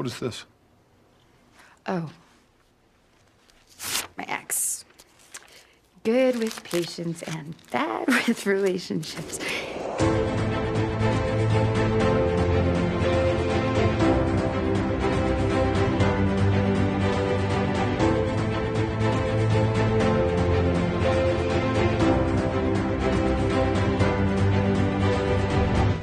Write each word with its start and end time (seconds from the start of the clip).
What 0.00 0.06
is 0.06 0.18
this? 0.18 0.46
Oh. 1.84 2.10
My 4.16 4.24
ex. 4.28 4.86
Good 6.04 6.36
with 6.36 6.64
patience 6.64 7.20
and 7.20 7.54
bad 7.70 8.08
with 8.26 8.46
relationships. 8.46 9.38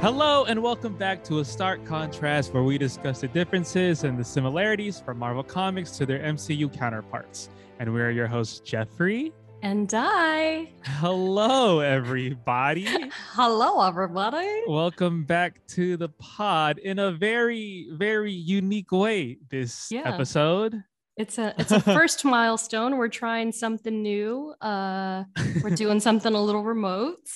Hello, 0.10 0.46
and 0.46 0.64
welcome 0.64 0.96
back 0.96 1.22
to 1.26 1.40
A 1.40 1.44
Stark 1.44 1.84
Contrast, 1.84 2.54
where 2.54 2.64
we 2.64 2.78
discuss 2.78 3.20
the 3.20 3.28
differences 3.28 4.06
and 4.06 4.18
the 4.18 4.24
similarities 4.24 5.02
from 5.02 5.20
Marvel 5.20 5.44
Comics 5.44 5.92
to 5.98 6.06
their 6.06 6.20
MCU 6.20 6.74
counterparts. 6.74 7.50
And 7.80 7.94
we're 7.94 8.12
your 8.12 8.26
hosts, 8.26 8.62
Geoffrey. 8.62 9.34
And 9.64 9.92
I. 9.94 10.72
Hello, 10.86 11.82
everybody. 11.82 12.88
Hello, 13.34 13.86
everybody. 13.86 14.62
Welcome 14.66 15.26
back 15.26 15.60
to 15.72 15.98
the 15.98 16.08
pod 16.08 16.78
in 16.78 17.00
a 17.00 17.12
very, 17.12 17.90
very 17.92 18.32
unique 18.32 18.94
way 18.94 19.40
this 19.50 19.92
Yeah. 19.92 20.04
episode. 20.06 20.86
It's 21.18 21.38
a 21.38 21.54
it's 21.58 21.74
a 21.74 21.82
first 21.98 22.24
milestone. 22.24 22.96
We're 22.96 23.10
trying 23.10 23.52
something 23.52 24.02
new. 24.02 24.54
Uh, 24.62 25.26
we're 25.62 25.72
doing 25.76 26.00
something 26.00 26.34
a 26.34 26.42
little 26.42 26.64
remote, 26.64 27.28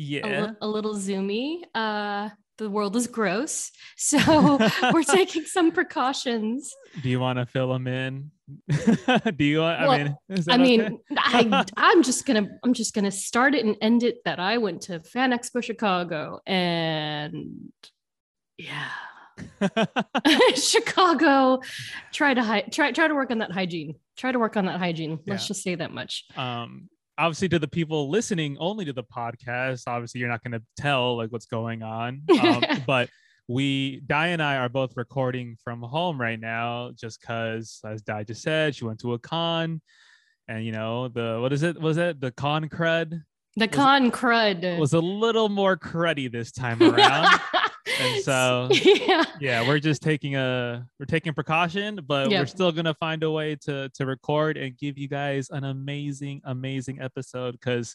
Yeah. 0.00 0.50
a 0.60 0.68
little 0.68 0.94
zoomy. 0.94 1.62
Uh, 1.74 2.28
the 2.56 2.70
world 2.70 2.94
is 2.96 3.06
gross, 3.08 3.70
so 3.96 4.58
we're 4.92 5.02
taking 5.02 5.44
some 5.44 5.72
precautions. 5.72 6.72
Do 7.02 7.08
you 7.08 7.18
want 7.20 7.38
to 7.38 7.46
fill 7.46 7.72
them 7.72 7.86
in? 7.88 8.30
Do 8.68 9.44
you 9.44 9.58
want? 9.60 9.80
Well, 9.80 9.90
I 9.90 9.98
mean, 10.04 10.16
I 10.48 10.56
mean, 10.56 10.80
okay? 10.82 10.98
I 11.16 11.64
I'm 11.76 12.02
just 12.02 12.26
gonna 12.26 12.48
I'm 12.64 12.74
just 12.74 12.94
gonna 12.94 13.10
start 13.10 13.54
it 13.54 13.64
and 13.64 13.76
end 13.80 14.02
it. 14.04 14.18
That 14.24 14.38
I 14.40 14.58
went 14.58 14.82
to 14.82 15.00
Fan 15.00 15.32
Expo 15.32 15.62
Chicago, 15.62 16.40
and 16.46 17.72
yeah. 18.56 18.88
Chicago, 20.54 21.60
try 22.12 22.34
to 22.34 22.42
hi- 22.42 22.66
try 22.72 22.92
try 22.92 23.08
to 23.08 23.14
work 23.14 23.30
on 23.30 23.38
that 23.38 23.52
hygiene. 23.52 23.94
Try 24.16 24.32
to 24.32 24.38
work 24.38 24.56
on 24.56 24.66
that 24.66 24.78
hygiene. 24.78 25.18
Let's 25.26 25.44
Yeah. 25.44 25.48
just 25.48 25.62
say 25.62 25.74
that 25.76 25.92
much. 25.92 26.24
um 26.36 26.88
obviously 27.18 27.48
to 27.48 27.58
the 27.58 27.68
people 27.68 28.08
listening 28.08 28.56
only 28.60 28.84
to 28.84 28.92
the 28.92 29.02
podcast 29.02 29.82
obviously 29.86 30.20
you're 30.20 30.30
not 30.30 30.42
going 30.42 30.52
to 30.52 30.62
tell 30.76 31.16
like 31.16 31.30
what's 31.30 31.46
going 31.46 31.82
on. 31.82 32.22
Um, 32.38 32.62
but 32.86 33.10
we 33.48 34.00
Dai 34.06 34.28
and 34.28 34.42
i 34.42 34.56
are 34.56 34.68
both 34.68 34.96
recording 34.96 35.56
from 35.62 35.82
home 35.82 36.20
right 36.20 36.38
now 36.38 36.92
just 36.94 37.20
because 37.20 37.80
as 37.84 38.02
Dai 38.02 38.22
just 38.22 38.42
said 38.42 38.74
she 38.74 38.84
went 38.84 39.00
to 39.00 39.14
a 39.14 39.18
con 39.18 39.80
and 40.46 40.64
you 40.64 40.72
know 40.72 41.08
the 41.08 41.38
what 41.40 41.52
is 41.52 41.62
it 41.62 41.80
was 41.80 41.96
it 41.96 42.20
the 42.20 42.30
con 42.30 42.68
crud? 42.68 43.22
The 43.56 43.68
con 43.68 44.10
crud. 44.10 44.78
was 44.78 44.92
a 44.92 45.00
little 45.00 45.48
more 45.48 45.76
cruddy 45.76 46.30
this 46.30 46.52
time 46.52 46.80
around 46.94 47.40
and 48.00 48.22
so 48.30 48.68
yeah, 48.72 49.24
yeah 49.40 49.66
we're 49.66 49.78
just 49.78 50.02
taking 50.02 50.36
a 50.36 50.86
we're 50.98 51.06
taking 51.06 51.32
precaution 51.34 52.00
but 52.06 52.30
Yeah. 52.30 52.40
we're 52.40 52.46
still 52.46 52.72
gonna 52.72 52.94
find 52.94 53.22
a 53.22 53.30
way 53.30 53.56
to 53.62 53.88
to 53.94 54.06
record 54.06 54.56
and 54.56 54.76
give 54.78 54.98
you 54.98 55.08
guys 55.08 55.50
an 55.50 55.64
amazing 55.64 56.40
amazing 56.44 57.00
episode 57.00 57.52
because 57.52 57.94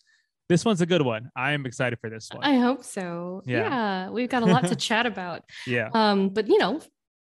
this 0.49 0.65
one's 0.65 0.81
a 0.81 0.85
good 0.85 1.01
one 1.01 1.29
i 1.35 1.53
am 1.53 1.65
excited 1.65 1.97
for 1.99 2.09
this 2.09 2.29
one 2.33 2.43
I 2.43 2.55
hope 2.59 2.83
so. 2.83 3.41
Yeah. 3.45 3.59
Yeah. 3.69 4.09
we've 4.09 4.29
got 4.29 4.43
a 4.43 4.45
lot 4.45 4.67
to 4.67 4.75
chat 4.87 5.05
about. 5.05 5.41
yeah 5.65 5.89
Um, 5.93 6.29
but 6.29 6.47
you 6.47 6.57
know, 6.57 6.81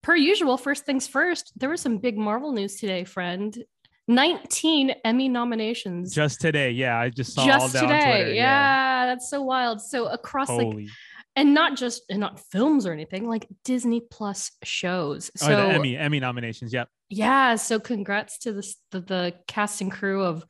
per 0.04 0.16
usual, 0.16 0.58
first 0.58 0.86
things 0.86 1.08
first. 1.08 1.52
There 1.56 1.70
was 1.70 1.82
some 1.82 1.98
big 1.98 2.18
Marvel 2.18 2.52
news 2.54 2.76
today, 2.76 3.04
friend. 3.04 3.58
19 4.10 4.92
Emmy 5.04 5.28
nominations. 5.28 6.14
just 6.14 6.40
today 6.40 6.72
yeah 6.72 6.98
i 6.98 7.10
just 7.10 7.34
saw 7.34 7.42
all 7.42 7.48
Just 7.48 7.74
down 7.74 7.84
today. 7.90 8.04
Twitter. 8.16 8.34
yeah, 8.34 9.06
that's 9.08 9.30
so 9.30 9.42
wild. 9.42 9.82
So 9.82 10.08
across 10.08 10.48
like 10.50 10.62
holy 10.66 10.90
and 11.38 11.54
not 11.54 11.78
just 11.78 12.02
and 12.10 12.20
not 12.20 12.40
films 12.52 12.86
or 12.86 12.92
anything, 12.92 13.30
like 13.30 13.48
Disney 13.64 14.02
Plus 14.02 14.52
shows. 14.64 15.32
oh, 15.42 15.46
So 15.46 15.56
the 15.56 15.74
emmy 15.76 15.96
emmy 15.96 16.20
nominations 16.20 16.74
yep 16.74 16.90
Yeah, 17.10 17.56
so 17.56 17.80
congrats 17.80 18.40
to 18.40 18.52
the, 18.52 18.74
the 18.92 19.00
the 19.00 19.34
cast 19.48 19.80
and 19.82 19.92
crew 19.92 20.24
of 20.24 20.44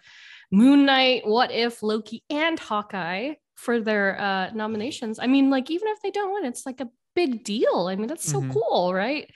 Moon 0.51 0.85
Knight, 0.85 1.21
What 1.27 1.51
If, 1.51 1.83
Loki, 1.83 2.23
and 2.29 2.57
Hawkeye 2.57 3.33
for 3.55 3.79
their 3.81 4.19
uh 4.19 4.49
nominations. 4.53 5.19
I 5.19 5.27
mean, 5.27 5.49
like 5.49 5.69
even 5.69 5.87
if 5.89 5.99
they 6.01 6.11
don't 6.11 6.33
win, 6.33 6.45
it's 6.45 6.65
like 6.65 6.79
a 6.81 6.89
big 7.15 7.43
deal. 7.43 7.87
I 7.91 7.95
mean, 7.95 8.07
that's 8.07 8.29
so 8.31 8.41
Mhm. 8.41 8.53
cool, 8.53 8.93
right? 8.93 9.29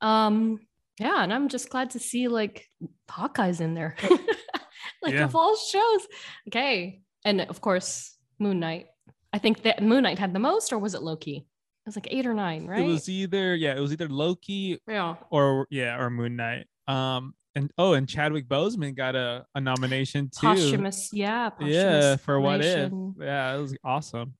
Um, 0.00 0.60
yeah, 0.98 1.22
and 1.22 1.32
I'm 1.32 1.48
just 1.48 1.68
glad 1.68 1.90
to 1.90 1.98
see 1.98 2.28
like 2.28 2.66
Hawkeye's 3.10 3.60
in 3.60 3.74
there. 3.74 3.96
like 5.02 5.14
Yeah. 5.14 5.24
of 5.24 5.34
all 5.36 5.56
shows. 5.56 6.06
Okay. 6.48 7.02
And 7.24 7.40
of 7.42 7.60
course, 7.60 8.16
Moon 8.38 8.60
Knight. 8.60 8.86
I 9.36 9.38
think 9.38 9.64
that 9.64 9.82
Moon 9.82 10.04
Knight 10.04 10.18
had 10.18 10.32
the 10.32 10.38
most, 10.38 10.72
or 10.72 10.78
was 10.78 10.94
it 10.94 11.02
Loki? 11.02 11.36
It 11.36 11.44
was 11.84 11.94
like 11.94 12.08
eight 12.10 12.24
or 12.26 12.32
nine, 12.32 12.66
right? 12.66 12.80
it 12.80 12.86
was 12.86 13.06
either 13.06 13.54
yeah 13.54 13.76
it 13.76 13.80
was 13.80 13.92
either 13.92 14.08
loki 14.08 14.80
yeah. 14.88 15.14
or 15.30 15.66
yeah 15.70 15.96
or 16.00 16.08
moon 16.10 16.34
knight 16.34 16.66
um 16.88 17.32
and 17.54 17.70
oh 17.78 17.92
and 17.92 18.08
chadwick 18.08 18.48
boseman 18.48 18.96
got 18.96 19.14
a, 19.14 19.44
a 19.54 19.60
nomination 19.60 20.28
too 20.36 20.48
Posthumous, 20.48 21.10
yeah. 21.12 21.44
yeah 21.44 21.50
posthumous 21.50 22.20
for 22.22 22.40
what 22.40 22.64
if 22.64 22.90
yeah 23.20 23.54
it 23.54 23.60
was 23.60 23.76
awesome 23.84 24.32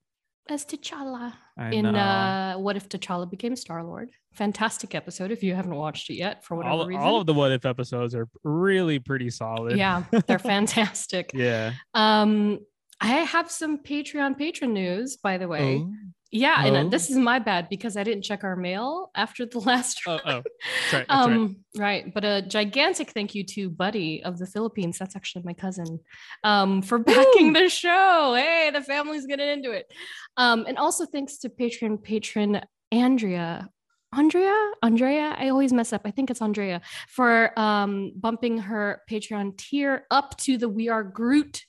as 0.48 0.64
T'Challa 0.64 1.34
I 1.58 1.70
in 1.70 1.84
know. 1.84 1.98
uh 1.98 2.54
What 2.56 2.76
If 2.76 2.88
T'Challa 2.88 3.28
Became 3.28 3.54
Star 3.56 3.82
Lord. 3.84 4.10
Fantastic 4.34 4.94
episode 4.94 5.30
if 5.30 5.42
you 5.42 5.54
haven't 5.54 5.74
watched 5.74 6.08
it 6.10 6.14
yet 6.14 6.44
for 6.44 6.56
whatever 6.56 6.74
all, 6.74 6.86
reason. 6.86 7.02
all 7.02 7.20
of 7.20 7.26
the 7.26 7.34
what 7.34 7.52
if 7.52 7.64
episodes 7.66 8.14
are 8.14 8.28
really 8.44 8.98
pretty 8.98 9.30
solid 9.30 9.76
yeah, 9.76 10.02
they're 10.26 10.38
fantastic. 10.56 11.30
yeah 11.34 11.72
Um 11.94 12.58
I 13.00 13.08
have 13.08 13.50
some 13.50 13.78
Patreon 13.78 14.38
patron 14.38 14.72
news, 14.72 15.16
by 15.16 15.38
the 15.38 15.48
way. 15.48 15.82
oh 15.82 15.92
Yeah, 16.32 16.64
and 16.66 16.76
uh, 16.76 16.80
Oh. 16.80 16.88
this 16.88 17.10
is 17.10 17.16
my 17.16 17.38
bad 17.38 17.68
because 17.68 17.96
I 17.96 18.02
didn't 18.02 18.24
check 18.24 18.42
our 18.42 18.56
mail 18.56 19.10
after 19.14 19.46
the 19.46 19.60
last 19.70 20.00
oh, 20.06 20.18
oh. 20.24 20.42
That's 20.42 20.92
right, 20.92 21.06
right. 21.08 21.10
um 21.10 21.56
right. 21.76 22.12
but 22.12 22.24
a 22.24 22.42
gigantic 22.42 23.10
thank 23.10 23.34
you 23.34 23.44
to 23.44 23.70
buddy 23.70 24.22
of 24.22 24.38
the 24.38 24.46
philippines 24.46 24.98
that's 24.98 25.16
actually 25.16 25.42
my 25.44 25.52
cousin 25.54 26.00
um 26.44 26.82
for 26.82 26.98
backing 26.98 27.52
the 27.52 27.68
show 27.68 28.34
hey 28.36 28.70
the 28.72 28.82
family's 28.82 29.26
getting 29.26 29.48
into 29.48 29.70
it 29.70 29.90
um 30.36 30.64
and 30.66 30.78
also 30.78 31.06
thanks 31.06 31.38
to 31.38 31.48
patreon 31.48 32.02
patron 32.02 32.60
andrea 32.92 33.68
andrea 34.12 34.70
andrea 34.82 35.34
i 35.38 35.48
always 35.48 35.72
mess 35.72 35.92
up 35.92 36.02
i 36.04 36.10
think 36.10 36.30
it's 36.30 36.42
andrea 36.42 36.80
for 37.08 37.58
um 37.58 38.12
bumping 38.16 38.58
her 38.58 39.00
patreon 39.10 39.56
tier 39.56 40.06
up 40.10 40.36
to 40.38 40.58
the 40.58 40.68
we 40.68 40.88
are 40.88 41.04
groot 41.04 41.64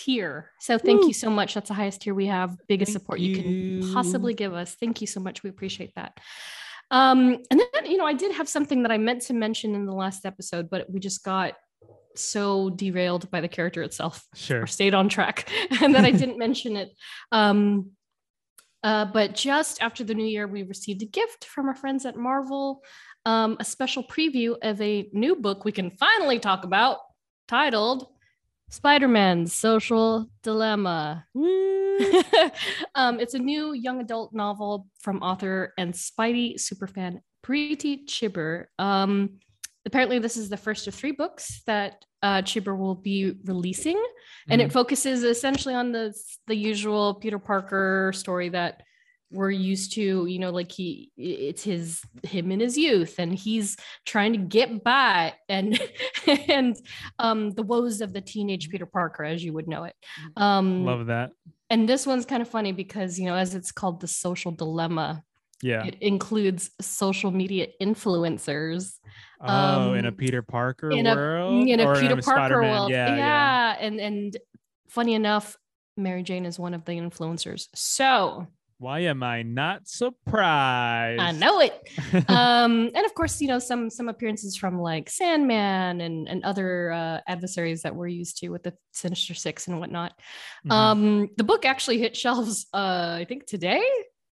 tier. 0.00 0.50
So 0.60 0.78
thank 0.78 1.02
Woo. 1.02 1.08
you 1.08 1.12
so 1.12 1.28
much. 1.30 1.54
That's 1.54 1.68
the 1.68 1.74
highest 1.74 2.02
tier 2.02 2.14
we 2.14 2.26
have. 2.26 2.56
Biggest 2.68 2.92
Thank 2.92 3.02
support 3.02 3.20
you 3.20 3.36
can 3.36 3.92
possibly 3.92 4.32
give 4.32 4.54
us. 4.54 4.74
Thank 4.74 5.00
you 5.00 5.06
so 5.06 5.20
much. 5.20 5.42
We 5.42 5.50
appreciate 5.50 5.94
that. 5.96 6.18
Um, 6.90 7.38
and 7.50 7.60
then, 7.60 7.86
you 7.86 7.98
know, 7.98 8.06
I 8.06 8.14
did 8.14 8.32
have 8.32 8.48
something 8.48 8.82
that 8.82 8.90
I 8.90 8.98
meant 8.98 9.22
to 9.22 9.34
mention 9.34 9.74
in 9.74 9.84
the 9.84 9.92
last 9.92 10.24
episode, 10.24 10.70
but 10.70 10.90
we 10.90 11.00
just 11.00 11.22
got 11.22 11.54
so 12.16 12.70
derailed 12.70 13.30
by 13.30 13.40
the 13.40 13.48
character 13.48 13.82
itself. 13.82 14.26
Sure. 14.34 14.62
Or 14.62 14.66
stayed 14.66 14.94
on 14.94 15.08
track. 15.08 15.48
And 15.82 15.94
that 15.94 16.04
I 16.04 16.10
didn't 16.10 16.38
mention 16.38 16.76
it. 16.76 16.90
Um, 17.30 17.92
uh, 18.82 19.04
but 19.04 19.34
just 19.34 19.82
after 19.82 20.02
the 20.02 20.14
new 20.14 20.24
year, 20.26 20.46
we 20.46 20.62
received 20.62 21.02
a 21.02 21.06
gift 21.06 21.44
from 21.44 21.68
our 21.68 21.74
friends 21.74 22.06
at 22.06 22.16
Marvel, 22.16 22.82
um, 23.26 23.58
a 23.60 23.64
special 23.64 24.02
preview 24.02 24.56
of 24.62 24.80
a 24.80 25.08
new 25.12 25.36
book 25.36 25.64
we 25.64 25.72
can 25.72 25.90
finally 25.90 26.38
talk 26.38 26.64
about 26.64 26.98
titled 27.46 28.06
Spider 28.70 29.08
Man's 29.08 29.52
Social 29.52 30.30
Dilemma. 30.44 31.26
um, 32.94 33.18
it's 33.18 33.34
a 33.34 33.38
new 33.38 33.72
young 33.72 34.00
adult 34.00 34.32
novel 34.32 34.86
from 35.00 35.18
author 35.22 35.74
and 35.76 35.92
Spidey 35.92 36.54
superfan 36.54 37.20
Preeti 37.44 38.06
Chhibber. 38.06 38.66
Um, 38.78 39.40
apparently, 39.84 40.20
this 40.20 40.36
is 40.36 40.48
the 40.48 40.56
first 40.56 40.86
of 40.86 40.94
three 40.94 41.10
books 41.10 41.62
that 41.66 42.04
uh, 42.22 42.42
Chhibber 42.42 42.78
will 42.78 42.94
be 42.94 43.34
releasing, 43.44 44.00
and 44.48 44.60
it 44.60 44.72
focuses 44.72 45.24
essentially 45.24 45.74
on 45.74 45.90
the 45.90 46.14
the 46.46 46.54
usual 46.54 47.14
Peter 47.14 47.40
Parker 47.40 48.12
story 48.14 48.50
that 48.50 48.82
we're 49.30 49.50
used 49.50 49.92
to. 49.94 50.26
You 50.26 50.38
know, 50.38 50.50
like 50.50 50.72
he, 50.72 51.10
it's 51.16 51.62
his 51.62 52.02
him 52.22 52.50
in 52.52 52.60
his 52.60 52.76
youth, 52.76 53.16
and 53.18 53.34
he's 53.34 53.76
trying 54.04 54.32
to 54.32 54.38
get 54.38 54.84
by, 54.84 55.34
and 55.48 55.80
and 56.48 56.76
um, 57.18 57.50
the 57.52 57.62
woes 57.62 58.00
of 58.00 58.12
the 58.12 58.20
teenage 58.20 58.68
Peter 58.70 58.86
Parker, 58.86 59.24
as 59.24 59.42
you 59.42 59.52
would 59.52 59.68
know 59.68 59.84
it. 59.84 59.94
Um, 60.36 60.84
love 60.84 61.06
that 61.06 61.30
and 61.70 61.88
this 61.88 62.06
one's 62.06 62.26
kind 62.26 62.42
of 62.42 62.48
funny 62.48 62.72
because 62.72 63.18
you 63.18 63.26
know 63.26 63.36
as 63.36 63.54
it's 63.54 63.72
called 63.72 64.00
the 64.00 64.08
social 64.08 64.50
dilemma 64.50 65.22
yeah 65.62 65.84
it 65.84 65.96
includes 66.00 66.70
social 66.80 67.30
media 67.30 67.68
influencers 67.80 68.94
oh 69.40 69.94
in 69.94 70.04
a 70.04 70.08
um, 70.08 70.14
peter 70.14 70.42
parker 70.42 70.90
in 70.90 71.06
a 71.06 71.50
in 71.62 71.80
a 71.80 71.86
Or 71.86 71.94
peter 71.94 72.16
parker 72.16 72.22
Spider-Man? 72.22 72.70
world 72.70 72.90
yeah, 72.90 73.08
yeah, 73.08 73.16
yeah. 73.16 73.76
and 73.80 74.00
and 74.00 74.36
funny 74.88 75.14
enough 75.14 75.56
mary 75.96 76.22
jane 76.22 76.44
is 76.44 76.58
one 76.58 76.74
of 76.74 76.84
the 76.84 76.92
influencers 76.92 77.68
so 77.74 78.46
Why 78.80 79.00
am 79.00 79.22
I 79.22 79.42
not 79.42 79.86
surprised? 79.86 81.20
I 81.20 81.32
know 81.32 81.60
it. 81.60 81.86
um, 82.30 82.90
and 82.94 83.04
of 83.04 83.12
course, 83.14 83.38
you 83.38 83.46
know 83.46 83.58
some 83.58 83.90
some 83.90 84.08
appearances 84.08 84.56
from 84.56 84.80
like 84.80 85.10
Sandman 85.10 86.00
and 86.00 86.26
and 86.26 86.42
other 86.44 86.90
uh, 86.90 87.20
adversaries 87.28 87.82
that 87.82 87.94
we're 87.94 88.06
used 88.06 88.38
to 88.38 88.48
with 88.48 88.62
the 88.62 88.72
Sinister 88.92 89.34
Six 89.34 89.68
and 89.68 89.78
whatnot. 89.80 90.18
Mhm. 90.66 90.72
Um, 90.72 91.28
the 91.36 91.44
book 91.44 91.66
actually 91.66 91.98
hit 91.98 92.16
shelves, 92.16 92.68
uh, 92.72 93.16
I 93.20 93.26
think 93.28 93.44
today. 93.44 93.84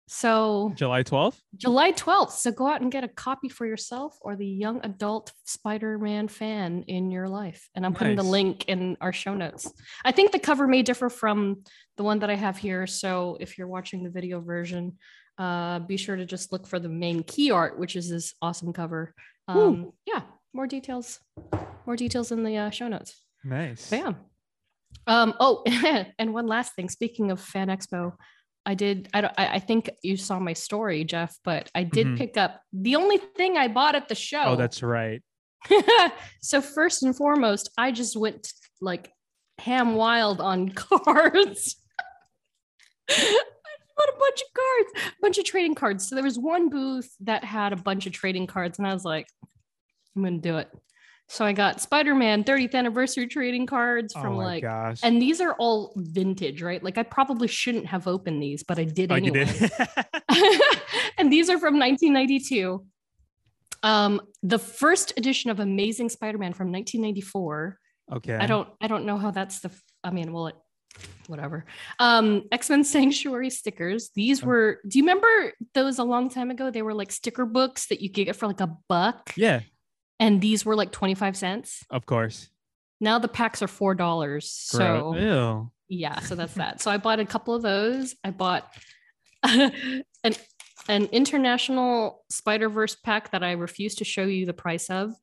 So 0.07 0.72
July 0.75 1.04
12th. 1.04 1.38
July 1.57 1.92
12th. 1.92 2.31
So 2.31 2.52
go 2.52 2.68
out 2.68 2.81
and 2.81 2.92
get 2.92 3.04
a 3.04 3.07
copy 3.07 3.50
for 3.50 3.66
yourself 3.66 4.18
or 4.22 4.36
the 4.36 4.46
young 4.46 4.81
adult 4.84 5.31
Spider-Man 5.46 6.28
fan 6.28 6.84
in 6.88 7.10
your 7.10 7.28
life. 7.28 7.68
And 7.75 7.86
I'm 7.86 7.94
putting 7.94 8.16
the 8.16 8.24
link 8.24 8.66
in 8.68 8.98
our 9.02 9.12
show 9.12 9.34
notes. 9.34 9.72
I 10.04 10.12
think 10.12 10.31
the 10.31 10.40
cover 10.40 10.68
may 10.68 10.84
differ 10.84 11.10
from 11.10 11.63
the 11.98 12.04
one 12.04 12.19
that 12.19 12.30
I 12.30 12.36
have 12.36 12.57
here. 12.57 12.86
So 12.86 13.38
if 13.40 13.57
you're 13.57 13.68
watching 13.68 14.04
the 14.04 14.12
video 14.12 14.42
version, 14.42 14.98
uh, 15.38 15.80
be 15.80 15.98
sure 15.98 16.16
to 16.16 16.25
just 16.25 16.51
look 16.51 16.68
for 16.68 16.80
the 16.80 16.90
main 16.90 17.24
key 17.24 17.51
art, 17.51 17.80
which 17.80 17.96
is 17.96 18.10
this 18.10 18.34
awesome 18.42 18.74
cover. 18.74 19.13
Um, 19.48 19.92
yeah, 20.06 20.22
more 20.54 20.68
details, 20.68 21.19
more 21.86 21.96
details 21.96 22.31
in 22.31 22.44
the 22.44 22.58
uh, 22.58 22.69
show 22.69 22.88
notes. 22.88 23.25
Nice. 23.44 23.90
Bam. 23.90 24.18
Um, 25.08 25.34
oh, 25.40 25.63
and 26.19 26.34
one 26.34 26.48
last 26.48 26.75
thing. 26.75 26.90
Speaking 26.90 27.31
of 27.31 27.40
Fan 27.40 27.68
Expo, 27.68 28.13
I 28.66 28.74
did. 28.74 29.10
I 29.14 29.22
don't. 29.22 29.34
I, 29.38 29.60
think 29.60 29.90
you 30.02 30.18
saw 30.18 30.40
my 30.40 30.54
story, 30.54 31.04
Jeff, 31.04 31.38
but 31.44 31.70
I 31.76 31.84
did 31.84 32.08
Mhm. 32.08 32.18
pick 32.18 32.36
up 32.38 32.62
the 32.74 32.96
only 32.96 33.18
thing 33.18 33.58
I 33.58 33.68
bought 33.68 33.94
at 33.96 34.08
the 34.08 34.16
show. 34.16 34.44
Oh, 34.44 34.56
that's 34.56 34.82
right. 34.82 35.22
so 36.42 36.62
first 36.62 37.04
and 37.04 37.16
foremost, 37.16 37.70
I 37.78 37.92
just 37.92 38.16
went 38.18 38.52
like 38.82 39.12
ham 39.60 39.96
wild 39.96 40.42
on 40.42 40.70
cards. 40.76 41.76
I 43.10 43.40
bought 43.98 44.10
a 44.10 44.20
bunch 44.20 44.42
of 44.42 44.54
cards, 44.54 45.10
a 45.10 45.22
bunch 45.22 45.38
of 45.38 45.46
trading 45.46 45.76
cards. 45.76 46.08
So 46.10 46.16
there 46.16 46.24
was 46.24 46.40
one 46.40 46.70
booth 46.70 47.14
that 47.22 47.44
had 47.44 47.72
a 47.72 47.78
bunch 47.78 48.08
of 48.08 48.14
trading 48.14 48.48
cards, 48.48 48.80
and 48.80 48.88
I 48.88 48.94
was 48.94 49.06
like, 49.06 49.28
I'm 50.16 50.24
gonna 50.24 50.40
do 50.40 50.58
it. 50.58 50.70
So 51.27 51.44
I 51.44 51.54
got 51.54 51.81
Spider-Man 51.81 52.44
30th 52.44 52.75
anniversary 52.75 53.27
trading 53.27 53.66
cards 53.66 54.13
oh 54.16 54.22
from 54.22 54.36
my 54.36 54.44
like 54.45 54.63
gosh. 54.63 55.00
and 55.04 55.19
these 55.22 55.42
are 55.42 55.54
all 55.54 55.92
vintage, 55.95 56.62
right? 56.62 56.83
Like 56.83 56.98
I 56.98 57.04
probably 57.04 57.48
shouldn't 57.48 57.88
have 57.88 58.07
opened 58.07 58.42
these, 58.44 58.63
but 58.63 58.77
I 58.77 58.83
did 58.83 59.12
oh, 59.12 59.16
anyway. 59.16 59.45
did. 59.45 59.72
and 61.18 61.31
these 61.31 61.50
are 61.50 61.57
from 61.57 61.80
1992. 61.80 62.86
Um, 63.83 64.22
the 64.44 64.60
first 64.60 65.13
edition 65.18 65.51
of 65.51 65.60
Amazing 65.60 66.10
Spider-Man 66.10 66.54
from 66.54 66.72
1994. 66.72 67.77
okay. 68.13 68.36
I 68.36 68.45
don't, 68.48 68.68
I 68.81 68.88
don't 68.88 69.06
know 69.06 69.18
how 69.18 69.31
that's 69.31 69.60
the. 69.60 69.72
I 70.04 70.12
mean, 70.12 70.31
well, 70.33 70.48
it, 70.48 70.56
whatever. 71.27 71.66
Um, 72.00 72.44
X-Men 72.51 72.83
Sanctuary 72.95 73.50
stickers. 73.50 74.10
These 74.16 74.44
Oh. 74.44 74.48
were. 74.48 74.80
Do 74.88 74.98
you 74.98 75.04
remember 75.04 75.54
those 75.74 76.00
a 76.00 76.04
long 76.04 76.30
time 76.30 76.50
ago? 76.51 76.72
They 76.72 76.81
were 76.81 76.94
like 76.94 77.12
sticker 77.12 77.45
books 77.45 77.88
that 77.88 78.01
you 78.01 78.10
could 78.12 78.25
get 78.25 78.36
for 78.36 78.48
like 78.48 78.62
a 78.62 78.75
buck, 78.88 79.33
Yeah, 79.36 79.62
and 80.20 80.42
these 80.42 80.66
were 80.66 80.76
like 80.76 80.92
25 80.92 81.38
cents. 81.38 81.84
of 81.90 82.06
course. 82.06 82.50
Now 83.02 83.20
the 83.20 83.28
packs 83.28 83.62
are 83.62 83.68
four 83.68 83.94
dollars. 83.94 84.50
So 84.50 85.16
Ew. 85.16 85.72
yeah 85.88 86.20
so 86.20 86.34
that's 86.36 86.56
that 86.56 86.82
so 86.82 86.90
i 86.90 86.98
bought 86.98 87.20
a 87.20 87.26
couple 87.26 87.54
of 87.54 87.62
those 87.62 88.16
i 88.24 88.32
bought 88.32 88.74
an 89.44 90.04
an 90.88 91.06
international 91.12 92.24
spider 92.30 92.70
verse 92.70 92.96
pack 92.96 93.32
that 93.32 93.44
i 93.44 93.52
refuse 93.52 93.96
to 93.96 94.04
show 94.04 94.24
you 94.24 94.46
the 94.46 94.54
price 94.54 94.90
of 94.90 95.14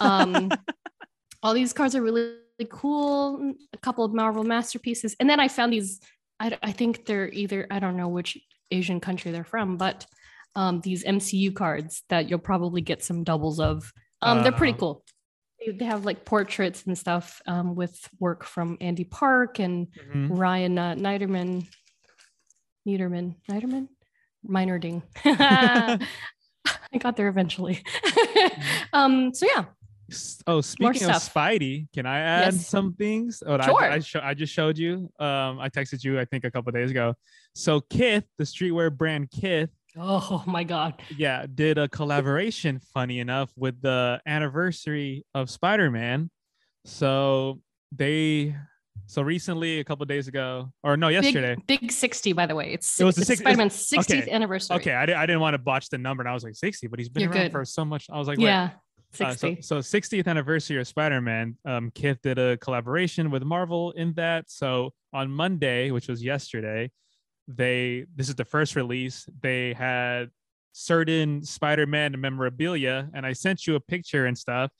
um 0.00 0.50
all 1.42 1.54
these 1.54 1.72
cards 1.72 1.94
are 1.94 2.02
really, 2.02 2.34
really 2.58 2.68
cool 2.70 3.54
a 3.72 3.78
couple 3.78 4.04
of 4.04 4.12
marvel 4.12 4.44
masterpieces 4.44 5.16
and 5.20 5.30
then 5.30 5.40
i 5.40 5.48
found 5.48 5.72
these 5.72 6.00
I, 6.38 6.58
I 6.62 6.72
think 6.72 7.06
they're 7.06 7.30
either 7.30 7.66
i 7.70 7.78
don't 7.78 7.96
know 7.96 8.08
which 8.08 8.38
asian 8.70 9.00
country 9.00 9.30
they're 9.30 9.44
from 9.44 9.76
but 9.76 10.06
um 10.54 10.80
these 10.82 11.04
mcu 11.04 11.54
cards 11.54 12.02
that 12.10 12.28
you'll 12.28 12.38
probably 12.40 12.82
get 12.82 13.02
some 13.02 13.24
doubles 13.24 13.58
of 13.58 13.90
um 14.22 14.42
they're 14.42 14.52
pretty 14.52 14.74
Uh. 14.74 14.78
cool 14.78 15.04
they, 15.64 15.72
they 15.72 15.84
have 15.84 16.04
like 16.04 16.24
portraits 16.24 16.84
and 16.86 16.96
stuff 16.96 17.40
um 17.46 17.74
with 17.74 18.08
work 18.18 18.44
from 18.44 18.76
andy 18.80 19.04
park 19.04 19.58
and 19.58 19.88
Mhm. 20.12 20.28
Ryan 20.38 20.78
uh, 20.78 20.94
Niederman, 20.94 21.66
Niederman, 22.88 23.34
Niederman, 23.48 23.88
Meinerding. 24.48 25.02
I 25.24 26.98
got 26.98 27.16
there 27.16 27.28
eventually. 27.28 27.82
um, 28.92 29.32
so 29.34 29.46
yeah, 29.46 29.64
Oh, 30.46 30.60
speaking 30.60 31.04
of. 31.08 31.16
Spidey, 31.16 31.86
can 31.92 32.04
I 32.04 32.18
add 32.18 32.54
Yes. 32.54 32.66
some 32.66 32.94
things? 32.94 33.42
Oh, 33.46 33.60
Sure. 33.60 33.80
I, 33.84 33.94
I, 33.94 33.98
sho- 34.00 34.20
I 34.24 34.34
just 34.34 34.52
showed 34.52 34.76
you. 34.76 35.08
Um, 35.20 35.60
I 35.60 35.68
texted 35.68 36.02
you, 36.02 36.18
I 36.18 36.24
think, 36.24 36.44
a 36.44 36.50
couple 36.50 36.72
days 36.72 36.90
ago. 36.90 37.14
So 37.54 37.80
Kith, 37.82 38.24
the 38.36 38.42
streetwear 38.44 38.90
brand 38.96 39.30
Kith, 39.30 39.70
oh 39.96 40.42
my 40.46 40.64
god, 40.64 41.00
yeah, 41.16 41.46
did 41.52 41.78
a 41.78 41.88
collaboration. 41.88 42.80
Funny 42.94 43.18
enough, 43.20 43.50
with 43.56 43.80
the 43.82 44.20
anniversary 44.26 45.24
of 45.34 45.50
Spider-Man. 45.50 46.30
So 46.84 47.60
they, 47.92 48.54
so 49.06 49.22
recently, 49.22 49.80
a 49.80 49.84
couple 49.84 50.06
days 50.06 50.28
ago, 50.28 50.72
or 50.82 50.96
no, 50.96 51.08
yesterday. 51.08 51.56
big, 51.66 51.80
big 51.80 51.92
sixty 51.92 52.32
by 52.32 52.46
the 52.46 52.54
way. 52.54 52.72
It's, 52.72 53.00
It 53.00 53.04
was 53.04 53.16
the 53.16 53.24
six- 53.24 53.40
Spider-Man's 53.40 53.74
sixtieth 53.74 54.22
okay, 54.24 54.30
anniversary. 54.32 54.76
Okay, 54.76 54.92
I, 54.92 55.02
I 55.02 55.26
didn't 55.26 55.40
want 55.40 55.54
to 55.54 55.58
botch 55.58 55.88
the 55.90 55.98
number, 55.98 56.22
and 56.22 56.28
I 56.28 56.34
was 56.34 56.44
like 56.44 56.54
60, 56.54 56.86
but 56.88 56.98
he's 56.98 57.08
been 57.08 57.22
You're 57.22 57.30
around 57.32 57.42
good. 57.46 57.52
for 57.52 57.64
so 57.64 57.84
much. 57.84 58.06
I 58.10 58.18
was 58.18 58.28
like, 58.28 58.38
wait, 58.38 58.44
yeah, 58.44 58.70
Uh, 59.20 59.34
sixty. 59.34 59.60
so, 59.60 59.80
so 59.80 59.98
60th 59.98 60.26
anniversary 60.28 60.78
of 60.80 60.86
Spider-Man, 60.86 61.56
um, 61.64 61.90
Kith 61.94 62.22
did 62.22 62.38
a 62.38 62.56
collaboration 62.58 63.30
with 63.30 63.42
Marvel 63.42 63.90
in 63.92 64.12
that. 64.14 64.48
So 64.50 64.92
on 65.12 65.30
Monday, 65.30 65.90
which 65.90 66.08
was 66.08 66.22
yesterday, 66.22 66.90
they 67.56 68.06
this 68.16 68.28
is 68.28 68.34
the 68.34 68.44
first 68.44 68.76
release. 68.76 69.26
They 69.42 69.72
had 69.72 70.30
certain 70.72 71.42
Spider-Man 71.42 72.20
memorabilia, 72.20 73.08
and 73.14 73.26
I 73.26 73.32
sent 73.32 73.66
you 73.66 73.74
a 73.74 73.80
picture 73.80 74.26
and 74.26 74.36
stuff, 74.38 74.70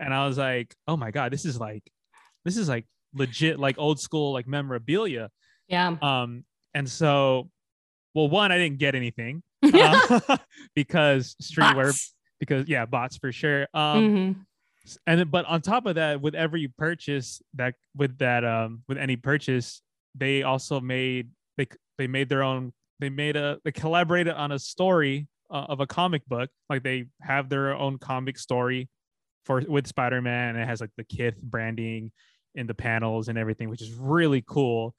and 0.00 0.12
I 0.14 0.26
was 0.26 0.38
like, 0.38 0.74
oh 0.88 0.96
my 0.96 1.10
god, 1.10 1.32
this 1.32 1.44
is 1.44 1.58
like, 1.60 1.82
this 2.44 2.56
is 2.56 2.68
like 2.68 2.86
legit, 3.14 3.58
like 3.58 3.76
old 3.78 4.00
school, 4.00 4.32
like 4.32 4.46
memorabilia. 4.46 5.30
yeah. 5.68 5.96
Um, 6.02 6.44
and 6.74 6.88
so, 6.88 7.50
well, 8.14 8.28
one, 8.28 8.52
I 8.52 8.58
didn't 8.58 8.78
get 8.78 8.94
anything 8.94 9.42
uh, 9.62 10.36
because 10.74 11.34
streetwear 11.42 11.86
Bots. 11.88 12.14
because 12.40 12.68
yeah, 12.68 12.84
bots 12.86 13.16
for 13.16 13.32
sure. 13.32 13.66
Um, 13.74 14.04
Mhm. 14.04 14.36
and 15.06 15.30
but 15.30 15.44
on 15.46 15.60
top 15.62 15.86
of 15.86 15.94
that, 15.96 16.20
with 16.20 16.34
every 16.34 16.68
purchase 16.68 17.40
that 17.54 17.74
with 17.96 18.18
that 18.18 18.44
um 18.44 18.82
with 18.88 18.98
any 18.98 19.16
purchase, 19.16 19.82
they 20.14 20.42
also 20.42 20.80
made 20.80 21.30
they 21.56 21.66
they 21.98 22.06
made 22.06 22.28
their 22.28 22.42
own. 22.42 22.72
They 22.98 23.10
made 23.10 23.36
a 23.36 23.58
they 23.64 23.72
collaborated 23.72 24.34
on 24.34 24.52
a 24.52 24.58
story 24.58 25.28
uh, 25.50 25.66
of 25.68 25.80
a 25.80 25.86
comic 25.86 26.26
book. 26.26 26.50
Like 26.68 26.82
they 26.82 27.06
have 27.20 27.48
their 27.48 27.74
own 27.74 27.98
comic 27.98 28.38
story 28.38 28.88
for 29.44 29.62
with 29.66 29.86
Spider 29.86 30.22
Man. 30.22 30.54
And 30.54 30.58
it 30.58 30.66
has 30.66 30.80
like 30.80 30.90
the 30.96 31.04
Kith 31.04 31.40
branding 31.40 32.12
in 32.54 32.66
the 32.66 32.74
panels 32.74 33.28
and 33.28 33.38
everything, 33.38 33.68
which 33.68 33.82
is 33.82 33.92
really 33.92 34.42
cool. 34.46 34.94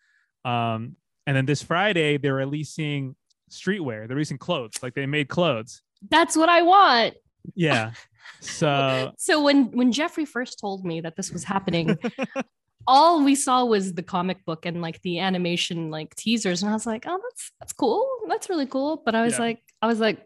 Um, 0.45 0.95
and 1.25 1.35
then 1.35 1.45
this 1.45 1.61
Friday 1.61 2.17
they're 2.17 2.35
releasing 2.35 3.15
streetwear. 3.51 4.07
They're 4.07 4.15
releasing 4.15 4.37
clothes. 4.37 4.73
Like 4.81 4.93
they 4.93 5.05
made 5.05 5.27
clothes. 5.27 5.81
That's 6.09 6.37
what 6.37 6.49
I 6.49 6.61
want. 6.61 7.15
Yeah. 7.55 7.91
So 8.41 9.13
So 9.17 9.41
when 9.41 9.71
when 9.71 9.93
Geoffrey 9.93 10.25
first 10.25 10.59
told 10.59 10.83
me 10.83 10.99
that 10.99 11.15
this 11.15 11.31
was 11.31 11.45
happening, 11.45 11.97
all 12.85 13.23
we 13.23 13.35
saw 13.35 13.65
was 13.65 13.93
the 13.93 14.03
comic 14.03 14.45
book 14.45 14.65
and 14.65 14.81
like 14.81 15.01
the 15.01 15.19
animation 15.19 15.89
like 15.89 16.15
teasers, 16.15 16.61
and 16.63 16.69
I 16.69 16.73
was 16.73 16.85
like, 16.85 17.05
oh, 17.07 17.19
that's 17.23 17.51
that's 17.59 17.73
cool. 17.73 18.05
That's 18.27 18.49
really 18.49 18.65
cool. 18.67 19.01
But 19.05 19.15
I 19.15 19.23
was 19.23 19.33
Yeah. 19.33 19.39
like, 19.45 19.59
I 19.81 19.87
was 19.87 19.99
like, 19.99 20.25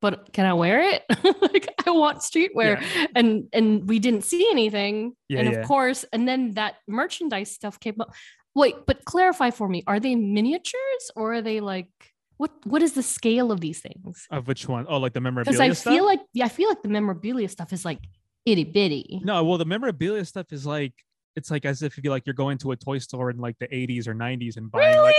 but 0.00 0.32
can 0.32 0.46
I 0.46 0.54
wear 0.54 0.80
it? 0.80 1.02
like 1.42 1.68
I 1.86 1.90
want 1.90 2.18
streetwear. 2.18 2.82
And 3.14 3.48
and 3.52 3.88
we 3.88 3.98
didn't 3.98 4.24
see 4.24 4.48
anything. 4.50 5.14
Yeah, 5.28 5.40
and 5.40 5.48
of 5.54 5.66
course, 5.66 6.04
and 6.12 6.26
then 6.28 6.52
that 6.54 6.76
merchandise 6.86 7.50
stuff 7.50 7.78
came 7.80 7.96
up. 8.00 8.14
Wait, 8.54 8.74
but 8.86 9.04
clarify 9.04 9.50
for 9.50 9.68
me, 9.68 9.84
are 9.86 10.00
they 10.00 10.14
miniatures 10.16 11.10
or 11.14 11.34
are 11.34 11.42
they 11.42 11.60
like 11.60 11.90
what 12.38 12.52
what 12.64 12.82
is 12.82 12.92
the 12.92 13.02
scale 13.02 13.50
of 13.52 13.60
these 13.60 13.80
things? 13.80 14.26
of 14.30 14.46
which 14.48 14.66
one? 14.68 14.86
Oh, 14.88 14.98
like 14.98 15.12
the 15.12 15.20
Because 15.20 15.58
memorabilia 15.58 15.70
I 15.70 15.72
stuff. 15.74 15.92
feel 15.92 16.06
like 16.06 16.20
yeah, 16.32 16.46
I 16.46 16.48
feel 16.48 16.68
like 16.68 16.82
the 16.82 16.88
memorabilia 16.88 17.48
stuff 17.48 17.72
is 17.72 17.84
like 17.84 17.98
itty 18.46 18.64
bitty. 18.64 19.20
no, 19.24 19.44
well, 19.44 19.58
the 19.58 19.66
memorabilia 19.66 20.24
stuff 20.24 20.52
is 20.52 20.64
like 20.64 20.94
it's 21.38 21.50
like 21.50 21.64
as 21.64 21.82
if 21.82 21.96
you 22.02 22.10
like 22.10 22.26
you're 22.26 22.34
going 22.34 22.58
to 22.58 22.72
a 22.72 22.76
toy 22.76 22.98
store 22.98 23.30
in 23.30 23.38
like 23.38 23.56
the 23.58 23.68
80s 23.68 24.06
or 24.06 24.14
90s 24.14 24.56
and 24.58 24.70
buying. 24.70 24.94
Really? 24.94 25.06
Like, 25.06 25.14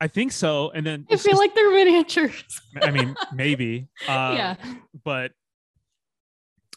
I 0.00 0.06
think 0.08 0.30
so. 0.32 0.70
And 0.70 0.86
then 0.86 1.06
I 1.10 1.16
feel 1.16 1.32
just- 1.32 1.38
like 1.40 1.54
they're 1.54 1.70
miniatures. 1.72 2.44
I 2.82 2.90
mean, 2.90 3.16
maybe. 3.34 3.88
Uh, 4.06 4.34
yeah. 4.36 4.54
But 5.04 5.32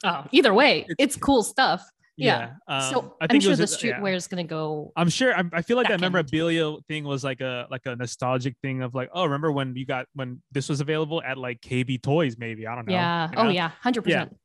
Oh, 0.04 0.26
either 0.32 0.54
way, 0.54 0.80
It's- 0.82 0.96
it's, 1.00 1.16
cool 1.18 1.42
stuff. 1.44 1.84
yeah. 2.18 2.52
Yeah. 2.70 2.76
um, 2.88 2.94
so 2.94 3.16
I 3.20 3.24
I'm 3.26 3.30
think 3.30 3.42
it 3.42 3.46
sure 3.46 3.50
was 3.52 3.60
the 3.60 3.66
just- 3.66 3.84
yeah. 3.84 4.00
streetwear 4.00 4.16
is 4.16 4.28
gonna 4.28 4.44
go. 4.44 4.92
I'm 4.96 5.10
sure. 5.10 5.36
I, 5.36 5.44
I 5.54 5.62
feel 5.64 5.76
like 5.78 5.88
that 5.88 6.00
memorabilia 6.00 6.76
thing 6.88 7.04
was 7.04 7.24
like 7.24 7.42
a 7.42 7.68
like 7.72 7.86
a 7.86 7.96
nostalgic 7.96 8.56
thing 8.62 8.82
of 8.84 8.94
like, 8.94 9.10
oh, 9.14 9.24
remember 9.24 9.52
when 9.52 9.76
you 9.76 9.86
got 9.86 10.06
when 10.14 10.42
this 10.52 10.70
was 10.70 10.82
available 10.82 11.22
at 11.24 11.38
like 11.38 11.62
KB 11.62 12.02
Toys? 12.02 12.38
Maybe 12.38 12.68
I 12.68 12.76
don't 12.76 12.88
know. 12.88 12.94
yeah. 12.94 13.30
you 13.32 13.38
Oh 13.38 13.50
yeah. 13.50 13.72
Hundred 13.82 14.04
percent. 14.04 14.36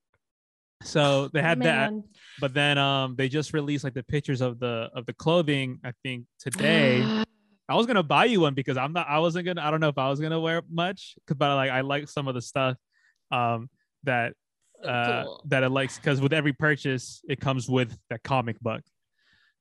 So 0.85 1.29
they 1.29 1.43
had 1.43 1.61
that, 1.63 1.93
but 2.41 2.55
then 2.55 2.79
um 2.79 3.15
they 3.17 3.29
just 3.29 3.53
released 3.53 3.85
like 3.85 3.95
the 3.95 4.03
pictures 4.03 4.41
of 4.41 4.59
the 4.59 4.91
of 4.95 5.07
the 5.07 5.13
clothing. 5.15 5.79
I 5.85 5.93
think 6.03 6.27
today. 6.39 7.03
I 7.69 7.75
was 7.77 7.87
gonna 7.87 8.03
buy 8.03 8.27
you 8.27 8.41
one 8.41 8.55
because 8.55 8.77
I'm 8.77 8.93
not. 8.93 9.07
I 9.09 9.19
wasn't 9.21 9.47
gonna. 9.47 9.63
I 9.63 9.71
don't 9.71 9.81
know 9.81 9.89
if 9.89 9.97
I 9.97 10.11
was 10.11 10.21
gonna 10.21 10.41
wear 10.41 10.63
much, 10.69 11.15
but 11.27 11.55
like 11.55 11.71
I 11.71 11.81
like 11.83 12.09
some 12.09 12.29
of 12.29 12.35
the 12.35 12.43
stuff 12.43 12.77
um, 13.31 13.71
that 14.03 14.35
uh, 14.85 15.23
Cool. 15.25 15.45
that 15.47 15.63
it 15.63 15.71
likes 15.71 15.97
because 15.97 16.21
with 16.21 16.33
every 16.33 16.53
purchase 16.53 17.23
it 17.29 17.41
comes 17.41 17.69
with 17.69 17.97
that 18.11 18.23
comic 18.25 18.59
book. 18.61 18.83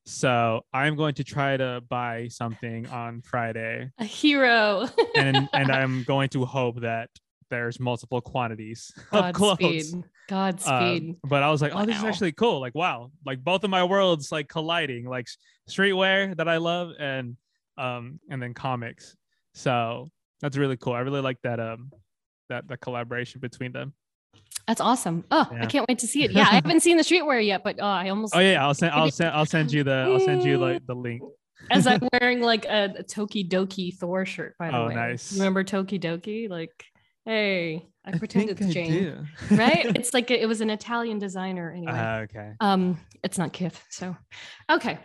So 0.06 0.62
I'm 0.74 0.96
going 0.96 1.13
to 1.16 1.24
try 1.24 1.56
to 1.58 1.82
buy 1.88 2.28
something 2.30 2.88
on 2.88 3.22
Friday, 3.22 3.92
A 4.00 4.04
hero. 4.04 4.90
and 5.16 5.48
and 5.54 5.72
I'm 5.80 6.04
going 6.04 6.30
to 6.30 6.44
hope 6.44 6.82
that 6.82 7.10
there's 7.51 7.79
multiple 7.79 8.20
quantities 8.22 8.91
of 9.12 9.34
clothes. 9.36 9.60
Godspeed. 9.91 10.05
Godspeed. 10.27 11.15
but 11.24 11.43
I 11.43 11.51
was 11.51 11.62
like, 11.62 11.74
oh, 11.75 11.86
this 11.86 11.98
is 11.98 12.03
actually 12.03 12.31
cool. 12.31 12.60
Like, 12.60 12.74
wow, 12.74 13.12
like 13.25 13.43
both 13.43 13.63
of 13.63 13.70
my 13.70 13.84
worlds 13.84 14.31
like 14.31 14.48
colliding, 14.48 15.05
like 15.08 15.27
streetwear 15.70 16.36
that 16.38 16.48
I 16.48 16.58
love 16.58 16.93
and 17.00 17.38
um 17.77 18.20
and 18.29 18.41
then 18.41 18.53
comics. 18.55 19.15
So 19.53 20.10
that's 20.41 20.58
really 20.58 20.77
cool. 20.77 20.93
I 20.93 21.00
really 21.01 21.22
like 21.22 21.38
that 21.43 21.60
um 21.60 21.91
that 22.50 22.67
the 22.67 22.77
collaboration 22.77 23.39
between 23.41 23.72
them. 23.72 23.93
That's 24.67 24.79
awesome. 24.81 25.25
Oh, 25.31 25.50
I 25.51 25.65
can't 25.65 25.86
wait 25.89 26.00
to 26.00 26.08
see 26.08 26.24
it. 26.24 26.31
Yeah, 26.36 26.48
I 26.50 26.55
haven't 26.55 26.79
seen 26.81 26.96
the 26.98 27.03
streetwear 27.03 27.46
yet, 27.46 27.63
but 27.63 27.77
oh, 27.79 27.86
I 27.86 28.10
almost 28.10 28.36
Oh 28.36 28.39
yeah, 28.39 28.63
I'll 28.65 28.74
send 28.81 28.93
I'll 28.93 29.12
send 29.12 29.31
I'll 29.36 29.46
send 29.46 29.72
you 29.72 29.84
the 29.84 30.08
I'll 30.10 30.20
send 30.20 30.43
you 30.43 30.58
like 30.58 30.86
the 30.88 30.96
link. 30.96 31.22
as 31.70 31.86
I'm 31.88 32.08
wearing 32.13 32.41
like 32.41 32.65
a, 32.65 32.93
a 33.00 33.03
tokidoki 33.03 33.96
Thor 33.98 34.25
shirt, 34.25 34.55
by 34.58 34.72
the 34.72 34.77
Oh, 34.77 34.88
way. 34.88 34.96
nice. 34.96 35.34
Remember 35.34 35.63
tokidoki? 35.63 36.50
Like, 36.50 36.86
hey, 37.25 37.88
I 38.06 38.18
pretend 38.18 38.50
it's 38.50 38.62
I 38.62 38.70
Jane. 38.70 38.92
do. 38.92 39.56
right? 39.56 39.86
It's 39.96 40.13
like 40.13 40.32
it 40.32 40.48
was 40.48 40.62
an 40.62 40.70
Italian 40.70 41.20
designer 41.20 41.72
anyway. 41.72 41.94
Ah, 41.96 42.18
okay. 42.20 42.54
um, 42.60 43.00
it's 43.24 43.38
not 43.38 43.54
Kith. 43.54 43.84
So, 43.90 44.16
okay. 44.70 45.00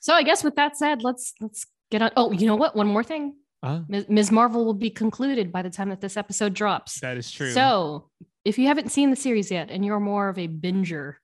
So 0.00 0.12
I 0.12 0.22
guess 0.22 0.44
with 0.44 0.56
that 0.56 0.76
said, 0.76 1.02
let's 1.02 1.32
let's 1.40 1.66
get 1.90 2.02
on. 2.02 2.10
Oh, 2.16 2.32
you 2.32 2.46
know 2.46 2.56
what? 2.56 2.76
One 2.76 2.86
more 2.86 3.02
thing. 3.04 3.36
Uh, 3.62 3.80
Ms. 3.88 4.06
Ms. 4.08 4.30
Marvel 4.30 4.64
will 4.64 4.74
be 4.74 4.90
concluded 4.90 5.50
by 5.50 5.62
the 5.62 5.70
time 5.70 5.88
that 5.88 6.00
this 6.00 6.16
episode 6.16 6.54
drops. 6.54 7.00
that 7.00 7.16
is 7.16 7.30
true. 7.30 7.50
So, 7.50 8.10
if 8.44 8.58
you 8.58 8.66
haven't 8.68 8.92
seen 8.92 9.10
the 9.10 9.16
series 9.16 9.50
yet 9.50 9.70
and 9.70 9.84
you're 9.84 9.98
more 9.98 10.28
of 10.28 10.38
a 10.38 10.46
binger, 10.46 11.14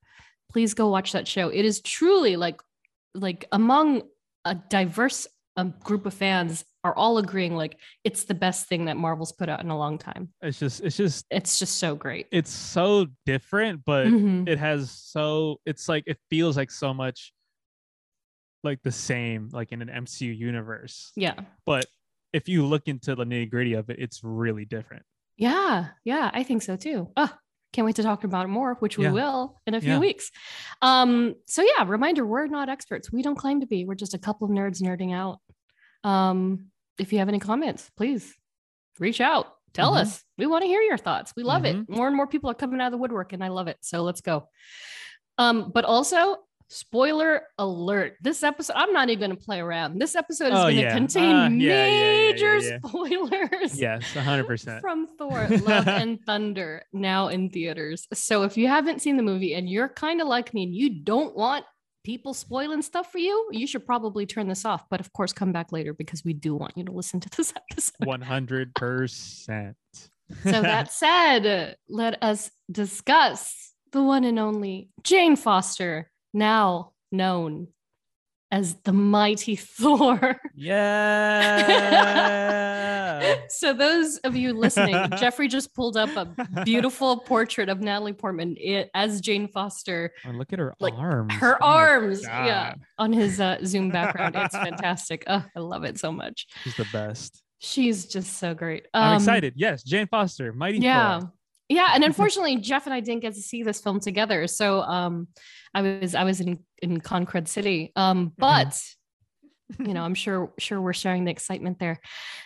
please 0.51 0.75
go 0.75 0.89
watch 0.89 1.13
that 1.13 1.29
show. 1.29 1.49
It 1.49 1.65
is 1.65 1.81
truly 1.81 2.37
like 2.37 2.61
like 3.15 3.45
among 3.53 4.03
a 4.45 4.55
diverse 4.55 5.27
um, 5.57 5.75
group 5.85 6.07
of 6.07 6.15
fans 6.15 6.65
are 6.85 6.95
all 6.97 7.19
agreeing 7.19 7.55
like 7.55 7.79
it's 8.05 8.25
the 8.25 8.35
best 8.35 8.67
thing 8.69 8.87
that 8.87 8.97
Marvel's 8.97 9.33
put 9.33 9.49
out 9.49 9.63
in 9.63 9.71
a 9.71 9.79
long 9.79 9.99
time. 9.99 10.29
it's 10.43 10.59
just 10.59 10.81
it's 10.83 10.97
just 10.97 11.27
It's 11.31 11.59
just 11.59 11.79
so 11.79 11.95
great. 11.95 12.27
it's 12.33 12.51
so 12.51 13.07
different, 13.25 13.85
but 13.85 14.07
Mhm. 14.09 14.49
it 14.49 14.59
has 14.59 14.91
so 14.91 15.61
it's 15.65 15.89
like 15.89 16.05
it 16.07 16.19
feels 16.29 16.57
like 16.57 16.71
so 16.71 16.93
much 16.93 17.33
like 18.65 18.83
the 18.83 18.93
same 18.93 19.49
like 19.53 19.73
in 19.73 19.83
an 19.83 19.89
MCU 19.89 20.37
universe. 20.37 21.13
Yeah. 21.17 21.41
But 21.67 21.87
if 22.33 22.49
you 22.49 22.65
look 22.67 22.89
into 22.89 23.15
the 23.15 23.25
nitty 23.25 23.51
gritty 23.51 23.75
of 23.75 23.91
it, 23.91 23.99
it's 23.99 24.23
really 24.25 24.65
different. 24.65 25.05
Yeah, 25.37 25.89
yeah, 26.05 26.31
I 26.33 26.43
think 26.45 26.63
so 26.63 26.77
too. 26.77 27.11
Oh, 27.17 27.33
can't 27.73 27.87
wait 27.87 27.97
to 27.97 28.03
talk 28.03 28.25
about 28.25 28.45
it 28.45 28.49
more, 28.49 28.75
which 28.75 28.99
we 28.99 29.05
Yeah. 29.05 29.13
will 29.13 29.61
in 29.67 29.75
a 29.75 29.81
few 29.81 29.93
Yeah. 29.93 29.99
weeks. 29.99 30.31
Um, 30.83 31.35
so 31.47 31.63
yeah, 31.63 31.85
reminder, 31.87 32.25
we're 32.27 32.47
not 32.47 32.69
experts. 32.69 33.11
We 33.13 33.23
don't 33.23 33.35
claim 33.37 33.61
to 33.61 33.67
be. 33.67 33.85
We're 33.85 33.95
just 33.95 34.15
a 34.15 34.19
couple 34.19 34.47
of 34.47 34.53
nerds 34.53 34.81
nerding 34.83 35.13
out. 35.15 35.41
Um, 36.05 36.67
if 36.99 37.13
you 37.13 37.19
have 37.21 37.29
any 37.29 37.39
comments, 37.39 37.91
please 37.97 38.35
reach 38.99 39.21
out. 39.21 39.47
Tell 39.73 39.93
Mhm. 39.93 40.01
us. 40.03 40.23
We 40.37 40.47
want 40.47 40.63
to 40.63 40.69
hear 40.69 40.83
your 40.83 40.99
thoughts. 40.99 41.33
We 41.37 41.43
love 41.45 41.65
it. 41.65 41.89
More 41.89 42.07
and 42.07 42.15
more 42.17 42.27
people 42.27 42.51
are 42.51 42.55
coming 42.55 42.81
out 42.81 42.87
of 42.87 42.93
the 42.93 42.99
woodwork, 42.99 43.33
and 43.33 43.43
I 43.43 43.49
love 43.49 43.69
it. 43.69 43.79
So 43.81 44.03
let's 44.03 44.21
go. 44.21 44.49
Um, 45.39 45.71
but 45.73 45.85
also, 45.87 46.37
spoiler 46.69 47.43
alert. 47.59 48.17
This 48.23 48.43
episode, 48.43 48.75
I'm 48.77 48.93
not 48.93 49.09
even 49.11 49.31
gonna 49.31 49.41
play 49.41 49.61
around. 49.61 49.99
This 49.99 50.15
episode 50.15 50.53
is 50.53 50.59
Oh, 50.59 50.63
gonna 50.65 50.73
yeah. 50.75 50.95
contain 50.95 51.35
Uh, 51.37 51.49
yeah, 51.51 51.85
major 51.87 52.59
yeah. 52.59 52.79
spoilers 52.85 53.79
Yes, 53.81 54.05
hundred 54.15 54.47
percent. 54.47 54.81
from 54.81 55.07
Thor 55.19 55.47
Love 55.65 55.89
and 55.89 56.19
Thunder 56.25 56.83
now 56.93 57.29
in 57.29 57.51
theaters. 57.51 58.07
So 58.15 58.43
if 58.45 58.57
you 58.57 58.69
haven't 58.69 59.03
seen 59.03 59.17
the 59.17 59.23
movie 59.23 59.55
and 59.55 59.69
you're 59.69 59.89
kind 59.89 60.21
of 60.23 60.29
like 60.29 60.55
me 60.55 60.63
and 60.65 60.75
you 60.75 61.03
don't 61.03 61.37
want 61.37 61.65
people 62.05 62.35
spoiling 62.35 62.83
stuff 62.83 63.11
for 63.13 63.19
you, 63.19 63.49
you 63.53 63.67
should 63.67 63.87
probably 63.87 64.27
turn 64.27 64.49
this 64.49 64.65
off. 64.65 64.89
But 64.91 65.01
of 65.01 65.13
course, 65.13 65.33
come 65.33 65.53
back 65.53 65.73
later 65.73 65.95
because 65.95 66.25
we 66.25 66.33
do 66.33 66.55
want 66.55 66.77
you 66.77 66.85
to 66.85 66.93
listen 66.93 67.21
to 67.21 67.31
this 67.37 67.53
episode. 67.71 68.07
One 68.07 68.21
hundred 68.21 68.75
percent. 68.75 69.77
So 70.43 70.63
that 70.63 70.93
said, 70.93 71.77
let 71.89 72.23
us 72.23 72.51
discuss 72.71 73.73
the 73.93 74.03
one 74.03 74.25
and 74.25 74.39
only 74.39 74.91
Jane 75.03 75.37
Foster, 75.37 76.11
now 76.33 76.93
known 77.11 77.69
as 78.53 78.75
the 78.85 78.93
mighty 78.93 79.57
Thor. 79.77 80.37
Yeah. 81.73 83.39
So 83.49 83.73
those 83.73 84.17
of 84.19 84.35
you 84.35 84.53
listening, 84.55 84.95
Geoffrey 85.19 85.47
just 85.47 85.73
pulled 85.75 85.97
up 85.97 86.09
a 86.17 86.27
beautiful 86.65 87.19
portrait 87.19 87.69
of 87.69 87.81
Natalie 87.81 88.13
Portman 88.13 88.57
as 88.95 89.21
Jane 89.21 89.47
Foster, 89.47 90.11
Oh, 90.27 90.31
look 90.31 90.53
at 90.53 90.59
her 90.59 90.75
Like, 90.81 90.95
arms. 90.95 91.33
her 91.35 91.57
Oh 91.63 91.67
arms, 91.67 92.23
yeah, 92.25 92.75
on 92.99 93.13
his 93.13 93.39
uh, 93.41 93.59
Zoom 93.65 93.91
background. 93.91 94.35
It's 94.37 94.57
fantastic. 94.57 95.23
Oh, 95.29 95.45
I 95.55 95.61
love 95.61 95.85
it 95.85 95.99
so 96.01 96.11
much. 96.11 96.47
She's 96.65 96.75
the 96.77 96.87
best. 96.93 97.43
She's 97.59 98.07
just 98.07 98.39
so 98.39 98.55
great. 98.55 98.87
I'm 98.95 99.11
Um, 99.13 99.17
excited. 99.17 99.53
Yes, 99.57 99.85
Jane 99.85 100.09
Foster, 100.09 100.53
Mighty 100.53 100.79
Yeah. 100.79 101.21
Thor. 101.21 101.33
Yeah, 101.73 101.89
and 101.95 102.05
unfortunately, 102.05 102.59
Jeff 102.59 102.85
and 102.87 102.93
I 102.93 103.01
didn't 103.01 103.23
get 103.23 103.35
to 103.35 103.41
see 103.41 103.63
this 103.63 103.81
film 103.81 103.99
together. 103.99 104.47
So 104.47 104.83
um, 104.83 105.29
I 105.73 105.81
was 105.81 106.15
I 106.15 106.25
was 106.25 106.41
in 106.41 106.59
in 106.83 107.01
Concrete 107.01 107.49
City. 107.49 107.93
Um, 107.97 108.33
but 108.37 108.79
you 109.79 109.95
know, 109.95 110.03
I'm 110.03 110.15
sure 110.15 110.53
sure 110.59 110.83
we're 110.83 110.93
sharing 110.93 111.25
the 111.25 111.31
excitement 111.31 111.79
there. 111.79 111.99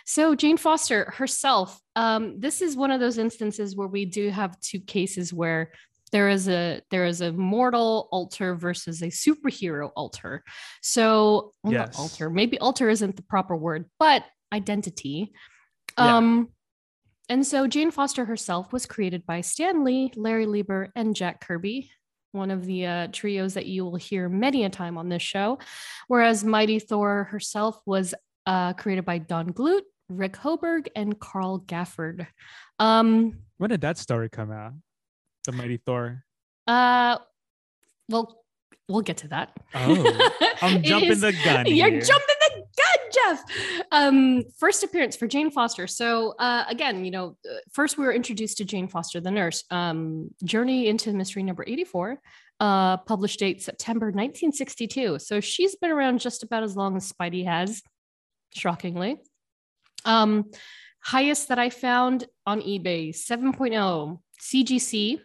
So 0.05 0.33
Jane 0.33 0.55
Foster 0.55 1.11
herself, 1.17 1.77
um, 1.97 2.39
this 2.39 2.61
is 2.61 2.77
one 2.77 2.89
of 2.91 3.01
those 3.01 3.17
instances 3.17 3.75
where 3.75 3.89
we 3.89 4.05
do 4.05 4.29
have 4.29 4.57
two 4.61 4.79
cases 4.79 5.33
where 5.33 5.71
there 6.13 6.29
is 6.29 6.47
a 6.47 6.81
there 6.89 7.05
is 7.05 7.19
a 7.19 7.33
mortal 7.33 8.07
alter 8.13 8.55
versus 8.55 9.01
a 9.01 9.07
superhero 9.07 9.91
alter. 9.93 10.41
So 10.81 11.51
well, 11.63 11.73
Yes. 11.73 11.99
alter, 11.99 12.29
maybe 12.29 12.57
alter 12.59 12.89
isn't 12.89 13.17
the 13.17 13.23
proper 13.23 13.57
word, 13.57 13.89
but 13.99 14.23
identity. 14.53 15.33
Yeah. 15.97 16.15
Um 16.15 16.47
and 17.29 17.45
so 17.45 17.67
Jane 17.67 17.91
Foster 17.91 18.25
herself 18.25 18.71
was 18.73 18.85
created 18.85 19.25
by 19.25 19.41
Stan 19.41 19.83
Lee, 19.83 20.11
Larry 20.15 20.45
Lieber, 20.45 20.91
and 20.95 21.15
Jack 21.15 21.41
Kirby, 21.45 21.89
one 22.31 22.51
of 22.51 22.65
the 22.65 22.85
uh, 22.85 23.07
trios 23.11 23.53
that 23.55 23.65
you 23.65 23.83
will 23.85 23.95
hear 23.95 24.29
many 24.29 24.63
a 24.63 24.69
time 24.69 24.97
on 24.97 25.09
this 25.09 25.21
show. 25.23 25.59
Whereas 26.07 26.43
Mighty 26.43 26.79
Thor 26.79 27.25
herself 27.25 27.81
was 27.85 28.13
uh, 28.45 28.73
created 28.73 29.05
by 29.05 29.17
Don 29.17 29.47
Glut, 29.47 29.83
Rick 30.09 30.33
Hoberg, 30.37 30.87
and 30.95 31.19
Carl 31.19 31.59
Gafford. 31.59 32.27
Um, 32.79 33.39
When 33.57 33.69
did 33.69 33.81
that 33.81 33.97
story 33.97 34.29
come 34.29 34.51
out? 34.51 34.73
The 35.45 35.51
Mighty 35.53 35.77
Thor. 35.77 36.23
uh, 36.67 37.17
well, 38.09 38.43
we'll 38.87 39.01
get 39.01 39.17
to 39.17 39.27
that. 39.29 39.51
Oh, 39.75 40.31
I'm 40.61 40.81
jumping 40.83 41.11
is- 41.11 41.21
the 41.21 41.33
gun. 41.43 41.65
You're 41.67 41.89
here. 41.89 41.99
jumping 42.01 42.35
Um, 43.91 44.43
first 44.57 44.83
appearance 44.83 45.15
for 45.15 45.27
Jane 45.27 45.51
Foster. 45.51 45.87
So 45.87 46.31
uh, 46.39 46.65
again, 46.67 47.05
you 47.05 47.11
know, 47.11 47.37
uh, 47.49 47.55
first 47.71 47.97
we 47.97 48.05
were 48.05 48.13
introduced 48.13 48.57
to 48.57 48.65
Jane 48.65 48.87
Foster, 48.87 49.19
the 49.19 49.31
nurse. 49.31 49.63
Um, 49.71 50.29
Journey 50.43 50.87
into 50.87 51.13
Mystery 51.13 51.43
number 51.43 51.63
84, 51.65 52.19
uh, 52.59 52.97
published 52.97 53.39
date 53.39 53.61
September 53.61 54.07
1962. 54.07 55.19
So 55.19 55.39
she's 55.39 55.75
been 55.75 55.91
around 55.91 56.19
just 56.19 56.43
about 56.43 56.63
as 56.63 56.75
long 56.75 56.95
as 56.97 57.11
Spidey 57.11 57.45
has, 57.45 57.81
shockingly. 58.53 59.17
Um, 60.05 60.51
highest 61.01 61.49
that 61.49 61.59
I 61.59 61.69
found 61.69 62.25
on 62.45 62.61
eBay, 62.61 63.09
7.0 63.09 64.19
CGC. 64.41 65.19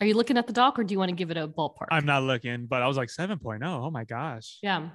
Are 0.00 0.06
you 0.06 0.14
looking 0.14 0.38
at 0.38 0.46
the 0.46 0.52
doc 0.52 0.78
or 0.78 0.84
do 0.84 0.92
you 0.92 0.98
want 0.98 1.08
to 1.08 1.16
give 1.16 1.30
it 1.30 1.36
a 1.36 1.48
ballpark? 1.48 1.88
I'm 1.90 2.06
not 2.06 2.22
looking, 2.22 2.66
but 2.66 2.82
I 2.82 2.86
was 2.86 2.96
like 2.96 3.08
7.0. 3.08 3.60
Oh 3.64 3.90
my 3.90 4.04
gosh. 4.04 4.58
Yeah. 4.62 4.90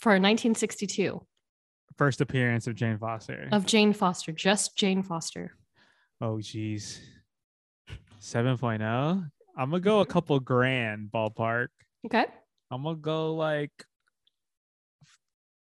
For 0.00 0.10
1962 0.10 1.26
First 1.96 2.20
appearance 2.20 2.66
of 2.66 2.74
Jane 2.74 2.98
Foster. 2.98 3.48
of 3.52 3.66
Jane 3.66 3.92
Foster, 3.92 4.32
just 4.32 4.76
Jane 4.76 5.02
Foster. 5.02 5.56
oh 6.20 6.40
geez. 6.40 7.00
7.0. 8.20 8.80
I'm 9.56 9.70
gonna 9.70 9.80
go 9.80 10.00
a 10.00 10.06
couple 10.06 10.40
grand 10.40 11.10
ballpark. 11.14 11.68
Okay. 12.06 12.24
I'm 12.70 12.82
gonna 12.82 12.96
go 12.96 13.34
like 13.34 13.70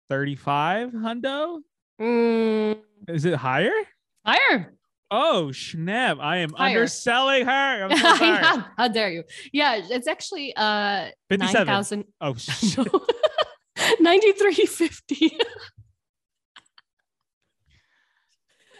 35 0.08 0.90
hundo. 0.92 1.60
Mm, 2.00 2.78
Is 3.08 3.24
it 3.24 3.34
higher? 3.34 3.70
higher. 4.26 4.74
Oh 5.12 5.50
snap! 5.52 6.18
I 6.20 6.36
am 6.38 6.50
Higher. 6.52 6.68
underselling 6.78 7.44
her. 7.46 7.84
I'm 7.84 7.96
so 7.96 8.14
sorry. 8.16 8.64
How 8.76 8.88
dare 8.88 9.10
you? 9.10 9.24
Yeah, 9.52 9.80
it's 9.90 10.06
actually 10.06 10.54
uh 10.56 11.08
57. 11.30 11.66
9,000. 11.66 12.04
Oh 12.20 12.34
shit. 12.38 12.86
9350. 14.00 15.38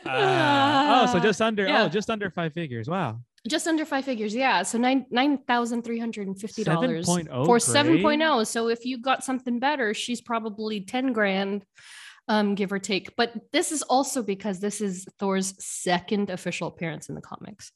Uh, 0.07 1.05
oh, 1.09 1.13
so 1.13 1.19
just 1.21 1.41
under. 1.43 1.67
yeah. 1.67 1.85
Oh, 1.85 1.89
just 1.89 2.11
under 2.11 2.31
five 2.31 2.53
figures. 2.53 2.89
Wow. 2.89 3.21
Just 3.49 3.67
under 3.67 3.85
five 3.87 4.05
figures, 4.05 4.35
yeah. 4.35 4.63
So 4.63 4.77
nine 4.79 5.07
nine 5.11 5.39
thousand 5.39 5.83
three 5.83 5.99
hundred 5.99 6.27
and 6.27 6.39
fifty 6.39 6.63
dollars 6.63 7.07
for 7.47 7.59
seven 7.59 8.03
oh. 8.23 8.45
So 8.45 8.69
if 8.69 8.85
you 8.85 8.99
got 9.01 9.25
something 9.25 9.59
better, 9.59 9.95
she's 9.95 10.21
probably 10.21 10.83
ten 10.83 11.13
grand, 11.15 11.65
um, 12.29 12.55
give 12.55 12.71
or 12.71 12.79
take. 12.79 13.17
But 13.17 13.33
this 13.53 13.73
is 13.73 13.83
also 13.83 14.23
because 14.23 14.61
this 14.61 14.81
is 14.83 15.07
Thor's 15.19 15.55
second 15.65 16.29
official 16.29 16.69
appearance 16.69 17.09
in 17.09 17.15
the 17.15 17.23
comics. 17.23 17.73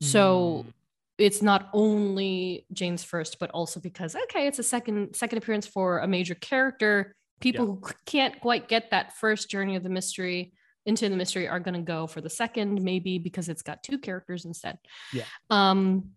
So 0.00 0.64
Mm. 0.66 0.72
it's 1.18 1.42
not 1.42 1.68
only 1.74 2.66
Jane's 2.72 3.04
first, 3.04 3.38
but 3.38 3.50
also 3.50 3.80
because 3.80 4.16
okay, 4.16 4.46
it's 4.46 4.58
a 4.58 4.62
second 4.62 5.14
second 5.14 5.36
appearance 5.38 5.66
for 5.66 5.98
a 5.98 6.08
major 6.08 6.34
character. 6.34 7.14
People 7.40 7.66
who 7.66 7.80
c- 7.86 7.94
can't 8.06 8.40
quite 8.40 8.66
get 8.68 8.92
that 8.92 9.14
first 9.16 9.50
journey 9.50 9.76
of 9.76 9.82
the 9.82 9.88
mystery 9.90 10.54
into 10.86 11.08
the 11.08 11.16
mystery 11.16 11.48
are 11.48 11.60
going 11.60 11.74
to 11.74 11.80
go 11.80 12.06
for 12.06 12.20
the 12.20 12.30
second, 12.30 12.82
maybe 12.82 13.18
because 13.18 13.48
it's 13.48 13.62
got 13.62 13.82
two 13.82 13.98
characters 13.98 14.44
instead. 14.44 14.78
Yeah. 15.12 15.24
Um. 15.50 16.10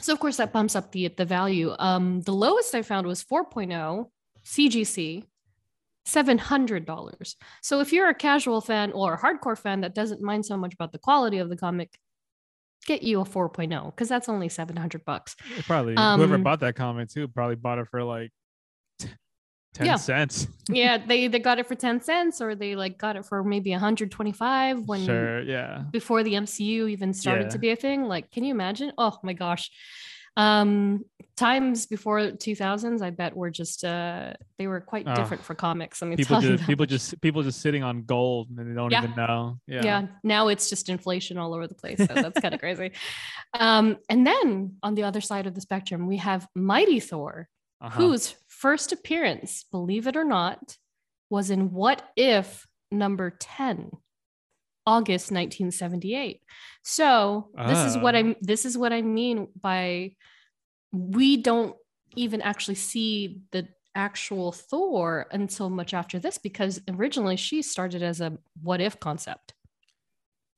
So 0.00 0.12
of 0.12 0.20
course 0.20 0.38
that 0.38 0.52
bumps 0.52 0.76
up 0.76 0.92
the 0.92 1.08
the 1.08 1.24
value. 1.24 1.74
Um. 1.78 2.20
The 2.22 2.32
lowest 2.32 2.74
I 2.74 2.82
found 2.82 3.06
was 3.06 3.24
4.0 3.24 4.06
CGC. 4.44 5.24
$700. 6.06 7.34
So 7.62 7.80
if 7.80 7.92
you're 7.92 8.08
a 8.08 8.14
casual 8.14 8.60
fan 8.60 8.90
or 8.92 9.14
a 9.14 9.18
hardcore 9.18 9.56
fan 9.56 9.82
that 9.82 9.94
doesn't 9.94 10.22
mind 10.22 10.44
so 10.46 10.56
much 10.56 10.74
about 10.74 10.92
the 10.92 10.98
quality 10.98 11.38
of 11.38 11.48
the 11.50 11.56
comic, 11.56 11.96
get 12.86 13.02
you 13.02 13.20
a 13.20 13.24
4.0 13.24 13.86
because 13.94 14.08
that's 14.08 14.28
only 14.28 14.48
700 14.48 15.04
bucks. 15.04 15.36
Probably 15.66 15.92
whoever 15.94 16.34
Um, 16.36 16.42
bought 16.42 16.60
that 16.60 16.74
comic 16.74 17.10
too 17.10 17.28
probably 17.28 17.56
bought 17.56 17.78
it 17.78 17.86
for 17.90 18.02
like 18.02 18.32
10 19.74 19.86
Yeah. 19.86 19.96
cents. 19.96 20.48
yeah, 20.68 20.98
they 20.98 21.28
they 21.28 21.38
got 21.38 21.58
it 21.58 21.66
for 21.66 21.74
10 21.74 22.00
cents 22.00 22.40
or 22.40 22.54
they 22.54 22.74
like 22.76 22.98
got 22.98 23.16
it 23.16 23.24
for 23.24 23.44
maybe 23.44 23.70
125 23.70 24.80
when 24.88 25.04
sure, 25.06 25.40
yeah. 25.42 25.84
before 25.90 26.22
the 26.22 26.34
MCU 26.34 26.90
even 26.90 27.14
started 27.14 27.50
to 27.50 27.58
be 27.58 27.70
a 27.70 27.76
thing. 27.76 28.04
Like, 28.04 28.30
can 28.30 28.42
you 28.44 28.50
imagine? 28.52 28.92
Oh 28.98 29.16
my 29.22 29.32
gosh. 29.32 29.70
Um 30.36 31.04
times 31.36 31.86
before 31.86 32.20
2000s 32.20 33.00
I 33.02 33.10
bet 33.10 33.34
were 33.34 33.50
just 33.50 33.84
uh 33.84 34.34
they 34.58 34.66
were 34.66 34.80
quite 34.80 35.06
Oh. 35.08 35.14
different 35.14 35.42
for 35.42 35.54
comics. 35.54 36.02
I 36.02 36.06
mean, 36.06 36.16
People 36.18 36.40
just 36.40 36.66
people 36.66 36.86
just 36.86 37.20
people 37.20 37.42
just 37.42 37.60
sitting 37.60 37.82
on 37.82 38.02
gold 38.04 38.48
and 38.50 38.58
they 38.70 38.74
don't 38.74 38.90
Yeah. 38.92 39.02
even 39.04 39.16
know. 39.16 39.58
Yeah. 39.66 39.84
yeah. 39.84 40.06
now 40.22 40.48
it's 40.48 40.68
just 40.70 40.88
inflation 40.88 41.36
all 41.38 41.52
over 41.54 41.66
the 41.66 41.74
place 41.74 41.98
so 41.98 42.06
that's 42.06 42.40
kind 42.40 42.54
of 42.54 42.60
crazy 42.64 42.92
um 43.54 43.96
and 44.08 44.26
then 44.26 44.76
on 44.82 44.94
the 44.94 45.02
other 45.04 45.20
side 45.20 45.46
of 45.46 45.54
the 45.54 45.60
spectrum 45.60 46.06
we 46.06 46.18
have 46.18 46.46
mighty 46.54 47.00
thor 47.00 47.48
Uh-huh. 47.80 47.98
whose 47.98 48.34
first 48.48 48.92
appearance 48.92 49.64
believe 49.70 50.06
it 50.06 50.16
or 50.16 50.24
not 50.24 50.76
was 51.30 51.50
in 51.50 51.72
what 51.72 52.02
if 52.16 52.66
number 52.90 53.30
10 53.40 53.90
august 54.86 55.30
1978 55.30 56.40
so 56.82 57.50
this 57.66 57.78
is 57.86 57.96
what 57.98 58.14
Ah. 58.14 58.18
i'm 58.18 58.36
this 58.40 58.64
is 58.64 58.76
what 58.76 58.92
i 58.92 59.02
mean 59.02 59.48
by 59.60 60.14
we 60.92 61.36
don't 61.36 61.76
even 62.16 62.40
actually 62.42 62.74
see 62.74 63.40
the 63.52 63.68
actual 63.94 64.52
thor 64.52 65.26
until 65.32 65.70
much 65.70 65.94
after 65.94 66.18
this 66.18 66.38
because 66.38 66.80
originally 66.88 67.36
she 67.36 67.62
started 67.62 68.02
as 68.02 68.20
a 68.20 68.36
what 68.62 68.80
if 68.80 68.98
concept 69.00 69.54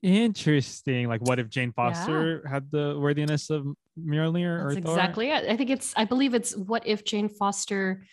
Interesting. 0.02 1.08
Like, 1.08 1.20
what 1.22 1.38
if 1.38 1.48
Jane 1.48 1.72
Foster 1.72 2.46
had 2.48 2.70
the 2.70 2.98
worthiness 2.98 3.50
of 3.50 3.66
Mjolnir 3.98 4.64
or 4.64 4.74
That's 4.74 4.84
Thor? 4.84 4.94
exactly 4.98 5.30
it. 5.30 5.48
I 5.48 5.56
think 5.56 5.70
it's 5.70 5.94
I 5.96 6.04
believe 6.04 6.34
it's 6.34 6.56
what 6.56 6.86
if 6.86 7.04
Jane 7.04 7.28
Foster 7.28 8.04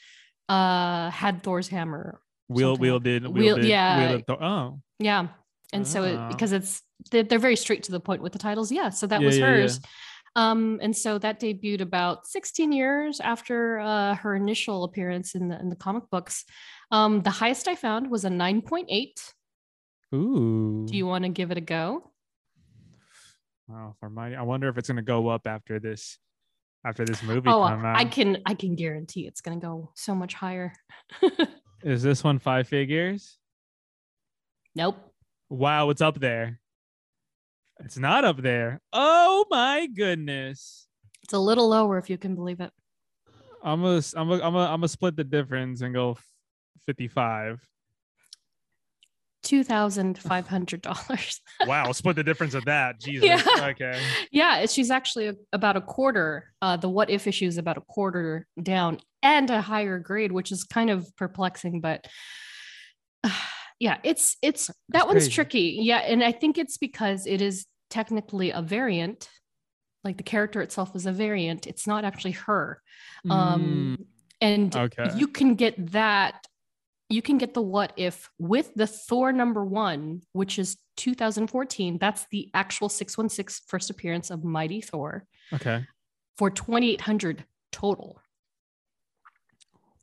uh 0.48 1.10
had 1.10 1.44
Thor's 1.44 1.68
hammer. 1.68 2.22
Wheel, 2.48 2.70
something. 2.76 2.82
wielded, 2.82 3.24
Wheel- 3.24 3.34
wielded, 3.34 3.66
yeah. 3.66 3.98
wielded 4.08 4.28
Thor. 4.28 4.44
Oh, 4.44 4.82
Yeah. 5.00 5.28
And 5.72 5.88
so 5.88 6.04
it, 6.04 6.16
Ah. 6.16 6.28
because 6.30 6.52
it's 6.52 6.82
they're, 7.12 7.24
they're 7.24 7.38
very 7.40 7.56
straight 7.56 7.84
to 7.84 7.92
the 7.92 8.00
point 8.00 8.22
with 8.24 8.34
the 8.34 8.40
titles. 8.40 8.72
Yeah. 8.72 8.90
So 8.90 9.06
that 9.08 9.22
Yeah, 9.22 9.26
was 9.28 9.38
yeah, 9.38 9.46
yeah. 9.46 9.52
hers. 9.62 9.80
Um, 10.36 10.80
and 10.82 10.96
so 10.96 11.18
that 11.20 11.40
debuted 11.40 11.82
about 11.82 12.28
16 12.28 12.72
years 12.72 13.20
after 13.20 13.80
uh, 13.80 14.16
her 14.16 14.36
initial 14.36 14.84
appearance 14.84 15.34
in 15.36 15.48
the 15.50 15.60
in 15.60 15.70
the 15.70 15.76
comic 15.76 16.04
books. 16.12 16.46
Um, 16.92 17.22
the 17.22 17.30
highest 17.32 17.68
I 17.68 17.76
found 17.76 18.10
was 18.12 18.26
a 18.26 18.30
9.8. 18.30 19.12
ooh. 20.14 20.86
Do 20.88 20.96
you 20.96 21.06
want 21.06 21.24
to 21.24 21.30
give 21.30 21.52
it 21.52 21.58
a 21.58 21.62
go? 21.62 22.12
Wow, 23.68 23.96
for 24.00 24.10
my, 24.10 24.36
I 24.36 24.42
wonder 24.42 24.68
if 24.70 24.78
it's 24.78 24.88
gonna 24.88 25.02
go 25.04 25.28
up 25.28 25.46
after 25.46 25.80
this, 25.80 26.18
after 26.86 27.06
this 27.06 27.22
movie 27.22 27.50
Oh, 27.50 27.68
come 27.68 27.86
out. 27.86 27.98
I 27.98 28.06
can 28.06 28.38
I 28.46 28.56
can 28.56 28.76
guarantee 28.76 29.28
it's 29.28 29.42
gonna 29.42 29.60
go 29.60 29.92
so 29.96 30.16
much 30.16 30.34
higher. 30.34 30.74
Is 31.84 32.02
this 32.04 32.24
one 32.24 32.40
five 32.40 32.68
figures? 32.68 33.38
nope. 34.76 34.98
Wow, 35.50 35.90
it's 35.90 36.02
up 36.02 36.20
there. 36.20 36.60
It's 37.80 37.98
not 37.98 38.24
up 38.26 38.42
there. 38.42 38.82
Oh 38.94 39.46
my 39.50 39.88
goodness. 39.88 40.88
It's 41.24 41.34
a 41.34 41.40
little 41.40 41.70
lower 41.70 41.98
if 41.98 42.10
you 42.10 42.18
can 42.18 42.36
believe 42.36 42.60
it. 42.60 42.72
I'm 43.64 43.82
gonna, 43.82 44.02
I'm 44.16 44.30
gonna, 44.30 44.44
I'm 44.44 44.54
gonna, 44.54 44.66
I'm 44.66 44.80
gonna 44.80 44.88
split 44.88 45.16
the 45.16 45.24
difference 45.24 45.82
and 45.82 45.94
go 45.94 46.18
55. 46.86 47.60
Two 49.50 49.64
thousand 49.64 50.20
five 50.20 50.48
hundred 50.48 50.84
dollars. 50.84 51.42
Wow, 51.66 51.92
split 51.92 52.16
the 52.16 52.24
difference 52.24 52.54
of 52.54 52.66
that. 52.66 53.00
Jesus. 53.06 53.26
Yeah. 53.26 53.42
Okay. 53.70 54.00
yeah, 54.32 54.68
she's 54.68 54.92
actually 54.92 55.32
about 55.52 55.76
a 55.76 55.82
quarter. 55.82 56.54
Uh, 56.62 56.78
the 56.78 56.88
what 56.88 57.10
if 57.10 57.26
issue 57.26 57.48
is 57.48 57.58
about 57.58 57.76
a 57.78 57.82
quarter 57.82 58.46
down 58.62 59.00
and 59.24 59.50
a 59.50 59.60
higher 59.60 59.98
grade, 59.98 60.32
which 60.32 60.52
is 60.52 60.64
kind 60.66 60.92
of 60.92 61.08
perplexing. 61.18 61.82
But 61.82 62.06
yeah, 63.80 63.98
it's 64.04 64.38
it's 64.44 64.68
that 64.68 64.76
That's 64.90 65.06
one's 65.08 65.18
crazy. 65.24 65.32
tricky. 65.32 65.78
Yeah, 65.82 65.98
and 65.98 66.24
I 66.24 66.32
think 66.32 66.60
it's 66.60 66.78
because 66.78 67.26
it 67.26 67.42
is 67.42 67.66
technically 67.90 68.52
a 68.52 68.62
variant. 68.62 69.30
Like 70.04 70.18
the 70.18 70.24
character 70.24 70.62
itself 70.62 70.96
is 70.96 71.08
a 71.08 71.12
variant. 71.12 71.66
It's 71.66 71.88
not 71.88 72.06
actually 72.06 72.34
her. 72.34 72.82
Um, 73.30 74.06
and 74.42 74.72
Mm, 74.72 74.80
okay. 75.00 75.18
you 75.18 75.28
can 75.28 75.56
get 75.56 75.92
that 75.92 76.46
you 77.10 77.22
can 77.24 77.38
get 77.40 77.54
the 77.56 77.62
what 77.62 77.92
if 77.98 78.30
with 78.38 78.72
the 78.76 78.88
thor 78.88 79.32
number 79.32 79.66
one 79.66 80.22
which 80.32 80.60
is 80.60 80.78
2014 80.98 81.98
that's 81.98 82.26
the 82.32 82.50
actual 82.54 82.88
616 82.90 83.66
first 83.68 83.90
appearance 83.90 84.30
of 84.30 84.44
mighty 84.44 84.82
thor 84.82 85.26
okay. 85.54 85.86
for 86.38 86.50
2800 86.50 87.44
total 87.72 88.22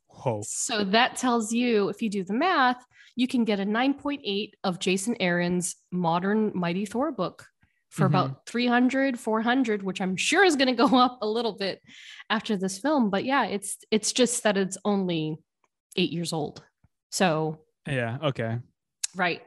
Whoa. 0.09 0.41
so 0.43 0.83
that 0.83 1.15
tells 1.15 1.53
you 1.53 1.89
if 1.89 2.01
you 2.01 2.09
do 2.09 2.23
the 2.23 2.33
math 2.33 2.83
you 3.15 3.27
can 3.27 3.45
get 3.45 3.59
a 3.59 3.65
9.8 3.65 4.51
of 4.63 4.79
jason 4.79 5.15
aaron's 5.19 5.75
modern 5.91 6.51
mighty 6.55 6.85
thor 6.85 7.11
book 7.11 7.45
for 7.89 8.03
Mhm. 8.03 8.07
about 8.09 8.45
300 8.47 9.19
400 9.19 9.83
which 9.83 10.01
i'm 10.01 10.15
sure 10.17 10.43
is 10.43 10.55
going 10.55 10.67
to 10.75 10.87
go 10.87 10.97
up 10.97 11.19
a 11.21 11.27
little 11.27 11.53
bit 11.53 11.81
after 12.29 12.57
this 12.57 12.79
film 12.79 13.09
but 13.09 13.23
yeah 13.23 13.45
it's 13.45 13.77
it's 13.91 14.11
just 14.11 14.43
that 14.43 14.57
it's 14.57 14.77
only 14.83 15.37
eight 15.95 16.11
years 16.11 16.33
old 16.33 16.63
so 17.11 17.59
Yeah. 17.87 18.17
Okay. 18.23 18.59
right 19.15 19.41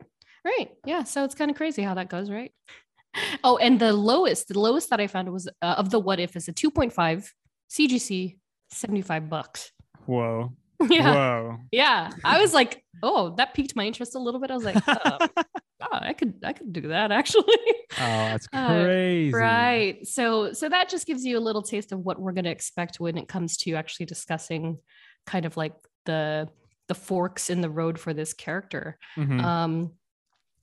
right 0.45 0.71
yeah 0.87 1.05
so 1.05 1.25
it's 1.25 1.35
kind 1.35 1.51
of 1.51 1.57
crazy 1.57 1.83
how 1.83 1.95
that 1.95 2.09
goes 2.09 2.31
right 2.31 2.53
oh 3.45 3.57
and 3.59 3.79
the 3.79 3.93
lowest 3.93 4.49
the 4.49 4.59
lowest 4.59 4.89
that 4.91 5.01
i 5.01 5.07
found 5.07 5.31
was 5.31 5.47
uh, 5.63 5.75
of 5.77 5.91
the 5.91 5.99
what 5.99 6.19
if 6.21 6.35
is 6.37 6.49
a 6.49 6.53
2.5 6.53 7.29
cgc 7.71 8.37
75 8.73 9.29
bucks 9.29 9.73
Whoa. 10.07 10.53
yeah 10.89 11.13
Whoa. 11.13 11.57
yeah 11.73 12.11
i 12.25 12.41
was 12.41 12.55
like 12.55 12.83
oh 13.03 13.35
that 13.37 13.53
piqued 13.53 13.77
my 13.77 13.85
interest 13.85 14.15
a 14.15 14.19
little 14.19 14.41
bit 14.41 14.51
i 14.51 14.55
was 14.55 14.65
like 14.65 14.77
oh, 14.89 15.19
oh, 15.37 15.87
i 15.93 16.15
could 16.15 16.35
i 16.43 16.53
could 16.55 16.73
do 16.73 16.89
that 16.89 17.13
actually 17.13 17.45
Oh, 17.99 18.29
that's 18.31 18.47
Uh, 18.53 18.85
crazy. 18.85 19.33
right 19.35 20.07
so 20.07 20.53
so 20.53 20.69
that 20.69 20.89
just 20.89 21.07
gives 21.09 21.25
you 21.25 21.37
a 21.37 21.41
little 21.49 21.61
taste 21.63 21.91
of 21.93 21.99
what 21.99 22.21
we're 22.21 22.33
going 22.33 22.45
to 22.45 22.51
expect 22.51 23.01
when 23.01 23.19
it 23.19 23.27
comes 23.27 23.57
to 23.59 23.75
actually 23.75 24.07
discussing 24.07 24.79
kind 25.27 25.45
of 25.45 25.57
like 25.57 25.75
the 26.07 26.49
the 26.91 26.95
forks 27.11 27.51
in 27.51 27.61
the 27.61 27.71
road 27.81 27.97
for 28.05 28.13
this 28.13 28.33
character 28.35 28.99
Mhm. 29.17 29.41
um 29.53 29.73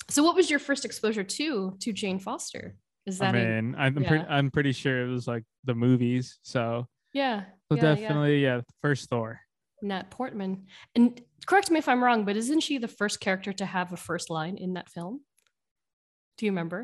so 0.09 0.23
what 0.25 0.35
was 0.35 0.49
your 0.51 0.59
first 0.59 0.83
exposure 0.85 1.23
to 1.23 1.47
to 1.83 1.93
jane 1.93 2.19
foster 2.19 2.75
is 3.05 3.17
that 3.19 3.33
a- 3.33 3.37
mean, 3.39 3.75
I'm 3.77 3.93
pretty, 3.95 4.25
yeah. 4.25 4.35
I'm 4.37 4.51
pretty 4.51 4.73
sure 4.73 4.95
it 5.05 5.09
was 5.09 5.25
like 5.33 5.45
the 5.63 5.73
movies. 5.73 6.25
So, 6.43 6.87
yeah 7.13 7.39
so 7.71 7.75
yeah, 7.77 7.83
yeah. 7.83 7.95
definitely, 7.95 8.37
yeah. 8.43 8.61
First 8.81 9.09
Thor. 9.09 9.39
nat 9.81 10.09
portman 10.11 10.53
and 10.95 11.21
correct 11.45 11.69
me 11.71 11.77
if 11.79 11.87
i'm 11.87 12.03
wrong 12.03 12.25
but 12.25 12.35
isn't 12.35 12.61
she 12.67 12.77
the 12.79 12.93
first 13.01 13.17
character 13.25 13.53
to 13.53 13.65
have 13.65 13.93
a 13.93 13.97
first 14.09 14.27
line 14.37 14.57
in 14.65 14.73
that 14.73 14.89
film 14.89 15.13
do 16.37 16.45
you 16.45 16.51
remember 16.51 16.81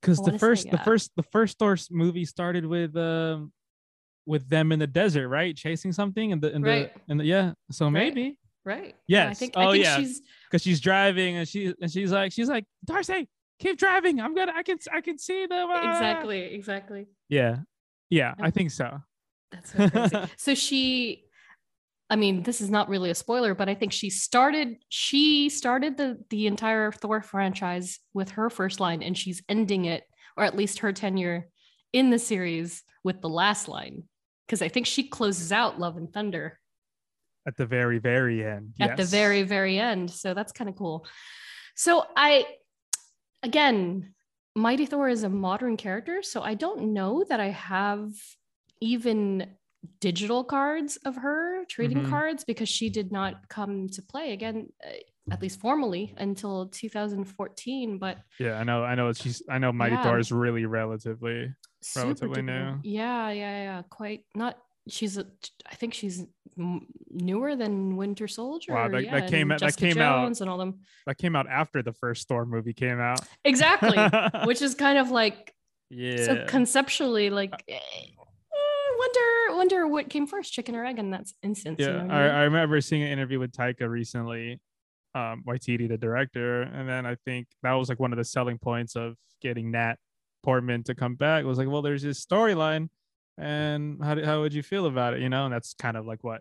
because 0.00 0.16
the 0.18 0.22
wanna 0.22 0.38
say, 0.38 0.46
first 0.46 0.70
the 0.70 0.78
first 0.78 1.10
the 1.16 1.22
first 1.34 1.58
Thor 1.58 1.76
movie 1.90 2.24
started 2.24 2.64
with 2.64 2.96
um 2.96 3.52
with 4.26 4.48
them 4.48 4.72
in 4.72 4.78
the 4.78 4.86
desert, 4.86 5.28
right? 5.28 5.56
Chasing 5.56 5.92
something 5.92 6.32
and 6.32 6.40
the 6.42 6.54
in 6.54 6.62
Right. 6.62 6.92
the 6.94 7.00
and 7.08 7.20
the 7.20 7.24
yeah. 7.24 7.52
So 7.70 7.86
Right. 7.86 7.92
maybe 7.92 8.38
right 8.62 8.94
Yeah, 9.08 9.26
i 9.26 9.32
think 9.32 9.54
Oh, 9.56 9.70
i 9.70 9.72
think 9.72 9.84
yeah. 9.84 9.96
she's 9.96 10.20
because 10.46 10.60
she's 10.62 10.80
driving 10.80 11.36
and 11.36 11.48
she 11.48 11.72
and 11.80 11.90
she's 11.90 12.12
like 12.12 12.30
she's 12.30 12.48
like 12.48 12.66
Darcy, 12.84 13.26
keep 13.58 13.78
driving. 13.78 14.20
I'm 14.20 14.34
gonna 14.34 14.52
I 14.54 14.62
can 14.62 14.78
I 14.92 15.00
can 15.00 15.16
see 15.18 15.46
them. 15.46 15.68
ah." 15.70 15.90
exactly 15.94 16.40
exactly 16.54 17.06
Yeah, 17.30 17.60
yeah. 18.10 18.34
I 18.38 18.50
think 18.50 18.70
so. 18.70 19.00
That's 19.50 19.72
so 19.72 19.88
crazy. 19.88 20.16
so 20.36 20.54
she, 20.54 21.24
I 22.10 22.16
mean, 22.16 22.42
this 22.42 22.60
is 22.60 22.70
not 22.70 22.88
really 22.88 23.10
a 23.10 23.14
spoiler, 23.14 23.54
but 23.54 23.68
I 23.68 23.74
think 23.74 23.92
she 23.92 24.10
started 24.10 24.76
she 24.90 25.48
started 25.48 25.96
the 25.96 26.18
the 26.28 26.46
entire 26.46 26.92
Thor 26.92 27.22
franchise 27.22 27.98
with 28.12 28.30
her 28.32 28.50
first 28.50 28.78
line, 28.78 29.02
and 29.02 29.16
she's 29.16 29.42
ending 29.48 29.86
it 29.86 30.04
or 30.36 30.44
at 30.44 30.54
least 30.56 30.80
her 30.80 30.92
tenure 30.92 31.48
in 31.94 32.10
the 32.10 32.18
series 32.18 32.82
with 33.04 33.20
the 33.22 33.28
last 33.28 33.68
line, 33.68 34.04
because 34.50 34.62
I 34.62 34.68
think 34.68 34.84
she 34.86 35.04
closes 35.04 35.52
out 35.52 35.78
Love 35.78 35.96
and 35.96 36.12
Thunder 36.12 36.58
At 37.46 37.56
the 37.56 37.66
very, 37.66 38.00
very 38.00 38.44
end. 38.44 38.74
at 38.80 38.96
the 38.96 39.04
very, 39.04 39.44
very 39.44 39.78
end. 39.78 40.10
So 40.10 40.34
that's 40.34 40.50
kind 40.50 40.68
of 40.68 40.74
cool. 40.74 41.06
So 41.76 42.04
I, 42.16 42.44
again, 43.44 44.12
Mighty 44.56 44.86
Thor 44.86 45.08
is 45.08 45.22
a 45.22 45.28
modern 45.28 45.76
character. 45.76 46.24
So 46.24 46.42
I 46.42 46.54
don't 46.54 46.92
know 46.92 47.24
that 47.28 47.38
I 47.38 47.50
have 47.50 48.10
even 48.80 49.54
digital 50.00 50.42
cards 50.42 50.96
of 51.04 51.14
her 51.14 51.64
trading 51.66 52.02
Mhm. 52.02 52.10
cards 52.10 52.42
because 52.42 52.68
she 52.68 52.90
did 52.90 53.12
not 53.12 53.48
come 53.48 53.88
to 53.90 54.02
play 54.02 54.32
again, 54.32 54.70
uh, 54.84 54.90
at 55.30 55.40
least 55.40 55.60
formally, 55.60 56.12
until 56.18 56.66
2014. 56.70 57.98
But 57.98 58.18
Yeah, 58.40 58.54
I 58.58 58.64
know. 58.64 58.82
I 58.82 58.96
know. 58.96 59.12
She's. 59.12 59.42
I 59.48 59.58
know. 59.58 59.70
Mighty 59.72 59.94
Yeah. 59.94 60.02
Thor 60.02 60.18
is 60.18 60.32
really 60.32 60.66
relatively. 60.66 61.54
Super 61.82 62.06
Relatively 62.06 62.42
new. 62.42 62.78
Yeah, 62.82 63.30
yeah, 63.30 63.62
yeah. 63.62 63.82
Quite 63.88 64.24
not. 64.34 64.58
She's. 64.88 65.18
A, 65.18 65.26
I 65.70 65.74
think 65.74 65.94
she's 65.94 66.24
m- 66.58 66.86
newer 67.10 67.54
than 67.56 67.96
Winter 67.96 68.26
Soldier. 68.28 68.72
Wow, 68.74 68.88
that- 68.88 69.04
yeah, 69.04 69.20
that 69.20 69.30
came 69.30 69.52
out- 69.52 69.60
that 69.60 69.76
came 69.76 69.98
out- 69.98 70.40
and 70.40 70.50
all 70.50 70.58
them. 70.58 70.80
That 71.06 71.18
came 71.18 71.36
out 71.36 71.46
after 71.48 71.82
the 71.82 71.92
first 71.92 72.28
Thor 72.28 72.46
movie 72.46 72.72
came 72.72 73.00
out. 73.00 73.20
Exactly. 73.44 73.96
which 74.46 74.62
is 74.62 74.74
kind 74.74 74.98
of 74.98 75.10
like 75.10 75.54
yeah. 75.90 76.24
so 76.24 76.44
conceptually 76.46 77.30
like 77.30 77.52
eh, 77.68 77.74
eh, 77.74 78.06
wonder 78.98 79.56
wonder 79.56 79.86
what 79.86 80.08
came 80.08 80.26
first 80.26 80.52
chicken 80.52 80.74
or 80.76 80.84
egg 80.84 80.98
in 80.98 81.10
that 81.10 81.26
instance 81.42 81.80
you 81.80 81.86
yeah, 81.86 82.02
know 82.02 82.14
I, 82.14 82.18
I 82.18 82.22
mean? 82.22 82.32
I 82.32 82.42
remember 82.44 82.80
seeing 82.80 83.02
an 83.02 83.08
interview 83.08 83.38
with 83.38 83.52
Taika 83.52 83.88
recently, 83.88 84.60
um, 85.14 85.42
Waititi, 85.46 85.88
the 85.88 85.98
director, 85.98 86.62
and 86.62 86.88
then 86.88 87.06
I 87.06 87.16
think 87.24 87.48
that 87.62 87.72
was 87.72 87.88
like 87.88 87.98
one 87.98 88.12
of 88.12 88.18
the 88.18 88.24
selling 88.24 88.58
points 88.58 88.96
of 88.96 89.16
getting 89.42 89.72
Nat 89.72 89.96
Portman 90.42 90.82
to 90.84 90.94
come 90.94 91.14
back. 91.14 91.42
It 91.44 91.46
was 91.46 91.58
like, 91.58 91.68
well, 91.68 91.82
there's 91.82 92.02
this 92.02 92.24
storyline, 92.24 92.88
and 93.38 94.02
how 94.02 94.14
did, 94.14 94.24
how 94.24 94.40
would 94.40 94.52
you 94.54 94.62
feel 94.62 94.86
about 94.86 95.14
it? 95.14 95.20
You 95.20 95.28
know, 95.28 95.44
and 95.44 95.52
that's 95.54 95.74
kind 95.74 95.96
of 95.96 96.06
like 96.06 96.22
what 96.24 96.40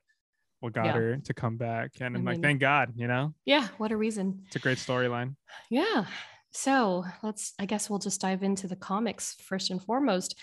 what 0.62 0.74
got 0.74 0.88
Yeah. 0.88 0.92
her 0.94 1.18
to 1.18 1.34
come 1.34 1.56
back. 1.58 1.92
And 2.02 2.16
I 2.16 2.20
I'm 2.20 2.26
like, 2.26 2.42
thank 2.42 2.60
God, 2.60 2.92
you 2.96 3.08
know, 3.08 3.34
yeah 3.46 3.68
what 3.78 3.92
a 3.92 3.98
reason 3.98 4.42
it's 4.48 4.56
a 4.58 4.60
great 4.60 4.78
storyline. 4.78 5.36
yeah 5.70 6.04
so 6.52 7.06
let's 7.22 7.54
i 7.60 7.66
guess 7.68 7.92
we'll 7.92 8.00
just 8.00 8.20
dive 8.22 8.42
into 8.42 8.68
the 8.68 8.76
comics 8.76 9.36
first 9.40 9.70
and 9.70 9.84
foremost 9.84 10.36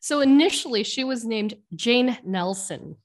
so 0.00 0.20
initially 0.20 0.82
she 0.82 1.04
was 1.04 1.24
named 1.24 1.54
jane 1.76 2.18
nelson 2.24 2.96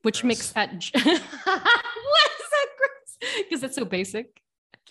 which 0.00 0.24
makes 0.24 0.50
that 0.52 0.70
what 0.94 1.04
is 1.04 1.20
that 1.20 2.68
gross 2.78 3.32
because 3.44 3.62
it's 3.62 3.76
so 3.76 3.84
basic 3.84 4.40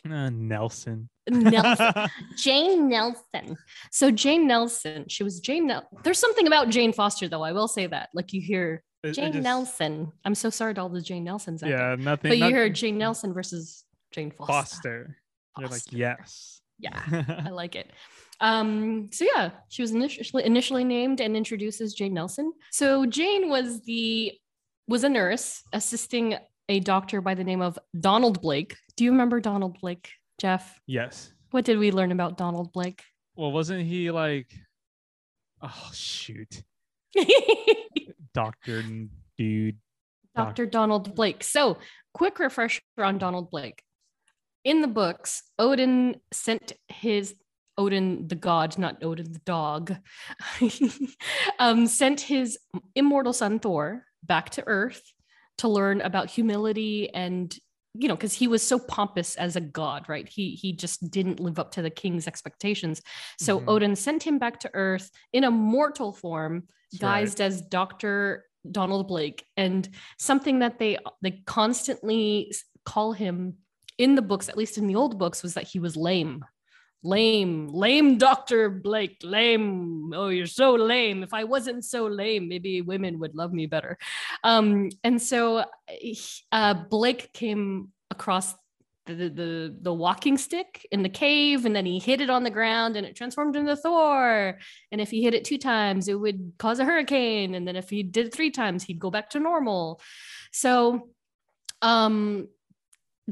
Uh, 0.08 0.30
Nelson. 0.30 1.10
Nelson 1.30 1.94
Jane 2.38 2.88
Nelson. 2.90 3.58
So 3.92 4.12
Jane 4.12 4.48
Nelson, 4.48 5.06
she 5.08 5.24
was 5.24 5.40
Jane. 5.40 5.68
Nel- 5.68 5.88
There's 6.04 6.20
something 6.20 6.48
about 6.48 6.70
Jane 6.70 6.94
Foster, 6.94 7.28
though. 7.28 7.44
I 7.44 7.52
will 7.52 7.68
say 7.68 7.88
that. 7.88 8.10
Like 8.14 8.34
you 8.34 8.42
hear 8.42 8.84
It- 9.04 9.10
it 9.10 9.14
Jane 9.16 9.34
just- 9.34 9.44
Nelson. 9.44 10.12
I'm 10.26 10.36
so 10.36 10.50
sorry 10.50 10.74
to 10.76 10.82
all 10.82 10.90
the 10.90 11.02
Jane 11.02 11.24
Nelsons 11.24 11.62
out 11.64 11.70
there. 11.70 11.78
Yeah, 11.78 11.96
nothing. 11.96 12.30
But 12.30 12.38
you 12.38 12.44
not- 12.46 12.52
hear 12.52 12.70
Jane 12.70 12.98
Nelson 12.98 13.34
versus 13.34 13.84
Jane 14.12 14.32
Foster. 14.32 14.54
Foster. 14.54 15.18
You're 15.60 15.70
like, 15.70 15.82
yes. 15.92 16.62
Yeah, 16.80 17.02
I 17.46 17.50
like 17.50 17.76
it. 17.76 17.92
Um, 18.40 19.10
so 19.12 19.26
yeah, 19.36 19.50
she 19.70 19.82
was 19.82 19.92
initially 19.92 20.44
initially 20.46 20.84
named 20.84 21.22
and 21.22 21.36
introduced 21.36 21.82
as 21.82 21.96
Jane 21.96 22.14
Nelson. 22.14 22.54
So 22.72 23.06
Jane 23.08 23.50
was 23.50 23.82
the 23.82 24.34
was 24.88 25.04
a 25.04 25.10
nurse 25.10 25.64
assisting 25.74 26.36
a 26.70 26.80
doctor 26.80 27.20
by 27.20 27.34
the 27.34 27.44
name 27.44 27.62
of 27.62 27.80
Donald 28.00 28.42
Blake. 28.42 28.76
Do 28.96 29.04
you 29.06 29.12
remember 29.12 29.40
Donald 29.40 29.80
Blake, 29.82 30.12
Jeff? 30.40 30.80
yes. 30.86 31.34
What 31.52 31.66
did 31.66 31.80
we 31.80 31.92
learn 31.92 32.12
about 32.12 32.38
Donald 32.38 32.74
Blake? 32.74 33.04
Well, 33.36 33.52
wasn't 33.52 33.86
he 33.86 34.12
like? 34.12 34.54
Oh 35.62 35.90
shoot, 35.94 36.62
Doctor 38.34 38.84
Dude. 39.38 39.78
Dr. 40.36 40.68
Donald 40.68 41.16
Blake. 41.16 41.44
So, 41.44 41.78
quick 42.14 42.38
refresher 42.38 42.82
on 43.00 43.18
Donald 43.18 43.50
Blake. 43.50 43.82
In 44.64 44.82
the 44.82 44.88
books, 44.88 45.42
Odin 45.58 46.18
sent 46.32 46.74
his 46.88 47.34
Odin 47.78 48.28
the 48.28 48.36
god, 48.36 48.78
not 48.78 49.04
Odin 49.04 49.32
the 49.34 49.40
dog, 49.40 49.96
um, 51.60 51.88
sent 51.88 52.22
his 52.22 52.58
immortal 52.96 53.34
son 53.34 53.60
Thor 53.60 54.04
back 54.24 54.52
to 54.52 54.64
Earth 54.68 55.02
to 55.60 55.68
learn 55.68 56.02
about 56.02 56.30
humility 56.30 57.10
and 57.14 57.56
you 58.00 58.08
know 58.08 58.16
because 58.16 58.34
he 58.34 58.48
was 58.48 58.62
so 58.62 58.78
pompous 58.80 59.36
as 59.36 59.56
a 59.56 59.62
god 59.62 60.08
right 60.08 60.28
he 60.30 60.52
he 60.52 60.74
just 60.74 61.10
didn't 61.10 61.40
live 61.40 61.58
up 61.60 61.72
to 61.72 61.82
the 61.82 61.90
king's 61.90 62.28
expectations 62.28 63.02
so 63.40 63.60
Mhm. 63.60 63.68
odin 63.68 63.96
sent 63.96 64.24
him 64.24 64.38
back 64.40 64.60
to 64.62 64.70
earth 64.74 65.10
in 65.34 65.44
a 65.44 65.52
mortal 65.52 66.12
form 66.14 66.64
That's 66.92 67.04
right. 67.04 67.26
guised 67.26 67.40
as 67.40 67.62
Dr. 67.62 68.46
Donald 68.70 69.08
Blake 69.08 69.46
and 69.56 69.88
something 70.20 70.60
that 70.60 70.78
they 70.80 70.98
they 71.22 71.32
constantly 71.46 72.54
call 72.86 73.14
him 73.14 73.56
in 73.98 74.16
the 74.16 74.22
books 74.22 74.50
at 74.50 74.58
least 74.58 74.78
in 74.78 74.88
the 74.88 74.96
old 74.96 75.18
books 75.18 75.42
was 75.44 75.54
that 75.56 75.68
he 75.68 75.80
was 75.80 75.96
lame 75.96 76.44
lame 77.04 77.68
lame 77.68 78.18
Dr. 78.18 78.70
Blake 78.70 79.18
lame 79.24 80.12
oh 80.16 80.30
you're 80.30 80.46
so 80.48 80.74
lame 80.74 81.24
if 81.24 81.34
I 81.34 81.44
wasn't 81.44 81.86
so 81.86 82.08
lame 82.08 82.48
maybe 82.50 82.82
women 82.82 83.20
would 83.20 83.36
love 83.36 83.54
me 83.54 83.68
better 83.68 83.98
um 84.44 84.90
and 85.04 85.22
so 85.22 85.64
uh 86.52 86.74
Blake 86.74 87.32
came 87.34 87.90
across 88.10 88.56
the, 89.08 89.30
the 89.30 89.76
the 89.82 89.94
walking 89.94 90.38
stick 90.38 90.86
in 90.92 91.02
the 91.02 91.10
cave 91.10 91.66
and 91.66 91.76
then 91.76 91.86
he 91.86 92.00
hit 92.00 92.22
it 92.22 92.30
on 92.30 92.44
the 92.44 92.50
ground 92.50 92.96
and 92.96 93.06
it 93.06 93.16
transformed 93.16 93.56
into 93.56 93.76
Thor 93.76 94.58
and 94.92 95.02
if 95.02 95.10
he 95.10 95.24
hit 95.24 95.34
it 95.34 95.46
two 95.46 95.58
times, 95.58 96.08
it 96.08 96.20
would 96.20 96.54
cause 96.58 96.80
a 96.80 96.86
hurricane. 96.86 97.56
And 97.56 97.68
then 97.68 97.76
if 97.76 97.90
he 97.90 98.04
did 98.04 98.34
three 98.34 98.52
times, 98.52 98.84
he'd 98.84 99.00
go 99.00 99.10
back 99.10 99.32
to 99.32 99.40
normal. 99.40 100.02
So 100.52 101.10
um 101.82 102.48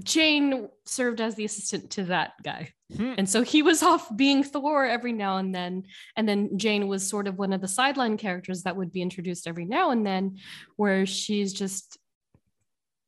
Jane 0.04 0.70
served 0.86 1.22
as 1.22 1.36
the 1.36 1.46
assistant 1.46 1.90
to 1.92 2.04
that 2.06 2.34
guy. 2.44 2.74
Hmm. 2.96 3.14
And 3.18 3.30
so 3.30 3.42
he 3.42 3.62
was 3.62 3.82
off 3.84 4.16
being 4.16 4.44
Thor 4.44 4.86
every 4.86 5.14
now 5.14 5.38
and 5.38 5.54
then. 5.54 5.84
And 6.16 6.28
then 6.28 6.58
Jane 6.58 6.88
was 6.88 7.08
sort 7.08 7.28
of 7.28 7.38
one 7.38 7.54
of 7.54 7.62
the 7.62 7.68
sideline 7.68 8.18
characters 8.18 8.64
that 8.64 8.76
would 8.76 8.92
be 8.92 9.02
introduced 9.02 9.48
every 9.48 9.66
now 9.66 9.92
and 9.92 10.06
then, 10.06 10.38
where 10.76 11.06
she's 11.06 11.54
just 11.54 11.98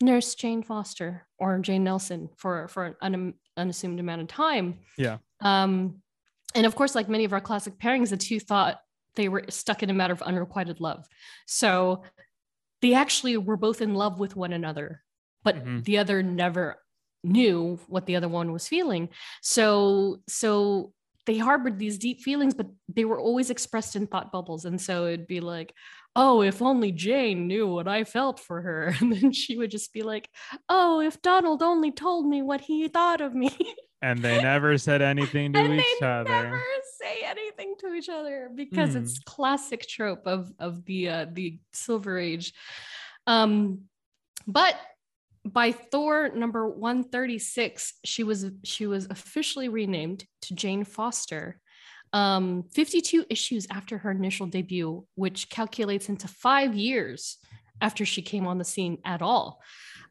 Nurse 0.02 0.36
Jane 0.36 0.64
Foster 0.64 1.28
or 1.38 1.60
Jane 1.60 1.84
Nelson 1.84 2.30
for, 2.38 2.68
for 2.68 2.86
an 2.86 2.96
un- 3.02 3.34
unassumed 3.58 4.00
amount 4.00 4.22
of 4.22 4.28
time. 4.28 4.80
Yeah. 4.98 5.18
Um, 5.42 6.02
and 6.56 6.66
of 6.66 6.76
course, 6.76 6.96
like 6.96 7.10
many 7.10 7.26
of 7.26 7.34
our 7.34 7.42
classic 7.42 7.78
pairings, 7.78 8.10
the 8.10 8.18
two 8.18 8.40
thought 8.40 8.80
they 9.16 9.28
were 9.28 9.46
stuck 9.50 9.84
in 9.84 9.90
a 9.90 9.94
matter 9.94 10.14
of 10.14 10.22
unrequited 10.22 10.80
love. 10.80 11.06
So 11.46 12.04
they 12.82 12.94
actually 12.94 13.38
were 13.38 13.58
both 13.58 13.82
in 13.82 13.96
love 13.96 14.20
with 14.20 14.36
one 14.36 14.54
another, 14.54 15.04
but 15.44 15.56
Mhm. 15.64 15.84
the 15.84 15.98
other 15.98 16.22
never 16.24 16.82
knew 17.24 17.80
what 17.88 18.06
the 18.06 18.16
other 18.16 18.28
one 18.30 18.52
was 18.52 18.68
feeling. 18.68 19.10
So, 19.42 20.22
so 20.28 20.94
they 21.26 21.38
harbored 21.38 21.78
these 21.80 21.98
deep 21.98 22.22
feelings, 22.22 22.54
but 22.54 22.68
they 22.88 23.04
were 23.06 23.20
always 23.20 23.50
expressed 23.50 23.96
in 23.96 24.08
thought 24.08 24.32
bubbles. 24.32 24.64
And 24.66 24.80
so 24.80 25.06
it'd 25.08 25.28
be 25.28 25.42
like, 25.42 25.74
oh, 26.16 26.42
if 26.42 26.62
only 26.62 26.92
Jane 26.92 27.48
knew 27.48 27.68
what 27.68 27.88
I 27.88 28.04
felt 28.06 28.40
for 28.40 28.62
her. 28.62 28.88
And 29.02 29.12
then 29.14 29.32
she 29.34 29.58
would 29.58 29.70
just 29.72 29.92
be 29.94 30.04
like, 30.04 30.30
oh, 30.70 31.02
if 31.02 31.22
Donald 31.22 31.62
only 31.62 31.92
told 31.92 32.26
me 32.28 32.42
what 32.42 32.62
he 32.62 32.88
thought 32.88 33.20
of 33.22 33.34
me. 33.36 33.50
And 34.00 34.20
they 34.20 34.40
never 34.40 34.78
said 34.78 35.02
anything 35.02 35.54
to 35.54 35.60
and 35.60 35.74
each 35.74 35.86
they 36.00 36.06
other. 36.06 36.30
never 36.30 36.62
say 37.02 37.24
anything 37.26 37.74
to 37.80 37.94
each 37.96 38.10
other 38.10 38.48
because 38.54 38.92
Hmm. 38.92 39.00
it's 39.00 39.18
classic 39.18 39.88
trope 39.88 40.28
of 40.28 40.54
of 40.60 40.86
the 40.86 41.10
uh, 41.10 41.26
the 41.34 41.58
Silver 41.74 42.20
Age. 42.20 42.54
Um, 43.26 43.86
but 44.46 44.76
by 45.54 45.72
Thor 45.72 46.30
number 46.30 46.68
136, 46.68 47.94
she 48.04 48.24
was 48.24 48.48
she 48.64 48.88
was 48.88 49.08
officially 49.10 49.70
renamed 49.70 50.26
to 50.44 50.56
Jane 50.56 50.84
Foster. 50.84 51.60
Um, 52.14 52.64
52 52.74 53.26
issues 53.30 53.68
after 53.70 53.98
her 53.98 54.12
initial 54.12 54.48
debut, 54.48 55.06
which 55.16 55.50
calculates 55.50 56.08
into 56.10 56.28
five 56.28 56.74
years 56.74 57.38
after 57.82 58.06
she 58.06 58.22
came 58.22 58.48
on 58.48 58.58
the 58.58 58.64
scene 58.64 58.98
at 59.04 59.22
all. 59.22 59.62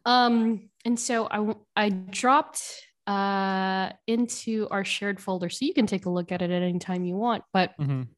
Um, 0.04 0.68
and 0.84 0.98
so 1.00 1.26
I 1.30 1.54
I 1.74 1.88
dropped 1.90 2.62
uh, 3.06 3.90
into 4.06 4.68
our 4.70 4.84
shared 4.84 5.20
folder 5.20 5.48
so 5.48 5.64
you 5.64 5.74
can 5.74 5.86
take 5.86 6.06
a 6.06 6.10
look 6.10 6.32
at 6.32 6.42
it 6.42 6.50
at 6.50 6.62
any 6.62 6.78
time 6.78 7.04
you 7.04 7.16
want. 7.16 7.44
But 7.52 7.72
Mhm. 7.78 8.08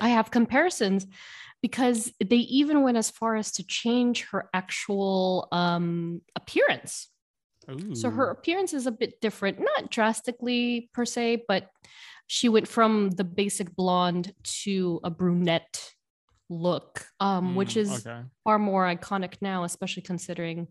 I 0.00 0.08
have 0.10 0.30
comparisons 0.30 1.06
because 1.64 2.12
they 2.22 2.36
even 2.36 2.82
went 2.82 2.98
as 2.98 3.08
far 3.08 3.36
as 3.36 3.50
to 3.50 3.66
change 3.66 4.24
her 4.24 4.50
actual 4.52 5.48
um, 5.50 6.20
appearance. 6.36 7.08
So 7.94 8.10
her 8.10 8.28
appearance 8.28 8.74
is 8.74 8.86
a 8.86 8.92
bit 8.92 9.18
different, 9.22 9.60
not 9.60 9.90
drastically 9.90 10.90
per 10.92 11.06
se, 11.06 11.44
but 11.48 11.70
she 12.26 12.50
went 12.50 12.68
from 12.68 13.08
the 13.12 13.24
basic 13.24 13.74
blonde 13.74 14.34
to 14.64 15.00
a 15.02 15.08
brunette 15.08 15.90
look, 16.50 17.06
um, 17.18 17.54
which 17.54 17.76
Mm, 17.76 17.78
is 17.78 18.06
okay. 18.06 18.20
far 18.44 18.58
more 18.58 18.84
iconic 18.84 19.36
now, 19.40 19.64
especially 19.64 20.02
considering, 20.02 20.68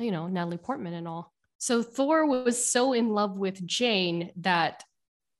you 0.00 0.10
know, 0.10 0.26
Natalie 0.26 0.56
Portman 0.56 0.94
and 0.94 1.06
all. 1.06 1.32
So 1.58 1.80
Thor 1.80 2.26
was 2.26 2.72
so 2.72 2.92
in 2.92 3.10
love 3.10 3.36
with 3.36 3.64
Jane 3.64 4.32
that 4.38 4.82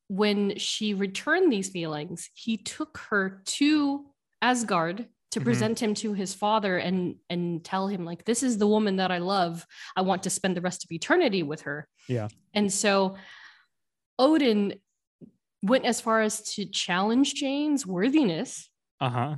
when 0.07 0.57
she 0.57 0.95
returned 0.95 1.53
these 1.53 1.69
feelings, 1.69 2.31
he 2.35 2.57
took 2.57 2.99
her 3.11 3.43
to 3.45 4.07
Asgard 4.43 5.09
to 5.33 5.41
Mhm. 5.41 5.45
present 5.45 5.83
him 5.83 5.95
to 5.95 6.15
his 6.15 6.33
father 6.35 6.79
and 6.79 7.17
and 7.29 7.63
tell 7.65 7.89
him 7.89 8.05
like 8.05 8.25
this 8.25 8.43
is 8.43 8.59
the 8.59 8.67
woman 8.67 8.97
that 8.97 9.11
I 9.11 9.19
love. 9.19 9.67
I 9.97 10.01
want 10.03 10.23
to 10.23 10.31
spend 10.31 10.57
the 10.57 10.61
rest 10.63 10.85
of 10.85 10.91
eternity 10.93 11.43
with 11.43 11.63
her. 11.63 11.87
Yeah. 12.09 12.29
And 12.55 12.73
so 12.73 13.17
Odin 14.19 14.75
went 15.63 15.85
as 15.85 16.01
far 16.01 16.23
as 16.23 16.43
to 16.55 16.65
challenge 16.67 17.35
Jane's 17.35 17.87
worthiness 17.87 18.71
Uh-huh. 19.01 19.37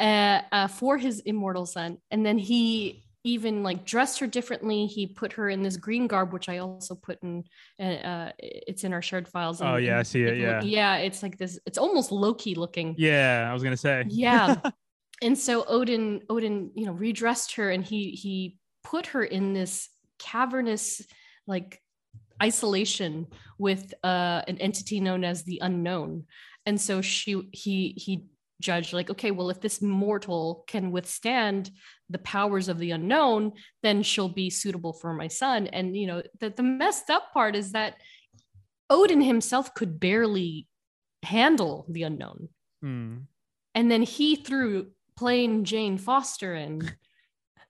uh, 0.00 0.42
uh, 0.52 0.68
for 0.68 0.96
his 0.98 1.20
immortal 1.20 1.66
son. 1.66 1.98
And 2.10 2.24
then 2.24 2.38
he 2.38 3.03
even 3.24 3.62
like 3.62 3.86
dressed 3.86 4.20
her 4.20 4.26
differently. 4.26 4.86
He 4.86 5.06
put 5.06 5.32
her 5.32 5.48
in 5.48 5.62
this 5.62 5.78
green 5.78 6.06
garb, 6.06 6.32
which 6.32 6.48
I 6.48 6.58
also 6.58 6.94
put 6.94 7.22
in. 7.22 7.44
Uh, 7.80 7.82
uh, 7.82 8.32
it's 8.38 8.84
in 8.84 8.92
our 8.92 9.02
shared 9.02 9.26
files. 9.26 9.62
Oh, 9.62 9.76
yeah, 9.76 9.98
I 9.98 10.02
see 10.02 10.22
it, 10.22 10.34
if 10.34 10.38
you 10.38 10.46
look- 10.46 10.64
yeah. 10.64 10.96
yeah. 10.96 10.96
It's 10.96 11.22
like 11.22 11.38
this. 11.38 11.58
It's 11.66 11.78
almost 11.78 12.12
Loki 12.12 12.54
looking. 12.54 12.94
Yeah, 12.98 13.48
I 13.50 13.52
was 13.54 13.62
gonna 13.62 13.76
say. 13.76 14.04
Yeah. 14.08 14.56
and 15.22 15.38
so 15.38 15.64
Odin, 15.66 16.20
Odin, 16.28 16.70
you 16.74 16.84
know, 16.86 16.92
redressed 16.92 17.54
her, 17.56 17.70
and 17.70 17.82
he 17.82 18.10
he 18.10 18.58
put 18.84 19.06
her 19.06 19.24
in 19.24 19.54
this 19.54 19.88
cavernous 20.18 21.02
like 21.46 21.80
isolation 22.42 23.26
with 23.58 23.94
uh, 24.04 24.42
an 24.46 24.58
entity 24.58 25.00
known 25.00 25.24
as 25.24 25.44
the 25.44 25.60
unknown. 25.62 26.24
And 26.66 26.80
so 26.80 27.00
she 27.00 27.48
he 27.52 27.94
he 27.96 28.26
judged 28.60 28.92
like, 28.92 29.10
okay, 29.10 29.30
well, 29.30 29.50
if 29.50 29.60
this 29.60 29.82
mortal 29.82 30.64
can 30.66 30.90
withstand 30.90 31.70
the 32.10 32.18
powers 32.18 32.68
of 32.68 32.78
the 32.78 32.92
unknown, 32.92 33.52
then 33.82 34.02
she'll 34.02 34.28
be 34.28 34.50
suitable 34.50 34.92
for 34.92 35.12
my 35.14 35.28
son. 35.28 35.66
And 35.68 35.96
you 35.96 36.06
know, 36.06 36.22
the, 36.40 36.50
the 36.50 36.62
messed 36.62 37.10
up 37.10 37.32
part 37.32 37.56
is 37.56 37.72
that 37.72 37.96
Odin 38.90 39.20
himself 39.20 39.74
could 39.74 39.98
barely 39.98 40.68
handle 41.22 41.86
the 41.88 42.02
unknown. 42.02 42.48
Hmm. 42.82 43.16
And 43.74 43.90
then 43.90 44.02
he 44.02 44.36
threw 44.36 44.88
plain 45.16 45.64
Jane 45.64 45.98
Foster 45.98 46.54
in 46.54 46.90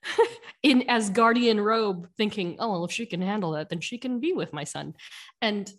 in 0.63 0.83
Asgardian 0.83 1.63
robe, 1.63 2.09
thinking, 2.17 2.57
oh, 2.59 2.73
well, 2.73 2.85
if 2.85 2.93
she 2.93 3.07
can 3.07 3.23
handle 3.23 3.53
that, 3.53 3.69
then 3.69 3.81
she 3.81 3.99
can 3.99 4.21
be 4.21 4.33
with 4.33 4.53
my 4.53 4.65
son. 4.65 4.95
And 5.41 5.71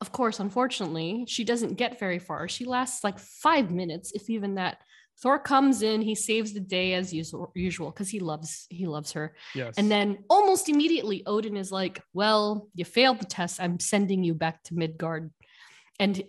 of 0.00 0.12
course, 0.12 0.40
unfortunately, 0.40 1.24
she 1.26 1.44
doesn't 1.44 1.74
get 1.74 1.98
very 1.98 2.18
far. 2.18 2.48
She 2.48 2.64
lasts 2.64 3.02
like 3.02 3.18
five 3.18 3.70
minutes, 3.70 4.12
if 4.14 4.28
even 4.28 4.56
that. 4.56 4.78
Thor 5.22 5.38
comes 5.38 5.80
in, 5.80 6.02
he 6.02 6.14
saves 6.14 6.52
the 6.52 6.60
day 6.60 6.92
as 6.92 7.10
usual 7.10 7.90
because 7.90 8.10
he 8.10 8.20
loves 8.20 8.66
he 8.68 8.86
loves 8.86 9.12
her. 9.12 9.34
Yes. 9.54 9.72
And 9.78 9.90
then 9.90 10.18
almost 10.28 10.68
immediately, 10.68 11.24
Odin 11.24 11.56
is 11.56 11.72
like, 11.72 12.02
Well, 12.12 12.68
you 12.74 12.84
failed 12.84 13.20
the 13.20 13.24
test. 13.24 13.58
I'm 13.58 13.80
sending 13.80 14.22
you 14.22 14.34
back 14.34 14.62
to 14.64 14.74
Midgard. 14.74 15.30
And 15.98 16.22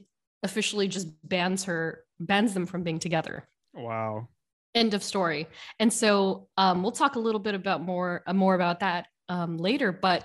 officially 0.43 0.87
just 0.87 1.09
bans 1.27 1.65
her, 1.65 2.05
bans 2.19 2.53
them 2.53 2.65
from 2.65 2.83
being 2.83 2.99
together. 2.99 3.47
Wow. 3.73 4.29
End 4.73 4.93
of 4.93 5.03
story. 5.03 5.47
And 5.79 5.91
so 5.91 6.47
um, 6.57 6.83
we'll 6.83 6.91
talk 6.91 7.15
a 7.15 7.19
little 7.19 7.39
bit 7.39 7.55
about 7.55 7.81
more, 7.81 8.23
uh, 8.25 8.33
more 8.33 8.55
about 8.55 8.79
that 8.79 9.07
um, 9.27 9.57
later. 9.57 9.91
But 9.91 10.23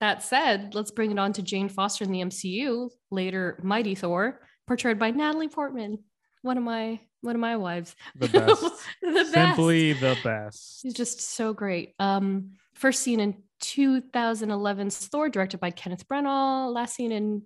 that 0.00 0.22
said, 0.22 0.74
let's 0.74 0.90
bring 0.90 1.10
it 1.10 1.18
on 1.18 1.32
to 1.34 1.42
Jane 1.42 1.68
Foster 1.68 2.04
in 2.04 2.12
the 2.12 2.20
MCU, 2.20 2.90
later 3.10 3.58
Mighty 3.62 3.94
Thor, 3.94 4.40
portrayed 4.66 4.98
by 4.98 5.10
Natalie 5.10 5.48
Portman, 5.48 5.98
one 6.42 6.58
of 6.58 6.64
my 6.64 7.00
one 7.22 7.34
of 7.34 7.40
my 7.40 7.56
wives. 7.56 7.96
The 8.14 8.28
best. 8.46 8.62
the 9.02 9.12
best. 9.12 9.32
Simply 9.32 9.92
the 9.94 10.16
best. 10.22 10.80
She's 10.82 10.94
just 10.94 11.20
so 11.20 11.52
great. 11.52 11.94
Um, 11.98 12.52
first 12.74 13.02
seen 13.02 13.20
in 13.20 13.42
2011's 13.62 15.08
Thor, 15.08 15.28
directed 15.28 15.58
by 15.60 15.70
Kenneth 15.70 16.06
Branagh. 16.06 16.72
Last 16.72 16.94
seen 16.94 17.10
in 17.12 17.42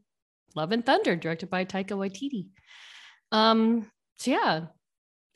Love 0.54 0.72
and 0.72 0.84
Thunder, 0.84 1.16
directed 1.16 1.50
by 1.50 1.64
Taika 1.64 1.92
Waititi. 1.92 2.48
Um, 3.32 3.90
so 4.18 4.32
yeah, 4.32 4.66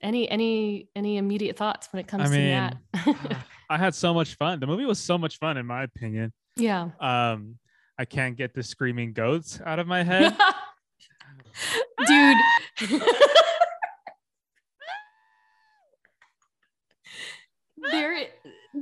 any 0.03 0.29
any 0.29 0.88
any 0.94 1.16
immediate 1.16 1.57
thoughts 1.57 1.88
when 1.92 2.00
it 2.00 2.09
comes 2.09 2.31
I 2.31 2.37
to 2.37 2.42
that? 2.42 3.44
I 3.70 3.79
had 3.79 3.94
so 3.94 4.12
much 4.12 4.35
fun. 4.35 4.61
The 4.61 4.66
movie 4.66 4.85
was 4.85 4.98
so 4.98 5.16
much 5.16 5.38
fun, 5.38 5.57
in 5.57 5.64
my 5.64 5.85
opinion. 5.85 6.33
Yeah. 6.57 6.90
Um, 7.01 7.59
I 7.99 8.05
can't 8.05 8.37
get 8.37 8.55
the 8.55 8.62
screaming 8.62 9.12
goats 9.12 9.61
out 9.64 9.79
of 9.79 9.87
my 9.87 10.03
head. 10.05 10.37
Dude. 12.07 12.37
there 17.90 18.27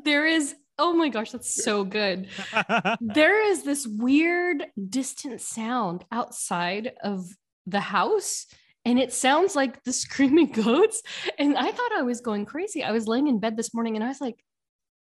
there 0.04 0.26
is 0.26 0.54
oh 0.78 0.94
my 0.94 1.08
gosh, 1.10 1.30
that's 1.30 1.62
so 1.62 1.84
good. 1.84 2.28
there 3.00 3.50
is 3.50 3.62
this 3.62 3.86
weird 3.86 4.64
distant 4.88 5.40
sound 5.40 6.04
outside 6.10 6.92
of 7.04 7.26
the 7.66 7.80
house 7.80 8.46
and 8.84 8.98
it 8.98 9.12
sounds 9.12 9.54
like 9.54 9.82
the 9.84 9.92
screaming 9.92 10.50
goats 10.50 11.02
and 11.38 11.56
i 11.56 11.70
thought 11.70 11.92
i 11.96 12.02
was 12.02 12.20
going 12.20 12.44
crazy 12.44 12.82
i 12.82 12.90
was 12.90 13.06
laying 13.06 13.28
in 13.28 13.38
bed 13.38 13.56
this 13.56 13.72
morning 13.72 13.94
and 13.94 14.04
i 14.04 14.08
was 14.08 14.20
like 14.20 14.42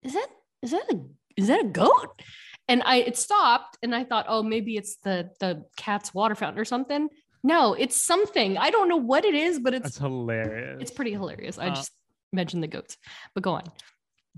is 0.04 0.14
that 0.14 0.28
is 0.62 0.72
that 0.72 0.84
a 0.92 1.00
is 1.38 1.48
that 1.48 1.62
a 1.66 1.68
goat 1.68 2.22
and 2.68 2.82
i 2.86 2.98
it 2.98 3.18
stopped 3.18 3.78
and 3.84 3.94
i 3.96 4.04
thought 4.04 4.26
oh 4.30 4.44
maybe 4.44 4.78
it's 4.78 4.96
the 5.04 5.30
the 5.40 5.64
cat's 5.78 6.14
water 6.14 6.36
fountain 6.36 6.60
or 6.60 6.66
something 6.66 7.10
no 7.44 7.74
it's 7.74 7.96
something 7.96 8.58
i 8.58 8.70
don't 8.70 8.88
know 8.90 8.98
what 8.98 9.26
it 9.26 9.34
is 9.34 9.60
but 9.60 9.74
it's 9.74 9.84
That's 9.84 9.98
hilarious. 9.98 10.78
it's 10.82 10.92
pretty 10.92 11.12
hilarious 11.12 11.58
i 11.58 11.68
Uh, 11.68 11.76
just 11.76 11.92
mentioned 12.34 12.64
the 12.64 12.68
goats 12.68 12.98
but 13.34 13.44
go 13.44 13.52
on 13.54 13.64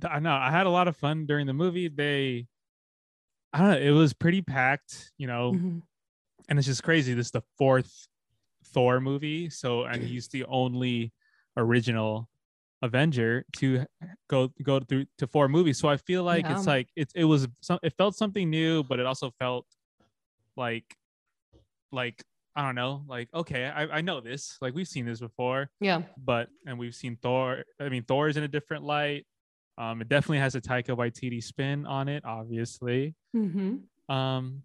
I 0.04 0.18
know 0.20 0.34
I 0.34 0.50
had 0.50 0.66
a 0.66 0.72
lot 0.72 0.88
of 0.88 0.98
fun 0.98 1.28
during 1.28 1.46
the 1.46 1.54
movie. 1.54 1.88
They, 1.88 2.48
I 3.54 3.60
don't 3.60 3.70
know, 3.70 3.78
it 3.78 3.92
was 3.92 4.12
pretty 4.12 4.42
packed, 4.42 5.12
you 5.20 5.28
know, 5.28 5.52
Mhm. 5.54 5.84
and 6.50 6.58
it's 6.58 6.66
just 6.68 6.82
crazy. 6.82 7.14
This 7.14 7.28
is 7.28 7.32
the 7.32 7.44
fourth 7.60 8.08
Thor 8.74 9.00
movie, 9.00 9.52
so 9.52 9.84
and 9.84 10.02
he's 10.02 10.30
the 10.30 10.46
only 10.46 11.14
original 11.56 12.28
Avenger 12.84 13.46
to 13.58 13.86
go 14.30 14.50
go 14.62 14.80
through 14.82 15.06
to 15.18 15.26
four 15.26 15.48
movies. 15.48 15.80
So 15.80 15.88
I 15.88 15.98
feel 15.98 16.24
like 16.24 16.46
it's 16.58 16.68
like 16.68 16.90
it 16.96 17.12
it 17.16 17.24
was 17.26 17.48
some 17.62 17.80
it 17.82 17.94
felt 17.98 18.16
something 18.16 18.48
new, 18.50 18.84
but 18.84 19.00
it 19.00 19.06
also 19.08 19.32
felt 19.40 19.66
like 20.58 20.86
like 21.92 22.24
I 22.56 22.62
don't 22.66 22.76
know, 22.76 23.04
like 23.08 23.30
okay, 23.34 23.66
I, 23.66 23.98
I 23.98 24.02
know 24.02 24.22
this, 24.22 24.58
like 24.62 24.76
we've 24.76 24.88
seen 24.88 25.06
this 25.06 25.20
before 25.20 25.70
yeah 25.80 26.04
but 26.24 26.50
and 26.68 26.78
we've 26.78 26.94
seen 26.94 27.18
Thor. 27.22 27.64
I 27.80 27.90
mean, 27.90 28.04
Thor 28.04 28.28
is 28.28 28.38
in 28.38 28.44
a 28.44 28.48
different 28.48 28.84
light. 28.84 29.26
Um, 29.78 30.02
it 30.02 30.08
definitely 30.10 30.38
has 30.40 30.54
a 30.54 30.62
Taika 30.62 30.96
Waititi 30.96 31.42
spin 31.44 31.88
on 31.88 32.08
it, 32.08 32.24
obviously. 32.26 33.16
hmm 33.34 33.78
Um, 34.08 34.62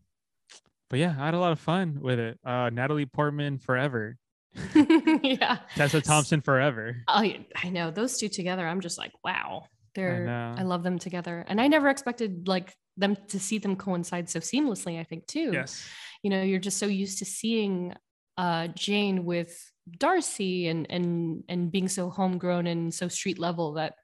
but 0.91 0.99
yeah, 0.99 1.15
I 1.19 1.25
had 1.27 1.35
a 1.35 1.39
lot 1.39 1.53
of 1.53 1.61
fun 1.61 1.99
with 2.01 2.19
it. 2.19 2.39
Uh, 2.45 2.69
Natalie 2.71 3.07
Portman 3.07 3.59
forever, 3.59 4.17
yeah 5.23 5.59
Tessa 5.77 6.01
Thompson 6.01 6.41
forever. 6.41 6.97
I 7.07 7.47
I 7.55 7.69
know 7.69 7.91
those 7.91 8.19
two 8.19 8.29
together. 8.29 8.67
I'm 8.67 8.81
just 8.81 8.99
like, 8.99 9.13
wow, 9.25 9.67
they're 9.95 10.27
know. 10.27 10.55
I, 10.57 10.63
love 10.63 10.83
them 10.83 10.99
together, 10.99 11.45
and 11.49 11.61
I 11.61 11.69
never 11.69 11.89
expected 11.89 12.49
like 12.49 12.75
them 12.97 13.17
to 13.29 13.39
see 13.39 13.59
them 13.59 13.77
coincide 13.77 14.29
so 14.29 14.41
seamlessly. 14.41 14.99
I 14.99 15.05
think 15.05 15.27
too. 15.27 15.51
Yes, 15.53 15.87
You 16.23 16.31
know, 16.31 16.43
you're 16.43 16.59
just 16.59 16.79
so 16.79 16.87
used 16.87 17.19
to 17.19 17.25
seeing 17.25 17.95
uh, 18.37 18.69
Jane 18.69 19.25
with 19.25 19.57
Darcy 19.97 20.69
and 20.69 20.87
and 20.91 21.45
and 21.49 21.71
being 21.71 21.89
so 21.89 22.11
homegrown 22.11 22.67
and 22.67 22.93
so 22.93 23.09
street 23.09 23.39
level 23.39 23.75
that 23.75 23.95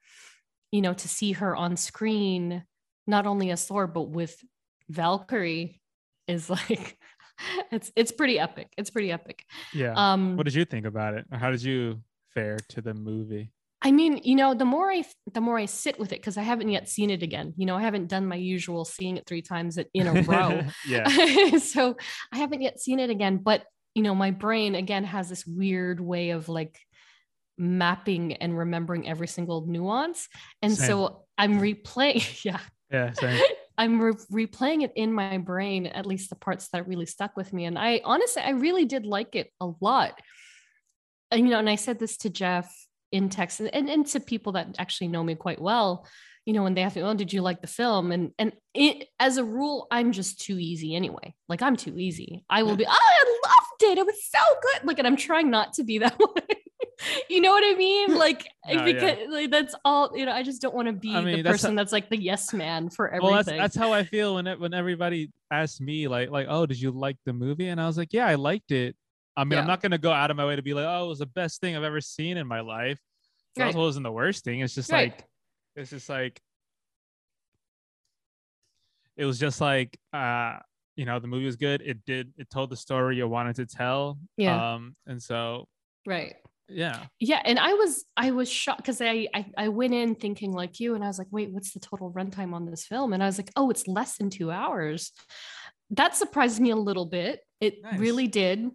you 0.71 0.81
know 0.81 0.93
to 0.93 1.07
see 1.07 1.33
her 1.33 1.55
on 1.55 1.77
screen 1.77 2.63
not 3.07 3.27
only 3.27 3.51
as 3.51 3.65
Thor 3.65 3.87
but 3.87 4.09
with 4.09 4.35
Valkyrie 4.89 5.81
is 6.27 6.49
like 6.49 6.97
it's 7.71 7.91
it's 7.95 8.11
pretty 8.11 8.39
epic. 8.39 8.69
It's 8.77 8.89
pretty 8.89 9.11
epic. 9.11 9.43
yeah. 9.73 9.93
Um, 9.95 10.37
what 10.37 10.45
did 10.45 10.55
you 10.55 10.65
think 10.65 10.85
about 10.85 11.13
it? 11.13 11.25
How 11.31 11.51
did 11.51 11.63
you 11.63 12.01
fare 12.33 12.57
to 12.69 12.81
the 12.81 12.93
movie? 12.93 13.51
I 13.81 13.91
mean, 13.91 14.19
you 14.23 14.35
know, 14.35 14.55
the 14.55 14.65
more 14.65 14.91
I 14.91 15.03
the 15.33 15.41
more 15.41 15.59
I 15.59 15.65
sit 15.65 15.99
with 15.99 16.11
it 16.11 16.19
because 16.19 16.37
I 16.37 16.41
haven't 16.41 16.69
yet 16.69 16.89
seen 16.89 17.11
it 17.11 17.21
again. 17.21 17.53
You 17.55 17.67
know, 17.67 17.75
I 17.75 17.81
haven't 17.81 18.07
done 18.07 18.25
my 18.25 18.35
usual 18.35 18.83
seeing 18.83 19.17
it 19.17 19.27
three 19.27 19.43
times 19.43 19.77
in 19.93 20.07
a 20.07 20.21
row. 20.23 20.63
yeah, 20.87 21.57
so 21.57 21.95
I 22.31 22.37
haven't 22.37 22.63
yet 22.63 22.79
seen 22.79 22.99
it 22.99 23.11
again, 23.11 23.37
but 23.37 23.63
you 23.93 24.01
know, 24.01 24.15
my 24.15 24.31
brain 24.31 24.75
again 24.75 25.03
has 25.03 25.29
this 25.29 25.45
weird 25.45 25.99
way 25.99 26.31
of 26.31 26.49
like 26.49 26.79
mapping 27.57 28.33
and 28.33 28.57
remembering 28.57 29.07
every 29.07 29.27
single 29.27 29.65
nuance. 29.67 30.27
And 30.61 30.75
Same. 30.75 30.87
so 30.87 31.25
I'm 31.37 31.59
replaying, 31.59 32.43
yeah, 32.43 32.59
yeah. 32.91 33.13
Same. 33.13 33.41
I'm 33.77 33.99
re- 33.99 34.47
replaying 34.47 34.83
it 34.83 34.93
in 34.95 35.11
my 35.11 35.37
brain, 35.37 35.87
at 35.87 36.05
least 36.05 36.29
the 36.29 36.35
parts 36.35 36.69
that 36.69 36.87
really 36.87 37.05
stuck 37.05 37.35
with 37.35 37.51
me. 37.53 37.65
And 37.65 37.77
I 37.77 38.01
honestly, 38.03 38.41
I 38.41 38.51
really 38.51 38.85
did 38.85 39.05
like 39.05 39.35
it 39.35 39.51
a 39.59 39.69
lot. 39.81 40.19
And, 41.31 41.45
you 41.45 41.51
know, 41.51 41.59
and 41.59 41.69
I 41.69 41.75
said 41.75 41.99
this 41.99 42.17
to 42.17 42.29
Jeff 42.29 42.73
in 43.11 43.29
text 43.29 43.59
and, 43.59 43.73
and, 43.73 43.89
and 43.89 44.05
to 44.07 44.19
people 44.19 44.53
that 44.53 44.75
actually 44.77 45.07
know 45.07 45.23
me 45.23 45.35
quite 45.35 45.61
well, 45.61 46.07
you 46.45 46.53
know, 46.53 46.63
when 46.63 46.75
they 46.75 46.83
ask 46.83 46.95
me, 46.95 47.01
oh, 47.01 47.13
did 47.13 47.33
you 47.33 47.41
like 47.41 47.61
the 47.61 47.67
film? 47.67 48.11
And, 48.11 48.31
and 48.37 48.53
it, 48.73 49.07
as 49.19 49.37
a 49.37 49.43
rule, 49.43 49.87
I'm 49.89 50.11
just 50.11 50.39
too 50.39 50.59
easy 50.59 50.95
anyway. 50.95 51.33
Like 51.49 51.61
I'm 51.61 51.75
too 51.75 51.97
easy. 51.97 52.45
I 52.49 52.63
will 52.63 52.75
be, 52.75 52.85
oh, 52.85 52.91
I 52.91 53.39
loved 53.47 53.91
it. 53.91 53.97
It 53.97 54.05
was 54.05 54.23
so 54.29 54.39
good. 54.61 54.87
Like, 54.87 54.99
and 54.99 55.07
I'm 55.07 55.17
trying 55.17 55.49
not 55.49 55.73
to 55.73 55.83
be 55.83 55.97
that 55.99 56.17
way. 56.19 56.64
you 57.29 57.41
know 57.41 57.51
what 57.51 57.63
I 57.65 57.75
mean? 57.77 58.15
Like, 58.17 58.47
No, 58.67 58.85
yeah. 58.85 58.93
because 58.93 59.17
like, 59.29 59.51
that's 59.51 59.75
all, 59.85 60.11
you 60.15 60.25
know, 60.25 60.31
I 60.31 60.43
just 60.43 60.61
don't 60.61 60.73
want 60.73 60.87
to 60.87 60.93
be 60.93 61.13
I 61.13 61.21
mean, 61.21 61.35
the 61.37 61.41
that's 61.43 61.61
person 61.61 61.75
that's 61.75 61.91
like 61.91 62.09
the 62.09 62.17
yes 62.21 62.53
man 62.53 62.89
for 62.89 63.07
everything. 63.09 63.25
well 63.33 63.43
that's 63.43 63.57
that's 63.57 63.75
how 63.75 63.91
i 63.93 64.03
feel 64.03 64.35
when 64.35 64.47
it, 64.47 64.59
when 64.59 64.73
everybody 64.73 65.31
asks 65.51 65.79
me 65.81 66.07
like 66.07 66.29
like 66.31 66.47
oh 66.49 66.65
did 66.65 66.79
you 66.79 66.91
like 66.91 67.17
the 67.25 67.33
movie 67.33 67.67
and 67.67 67.79
i 67.81 67.85
was 67.87 67.97
like 67.97 68.13
yeah 68.13 68.25
i 68.25 68.35
liked 68.35 68.71
it 68.71 68.95
i 69.37 69.43
mean 69.43 69.59
i'm 69.59 69.67
not 69.67 69.81
gonna 69.81 69.97
go 69.97 70.11
out 70.11 70.31
of 70.31 70.37
my 70.37 70.45
way 70.45 70.55
to 70.55 70.61
be 70.61 70.73
like 70.73 70.85
oh 70.87 71.05
it 71.05 71.07
was 71.09 71.19
the 71.19 71.25
best 71.25 71.59
thing 71.61 71.75
i've 71.75 71.83
ever 71.83 72.01
seen 72.01 72.37
in 72.37 72.47
my 72.47 72.61
life 72.61 72.99
it 73.55 73.59
Right. 73.61 73.67
also 73.67 73.79
wasn't 73.79 74.03
the 74.05 74.11
worst 74.11 74.43
thing 74.43 74.61
it's 74.61 74.73
just 74.75 74.91
Right. 74.91 75.11
like 75.11 75.25
it's 75.75 75.89
just 75.91 76.09
like 76.09 76.39
it 79.17 79.25
was 79.25 79.39
just 79.39 79.61
like 79.61 79.97
uh 80.13 80.57
you 80.95 81.05
know 81.05 81.19
the 81.19 81.27
movie 81.27 81.45
was 81.45 81.55
good 81.57 81.81
it 81.85 82.03
did 82.05 82.33
it 82.37 82.49
told 82.49 82.69
the 82.69 82.77
story 82.77 83.17
you 83.17 83.27
wanted 83.27 83.55
to 83.57 83.65
tell 83.65 84.17
Yeah. 84.37 84.75
um 84.75 84.95
and 85.05 85.21
so 85.21 85.67
right. 86.05 86.35
Yeah 86.67 87.05
Yeah. 87.19 87.41
And 87.45 87.59
I 87.59 87.73
was, 87.73 88.05
I 88.17 88.31
was 88.31 88.49
shocked 88.51 88.79
because 88.81 89.01
I, 89.01 89.27
I, 89.33 89.45
I 89.57 89.67
went 89.67 89.93
in 89.93 90.15
thinking 90.15 90.51
like 90.51 90.79
you, 90.79 90.95
and 90.95 91.03
I 91.03 91.07
was 91.07 91.19
like, 91.19 91.27
wait, 91.31 91.51
what's 91.51 91.73
the 91.73 91.79
total 91.79 92.11
runtime 92.11 92.53
on 92.53 92.65
this 92.65 92.85
film? 92.85 93.13
And 93.13 93.21
I 93.21 93.27
was 93.27 93.37
like, 93.37 93.51
oh, 93.55 93.69
it's 93.69 93.87
less 93.87 94.17
than 94.17 94.29
two 94.29 94.51
hours. 94.51 95.11
That 95.91 96.15
surprised 96.15 96.59
me 96.59 96.71
a 96.71 96.75
little 96.75 97.05
bit. 97.05 97.41
It 97.61 97.75
Nice. 97.83 97.99
really 97.99 98.27
did. 98.27 98.71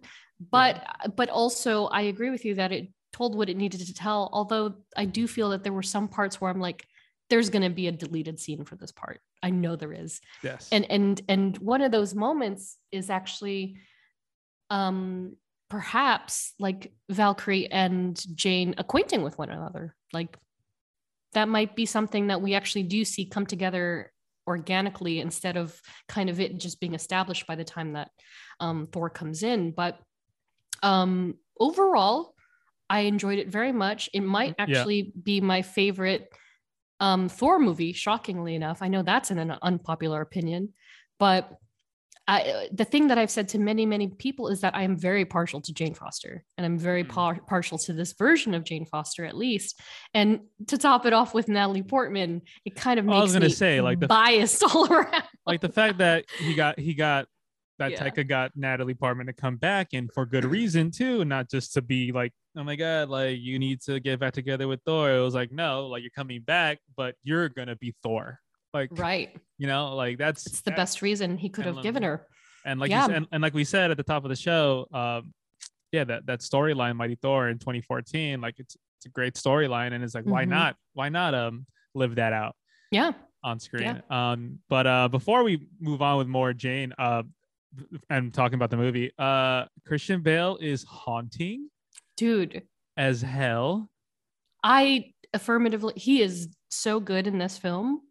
But, 0.51 0.83
but 1.15 1.29
also 1.29 1.85
I 1.87 2.01
agree 2.03 2.29
with 2.31 2.45
you 2.45 2.55
that 2.55 2.71
it 2.71 2.87
told 3.13 3.35
what 3.35 3.49
it 3.49 3.57
needed 3.57 3.85
to 3.85 3.93
tell. 3.93 4.29
Although 4.31 4.75
I 4.95 5.05
do 5.05 5.27
feel 5.27 5.49
that 5.49 5.63
there 5.63 5.73
were 5.73 5.83
some 5.83 6.07
parts 6.07 6.39
where 6.39 6.49
I'm 6.49 6.61
like, 6.61 6.85
there's 7.29 7.49
going 7.49 7.61
to 7.63 7.69
be 7.69 7.87
a 7.87 7.91
deleted 7.91 8.39
scene 8.39 8.65
for 8.65 8.75
this 8.75 8.91
part. 8.91 9.19
I 9.43 9.49
know 9.51 9.75
there 9.75 9.93
is. 9.93 10.19
yes 10.43 10.67
and 10.71 10.85
and 10.89 11.21
and 11.27 11.57
one 11.59 11.81
of 11.81 11.91
those 11.91 12.13
moments 12.15 12.77
is 12.91 13.09
actually 13.09 13.77
um 14.69 15.35
perhaps 15.71 16.53
like 16.59 16.91
valkyrie 17.09 17.71
and 17.71 18.25
jane 18.35 18.75
acquainting 18.77 19.21
with 19.21 19.37
one 19.37 19.49
another 19.49 19.95
like 20.11 20.37
that 21.31 21.47
might 21.47 21.77
be 21.77 21.85
something 21.85 22.27
that 22.27 22.41
we 22.41 22.55
actually 22.55 22.83
do 22.83 23.05
see 23.05 23.23
come 23.25 23.45
together 23.45 24.11
organically 24.45 25.21
instead 25.21 25.55
of 25.55 25.81
kind 26.09 26.29
of 26.29 26.41
it 26.41 26.57
just 26.57 26.81
being 26.81 26.93
established 26.93 27.47
by 27.47 27.55
the 27.55 27.63
time 27.63 27.93
that 27.93 28.09
um, 28.59 28.85
thor 28.91 29.09
comes 29.09 29.43
in 29.43 29.71
but 29.71 29.97
um 30.83 31.35
overall 31.57 32.35
i 32.89 33.01
enjoyed 33.01 33.39
it 33.39 33.47
very 33.47 33.71
much 33.71 34.09
it 34.13 34.19
might 34.23 34.53
Yeah. 34.57 34.65
actually 34.65 35.13
be 35.23 35.39
my 35.39 35.61
favorite 35.61 36.27
um, 36.99 37.29
Thor 37.29 37.57
movie, 37.57 37.93
shockingly 37.93 38.53
enough. 38.53 38.83
I 38.83 38.87
know 38.87 39.01
that's 39.01 39.31
an, 39.31 39.39
an 39.39 39.57
unpopular 39.63 40.21
opinion, 40.21 40.73
but 41.17 41.51
I, 42.27 42.69
the 42.71 42.85
thing 42.85 43.07
that 43.07 43.17
I've 43.17 43.31
said 43.31 43.49
to 43.49 43.59
many, 43.59 43.85
many 43.85 44.07
people 44.07 44.47
is 44.47 44.61
that 44.61 44.75
I 44.75 44.83
am 44.83 44.95
very 44.95 45.25
partial 45.25 45.59
to 45.61 45.73
Jane 45.73 45.93
Foster, 45.95 46.43
and 46.57 46.65
I'm 46.65 46.77
very 46.77 47.03
Mm. 47.03 47.09
par- 47.09 47.41
partial 47.47 47.77
to 47.79 47.93
this 47.93 48.13
version 48.13 48.53
of 48.53 48.63
Jane 48.63 48.85
Foster, 48.85 49.25
at 49.25 49.35
least. 49.35 49.79
And 50.13 50.41
to 50.67 50.77
top 50.77 51.05
it 51.05 51.13
off 51.13 51.33
with 51.33 51.47
Natalie 51.47 51.83
Portman, 51.83 52.43
it 52.63 52.75
kind 52.75 52.99
of 52.99 53.05
makes 53.05 53.17
I 53.17 53.21
was 53.23 53.33
gonna 53.33 53.45
me 53.47 53.51
say, 53.51 53.81
like, 53.81 53.99
the- 53.99 54.07
biased 54.07 54.63
all 54.75 54.91
around. 54.91 55.23
like 55.45 55.61
the 55.61 55.69
fact 55.69 55.97
that 55.97 56.25
he 56.39 56.53
got 56.53 56.79
he 56.79 56.93
got 56.93 57.27
that 57.79 57.91
Yeah. 57.91 58.07
Taika 58.09 58.27
got 58.27 58.51
Natalie 58.55 58.93
Portman 58.93 59.25
to 59.25 59.33
come 59.33 59.57
back 59.57 59.87
and 59.93 60.11
for 60.13 60.25
good 60.27 60.45
reason 60.45 60.91
too, 60.91 61.25
not 61.25 61.49
just 61.49 61.73
to 61.73 61.81
be 61.81 62.11
like, 62.11 62.31
oh 62.55 62.63
my 62.63 62.75
god, 62.75 63.09
like 63.09 63.39
you 63.39 63.57
need 63.57 63.81
to 63.81 63.99
get 63.99 64.19
back 64.19 64.33
together 64.33 64.67
with 64.67 64.81
Thor. 64.85 65.11
It 65.11 65.19
was 65.21 65.33
like, 65.33 65.51
no, 65.51 65.87
like 65.87 66.03
you're 66.03 66.11
coming 66.11 66.41
back, 66.43 66.77
but 66.95 67.15
you're 67.23 67.49
gonna 67.49 67.75
be 67.77 67.95
Thor. 68.03 68.39
Like 68.73 68.89
Right, 68.93 69.35
you 69.57 69.67
know, 69.67 69.95
like 69.95 70.17
that's 70.17 70.45
it's 70.45 70.61
the 70.61 70.71
that- 70.71 70.77
best 70.77 71.01
reason 71.01 71.37
he 71.37 71.49
could 71.49 71.65
have 71.65 71.81
given 71.83 72.03
her. 72.03 72.27
And 72.65 72.79
like 72.79 72.91
Yeah. 72.91 73.07
said, 73.07 73.15
and, 73.15 73.27
and 73.31 73.41
like 73.41 73.53
we 73.53 73.63
said 73.63 73.91
at 73.91 73.97
the 73.97 74.03
top 74.03 74.23
of 74.23 74.29
the 74.29 74.35
show, 74.35 74.87
um, 74.93 75.33
yeah, 75.91 76.03
that 76.05 76.25
that 76.27 76.39
storyline, 76.39 76.95
Mighty 76.95 77.15
Thor 77.15 77.49
in 77.49 77.57
2014, 77.59 78.39
like 78.39 78.55
it's 78.59 78.77
it's 78.97 79.07
a 79.07 79.09
great 79.09 79.33
storyline, 79.33 79.93
and 79.93 80.03
it's 80.03 80.13
like, 80.15 80.25
why 80.25 80.45
Mhm. 80.45 80.49
not? 80.49 80.75
Why 80.93 81.09
not 81.09 81.33
um 81.33 81.65
live 81.95 82.15
that 82.15 82.33
out? 82.33 82.55
Yeah, 82.91 83.11
on 83.43 83.59
screen. 83.59 84.01
Um, 84.09 84.59
but 84.69 84.85
uh, 84.87 85.07
before 85.07 85.43
we 85.43 85.67
move 85.79 86.01
on 86.01 86.17
with 86.19 86.27
more 86.27 86.53
Jane, 86.53 86.93
uh, 86.99 87.23
and 88.09 88.33
talking 88.33 88.55
about 88.55 88.69
the 88.69 88.77
movie, 88.77 89.11
uh, 89.17 89.65
Christian 89.85 90.21
Bale 90.21 90.57
is 90.61 90.83
haunting 90.83 91.69
dude, 92.15 92.61
as 92.95 93.21
hell. 93.21 93.89
I 94.63 95.13
affirmatively, 95.33 95.93
he 95.97 96.21
is 96.21 96.49
so 96.69 96.99
good 96.99 97.25
in 97.27 97.37
this 97.39 97.57
film. 97.57 98.01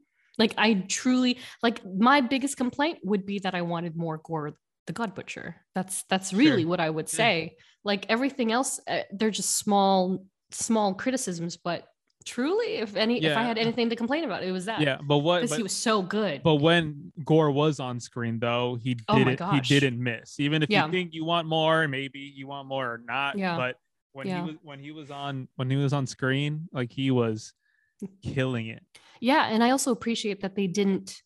Like, 0.41 0.55
I 0.57 0.75
truly 0.89 1.39
like 1.63 1.79
my 1.85 2.23
biggest 2.23 2.57
complaint 2.57 2.99
would 3.05 3.25
be 3.27 3.39
that 3.41 3.55
I 3.55 3.63
wanted 3.63 3.95
more 3.97 4.19
Gore 4.25 4.55
the 4.87 4.93
God 4.95 5.15
Butcher. 5.15 5.55
That's 5.75 6.03
that's 6.05 6.33
really 6.33 6.63
Sure. 6.63 6.71
what 6.71 6.81
I 6.81 6.89
would 6.91 7.07
Yeah. 7.13 7.17
say. 7.23 7.57
Like 7.85 8.07
everything 8.09 8.51
else, 8.51 8.81
uh, 8.89 9.03
they're 9.13 9.31
just 9.31 9.57
small 9.59 10.25
small 10.51 10.95
criticisms, 10.95 11.57
but 11.59 11.85
truly, 12.25 12.77
if 12.85 12.97
any, 12.97 13.23
if 13.23 13.37
I 13.37 13.43
had 13.45 13.57
anything 13.59 13.89
to 13.91 13.97
complain 13.97 14.25
about, 14.25 14.43
it 14.43 14.51
was 14.53 14.65
that. 14.65 14.81
Yeah, 14.81 14.99
but 15.03 15.19
what? 15.19 15.43
because 15.43 15.57
he 15.57 15.63
was 15.63 15.73
so 15.73 16.03
good. 16.03 16.43
but 16.43 16.57
when 16.57 17.13
Gore 17.25 17.51
was 17.51 17.79
on 17.81 18.01
screen, 18.01 18.39
though, 18.41 18.77
he 18.83 18.97
Oh 19.09 19.17
didn't. 19.17 19.41
he 19.53 19.61
didn't 19.61 20.03
miss. 20.03 20.41
Even 20.41 20.63
if 20.63 20.71
Yeah. 20.71 20.87
you 20.87 20.91
think 20.93 21.13
you 21.15 21.25
want 21.25 21.47
more, 21.47 21.87
maybe 21.87 22.19
you 22.19 22.47
want 22.47 22.67
more 22.67 22.87
or 22.95 22.99
not. 22.99 23.39
Yeah. 23.39 23.57
But 23.57 23.77
when 24.13 24.27
Yeah. 24.27 24.41
he 24.45 24.51
was 24.51 24.57
when 24.63 24.79
he 24.81 24.91
was 24.91 25.11
on 25.11 25.49
when 25.57 25.71
he 25.71 25.77
was 25.77 25.93
on 25.93 26.07
screen, 26.07 26.69
like 26.73 26.91
he 26.93 27.11
was 27.11 27.53
killing 28.23 28.67
it. 28.69 28.83
Yeah 29.21 29.47
and 29.49 29.63
i 29.63 29.71
also 29.71 29.91
appreciate 29.93 30.41
that 30.43 30.55
they 30.57 30.67
didn't 30.67 31.21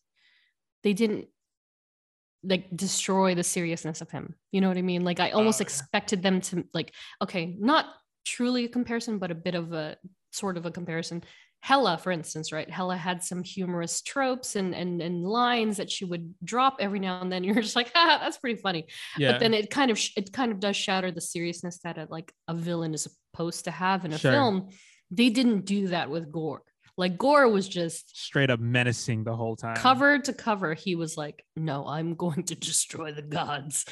they 0.83 0.93
didn't 0.93 1.27
like 2.43 2.65
destroy 2.75 3.33
the 3.33 3.43
seriousness 3.43 4.01
of 4.01 4.11
him 4.11 4.35
you 4.51 4.61
know 4.61 4.67
what 4.67 4.77
i 4.77 4.81
mean? 4.81 5.03
Like 5.03 5.19
i 5.19 5.31
almost 5.31 5.59
Oh, 5.59 5.63
yeah. 5.63 5.65
expected 5.65 6.21
them 6.21 6.41
to 6.41 6.65
like 6.73 6.93
okay 7.21 7.55
not 7.59 7.85
truly 8.25 8.65
a 8.65 8.69
comparison 8.69 9.17
but 9.17 9.31
a 9.31 9.35
bit 9.35 9.55
of 9.55 9.73
a 9.73 9.97
sort 10.31 10.57
of 10.57 10.65
a 10.65 10.71
comparison. 10.71 11.23
Hela 11.61 11.97
for 11.97 12.11
instance 12.11 12.51
right? 12.51 12.69
Hela 12.69 12.95
had 12.97 13.23
some 13.23 13.41
humorous 13.43 14.01
tropes 14.03 14.55
and 14.55 14.75
and, 14.75 15.01
and 15.01 15.23
lines 15.25 15.77
that 15.77 15.89
she 15.89 16.05
would 16.05 16.35
drop 16.43 16.77
every 16.79 16.99
now 16.99 17.21
and 17.21 17.31
then. 17.31 17.43
You're 17.45 17.61
just 17.61 17.75
like 17.75 17.91
ah 17.95 18.19
that's 18.21 18.37
pretty 18.37 18.61
funny. 18.61 18.85
Yeah. 19.17 19.31
but 19.31 19.39
then 19.39 19.53
it 19.55 19.71
kind 19.71 19.89
of 19.89 19.99
it 20.15 20.31
kind 20.31 20.51
of 20.51 20.59
does 20.59 20.75
shatter 20.75 21.11
the 21.11 21.21
seriousness 21.21 21.79
that 21.83 21.97
a, 21.97 22.05
like 22.11 22.31
a 22.47 22.53
villain 22.53 22.93
is 22.93 23.07
supposed 23.33 23.63
to 23.65 23.71
have 23.71 24.05
in 24.05 24.13
a 24.13 24.17
Sure. 24.19 24.31
film. 24.31 24.69
They 25.09 25.29
didn't 25.31 25.65
do 25.65 25.87
that 25.87 26.11
with 26.11 26.31
gore 26.31 26.61
like 26.97 27.17
gore 27.17 27.47
was 27.49 27.67
just 27.67 28.17
straight 28.17 28.49
up 28.49 28.59
menacing 28.59 29.23
the 29.23 29.35
whole 29.35 29.55
time. 29.55 29.75
cover 29.75 30.17
to 30.19 30.33
cover 30.33 30.73
he 30.73 30.95
was 30.95 31.17
like 31.17 31.43
no 31.55 31.85
i'm 31.87 32.15
going 32.15 32.43
to 32.43 32.55
destroy 32.55 33.11
the 33.11 33.21
gods 33.21 33.85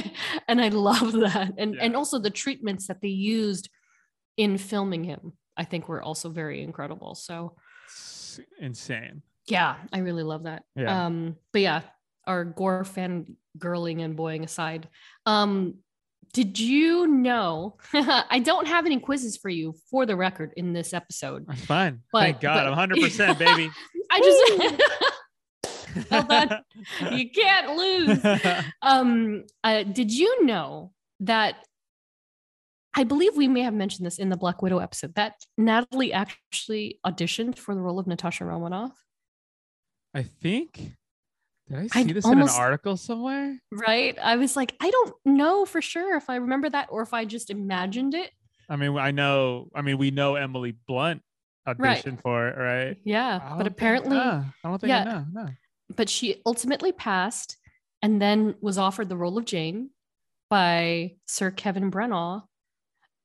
and 0.48 0.60
i 0.60 0.68
love 0.68 1.12
that 1.12 1.52
and 1.58 1.76
and 1.76 1.94
also 1.96 2.18
the 2.18 2.30
treatments 2.30 2.86
that 2.86 3.00
they 3.02 3.08
used 3.08 3.68
in 4.36 4.56
filming 4.58 5.04
him 5.04 5.32
i 5.56 5.64
think 5.64 5.88
were 5.88 6.02
also 6.02 6.28
very 6.30 6.62
incredible 6.62 7.14
so 7.14 7.56
It's 7.86 8.40
insane. 8.58 9.22
yeah 9.46 9.76
i 9.92 9.98
really 9.98 10.22
love 10.22 10.44
that 10.44 10.62
Yeah. 10.74 11.06
um 11.06 11.36
but 11.52 11.60
yeah 11.62 11.82
our 12.26 12.44
gore 12.44 12.84
fan 12.84 13.36
girling 13.58 14.02
and 14.04 14.16
boying 14.16 14.44
aside 14.44 14.88
um 15.26 15.76
did 16.36 16.58
you 16.58 17.06
know 17.06 17.78
i 17.94 18.38
don't 18.44 18.68
have 18.68 18.84
any 18.84 19.00
quizzes 19.00 19.38
for 19.38 19.48
you 19.48 19.74
for 19.90 20.04
the 20.04 20.14
record 20.14 20.52
in 20.58 20.74
this 20.74 20.92
episode 20.92 21.46
That's 21.48 21.64
fine. 21.64 22.02
But- 22.12 22.20
Thank 22.24 22.40
God. 22.40 22.54
but- 22.56 22.64
I'm 22.66 22.70
100 22.72 23.00
percent 23.00 23.38
baby. 23.38 23.70
i 24.10 24.20
just 24.20 24.82
Well 26.10 26.22
done. 26.24 26.60
you 27.18 27.30
can't 27.30 27.76
lose 27.76 28.20
um 28.82 29.44
uh, 29.64 29.82
did 29.84 30.12
you 30.12 30.44
know 30.44 30.92
that 31.20 31.54
i 32.94 33.02
believe 33.04 33.34
we 33.34 33.48
may 33.48 33.62
have 33.62 33.72
mentioned 33.72 34.04
this 34.06 34.18
in 34.18 34.28
the 34.28 34.36
black 34.36 34.60
widow 34.60 34.78
episode 34.78 35.14
that 35.14 35.32
natalie 35.56 36.12
actually 36.12 37.00
auditioned 37.06 37.56
for 37.58 37.74
the 37.74 37.80
role 37.80 37.98
of 37.98 38.06
natasha 38.06 38.44
romanoff 38.44 38.92
I 40.14 40.22
think. 40.22 40.92
Did 41.68 41.78
I 41.78 41.82
I'd 41.82 42.06
see 42.06 42.12
this 42.12 42.24
almost- 42.24 42.54
in 42.54 42.56
an 42.56 42.62
article 42.62 42.96
somewhere? 42.96 43.58
right 43.72 44.16
i 44.22 44.36
was 44.36 44.54
like 44.56 44.74
i 44.80 44.88
don't 44.90 45.14
know 45.24 45.64
for 45.64 45.82
sure 45.82 46.16
if 46.16 46.30
i 46.30 46.36
remember 46.36 46.70
that 46.70 46.88
or 46.90 47.02
if 47.02 47.12
i 47.12 47.24
just 47.24 47.50
imagined 47.50 48.14
it 48.14 48.30
I 48.68 48.74
mean, 48.74 48.98
I 48.98 49.12
know. 49.12 49.68
I 49.76 49.82
mean, 49.82 49.96
we 49.96 50.10
know 50.10 50.34
Emily 50.34 50.72
Blunt 50.88 51.22
Right. 51.78 52.02
auditioned 52.04 52.20
for 52.20 52.48
it, 52.48 52.56
right? 52.58 52.96
yeah 53.04 53.38
but 53.38 53.58
think- 53.58 53.68
apparently 53.70 54.16
ah, 54.20 54.44
I 54.64 54.68
don't 54.68 54.80
think 54.80 54.88
yeah. 54.88 55.00
I 55.02 55.04
know. 55.04 55.24
No. 55.32 55.48
but 55.96 56.08
she 56.08 56.42
ultimately 56.44 56.90
passed 56.92 57.58
and 58.02 58.20
then 58.20 58.56
was 58.60 58.76
offered 58.76 59.08
the 59.08 59.16
role 59.16 59.38
of 59.38 59.44
Jane 59.44 59.90
by 60.50 61.14
Sir 61.26 61.50
Kenneth 61.52 61.92
Branagh. 61.92 62.42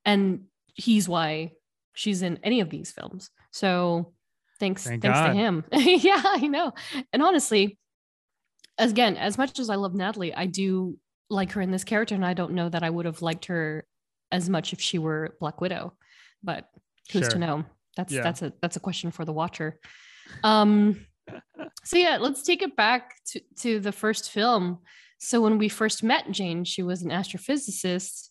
And 0.05 0.45
he's 0.75 1.07
why 1.09 1.53
she's 1.93 2.21
in 2.21 2.39
any 2.43 2.59
of 2.61 2.69
these 2.69 2.91
films. 2.91 3.29
So 3.51 4.13
thanks, 4.59 4.83
Thank 4.85 5.01
thanks 5.01 5.19
God. 5.19 5.27
to 5.27 5.33
him. 5.33 5.63
yeah, 5.73 6.21
I 6.23 6.47
know. 6.47 6.73
And 7.13 7.21
honestly, 7.23 7.77
again, 8.77 9.17
as 9.17 9.37
much 9.37 9.59
as 9.59 9.69
I 9.69 9.75
love 9.75 9.93
Natalie, 9.93 10.33
I 10.33 10.45
do 10.45 10.97
like 11.29 11.51
her 11.53 11.61
in 11.61 11.71
this 11.71 11.83
character, 11.83 12.15
and 12.15 12.25
I 12.25 12.33
don't 12.33 12.53
know 12.53 12.69
that 12.69 12.83
I 12.83 12.89
would 12.89 13.05
have 13.05 13.21
liked 13.21 13.45
her 13.45 13.85
as 14.31 14.49
much 14.49 14.73
if 14.73 14.81
she 14.81 14.97
were 14.99 15.35
Black 15.39 15.61
Widow. 15.61 15.93
But 16.43 16.69
who's 17.11 17.27
to 17.29 17.39
know? 17.39 17.65
That's 17.97 18.13
Yeah. 18.13 18.21
that's 18.23 18.41
a 18.41 18.53
that's 18.61 18.75
a 18.77 18.79
question 18.79 19.11
for 19.11 19.25
the 19.25 19.33
watcher. 19.33 19.79
Um 20.43 21.05
so 21.83 21.97
yeah, 21.97 22.17
let's 22.17 22.43
take 22.43 22.61
it 22.61 22.75
back 22.75 23.15
to, 23.27 23.41
to 23.59 23.79
the 23.79 23.91
first 23.91 24.31
film. 24.31 24.79
So 25.19 25.39
when 25.41 25.57
we 25.57 25.69
first 25.69 26.01
met 26.03 26.31
Jane, 26.31 26.63
she 26.63 26.81
was 26.81 27.03
an 27.03 27.11
astrophysicist 27.11 28.29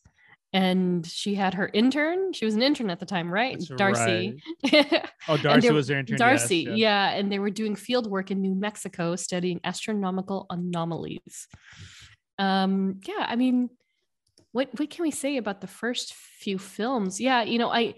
and 0.52 1.06
she 1.06 1.34
had 1.34 1.54
her 1.54 1.70
intern. 1.72 2.32
She 2.32 2.44
was 2.44 2.54
an 2.54 2.62
intern 2.62 2.90
at 2.90 2.98
the 2.98 3.06
time, 3.06 3.32
right? 3.32 3.58
That's 3.58 3.68
Darcy. 3.68 4.42
Oh, 5.28 5.36
Darcy 5.36 5.70
was 5.70 5.86
their 5.86 5.98
intern. 5.98 6.18
Darcy, 6.18 6.60
yes. 6.68 6.76
yeah, 6.78 7.10
and 7.10 7.30
they 7.30 7.38
were 7.38 7.50
doing 7.50 7.76
field 7.76 8.10
work 8.10 8.30
in 8.30 8.40
New 8.40 8.54
Mexico 8.54 9.14
studying 9.16 9.60
astronomical 9.64 10.46
anomalies. 10.50 11.46
Um, 12.38 13.00
yeah, 13.06 13.26
I 13.28 13.36
mean, 13.36 13.68
what 14.52 14.70
what 14.78 14.90
can 14.90 15.02
we 15.02 15.10
say 15.10 15.36
about 15.36 15.60
the 15.60 15.66
first 15.66 16.14
few 16.14 16.58
films? 16.58 17.20
Yeah, 17.20 17.42
you 17.42 17.58
know, 17.58 17.70
I 17.70 17.94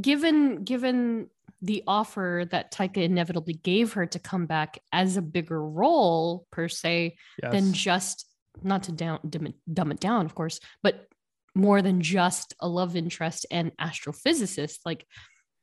given 0.00 0.64
given 0.64 1.28
the 1.60 1.82
offer 1.86 2.46
that 2.50 2.72
Taika 2.72 2.98
inevitably 2.98 3.54
gave 3.54 3.92
her 3.94 4.06
to 4.06 4.18
come 4.18 4.46
back 4.46 4.78
as 4.92 5.16
a 5.16 5.22
bigger 5.22 5.62
role 5.62 6.46
per 6.50 6.68
se 6.68 7.16
than 7.42 7.74
just 7.74 8.26
not 8.62 8.84
to 8.84 8.92
down 8.92 9.18
it, 9.24 9.54
dumb 9.72 9.90
it 9.90 10.00
down, 10.00 10.24
of 10.24 10.34
course, 10.34 10.60
but 10.82 11.06
more 11.54 11.82
than 11.82 12.00
just 12.00 12.54
a 12.60 12.68
love 12.68 12.96
interest 12.96 13.46
and 13.50 13.72
astrophysicist. 13.78 14.78
Like 14.84 15.06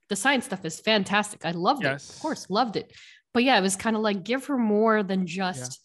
the 0.10 0.16
science 0.16 0.46
stuff 0.46 0.64
is 0.66 0.80
fantastic. 0.80 1.46
I 1.46 1.52
loved 1.52 1.86
it. 1.86 1.92
Of 1.94 2.20
course, 2.22 2.50
loved 2.50 2.76
it. 2.76 2.92
But 3.34 3.44
yeah, 3.44 3.58
it 3.58 3.62
was 3.62 3.76
kind 3.76 3.96
of 3.96 4.02
like 4.02 4.24
give 4.24 4.46
her 4.48 4.58
more 4.58 5.04
than 5.04 5.28
just 5.28 5.80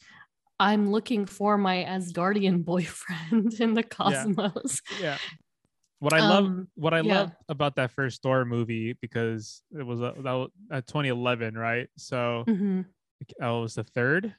I'm 0.61 0.91
looking 0.91 1.27
for 1.27 1.59
my 1.59 1.85
Asgardian 1.85 2.65
boyfriend 2.65 3.55
in 3.61 3.75
the 3.75 3.83
cosmos. 3.83 4.81
yeah. 5.01 5.19
What 5.99 6.13
I 6.13 6.19
love 6.21 6.45
Um, 6.47 6.69
what 6.75 6.95
I 6.95 7.01
yeah. 7.01 7.15
love 7.15 7.33
about 7.49 7.77
that 7.77 7.93
first 7.93 8.23
Thor 8.23 8.45
movie 8.45 8.95
because 9.01 9.63
it 9.79 9.85
was 9.87 10.01
a, 10.01 10.15
that 10.23 10.33
was, 10.33 10.51
uh, 10.71 10.81
2011, 10.81 11.55
right? 11.57 11.89
So 11.97 12.45
mhm. 12.49 12.87
oh, 13.41 13.59
it 13.59 13.63
was 13.63 13.75
the 13.77 13.85
third. 13.85 14.35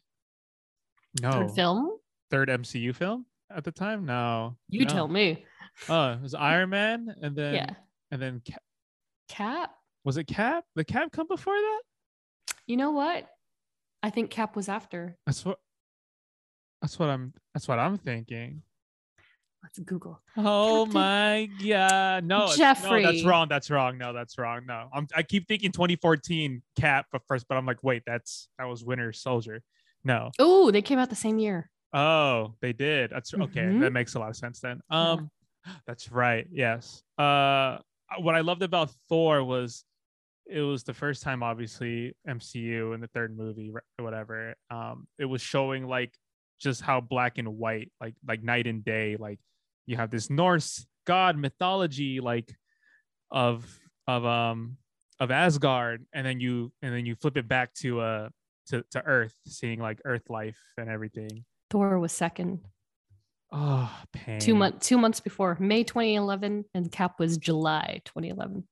No, 1.21 1.31
Third 1.31 1.51
film? 1.51 1.91
third 2.31 2.49
MCU 2.49 2.93
film 2.95 3.25
at 3.55 3.63
the 3.63 3.71
time. 3.71 4.05
No, 4.05 4.57
You 4.67 4.85
no. 4.85 4.93
tell 4.93 5.07
me. 5.07 5.45
Oh, 5.89 6.11
it 6.11 6.21
was 6.21 6.33
Iron 6.33 6.69
Man, 6.69 7.15
and 7.21 7.35
then 7.35 7.53
yeah. 7.55 7.69
and 8.11 8.21
then 8.21 8.41
Cap, 8.45 8.61
Cap? 9.29 9.71
was 10.03 10.17
it 10.17 10.25
Cap? 10.25 10.65
The 10.75 10.83
Cap 10.83 11.11
come 11.11 11.27
before 11.27 11.55
that? 11.55 11.81
You 12.67 12.77
know 12.77 12.91
what? 12.91 13.27
I 14.01 14.09
think 14.09 14.29
Cap 14.29 14.55
was 14.55 14.69
after. 14.69 15.17
That's 15.25 15.43
what. 15.45 15.59
That's 16.81 16.99
what 16.99 17.09
I'm. 17.09 17.33
That's 17.53 17.67
what 17.67 17.79
I'm 17.79 17.97
thinking. 17.97 18.61
Let's 19.63 19.79
Google. 19.79 20.19
Oh 20.35 20.83
Captain- 20.85 20.93
my 20.93 21.49
god! 21.65 22.23
No, 22.25 22.43
it's- 22.51 22.83
no, 22.83 23.01
that's 23.01 23.23
wrong. 23.23 23.47
That's 23.49 23.69
wrong. 23.71 23.97
No, 23.97 24.11
that's 24.13 24.37
wrong. 24.37 24.65
No, 24.67 24.89
I'm. 24.93 25.07
I 25.15 25.23
keep 25.23 25.47
thinking 25.47 25.71
2014 25.71 26.61
Cap, 26.77 27.05
but 27.11 27.21
first, 27.27 27.47
but 27.47 27.55
I'm 27.57 27.65
like, 27.65 27.81
wait, 27.81 28.03
that's 28.05 28.49
that 28.59 28.65
was 28.65 28.83
Winter 28.83 29.13
Soldier. 29.13 29.61
No. 30.03 30.31
Oh, 30.37 30.69
they 30.69 30.81
came 30.81 30.99
out 30.99 31.09
the 31.09 31.15
same 31.15 31.39
year. 31.39 31.69
Oh, 31.93 32.55
they 32.61 32.73
did. 32.73 33.11
That's 33.11 33.33
okay. 33.33 33.61
Mhm. 33.61 33.79
That 33.81 33.93
makes 33.93 34.15
a 34.15 34.19
lot 34.19 34.29
of 34.29 34.35
sense 34.35 34.59
then. 34.59 34.81
Um, 34.89 35.29
that's 35.87 36.11
right. 36.11 36.47
Yes. 36.51 37.03
Uh, 37.17 37.77
what 38.19 38.35
I 38.35 38.41
loved 38.41 38.63
about 38.63 38.91
Thor 39.09 39.43
was 39.43 39.83
it 40.45 40.61
was 40.61 40.83
the 40.83 40.93
first 40.93 41.23
time, 41.23 41.41
obviously, 41.41 42.15
MCU 42.27 42.93
in 42.93 43.01
the 43.01 43.07
third 43.07 43.35
movie, 43.37 43.71
whatever. 43.97 44.55
Um, 44.69 45.07
it 45.17 45.25
was 45.25 45.41
showing 45.41 45.87
like 45.87 46.11
just 46.59 46.81
how 46.81 47.01
black 47.01 47.37
and 47.37 47.57
white, 47.57 47.91
like 48.01 48.15
like 48.27 48.43
night 48.43 48.67
and 48.67 48.83
day. 48.83 49.15
Like 49.17 49.39
you 49.85 49.95
have 49.95 50.11
this 50.11 50.29
Norse 50.29 50.85
god 51.05 51.37
mythology, 51.37 52.19
like 52.19 52.53
of 53.31 53.65
of 54.07 54.25
um 54.25 54.77
of 55.19 55.31
Asgard, 55.31 56.05
and 56.13 56.25
then 56.25 56.39
you 56.39 56.71
and 56.81 56.93
then 56.93 57.05
you 57.05 57.15
flip 57.15 57.37
it 57.37 57.47
back 57.47 57.73
to 57.75 58.01
uh 58.01 58.29
to 58.67 58.83
to 58.91 59.01
Earth, 59.05 59.35
seeing 59.47 59.79
like 59.79 59.99
Earth 60.05 60.29
life 60.29 60.59
and 60.77 60.89
everything. 60.89 61.45
Thor 61.69 61.99
was 61.99 62.11
second. 62.11 62.59
Oh, 63.55 63.89
pain. 64.11 64.39
Two 64.39 64.55
months 64.55 64.87
two 64.87 64.97
months 64.97 65.19
before. 65.19 65.55
May 65.59 65.83
2011 65.83 66.65
and 66.73 66.91
Cap 66.91 67.19
was 67.19 67.37
July 67.37 68.01
2011. 68.05 68.63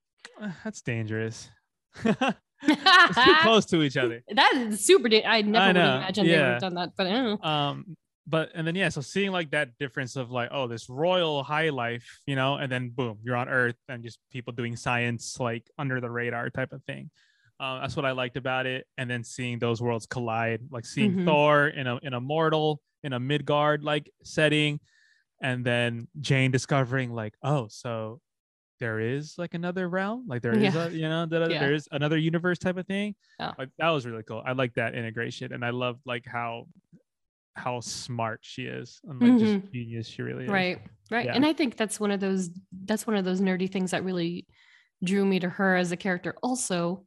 Uh, 0.41 0.51
That's 0.63 0.81
dangerous. 0.81 1.49
it's 2.03 3.25
too 3.25 3.35
close 3.41 3.65
to 3.67 3.83
each 3.83 3.97
other. 3.97 4.23
That 4.35 4.53
is 4.55 4.83
super 4.83 5.07
da- 5.09 5.23
I 5.25 5.41
never 5.43 5.67
would 5.67 5.73
know, 5.75 5.81
have 5.81 6.01
imagined 6.01 6.29
they 6.29 6.37
would 6.37 6.45
have 6.45 6.61
done 6.61 6.73
that, 6.75 6.91
but 6.97 7.07
I 7.07 7.11
don't 7.11 7.41
know. 7.43 7.47
Um, 7.49 7.97
but 8.27 8.49
and 8.55 8.65
then 8.65 8.75
yeah, 8.75 8.89
so 8.89 9.01
seeing 9.01 9.31
like 9.31 9.51
that 9.51 9.77
difference 9.79 10.15
of 10.15 10.31
like, 10.31 10.49
oh, 10.51 10.67
this 10.67 10.89
royal 10.89 11.43
high 11.43 11.69
life, 11.69 12.19
you 12.25 12.35
know, 12.35 12.55
and 12.55 12.71
then 12.71 12.89
boom, 12.89 13.17
you're 13.23 13.35
on 13.35 13.49
Earth 13.49 13.75
and 13.89 14.03
just 14.03 14.19
people 14.31 14.53
doing 14.53 14.75
science 14.75 15.37
like 15.39 15.69
under 15.77 15.99
the 15.99 16.09
radar 16.09 16.49
type 16.49 16.71
of 16.71 16.83
thing. 16.85 17.09
Um, 17.59 17.81
that's 17.81 17.95
what 17.95 18.05
I 18.05 18.11
liked 18.11 18.37
about 18.37 18.65
it. 18.65 18.87
And 18.97 19.09
then 19.09 19.23
seeing 19.23 19.59
those 19.59 19.81
worlds 19.81 20.05
collide, 20.07 20.61
like 20.71 20.85
seeing 20.85 21.17
Mhm. 21.17 21.25
Thor 21.25 21.67
in 21.67 21.85
a 21.87 21.97
in 22.01 22.13
a 22.13 22.21
mortal 22.21 22.81
in 23.03 23.13
a 23.13 23.19
Midgard 23.19 23.83
like 23.83 24.11
setting, 24.23 24.79
and 25.41 25.65
then 25.65 26.07
Jane 26.19 26.51
discovering 26.51 27.11
like, 27.11 27.33
oh, 27.43 27.67
so 27.69 28.19
there 28.79 28.99
is 28.99 29.35
like 29.37 29.53
another 29.53 29.87
realm, 29.87 30.25
like 30.27 30.41
there 30.41 30.53
is 30.53 30.73
Yeah. 30.73 30.85
a 30.85 30.89
you 30.89 31.07
know 31.07 31.25
that 31.27 31.43
uh, 31.43 31.47
Yeah. 31.49 31.59
there 31.59 31.73
is 31.73 31.87
another 31.91 32.17
universe 32.17 32.57
type 32.57 32.77
of 32.77 32.87
thing. 32.87 33.15
Yeah. 33.39 33.51
Like 33.57 33.69
that 33.77 33.89
was 33.89 34.05
really 34.05 34.23
cool. 34.23 34.41
I 34.45 34.53
like 34.53 34.73
that 34.73 34.95
integration, 34.95 35.53
and 35.53 35.63
I 35.63 35.69
love 35.69 35.99
like 36.05 36.25
how 36.25 36.67
how 37.55 37.81
smart 37.81 38.39
she 38.41 38.63
is 38.63 39.01
and 39.03 39.21
like 39.21 39.39
just 39.39 39.53
mm-hmm. 39.53 39.71
genius 39.73 40.07
she 40.07 40.21
really 40.21 40.45
is. 40.45 40.49
Right. 40.49 40.81
Right. 41.11 41.27
And 41.27 41.45
I 41.45 41.53
think 41.53 41.75
that's 41.75 41.99
one 41.99 42.11
of 42.11 42.19
those 42.19 42.49
that's 42.85 43.05
one 43.05 43.15
of 43.15 43.25
those 43.25 43.41
nerdy 43.41 43.71
things 43.71 43.91
that 43.91 44.03
really 44.03 44.47
drew 45.03 45.25
me 45.25 45.39
to 45.39 45.49
her 45.49 45.75
as 45.75 45.91
a 45.91 45.97
character. 45.97 46.35
Also, 46.41 47.05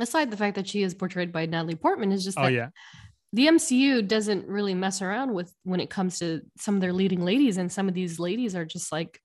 aside 0.00 0.30
the 0.30 0.36
fact 0.36 0.56
that 0.56 0.66
she 0.66 0.82
is 0.82 0.94
portrayed 0.94 1.30
by 1.30 1.46
Natalie 1.46 1.74
Portman, 1.74 2.10
is 2.10 2.24
just 2.24 2.38
Oh 2.38 2.48
yeah. 2.48 2.70
The 3.32 3.46
MCU 3.48 4.06
doesn't 4.06 4.46
really 4.46 4.74
mess 4.74 5.02
around 5.02 5.34
with 5.34 5.52
when 5.64 5.80
it 5.80 5.90
comes 5.90 6.18
to 6.20 6.40
some 6.56 6.76
of 6.76 6.80
their 6.80 6.92
leading 6.92 7.24
ladies, 7.24 7.56
and 7.56 7.70
some 7.70 7.88
of 7.88 7.94
these 7.94 8.18
ladies 8.18 8.54
are 8.54 8.64
just 8.64 8.92
like 8.92 9.20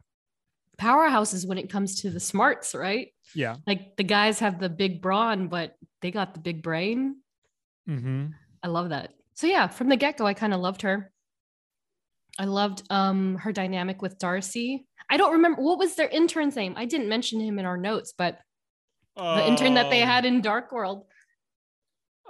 powerhouses 0.79 1.47
when 1.47 1.57
it 1.57 1.69
comes 1.69 2.01
to 2.01 2.09
the 2.09 2.19
smarts, 2.19 2.73
right? 2.73 3.09
Yeah. 3.35 3.57
Like 3.67 3.95
the 3.97 4.03
guys 4.03 4.39
have 4.39 4.59
the 4.59 4.69
big 4.69 5.01
brawn, 5.01 5.47
but 5.47 5.75
they 6.01 6.11
got 6.11 6.33
the 6.33 6.39
big 6.39 6.63
brain. 6.63 7.17
Mm-hmm. 7.87 8.27
I 8.63 8.67
love 8.67 8.89
that. 8.89 9.13
So 9.35 9.47
yeah, 9.47 9.67
from 9.67 9.89
the 9.89 9.95
get-go, 9.95 10.25
I 10.25 10.33
kind 10.33 10.53
of 10.53 10.59
loved 10.59 10.81
her. 10.81 11.11
I 12.39 12.45
loved 12.45 12.83
um 12.89 13.35
her 13.37 13.51
dynamic 13.51 14.01
with 14.01 14.17
Darcy. 14.17 14.87
I 15.09 15.17
don't 15.17 15.33
remember 15.33 15.61
what 15.61 15.77
was 15.77 15.95
their 15.95 16.07
intern's 16.07 16.55
name. 16.55 16.73
I 16.77 16.85
didn't 16.85 17.09
mention 17.09 17.41
him 17.41 17.59
in 17.59 17.65
our 17.65 17.77
notes, 17.77 18.13
but 18.17 18.39
the 19.15 19.45
intern 19.45 19.73
that 19.75 19.89
they 19.89 19.99
had 19.99 20.25
in 20.25 20.41
Dark 20.41 20.71
World, 20.71 21.05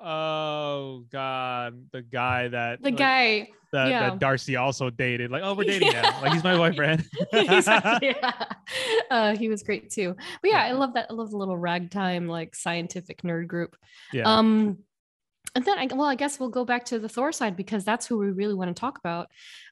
Oh 0.03 1.03
God, 1.11 1.85
the 1.91 2.01
guy 2.01 2.47
that 2.47 2.81
the 2.81 2.89
like, 2.89 2.97
guy. 2.97 3.49
that, 3.71 3.89
yeah. 3.89 4.09
that 4.09 4.19
Darcy 4.19 4.55
also 4.55 4.89
dated. 4.89 5.31
Like, 5.31 5.43
oh, 5.43 5.53
we're 5.53 5.65
dating 5.65 5.91
Yeah. 5.91 6.01
now. 6.01 6.21
Like 6.21 6.33
he's 6.33 6.43
my 6.43 6.55
boyfriend. 6.63 7.05
exactly. 7.31 8.15
Yeah. 8.21 8.43
Uh, 9.09 9.35
he 9.35 9.49
was 9.49 9.63
great 9.63 9.89
too. 9.91 10.15
But 10.41 10.51
yeah, 10.51 10.63
I 10.63 10.71
love 10.71 10.93
that. 10.93 11.07
I 11.09 11.13
love 11.13 11.29
the 11.31 11.37
little 11.37 11.57
ragtime 11.57 12.27
like 12.27 12.55
scientific 12.55 13.21
nerd 13.21 13.47
group. 13.47 13.75
yeah. 14.13 14.23
Um, 14.23 14.79
and 15.53 15.65
then 15.65 15.77
I 15.77 15.87
well, 15.93 16.07
I 16.07 16.15
guess 16.15 16.39
we'll 16.39 16.49
go 16.49 16.63
back 16.63 16.85
to 16.85 16.99
the 16.99 17.09
Thor 17.09 17.31
side 17.31 17.57
because 17.57 17.83
that's 17.83 18.05
who 18.07 18.17
we 18.17 18.27
really 18.31 18.53
want 18.53 18.73
to 18.75 18.79
talk 18.79 18.97
about. 18.99 19.27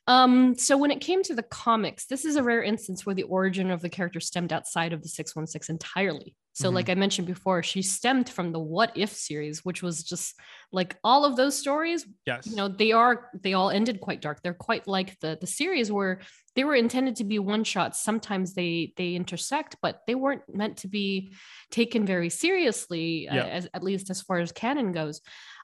Um, 0.10 0.58
so 0.58 0.76
when 0.76 0.90
it 0.90 1.02
came 1.02 1.22
to 1.24 1.36
the 1.36 1.44
comics, 1.44 2.08
this 2.08 2.26
is 2.26 2.36
a 2.36 2.42
rare 2.42 2.64
instance 2.64 3.06
where 3.06 3.14
the 3.14 3.24
origin 3.24 3.70
of 3.70 3.82
the 3.82 3.90
character 3.90 4.20
stemmed 4.20 4.52
outside 4.52 4.92
of 4.92 5.04
the 5.04 5.08
616 5.08 5.72
entirely. 5.76 6.36
So, 6.54 6.70
Mhm. 6.70 6.74
like 6.74 6.90
I 6.90 6.96
mentioned 6.96 7.28
before, 7.28 7.62
she 7.62 7.84
stemmed 7.84 8.28
from 8.28 8.52
the 8.52 8.60
What 8.60 8.92
If 8.98 9.12
series, 9.14 9.64
which 9.64 9.84
was 9.84 10.04
just 10.04 10.34
like 10.72 10.98
all 11.04 11.26
of 11.26 11.36
those 11.36 11.56
stories 11.58 12.06
yes. 12.26 12.46
you 12.48 12.56
know 12.56 12.68
they 12.68 12.92
are 12.92 13.30
they 13.44 13.54
all 13.54 13.70
ended 13.70 14.00
quite 14.02 14.22
dark 14.22 14.42
they're 14.44 14.54
quite 14.54 14.88
like 14.88 15.20
the 15.20 15.38
the 15.42 15.48
series 15.48 15.92
where 15.92 16.20
they 16.56 16.64
were 16.64 16.76
intended 16.76 17.16
to 17.16 17.24
be 17.24 17.40
one 17.40 17.64
shots 17.64 18.04
sometimes 18.04 18.54
they 18.54 18.94
they 18.96 19.16
intersect 19.16 19.78
but 19.82 20.02
they 20.06 20.14
weren't 20.14 20.44
meant 20.54 20.78
to 20.78 20.88
be 20.88 21.34
taken 21.72 22.06
very 22.06 22.30
seriously 22.30 23.28
uh, 23.28 23.36
as 23.48 23.68
at 23.74 23.84
least 23.84 24.10
as 24.12 24.22
far 24.22 24.38
as 24.38 24.52
canon 24.52 24.92
goes 24.92 25.22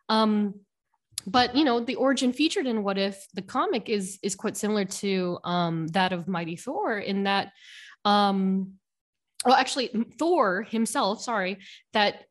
um 0.09 0.55
but 1.25 1.55
you 1.55 1.63
know 1.63 1.79
the 1.79 1.95
origin 1.95 2.31
featured 2.31 2.67
in 2.67 2.83
what 2.83 2.97
if 2.97 3.25
the 3.33 3.41
comic 3.41 3.89
is 3.89 4.19
is 4.21 4.35
quite 4.35 4.57
similar 4.57 4.85
to 4.85 5.37
um 5.43 5.87
that 5.87 6.13
of 6.13 6.27
mighty 6.27 6.55
thor 6.55 6.97
in 6.99 7.23
that 7.23 7.51
um 8.03 8.73
well 9.45 9.55
actually 9.55 9.89
thor 10.17 10.63
himself 10.63 11.21
sorry 11.21 11.57
that 11.93 12.25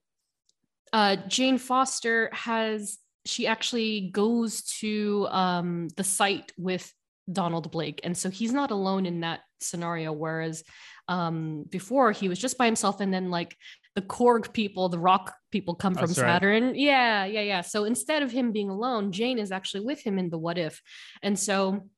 uh, 0.95 1.17
Jane 1.27 1.59
Foster 1.59 2.31
has 2.33 2.99
she 3.27 3.49
actually 3.49 4.11
goes 4.13 4.63
to 4.81 5.27
um, 5.31 5.89
the 5.97 6.05
site 6.05 6.53
with 6.57 6.93
Donald 7.31 7.71
Blake, 7.71 8.01
and 8.05 8.17
so 8.17 8.31
he's 8.31 8.53
not 8.53 8.71
alone 8.71 9.07
in 9.07 9.21
that 9.21 9.41
scenario. 9.61 10.13
Whereas 10.13 10.63
um, 11.09 11.65
before 11.69 12.13
he 12.13 12.29
was 12.29 12.39
just 12.39 12.59
by 12.59 12.67
himself, 12.67 13.01
and 13.01 13.13
then 13.13 13.31
like 13.31 13.57
the 13.95 14.03
Korg 14.03 14.53
people, 14.53 14.89
the 14.89 14.99
Rock 14.99 15.35
people 15.51 15.75
come 15.75 15.95
from 15.95 16.07
That's 16.07 16.19
right. 16.19 16.35
Saturn. 16.35 16.75
Yeah, 16.75 17.25
yeah, 17.25 17.43
yeah. 17.43 17.61
So 17.61 17.85
instead 17.85 18.23
of 18.23 18.33
him 18.33 18.53
being 18.53 18.71
alone, 18.71 19.13
Jane 19.13 19.39
is 19.39 19.53
actually 19.53 19.85
with 19.85 20.01
him 20.01 20.19
in 20.19 20.31
the 20.31 20.39
What 20.39 20.59
If, 20.59 20.83
and 21.23 21.39
so 21.39 21.89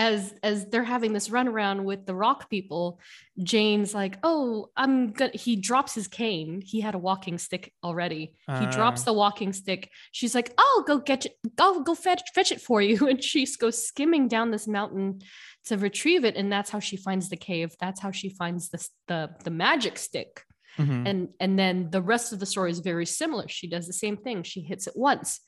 as 0.00 0.32
as 0.42 0.66
they're 0.70 0.82
having 0.96 1.12
this 1.12 1.28
runaround 1.28 1.84
with 1.84 2.06
the 2.06 2.14
rock 2.14 2.48
people, 2.48 2.98
Jane's 3.42 3.92
like, 3.94 4.18
"Oh, 4.22 4.70
I'm 4.76 5.12
gonna." 5.12 5.32
He 5.34 5.56
drops 5.56 5.94
his 5.94 6.08
cane. 6.08 6.62
He 6.64 6.80
had 6.80 6.94
a 6.94 6.98
walking 6.98 7.36
stick 7.38 7.72
already. 7.84 8.32
he 8.60 8.66
drops 8.78 9.02
Ah. 9.02 9.04
the 9.06 9.12
walking 9.12 9.52
stick. 9.52 9.90
She's 10.10 10.34
like, 10.34 10.50
"I'll 10.56 10.82
go 10.84 10.98
get 10.98 11.26
it. 11.26 11.34
I'll 11.58 11.80
go 11.82 11.94
fetch 11.94 12.22
fetch 12.34 12.50
it 12.50 12.62
for 12.62 12.80
you." 12.80 12.96
And 13.10 13.22
she 13.22 13.44
goes 13.58 13.86
skimming 13.86 14.26
down 14.28 14.50
this 14.50 14.66
mountain 14.66 15.20
to 15.66 15.76
retrieve 15.76 16.24
it, 16.24 16.36
and 16.36 16.50
that's 16.50 16.70
how 16.70 16.80
she 16.80 16.96
finds 16.96 17.28
the 17.28 17.36
cave. 17.36 17.74
That's 17.78 18.00
how 18.00 18.10
she 18.10 18.30
finds 18.30 18.70
the 18.70 18.80
the 19.08 19.20
the 19.44 19.50
magic 19.50 19.98
stick 19.98 20.32
Mhm. 20.78 21.06
and 21.08 21.28
and 21.40 21.58
then 21.58 21.90
the 21.90 22.00
rest 22.02 22.32
of 22.32 22.38
the 22.40 22.46
story 22.54 22.70
is 22.70 22.78
very 22.92 23.04
similar 23.04 23.46
she 23.48 23.66
does 23.68 23.86
the 23.88 23.92
same 24.04 24.16
thing 24.16 24.44
she 24.44 24.60
hits 24.70 24.86
it 24.86 24.94
once 24.96 25.40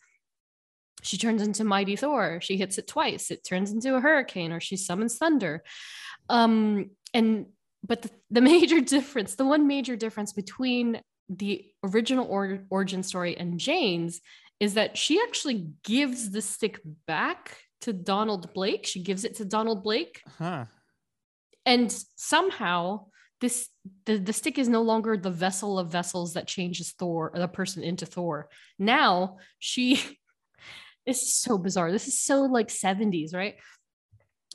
she 1.02 1.18
turns 1.18 1.42
into 1.42 1.64
mighty 1.64 1.96
thor. 1.96 2.40
She 2.40 2.56
hits 2.56 2.78
it 2.78 2.86
twice. 2.86 3.30
It 3.30 3.44
turns 3.44 3.72
into 3.72 3.96
a 3.96 4.00
hurricane 4.00 4.52
or 4.52 4.60
she 4.60 4.76
summons 4.76 5.18
thunder. 5.18 5.62
Um 6.28 6.90
and 7.12 7.46
but 7.86 8.02
the, 8.02 8.10
the 8.30 8.40
major 8.52 8.80
difference 8.80 9.34
the 9.34 9.44
one 9.44 9.66
major 9.66 9.96
difference 9.96 10.32
between 10.32 11.00
the 11.28 11.64
original 11.84 12.26
or- 12.26 12.64
origin 12.70 13.02
story 13.02 13.36
and 13.36 13.58
jane's 13.58 14.20
is 14.60 14.74
that 14.74 14.96
she 14.96 15.20
actually 15.20 15.68
gives 15.82 16.30
the 16.30 16.42
stick 16.42 16.80
back 17.06 17.56
to 17.80 17.92
donald 17.92 18.52
blake. 18.54 18.86
She 18.86 19.02
gives 19.02 19.24
it 19.24 19.36
to 19.36 19.44
donald 19.44 19.82
blake. 19.82 20.22
Huh. 20.38 20.66
and 21.66 21.92
somehow 22.16 23.06
this 23.40 23.68
the, 24.06 24.16
the 24.18 24.32
stick 24.32 24.56
is 24.56 24.68
no 24.68 24.82
longer 24.82 25.16
the 25.16 25.30
vessel 25.30 25.78
of 25.78 25.90
vessels 25.90 26.34
that 26.34 26.46
changes 26.46 26.92
thor 26.92 27.32
or 27.34 27.40
the 27.40 27.48
person 27.48 27.82
into 27.82 28.06
thor. 28.06 28.48
Now 28.78 29.38
she 29.58 30.00
this 31.06 31.22
is 31.22 31.34
so 31.34 31.58
bizarre 31.58 31.90
this 31.92 32.06
is 32.08 32.18
so 32.18 32.42
like 32.42 32.68
70s 32.68 33.34
right 33.34 33.56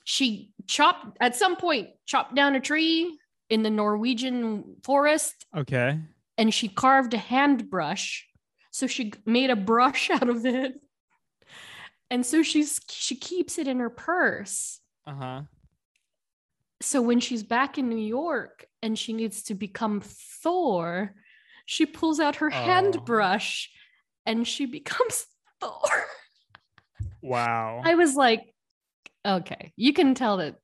she 0.03 0.51
chopped 0.67 1.17
at 1.19 1.35
some 1.35 1.55
point 1.57 1.89
chopped 2.05 2.35
down 2.35 2.55
a 2.55 2.59
tree 2.59 3.17
in 3.49 3.63
the 3.63 3.69
norwegian 3.69 4.75
forest 4.83 5.45
Okay. 5.55 5.99
and 6.37 6.53
she 6.53 6.67
carved 6.67 7.13
a 7.13 7.17
hand 7.17 7.69
brush 7.69 8.25
so 8.71 8.87
she 8.87 9.13
made 9.25 9.49
a 9.49 9.55
brush 9.55 10.09
out 10.15 10.29
of 10.29 10.45
it 10.45 10.73
and 12.09 12.25
so 12.25 12.43
she's 12.43 12.79
she 12.89 13.15
keeps 13.15 13.57
it 13.57 13.67
in 13.67 13.79
her 13.79 13.89
purse 13.89 14.79
Uh 15.05 15.13
huh. 15.15 15.41
so 16.81 17.01
when 17.01 17.19
she's 17.19 17.43
back 17.43 17.77
in 17.77 17.89
New 17.89 17.97
York 17.97 18.65
and 18.81 18.97
she 18.97 19.11
needs 19.13 19.43
to 19.43 19.55
become 19.55 20.01
Thor, 20.03 21.15
she 21.65 21.85
pulls 21.85 22.19
out 22.19 22.37
her 22.37 22.49
hand 22.51 22.95
Oh. 22.99 23.01
brush 23.03 23.69
and 24.25 24.47
she 24.47 24.65
becomes 24.67 25.25
Thor. 25.59 26.05
Wow. 27.21 27.81
I 27.83 27.95
was 27.95 28.15
like, 28.15 28.53
okay, 29.25 29.73
you 29.75 29.93
can 29.93 30.15
tell 30.15 30.37
that 30.37 30.55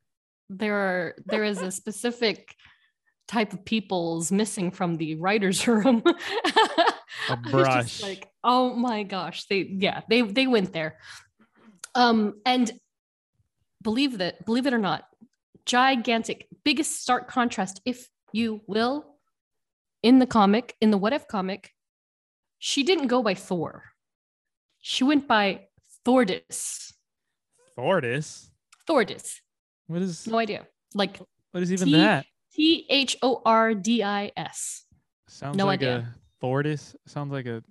there 0.49 0.75
are 0.75 1.15
there 1.25 1.43
is 1.43 1.61
a 1.61 1.71
specific 1.71 2.55
type 3.27 3.53
of 3.53 3.65
people's 3.65 4.31
missing 4.31 4.71
from 4.71 4.97
the 4.97 5.15
writers' 5.15 5.67
room. 5.67 6.03
Just 7.27 7.51
brush. 7.51 8.01
like, 8.01 8.27
oh 8.43 8.73
my 8.73 9.03
gosh, 9.03 9.45
they 9.45 9.59
yeah, 9.59 10.01
they 10.09 10.21
they 10.21 10.47
went 10.47 10.73
there. 10.73 10.97
Um, 11.95 12.35
and 12.45 12.71
believe 13.81 14.17
that, 14.17 14.45
believe 14.45 14.65
it 14.65 14.73
or 14.73 14.79
not, 14.79 15.03
gigantic, 15.65 16.47
biggest 16.63 17.01
stark 17.01 17.27
contrast, 17.27 17.81
if 17.85 18.07
you 18.31 18.61
will, 18.67 19.05
in 20.01 20.19
the 20.19 20.25
comic, 20.25 20.75
in 20.81 20.91
the 20.91 20.97
What 20.97 21.13
If 21.13 21.27
comic, 21.27 21.71
she 22.57 22.83
didn't 22.83 23.07
go 23.07 23.21
by 23.21 23.35
Thor. 23.35 23.83
She 24.79 25.03
went 25.03 25.27
by 25.27 25.67
Thordis. 26.05 26.93
Thordis. 27.77 28.49
Thordis. 28.87 29.39
What 29.87 30.01
is 30.01 30.27
No 30.27 30.37
idea. 30.37 30.65
Like 30.93 31.19
what 31.51 31.63
is 31.63 31.71
even 31.71 31.87
T- 31.87 31.93
that? 31.95 32.25
T 32.53 32.85
H 32.89 33.17
O 33.21 33.41
R 33.45 33.73
D 33.73 34.03
I 34.03 34.31
S. 34.37 34.85
Sounds 35.27 35.57
no 35.57 35.65
like 35.65 35.79
idea. 35.79 36.13
a 36.41 36.45
Thordis. 36.45 36.95
Sounds 37.07 37.31
like 37.31 37.45
a 37.45 37.63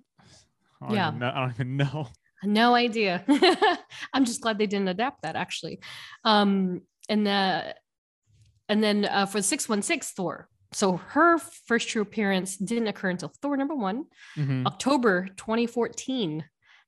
I 0.81 0.87
don't 0.87 0.95
Yeah. 0.95 1.09
know- 1.11 1.31
I 1.33 1.39
don't 1.41 1.51
even 1.53 1.77
know. 1.77 2.07
No 2.45 2.75
idea. 2.75 3.23
I'm 4.13 4.25
just 4.25 4.41
glad 4.41 4.57
they 4.57 4.67
didn't 4.67 4.89
adapt 4.89 5.21
that 5.21 5.37
actually. 5.37 5.79
Um, 6.25 6.81
and 7.07 7.25
uh, 7.25 7.71
and 8.67 8.83
then 8.83 9.05
uh, 9.05 9.25
for 9.27 9.37
the 9.39 9.43
616 9.43 10.13
Thor. 10.13 10.49
So 10.73 10.97
her 10.97 11.37
first 11.37 11.87
true 11.87 12.01
appearance 12.01 12.57
didn't 12.57 12.87
occur 12.87 13.11
until 13.11 13.31
Thor 13.41 13.55
number 13.55 13.75
one, 13.75 14.07
Mhm. 14.35 14.65
October 14.65 15.27
2014, 15.37 16.43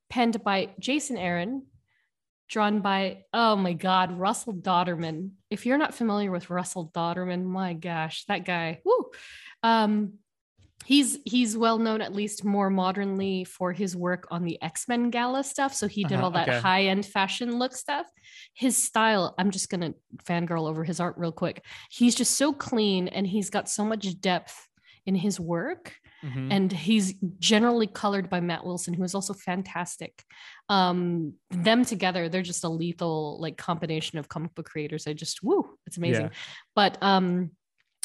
penned 0.08 0.42
by 0.44 0.70
Jason 0.78 1.16
Aaron, 1.16 1.66
drawn 2.48 2.80
by, 2.80 3.24
oh 3.32 3.56
my 3.56 3.72
God, 3.72 4.18
Russell 4.18 4.54
Dauterman. 4.54 5.30
If 5.50 5.66
you're 5.66 5.78
not 5.78 5.94
familiar 5.94 6.30
with 6.30 6.50
Russell 6.50 6.90
Dauterman, 6.94 7.44
my 7.44 7.74
gosh, 7.74 8.24
that 8.26 8.44
guy, 8.44 8.80
woo. 8.84 9.10
Um, 9.62 10.14
he's 10.84 11.18
he's 11.24 11.56
well 11.56 11.78
known 11.78 12.00
at 12.00 12.14
least 12.14 12.44
more 12.44 12.70
modernly 12.70 13.42
for 13.44 13.72
his 13.72 13.96
work 13.96 14.28
on 14.30 14.44
the 14.44 14.62
X-Men 14.62 15.10
gala 15.10 15.42
stuff. 15.42 15.74
So 15.74 15.88
he 15.88 16.04
did 16.04 16.14
Uh-huh, 16.18 16.24
all 16.24 16.30
that 16.32 16.48
okay. 16.48 16.60
high-end 16.60 17.04
fashion 17.04 17.58
look 17.58 17.74
stuff. 17.74 18.06
His 18.54 18.76
style, 18.76 19.34
I'm 19.38 19.50
just 19.50 19.68
gonna 19.68 19.94
fangirl 20.24 20.68
over 20.68 20.84
his 20.84 21.00
art 21.00 21.16
real 21.18 21.32
quick. 21.32 21.64
He's 21.90 22.14
just 22.14 22.36
so 22.36 22.52
clean 22.52 23.08
and 23.08 23.26
he's 23.26 23.50
got 23.50 23.68
so 23.68 23.84
much 23.84 24.20
depth 24.20 24.68
in 25.06 25.16
his 25.16 25.40
work 25.40 25.94
Mhm. 26.24 26.48
and 26.50 26.72
he's 26.72 27.14
generally 27.38 27.86
colored 27.86 28.30
by 28.30 28.40
Matt 28.40 28.64
Wilson, 28.64 28.94
who 28.94 29.04
is 29.04 29.14
also 29.14 29.34
fantastic. 29.34 30.24
Um, 30.68 31.34
them 31.50 31.84
together, 31.84 32.28
they're 32.28 32.42
just 32.42 32.64
a 32.64 32.68
lethal 32.68 33.38
like 33.40 33.56
combination 33.56 34.18
of 34.18 34.28
comic 34.28 34.54
book 34.54 34.66
creators. 34.66 35.06
I 35.06 35.12
just 35.12 35.42
woo, 35.42 35.78
it's 35.86 35.96
amazing. 35.98 36.26
Yeah. 36.26 36.30
But 36.74 36.98
um, 37.02 37.50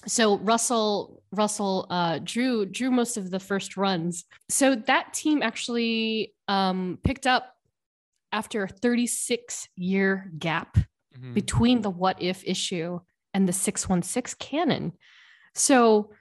so 0.07 0.37
Russell 0.39 1.21
Russell 1.31 1.87
uh, 1.89 2.19
drew 2.23 2.65
drew 2.65 2.91
most 2.91 3.17
of 3.17 3.29
the 3.31 3.39
first 3.39 3.77
runs. 3.77 4.25
So 4.49 4.75
that 4.75 5.13
team 5.13 5.41
actually 5.43 6.33
um, 6.47 6.99
picked 7.03 7.27
up 7.27 7.53
after 8.33 8.63
a 8.63 8.67
36 8.67 9.67
year 9.75 10.31
gap 10.39 10.77
Mhm. 11.17 11.33
between 11.33 11.81
the 11.81 11.89
what 11.89 12.21
if 12.21 12.43
issue 12.45 12.99
and 13.33 13.47
the 13.47 13.53
616 13.53 14.35
canon. 14.39 14.93
So 15.53 16.13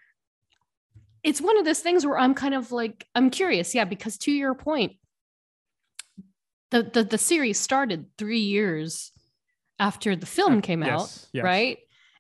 it's 1.23 1.41
one 1.41 1.59
of 1.59 1.65
those 1.65 1.81
things 1.81 2.07
where 2.07 2.19
I'm 2.19 2.35
kind 2.35 2.55
of 2.55 2.73
like, 2.73 3.07
I'm 3.15 3.31
curious. 3.31 3.75
Yeah, 3.75 3.85
because 3.85 4.17
to 4.19 4.33
your 4.33 4.55
point, 4.55 4.93
the, 6.71 6.83
the, 6.83 7.05
the 7.05 7.19
series 7.19 7.59
started 7.59 8.07
three 8.17 8.41
years 8.41 9.13
after 9.79 10.15
the 10.15 10.27
film 10.27 10.61
came 10.63 10.83
out, 10.83 11.01
yes, 11.01 11.29
yes. 11.33 11.45
right? 11.45 11.79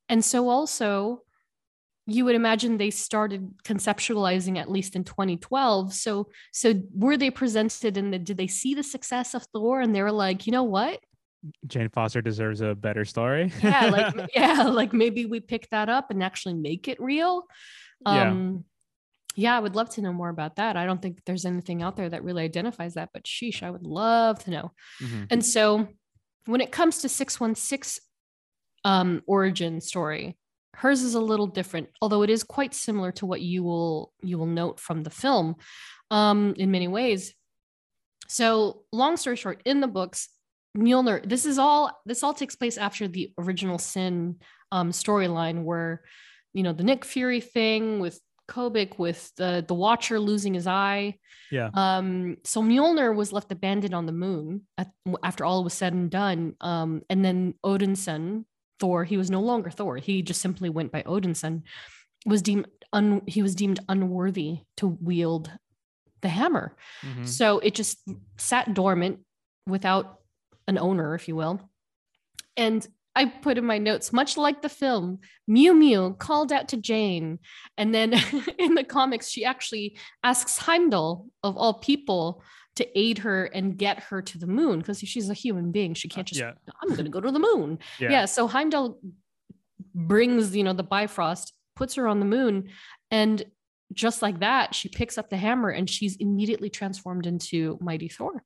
And 0.08 0.24
so 0.24 0.48
also, 0.48 1.22
you 2.06 2.24
would 2.24 2.34
imagine 2.34 2.76
they 2.76 2.90
started 2.90 3.50
conceptualizing 3.62 4.58
at 4.58 4.68
least 4.70 4.96
in 4.96 5.04
2012. 5.04 5.92
So, 5.94 6.28
so 6.52 6.74
were 6.92 7.16
they 7.16 7.30
presented 7.30 7.96
and 7.96 8.12
the, 8.12 8.18
did 8.18 8.36
they 8.36 8.48
see 8.48 8.74
the 8.74 8.82
success 8.82 9.34
of 9.34 9.44
Thor 9.52 9.80
and 9.80 9.94
they 9.94 10.02
were 10.02 10.10
like, 10.10 10.46
you 10.46 10.52
know 10.52 10.64
what? 10.64 10.98
Jane 11.66 11.88
Foster 11.88 12.20
deserves 12.20 12.60
a 12.60 12.74
better 12.74 13.04
story. 13.04 13.52
yeah 13.62 13.86
like 13.86 14.30
yeah 14.34 14.64
like 14.64 14.92
maybe 14.92 15.24
we 15.24 15.40
pick 15.40 15.68
that 15.70 15.88
up 15.88 16.10
and 16.10 16.22
actually 16.22 16.54
make 16.54 16.86
it 16.88 17.00
real 17.00 17.44
Yeah. 18.04 18.30
um 18.30 18.64
yeah 19.40 19.56
i 19.56 19.60
would 19.60 19.76
love 19.76 19.90
to 19.90 20.02
know 20.02 20.12
more 20.12 20.28
about 20.28 20.56
that. 20.56 20.76
I 20.76 20.84
don't 20.86 21.00
think 21.02 21.14
there's 21.24 21.44
anything 21.44 21.82
out 21.82 21.96
there 21.96 22.08
that 22.10 22.24
really 22.24 22.42
identifies 22.44 22.94
that 22.94 23.10
but 23.14 23.24
sheesh 23.24 23.62
i 23.62 23.70
would 23.70 23.86
love 23.86 24.42
to 24.44 24.50
know. 24.50 24.72
Mhm. 25.00 25.26
and 25.32 25.44
so 25.44 25.88
when 26.46 26.60
it 26.60 26.70
comes 26.78 26.98
to 27.02 27.08
616 27.08 28.02
um 28.84 29.22
origin 29.26 29.80
story 29.80 30.36
hers 30.74 31.02
is 31.02 31.14
a 31.14 31.20
little 31.32 31.46
different 31.46 31.88
although 32.00 32.22
it 32.22 32.30
is 32.30 32.42
quite 32.44 32.74
similar 32.74 33.12
to 33.12 33.26
what 33.26 33.40
you 33.40 33.62
will 33.62 34.12
you 34.22 34.38
will 34.38 34.52
note 34.62 34.80
from 34.80 35.02
the 35.02 35.10
film 35.10 35.56
um 36.10 36.54
in 36.56 36.70
many 36.70 36.88
ways. 36.88 37.34
So 38.28 38.82
long 38.92 39.16
story 39.16 39.36
short 39.36 39.60
in 39.64 39.80
the 39.80 39.88
books 39.88 40.28
Mjolnir, 40.76 41.28
this 41.28 41.46
is 41.46 41.58
all 41.58 42.00
this 42.06 42.22
all 42.22 42.34
takes 42.34 42.56
place 42.56 42.78
after 42.78 43.08
the 43.08 43.32
original 43.38 43.78
Sin 43.78 44.36
um, 44.70 44.92
storyline, 44.92 45.64
where 45.64 46.02
you 46.52 46.62
know 46.62 46.72
the 46.72 46.84
Nick 46.84 47.04
Fury 47.04 47.40
thing 47.40 47.98
with 47.98 48.20
Kobik, 48.50 48.98
with 48.98 49.32
the 49.36 49.64
the 49.66 49.74
Watcher 49.74 50.18
losing 50.20 50.54
his 50.54 50.66
eye. 50.66 51.18
Yeah. 51.50 51.70
Um, 51.72 52.36
so 52.44 52.62
Mjolnir 52.62 53.14
was 53.14 53.32
left 53.32 53.50
abandoned 53.52 53.94
on 53.94 54.06
the 54.06 54.12
moon 54.12 54.62
at, 54.76 54.90
after 55.22 55.44
all 55.44 55.64
was 55.64 55.74
said 55.74 55.92
and 55.94 56.10
done. 56.10 56.54
Um, 56.60 57.02
and 57.08 57.24
then 57.24 57.54
Odinson, 57.64 58.44
Thor, 58.78 59.04
he 59.04 59.16
was 59.16 59.30
no 59.30 59.40
longer 59.40 59.70
Thor. 59.70 59.96
He 59.96 60.22
just 60.22 60.42
simply 60.42 60.68
went 60.68 60.92
by 60.92 61.02
Odinson. 61.02 61.62
Was 62.26 62.42
deemed 62.42 62.66
un, 62.92 63.22
he 63.26 63.42
was 63.42 63.54
deemed 63.54 63.80
unworthy 63.88 64.58
to 64.76 64.86
wield 65.00 65.50
the 66.20 66.28
hammer. 66.28 66.76
Mhm. 67.02 67.26
So 67.26 67.60
it 67.60 67.74
just 67.74 67.98
sat 68.36 68.74
dormant 68.74 69.20
without 69.66 70.20
an 70.66 70.76
owner, 70.78 71.14
if 71.14 71.28
you 71.28 71.36
will. 71.36 71.60
And 72.56 72.86
I 73.16 73.26
put 73.26 73.58
in 73.58 73.66
my 73.66 73.78
notes, 73.78 74.12
much 74.12 74.36
like 74.36 74.62
the 74.62 74.68
film, 74.68 75.18
Mew 75.48 75.74
Mew 75.74 76.14
called 76.18 76.52
out 76.52 76.68
to 76.68 76.76
Jane. 76.76 77.38
And 77.76 77.94
then 77.94 78.14
in 78.58 78.74
the 78.74 78.84
comics, 78.84 79.28
she 79.28 79.44
actually 79.44 79.98
asks 80.22 80.58
Heimdall, 80.58 81.26
of 81.42 81.56
all 81.56 81.74
people, 81.74 82.42
to 82.76 82.98
aid 82.98 83.18
her 83.18 83.44
and 83.46 83.76
get 83.76 84.00
her 84.04 84.22
to 84.22 84.38
the 84.38 84.46
moon 84.46 84.78
because 84.78 85.00
she's 85.00 85.28
a 85.28 85.34
human 85.34 85.72
being. 85.72 85.94
She 85.94 86.08
can't 86.08 86.26
just, 86.26 86.40
yeah. 86.40 86.52
I'm 86.82 86.90
going 86.90 87.04
to 87.04 87.10
go 87.10 87.20
to 87.20 87.32
the 87.32 87.40
moon. 87.40 87.80
Yeah. 87.98 88.10
Yeah. 88.10 88.24
so 88.26 88.46
Heimdall 88.46 89.00
brings, 89.94 90.54
you 90.54 90.62
know, 90.62 90.72
the 90.72 90.84
Bifrost, 90.84 91.52
puts 91.74 91.94
her 91.94 92.06
on 92.06 92.20
the 92.20 92.26
moon, 92.26 92.68
and 93.10 93.42
just 93.92 94.22
like 94.22 94.40
that, 94.40 94.74
she 94.74 94.88
picks 94.88 95.18
up 95.18 95.30
the 95.30 95.36
hammer 95.36 95.70
and 95.70 95.90
she's 95.90 96.16
immediately 96.16 96.70
transformed 96.70 97.26
into 97.26 97.76
Mighty 97.80 98.08
Thor. 98.08 98.44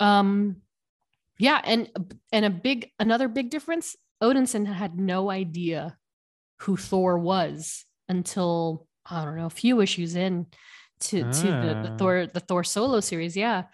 Um, 0.00 0.56
yeah, 1.42 1.60
and 1.64 1.90
and 2.30 2.44
a 2.44 2.50
big 2.50 2.88
another 3.00 3.26
big 3.26 3.50
difference, 3.50 3.96
Odinson 4.22 4.64
had 4.64 4.96
no 4.96 5.28
idea 5.28 5.98
who 6.60 6.76
Thor 6.76 7.18
was 7.18 7.84
until 8.08 8.86
I 9.04 9.24
don't 9.24 9.36
know, 9.36 9.46
a 9.46 9.50
few 9.50 9.80
issues 9.80 10.14
in 10.14 10.46
to 11.00 11.24
to 11.24 11.46
the, 11.46 11.80
the 11.82 11.90
Ah. 11.94 11.96
Thor 11.96 12.26
the 12.26 12.38
Thor 12.38 12.62
solo 12.62 13.00
series, 13.00 13.36
yeah. 13.36 13.64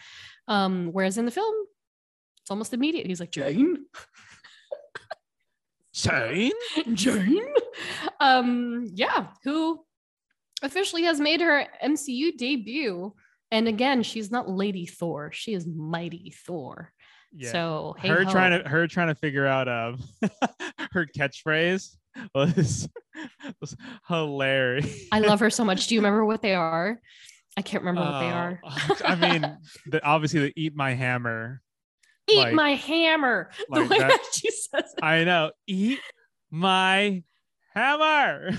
Um, 0.49 0.89
whereas 0.93 1.19
in 1.19 1.27
the 1.27 1.31
film, 1.31 1.55
it's 2.41 2.51
almost 2.51 2.73
immediate. 2.73 3.07
He's 3.07 3.21
like, 3.21 3.33
Jane, 3.33 3.85
Jane, 5.93 6.53
Jane. 6.95 7.53
Um, 8.19 8.87
yeah, 8.95 9.27
who 9.45 9.85
officially 10.63 11.03
has 11.03 11.21
made 11.21 11.43
her 11.43 11.67
MCU 11.85 12.35
debut. 12.35 13.13
And 13.51 13.69
again, 13.69 14.03
she's 14.03 14.31
not 14.31 14.49
Lady 14.49 14.87
Thor, 14.87 15.33
she 15.33 15.53
is 15.53 15.67
Mighty 15.67 16.35
Thor. 16.47 16.93
Yeah. 17.33 17.53
So 17.53 17.95
hey 17.99 18.09
her 18.09 18.25
ho. 18.25 18.31
trying 18.31 18.63
to 18.63 18.69
her 18.69 18.87
trying 18.87 19.09
to 19.09 19.15
figure 19.15 19.47
out 19.47 19.69
um 19.69 19.99
her 20.93 21.07
catchphrase 21.07 21.97
was 22.35 22.89
was 23.61 23.77
hilarious. 24.09 25.05
I 25.13 25.21
love 25.21 25.41
her 25.41 25.51
so 25.51 25.65
much. 25.65 25.87
Do 25.89 25.95
you 25.95 26.01
remember 26.03 26.25
what 26.25 26.43
they 26.43 26.55
are? 26.55 26.99
I 27.57 27.63
can't 27.63 27.83
remember 27.83 28.03
what 28.11 28.21
they 28.21 28.29
Uh, 28.29 28.33
are. 28.35 28.61
I 29.05 29.15
mean, 29.17 29.59
the, 29.87 30.05
obviously 30.05 30.41
the 30.41 30.53
eat 30.57 30.75
my 30.77 30.95
hammer. 30.95 31.61
Eat 32.31 32.37
like- 32.39 32.55
my 32.55 32.75
hammer. 32.75 33.51
The 33.71 33.81
way 33.83 33.99
that- 33.99 34.09
that 34.11 34.25
she 34.33 34.51
says 34.51 34.95
it. 34.97 35.03
I 35.05 35.25
know. 35.25 35.51
Eat 35.67 35.99
my 36.51 37.23
hammer. 37.75 38.51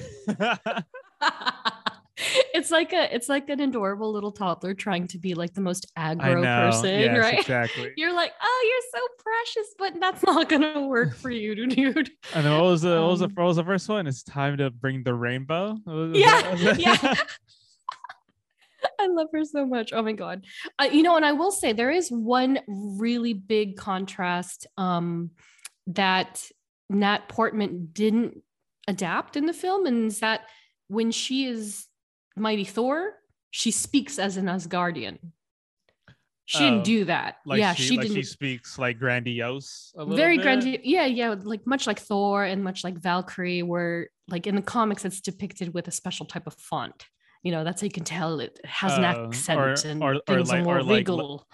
it's 2.54 2.72
like 2.72 2.94
a 2.94 3.14
it's 3.14 3.30
like 3.30 3.50
an 3.50 3.60
adorable 3.60 4.12
little 4.12 4.32
toddler 4.32 4.74
trying 4.74 5.08
to 5.08 5.18
be 5.18 5.34
like 5.34 5.54
the 5.54 5.62
most 5.62 5.88
aggro 5.98 6.42
know. 6.42 6.70
person, 6.70 7.00
yes, 7.00 7.18
right? 7.18 7.40
exactly. 7.40 7.94
You're 7.98 8.14
like, 8.14 8.34
oh, 8.42 8.68
you're 8.70 9.02
so 9.02 9.08
precious, 9.24 9.76
but 9.78 10.00
that's 10.00 10.24
not 10.24 10.50
gonna 10.50 10.88
work 10.88 11.16
for 11.16 11.30
you, 11.30 11.66
dude. 11.68 12.10
And 12.34 12.46
then 12.46 12.54
what 12.54 12.64
was 12.64 12.82
the 12.82 13.02
what 13.02 13.12
was 13.12 13.20
the 13.20 13.26
Um, 13.26 13.34
what 13.36 13.46
was 13.46 13.58
the 13.58 13.64
first 13.64 13.90
one? 13.90 14.08
It's 14.08 14.24
time 14.24 14.58
to 14.58 14.70
bring 14.70 15.04
the 15.04 15.14
rainbow. 15.14 15.78
Was 15.86 16.18
Yeah, 16.18 16.52
was 16.52 16.80
yeah. 16.80 17.16
I 19.00 19.08
love 19.08 19.28
her 19.34 19.44
so 19.44 19.66
much. 19.66 19.92
Oh 19.94 20.02
my 20.02 20.14
god. 20.14 20.46
Uh, 20.78 20.90
you 20.92 21.04
know, 21.04 21.16
and 21.16 21.26
I 21.26 21.34
will 21.34 21.52
say 21.52 21.74
there 21.74 21.92
is 21.92 22.10
one 22.10 22.60
really 22.68 23.34
big 23.34 23.78
contrast 23.78 24.68
um, 24.78 25.32
that 25.88 26.46
Nat 26.90 27.28
Portman 27.30 27.90
didn't 27.92 28.42
adapt 28.88 29.36
in 29.36 29.46
the 29.46 29.54
film, 29.54 29.86
and 29.86 30.08
is 30.08 30.20
that 30.20 30.42
when 30.88 31.12
she 31.12 31.46
is 31.46 31.86
Mighty 32.40 32.64
Thor, 32.66 33.14
she 33.52 33.72
speaks 33.72 34.18
as 34.20 34.38
an 34.38 34.46
Asgardian. 34.46 35.18
She 36.46 36.64
Oh, 36.66 36.70
didn't 36.72 36.84
do 36.84 37.06
that. 37.06 37.36
like 37.46 37.60
yeah, 37.60 37.74
she, 37.76 37.84
she 37.84 37.98
like 37.98 38.08
didn't. 38.08 38.16
she 38.18 38.24
speaks 38.24 38.80
like 38.80 38.98
grandiose. 38.98 39.94
A 39.96 40.00
little 40.00 40.16
very 40.18 40.38
bit. 40.38 40.44
grandiose. 40.44 40.80
Yeah, 40.84 41.06
yeah, 41.06 41.36
like 41.44 41.68
much 41.68 41.86
like 41.86 42.00
Thor 42.00 42.44
and 42.44 42.64
much 42.64 42.84
like 42.84 42.98
Valkyrie, 42.98 43.62
where 43.62 44.10
like 44.28 44.48
in 44.48 44.56
the 44.56 44.62
comics 44.64 45.06
it's 45.06 45.22
depicted 45.22 45.74
with 45.76 45.88
a 45.88 45.92
special 45.92 46.26
type 46.26 46.48
of 46.48 46.56
font. 46.56 47.06
You 47.44 47.52
know, 47.52 47.64
that's 47.64 47.82
how 47.82 47.86
you 47.86 47.92
can 47.92 48.04
tell 48.04 48.40
it 48.40 48.60
has 48.66 48.98
an 48.98 49.06
Uh, 49.06 49.28
accent 49.28 49.60
or- 49.60 49.88
and 49.88 50.04
or- 50.04 50.16
or 50.16 50.22
things 50.38 50.50
like- 50.50 50.60
are 50.60 50.64
more 50.64 50.78
or 50.80 50.84
like- 50.84 51.08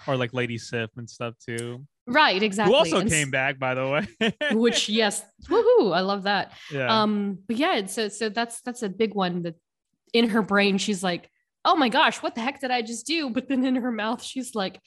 or 0.07 0.15
like 0.15 0.33
Lady 0.33 0.57
Sif 0.57 0.89
and 0.95 1.09
stuff 1.09 1.36
too. 1.45 1.86
right, 2.07 2.41
exactly. 2.41 2.71
Who 2.73 2.77
also 2.77 2.99
and 2.99 3.09
came 3.09 3.29
back, 3.31 3.59
by 3.59 3.75
the 3.75 3.88
way. 4.21 4.33
Which 4.53 4.88
yes, 4.89 5.23
woohoo! 5.49 5.93
I 5.93 5.99
love 5.99 6.23
that. 6.23 6.53
yeah. 6.71 7.01
Um, 7.01 7.39
but 7.47 7.57
yeah, 7.57 7.86
so 7.88 8.07
so 8.07 8.29
that's 8.29 8.61
that's 8.61 8.81
a 8.81 8.89
big 8.89 9.13
one 9.13 9.41
that 9.43 9.55
in 10.16 10.30
her 10.30 10.41
brain 10.41 10.78
she's 10.78 11.03
like, 11.03 11.30
oh 11.66 11.76
my 11.76 11.89
gosh, 11.89 12.22
what 12.22 12.36
the 12.36 12.41
heck 12.41 12.61
did 12.61 12.72
I 12.72 12.82
just 12.82 13.05
do? 13.07 13.30
But 13.32 13.49
then 13.49 13.66
in 13.66 13.76
her 13.76 13.91
mouth 13.91 14.24
she's 14.24 14.55
like, 14.55 14.80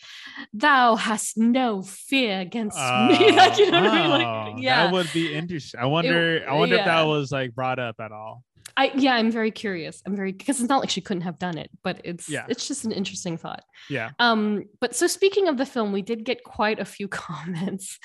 thou 0.52 0.96
hast 0.96 1.36
no 1.36 1.82
fear 1.82 2.40
against 2.40 2.78
me. 2.78 3.32
like 3.32 3.58
you 3.58 3.70
know 3.70 3.82
what 3.82 3.90
I 3.90 4.02
mean? 4.02 4.06
Oh, 4.26 4.50
Like 4.52 4.62
yeah, 4.62 4.84
that 4.84 4.92
would 4.92 5.10
be 5.12 5.34
interesting. 5.34 5.80
I 5.80 5.86
wonder. 5.86 6.44
I 6.48 6.54
wonder 6.54 6.76
if 6.76 6.84
that 6.84 7.02
was 7.02 7.30
like 7.30 7.54
brought 7.54 7.78
up 7.78 7.96
at 8.00 8.12
all. 8.12 8.42
I 8.78 8.92
yeah, 8.94 9.14
I'm 9.14 9.32
very 9.32 9.50
curious. 9.50 10.00
I'm 10.06 10.14
very 10.14 10.30
because 10.30 10.60
it's 10.60 10.68
not 10.68 10.78
like 10.78 10.88
she 10.88 11.00
couldn't 11.00 11.22
have 11.22 11.36
done 11.36 11.58
it, 11.58 11.68
but 11.82 12.00
it's 12.04 12.28
Yeah. 12.28 12.46
it's 12.48 12.68
just 12.68 12.84
an 12.84 12.92
interesting 12.92 13.36
thought. 13.36 13.64
Yeah. 13.90 14.10
Um, 14.20 14.66
but 14.80 14.94
so 14.94 15.08
speaking 15.08 15.48
of 15.48 15.56
the 15.58 15.66
film, 15.66 15.90
we 15.90 16.00
did 16.00 16.24
get 16.24 16.44
quite 16.44 16.78
a 16.78 16.84
few 16.84 17.08
comments 17.26 17.98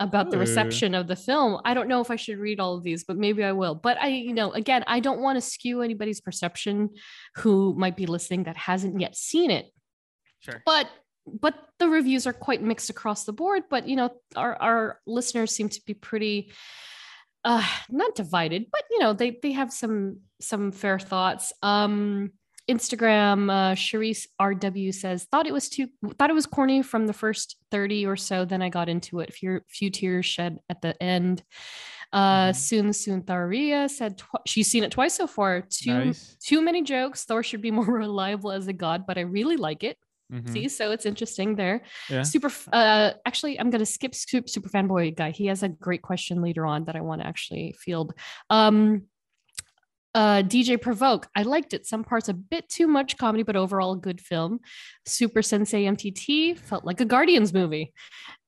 about 0.00 0.30
the 0.30 0.38
reception 0.38 0.94
of 0.94 1.08
the 1.08 1.14
film. 1.16 1.60
I 1.66 1.74
don't 1.74 1.88
know 1.88 2.00
if 2.00 2.10
I 2.10 2.16
should 2.16 2.38
read 2.38 2.58
all 2.58 2.74
of 2.74 2.82
these, 2.82 3.04
but 3.04 3.18
maybe 3.18 3.44
I 3.44 3.52
will. 3.52 3.74
But 3.74 3.98
I, 4.00 4.06
you 4.08 4.32
know, 4.32 4.50
again, 4.52 4.82
I 4.86 5.00
don't 5.00 5.20
want 5.20 5.36
to 5.36 5.42
skew 5.42 5.82
anybody's 5.82 6.22
perception 6.22 6.90
who 7.36 7.74
might 7.76 7.96
be 7.96 8.06
listening 8.06 8.44
that 8.44 8.56
hasn't 8.56 8.98
yet 8.98 9.16
seen 9.16 9.50
it. 9.50 9.66
Sure. 10.40 10.62
But 10.64 10.88
but 11.26 11.54
the 11.78 11.88
reviews 11.88 12.26
are 12.26 12.32
quite 12.32 12.62
mixed 12.62 12.88
across 12.88 13.24
the 13.24 13.32
board. 13.34 13.64
But 13.68 13.86
you 13.88 13.96
know, 13.96 14.08
our 14.36 14.56
our 14.56 15.00
listeners 15.06 15.54
seem 15.54 15.68
to 15.68 15.80
be 15.86 15.92
pretty 15.92 16.52
uh 17.44 17.66
not 17.90 18.14
divided 18.14 18.66
but 18.72 18.82
you 18.90 18.98
know 18.98 19.12
they 19.12 19.38
they 19.42 19.52
have 19.52 19.72
some 19.72 20.20
some 20.40 20.72
fair 20.72 20.98
thoughts. 20.98 21.52
Um 21.62 22.32
instagram 22.66 23.50
uh 23.50 23.74
Charisse 23.74 24.26
rw 24.40 24.94
says 24.94 25.24
thought 25.30 25.46
it 25.46 25.52
was 25.52 25.68
too 25.68 25.86
thought 26.18 26.30
it 26.30 26.34
was 26.34 26.46
corny 26.46 26.82
from 26.82 27.06
the 27.06 27.12
first 27.12 27.56
30 27.70 28.06
or 28.06 28.16
so 28.16 28.46
then 28.46 28.62
i 28.62 28.68
got 28.70 28.88
into 28.88 29.20
it. 29.20 29.32
Few, 29.34 29.60
few 29.68 29.90
tears 29.90 30.24
shed 30.24 30.58
at 30.70 30.80
the 30.80 31.00
end. 31.02 31.42
Uh 32.12 32.48
Mhm. 32.50 32.56
soon 32.56 32.92
soon 32.92 33.22
tharia 33.22 33.88
said 33.90 34.16
tw- 34.18 34.46
she's 34.46 34.70
seen 34.70 34.84
it 34.84 34.92
twice 34.92 35.14
so 35.14 35.26
far. 35.26 35.60
Too 35.62 35.92
Nice. 35.92 36.36
too 36.42 36.62
many 36.62 36.82
jokes. 36.82 37.24
Thor 37.24 37.42
should 37.42 37.60
be 37.60 37.70
more 37.70 37.84
reliable 38.06 38.50
as 38.52 38.66
a 38.68 38.72
god 38.72 39.04
but 39.06 39.18
i 39.18 39.22
really 39.22 39.56
like 39.56 39.84
it 39.84 39.98
Mhm. 40.32 40.50
see 40.52 40.68
so 40.68 40.90
it's 40.90 41.04
interesting 41.06 41.54
there. 41.56 41.82
Yeah. 42.08 42.22
super 42.22 42.50
uh 42.72 43.12
actually 43.26 43.60
i'm 43.60 43.70
gonna 43.70 43.84
skip 43.86 44.14
super, 44.14 44.48
super 44.48 44.68
fanboy 44.70 45.14
guy. 45.16 45.30
He 45.32 45.46
has 45.46 45.62
a 45.62 45.68
great 45.68 46.02
question 46.02 46.40
later 46.40 46.64
on 46.66 46.84
that 46.86 46.96
i 46.96 47.00
want 47.00 47.20
to 47.20 47.26
actually 47.26 47.74
field. 47.78 48.14
Um 48.50 49.02
uh 50.14 50.42
dj 50.42 50.80
provoke. 50.80 51.26
I 51.34 51.42
liked 51.42 51.74
it. 51.74 51.86
Some 51.86 52.04
parts 52.04 52.28
a 52.28 52.34
bit 52.34 52.68
too 52.68 52.86
much 52.86 53.16
comedy 53.18 53.42
but 53.42 53.56
overall 53.56 53.92
a 53.94 53.98
good 53.98 54.20
film. 54.20 54.60
Super 55.06 55.42
sensei 55.42 55.84
mtt 55.84 56.58
felt 56.58 56.84
like 56.84 57.00
a 57.00 57.04
guardians 57.04 57.52
movie. 57.52 57.92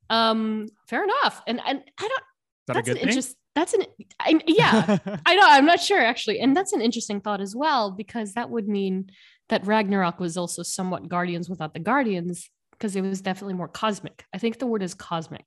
Um 0.08 0.66
fair 0.88 1.04
enough. 1.04 1.42
And 1.46 1.60
and 1.66 1.82
i 2.00 2.08
don't 2.08 2.22
that 2.68 2.74
that's 2.74 2.88
an 2.88 2.94
good 2.94 3.00
thing? 3.00 3.08
interest 3.08 3.36
that's 3.54 3.74
an 3.74 3.82
I, 4.20 4.40
yeah. 4.46 4.98
I 5.26 5.34
know, 5.34 5.46
I'm 5.46 5.66
not 5.66 5.80
sure 5.80 6.00
actually. 6.00 6.40
And 6.40 6.54
that's 6.56 6.72
an 6.72 6.80
interesting 6.82 7.20
thought 7.20 7.40
as 7.40 7.56
well, 7.56 7.90
because 7.90 8.34
that 8.34 8.50
would 8.50 8.68
mean 8.68 9.10
that 9.48 9.66
Ragnarok 9.66 10.18
was 10.20 10.36
also 10.36 10.62
somewhat 10.62 11.08
Guardians 11.08 11.48
without 11.48 11.72
the 11.74 11.80
Guardians, 11.80 12.50
because 12.72 12.96
it 12.96 13.00
was 13.02 13.20
definitely 13.20 13.54
more 13.54 13.68
cosmic. 13.68 14.24
I 14.34 14.38
think 14.38 14.58
the 14.58 14.66
word 14.66 14.82
is 14.82 14.94
cosmic. 14.94 15.44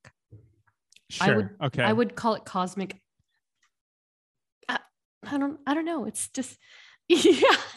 sure. 1.10 1.28
I 1.28 1.36
would 1.36 1.50
okay. 1.66 1.84
I 1.84 1.94
would 1.94 2.16
call 2.16 2.36
it 2.36 2.46
cosmic. 2.46 3.00
I, 4.68 4.80
I 5.30 5.38
don't 5.38 5.60
I 5.68 5.74
don't 5.74 5.86
know. 5.86 6.06
It's 6.06 6.30
just 6.30 6.58
yeah, 7.10 7.16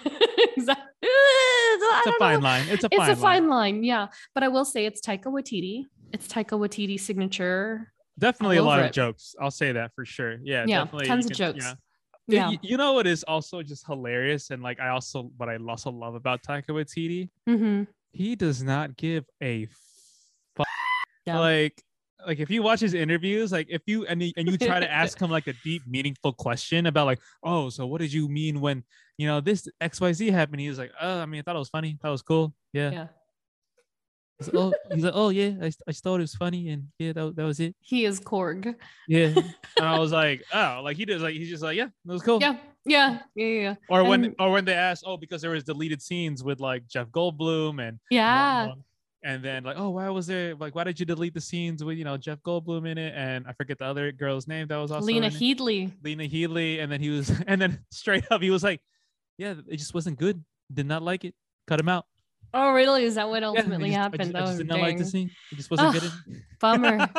exactly. 0.57 0.85
it's 1.03 2.07
a 2.07 2.13
fine 2.19 2.43
line. 2.43 2.65
It's 2.69 2.85
a 2.85 2.89
It's 2.91 2.97
fine 2.97 3.11
a 3.11 3.17
fine 3.17 3.49
line. 3.49 3.75
line, 3.77 3.85
yeah. 3.85 4.09
But 4.35 4.43
I 4.45 4.49
will 4.49 4.65
say 4.65 4.85
it's 4.87 5.01
Taika 5.01 5.25
Waititi. 5.25 5.85
It's 6.13 6.29
Taika 6.29 6.59
Waititi 6.59 7.01
signature. 7.01 7.93
Definitely 8.19 8.59
a 8.59 8.63
lot 8.63 8.79
over 8.79 8.89
of 8.89 8.93
jokes. 8.93 9.35
I'll 9.41 9.51
say 9.51 9.73
that 9.73 9.93
for 9.95 10.05
sure. 10.05 10.37
Yeah. 10.45 10.67
Yeah, 10.69 10.85
tons 10.85 11.25
of 11.27 11.33
can- 11.33 11.37
jokes. 11.55 11.65
Yeah. 11.65 11.75
Yeah. 12.33 12.51
You, 12.51 12.59
you 12.63 12.77
know 12.77 12.93
what 12.93 13.07
is 13.07 13.23
also 13.25 13.63
just 13.63 13.87
hilarious 13.87 14.51
and 14.51 14.63
like 14.63 14.81
I 14.81 14.89
also 14.89 15.31
what 15.37 15.49
I 15.49 15.57
also 15.57 15.91
love 15.91 16.15
about 16.15 16.43
Taika 16.43 16.69
Waititi, 16.69 17.29
hmm 17.47 17.85
he 18.13 18.37
does 18.37 18.63
not 18.63 18.97
give 18.97 19.25
a 19.43 19.67
fuck. 20.55 20.67
Yeah. 21.27 21.39
Like 21.39 21.83
like 22.27 22.39
if 22.39 22.51
you 22.51 22.63
watch 22.63 22.81
his 22.81 22.95
interviews, 22.95 23.53
like 23.53 23.67
if 23.69 23.83
you 23.87 24.07
and 24.07 24.23
you, 24.23 24.33
and 24.37 24.49
you 24.49 24.59
try 24.59 24.79
to 24.79 24.91
ask 25.03 25.19
him 25.19 25.31
like 25.31 25.47
a 25.47 25.55
deep, 25.65 25.83
meaningful 25.87 26.33
question 26.33 26.87
about 26.87 27.07
like, 27.07 27.21
oh, 27.43 27.69
so 27.69 27.87
what 27.87 28.01
did 28.01 28.13
you 28.13 28.29
mean 28.29 28.61
when 28.61 28.85
you 29.19 29.27
know 29.27 29.41
this 29.41 29.67
X 29.81 30.01
Y 30.01 30.13
Z 30.13 30.31
happened? 30.31 30.61
He 30.61 30.67
He's 30.67 30.79
like, 30.79 30.93
oh, 31.01 31.21
I 31.21 31.27
mean, 31.27 31.41
I 31.41 31.43
thought 31.43 31.57
it 31.57 31.61
was 31.61 31.69
funny. 31.69 31.99
That 32.03 32.11
was 32.11 32.23
cool. 32.23 32.55
Yeah. 32.73 32.91
Yeah. 32.91 33.07
He's 34.47 34.55
like, 34.55 34.63
oh, 34.63 34.73
he's 34.95 35.05
like, 35.05 35.15
oh 35.15 35.29
yeah, 35.31 35.53
I, 35.61 35.67
I 35.67 35.91
just 35.91 36.03
thought 36.05 36.17
it 36.17 36.21
was 36.21 36.35
funny, 36.35 36.71
and 36.71 36.89
yeah, 36.99 37.13
that, 37.13 37.37
that 37.37 37.45
was 37.45 37.61
it. 37.61 37.75
He 37.81 38.05
is 38.05 38.21
Korg. 38.21 38.75
Yeah. 39.09 39.27
and 39.77 39.87
I 39.87 39.99
was 39.99 40.13
like, 40.13 40.43
oh, 40.53 40.81
like 40.83 40.97
he 40.97 41.05
does, 41.05 41.23
like 41.23 41.35
he's 41.35 41.49
just 41.49 41.63
like, 41.63 41.77
yeah, 41.77 41.89
that 42.05 42.13
was 42.13 42.23
cool. 42.23 42.39
Yeah. 42.41 42.57
Yeah. 42.85 43.21
Yeah. 43.35 43.47
Yeah. 43.47 43.75
Or 43.89 44.05
when 44.05 44.35
or 44.39 44.51
when 44.51 44.65
they 44.65 44.75
asked, 44.75 45.05
oh, 45.07 45.17
because 45.17 45.43
there 45.43 45.51
was 45.51 45.65
deleted 45.65 46.03
scenes 46.03 46.43
with 46.43 46.61
like 46.61 46.87
Jeff 46.89 47.09
Goldblum 47.09 47.87
and 47.87 47.99
Yeah. 48.11 48.73
and 49.23 49.45
then 49.45 49.63
like, 49.63 49.77
oh, 49.79 49.91
why 49.91 50.09
was 50.09 50.27
there 50.27 50.55
like 50.57 50.75
why 50.75 50.85
did 50.85 50.99
you 50.99 51.07
delete 51.07 51.35
the 51.35 51.41
scenes 51.41 51.85
with 51.85 51.97
you 51.97 52.05
know 52.05 52.17
Jeff 52.17 52.41
Goldblum 52.43 52.89
in 52.89 52.99
it 52.99 53.15
and 53.17 53.47
I 53.47 53.53
forget 53.53 53.79
the 53.79 53.85
other 53.85 54.11
girl's 54.11 54.49
name 54.49 54.67
that 54.69 54.77
was 54.77 54.91
also 54.91 55.07
Lena 55.07 55.27
in 55.29 55.33
it? 55.33 55.39
Headley. 55.39 55.93
Lena 56.03 56.27
Headley, 56.27 56.81
and 56.81 56.91
then 56.91 57.01
he 57.01 57.11
was 57.11 57.31
and 57.47 57.61
then 57.61 57.79
straight 57.91 58.25
up 58.31 58.43
he 58.43 58.51
was 58.51 58.65
like, 58.65 58.81
yeah, 59.39 59.55
it 59.69 59.77
just 59.77 59.95
wasn't 59.95 60.19
good. 60.19 60.43
Did 60.73 60.87
not 60.87 61.03
like 61.03 61.25
it. 61.25 61.35
Cut 61.69 61.79
him 61.79 61.89
out. 61.89 62.07
Oh, 62.55 62.73
really? 62.73 63.05
Is 63.05 63.15
that 63.15 63.29
what 63.29 63.43
Yeah, 63.43 63.49
I 63.49 63.51
ultimately 63.57 63.91
I 63.95 63.99
happened? 63.99 64.25
just, 64.25 64.35
I 64.35 64.41
just 64.41 64.55
oh, 64.55 64.59
did 64.59 64.69
not 64.69 64.81
like 64.81 64.99
the 64.99 65.05
scene. 65.05 65.31
It 65.51 65.57
just 65.57 65.71
wasn't 65.71 65.95
good. 65.95 66.05
Ugh. 66.05 66.13
en- 66.29 66.45
Bummer. 66.61 66.99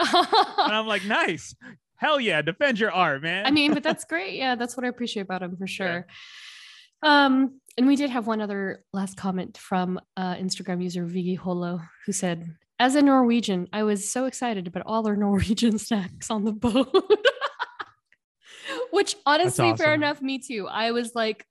and 0.00 0.72
I'm 0.72 0.86
like, 0.86 1.04
nice. 1.04 1.54
Hell 1.96 2.20
yeah, 2.20 2.42
defend 2.42 2.78
your 2.78 2.92
art, 2.92 3.22
man. 3.22 3.44
I 3.46 3.50
mean, 3.50 3.74
but 3.74 3.82
that's 3.82 4.04
great. 4.04 4.34
Yeah, 4.36 4.54
that's 4.54 4.76
what 4.76 4.84
I 4.86 4.88
appreciate 4.88 5.22
about 5.22 5.42
him 5.42 5.56
for 5.56 5.66
sure. 5.66 6.06
Um, 7.02 7.60
and 7.76 7.86
we 7.86 7.96
did 7.96 8.10
have 8.10 8.26
one 8.26 8.40
other 8.40 8.84
last 8.92 9.16
comment 9.16 9.58
from 9.58 10.00
uh, 10.16 10.34
Instagram 10.36 10.82
user 10.82 11.04
Vigi 11.04 11.34
Holo, 11.34 11.80
who 12.06 12.12
said, 12.12 12.54
"As 12.78 12.94
a 12.94 13.02
Norwegian, 13.02 13.68
I 13.72 13.82
was 13.82 14.08
so 14.10 14.26
excited 14.26 14.66
about 14.68 14.84
all 14.86 15.06
our 15.06 15.16
Norwegian 15.24 15.78
snacks 15.78 16.30
on 16.30 16.44
the 16.44 16.52
boat." 16.52 16.94
Which 18.90 19.16
honestly, 19.26 19.76
fair 19.76 19.94
enough. 19.94 20.22
Me 20.22 20.38
too. 20.38 20.68
I 20.68 20.92
was 20.92 21.14
like, 21.14 21.44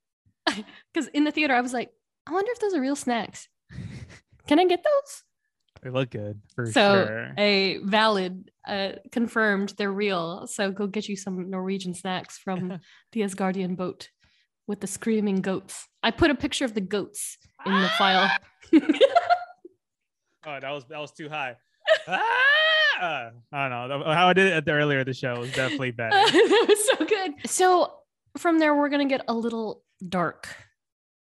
because 0.46 1.08
in 1.12 1.24
the 1.24 1.30
theater, 1.30 1.54
I 1.54 1.60
was 1.60 1.72
like, 1.72 1.90
I 2.28 2.32
wonder 2.32 2.52
if 2.52 2.60
those 2.60 2.74
are 2.74 2.80
real 2.80 2.96
snacks. 2.96 3.48
Can 4.46 4.58
I 4.58 4.66
get 4.66 4.84
those? 4.84 5.22
they 5.82 5.90
look 5.90 6.10
good 6.10 6.40
for 6.56 6.66
so 6.66 7.06
sure. 7.06 7.32
a 7.38 7.78
valid 7.84 8.50
uh, 8.66 8.92
confirmed 9.12 9.72
they're 9.78 9.92
real 9.92 10.44
so 10.48 10.72
go 10.72 10.88
get 10.88 11.08
you 11.08 11.14
some 11.16 11.48
norwegian 11.48 11.94
snacks 11.94 12.36
from 12.36 12.80
the 13.12 13.20
asgardian 13.20 13.76
boat 13.76 14.08
with 14.66 14.80
the 14.80 14.88
screaming 14.88 15.36
goats 15.40 15.86
i 16.02 16.10
put 16.10 16.32
a 16.32 16.34
picture 16.34 16.64
of 16.64 16.74
the 16.74 16.80
goats 16.80 17.38
in 17.64 17.80
the 17.80 17.88
file 17.90 18.28
Oh, 20.46 20.58
that 20.60 20.70
was 20.70 20.84
that 20.86 20.98
was 20.98 21.12
too 21.12 21.28
high. 21.28 21.56
ah! 22.08 23.30
I 23.52 23.68
don't 23.68 23.88
know 23.90 24.02
how 24.12 24.28
I 24.28 24.32
did 24.32 24.46
it 24.46 24.52
at 24.54 24.64
the 24.64 24.72
earlier 24.72 25.04
the 25.04 25.12
show 25.12 25.38
was 25.40 25.52
definitely 25.52 25.90
better. 25.90 26.10
that 26.16 26.66
was 26.68 26.86
so 26.98 27.04
good 27.04 27.32
so 27.46 27.92
from 28.38 28.58
there 28.58 28.74
we're 28.74 28.88
gonna 28.88 29.04
get 29.08 29.24
a 29.28 29.34
little 29.34 29.82
dark 30.08 30.48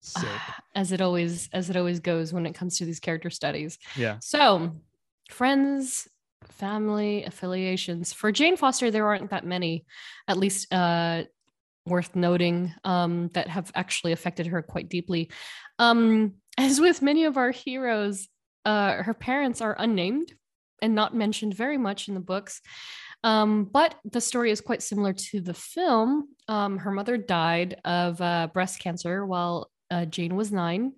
Sick. 0.05 0.29
as 0.75 0.93
it 0.93 1.01
always 1.01 1.49
as 1.53 1.71
it 1.71 1.77
always 1.77 2.01
goes 2.01 2.33
when 2.33 2.47
it 2.47 2.55
comes 2.55 2.79
to 2.79 2.85
these 2.85 3.01
character 3.01 3.31
studies 3.31 3.79
Yeah. 3.97 4.19
So, 4.21 4.73
friends, 5.31 6.09
family 6.45 7.25
affiliations. 7.25 8.13
For 8.13 8.33
Jane 8.33 8.57
Foster, 8.57 8.91
there 8.91 9.07
aren't 9.07 9.31
that 9.31 9.47
many, 9.47 9.85
at 10.29 10.37
least 10.37 10.73
uh, 10.73 11.25
worth 11.87 12.15
noting, 12.15 12.73
um, 12.85 13.29
that 13.35 13.49
have 13.49 13.71
actually 13.75 14.13
affected 14.13 14.49
her 14.49 14.63
quite 14.63 14.89
deeply. 14.89 15.31
Um, 15.79 16.35
as 16.59 16.81
with 16.81 17.03
many 17.03 17.25
of 17.25 17.37
our 17.37 17.51
heroes, 17.51 18.29
uh, 18.65 19.03
her 19.03 19.15
parents 19.15 19.61
are 19.61 19.77
unnamed 19.79 20.33
and 20.81 20.95
not 20.95 21.15
mentioned 21.15 21.55
very 21.55 21.79
much 21.79 22.09
in 22.09 22.15
the 22.15 22.21
books. 22.21 22.61
Um, 23.23 23.65
but 23.65 23.95
the 24.05 24.21
story 24.21 24.51
is 24.51 24.61
quite 24.61 24.83
similar 24.83 25.15
to 25.15 25.41
the 25.41 25.55
film. 25.55 26.29
Um, 26.47 26.79
her 26.79 26.91
mother 26.91 27.17
died 27.17 27.81
of 27.85 28.21
uh, 28.21 28.49
breast 28.53 28.81
cancer 28.81 29.25
while 29.25 29.71
uh, 29.91 30.05
Jane 30.05 30.37
was 30.37 30.51
nine 30.53 30.93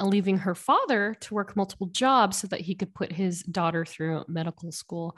uh, 0.00 0.06
leaving 0.06 0.38
her 0.38 0.54
father 0.54 1.16
to 1.20 1.34
work 1.34 1.56
multiple 1.56 1.88
jobs 1.88 2.38
so 2.38 2.46
that 2.48 2.60
he 2.60 2.74
could 2.74 2.94
put 2.94 3.12
his 3.12 3.42
daughter 3.42 3.84
through 3.84 4.24
medical 4.28 4.72
school. 4.72 5.16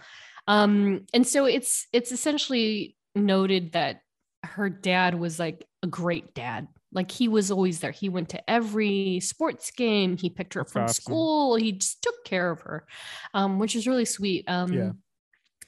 Um, 0.49 1.07
and 1.13 1.27
so 1.27 1.45
it's 1.45 1.87
it's 1.93 2.13
essentially 2.13 2.97
noted 3.15 3.73
that 3.73 4.01
her 4.43 4.71
dad 4.71 5.19
was 5.19 5.39
like 5.39 5.67
a 5.83 5.87
great 5.87 6.35
dad. 6.35 6.69
Like 6.93 7.11
he 7.11 7.29
was 7.29 7.51
always 7.51 7.79
there. 7.81 7.93
He 7.93 8.09
went 8.09 8.31
to 8.31 8.51
every 8.51 9.21
sports 9.21 9.71
game. 9.71 10.17
He 10.17 10.29
picked 10.29 10.55
her 10.55 10.63
up 10.63 10.67
That's 10.67 10.73
from 10.73 10.83
awesome. 10.85 11.03
school. 11.03 11.57
He 11.57 11.73
just 11.73 12.03
took 12.03 12.25
care 12.25 12.51
of 12.51 12.63
her, 12.63 12.87
um, 13.33 13.59
which 13.59 13.77
is 13.77 13.87
really 13.87 14.05
sweet. 14.05 14.45
Um, 14.49 14.73
Yeah. 14.73 14.93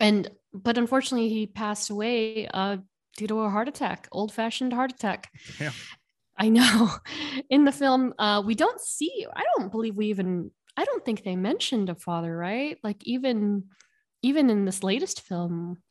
And 0.01 0.29
but 0.53 0.79
unfortunately, 0.79 1.29
he 1.29 1.47
passed 1.47 1.91
away 1.91 2.49
uh, 2.49 2.79
due 3.17 3.29
to 3.29 3.41
a 3.41 3.51
heart 3.51 3.69
attack, 3.69 4.09
old 4.11 4.33
fashioned 4.33 4.73
heart 4.73 4.93
attack. 4.93 5.31
Yeah. 5.61 5.71
I 6.37 6.49
know. 6.49 6.91
In 7.51 7.65
the 7.65 7.73
film, 7.73 8.15
uh, 8.19 8.43
we 8.45 8.55
don't 8.55 8.81
see. 8.81 9.27
I 9.35 9.45
don't 9.57 9.71
believe 9.71 9.97
we 9.97 10.07
even. 10.07 10.51
I 10.77 10.85
don't 10.85 11.05
think 11.05 11.23
they 11.23 11.37
mentioned 11.37 11.91
a 11.91 11.95
father, 11.95 12.35
right? 12.35 12.79
Like 12.83 13.07
even, 13.07 13.65
even 14.23 14.49
in 14.49 14.65
this 14.65 14.83
latest 14.83 15.21
film. 15.21 15.83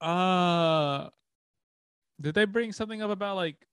Uh, 0.00 1.08
did 2.20 2.34
they 2.34 2.44
bring 2.44 2.72
something 2.72 3.00
up 3.00 3.10
about 3.10 3.36
like 3.36 3.64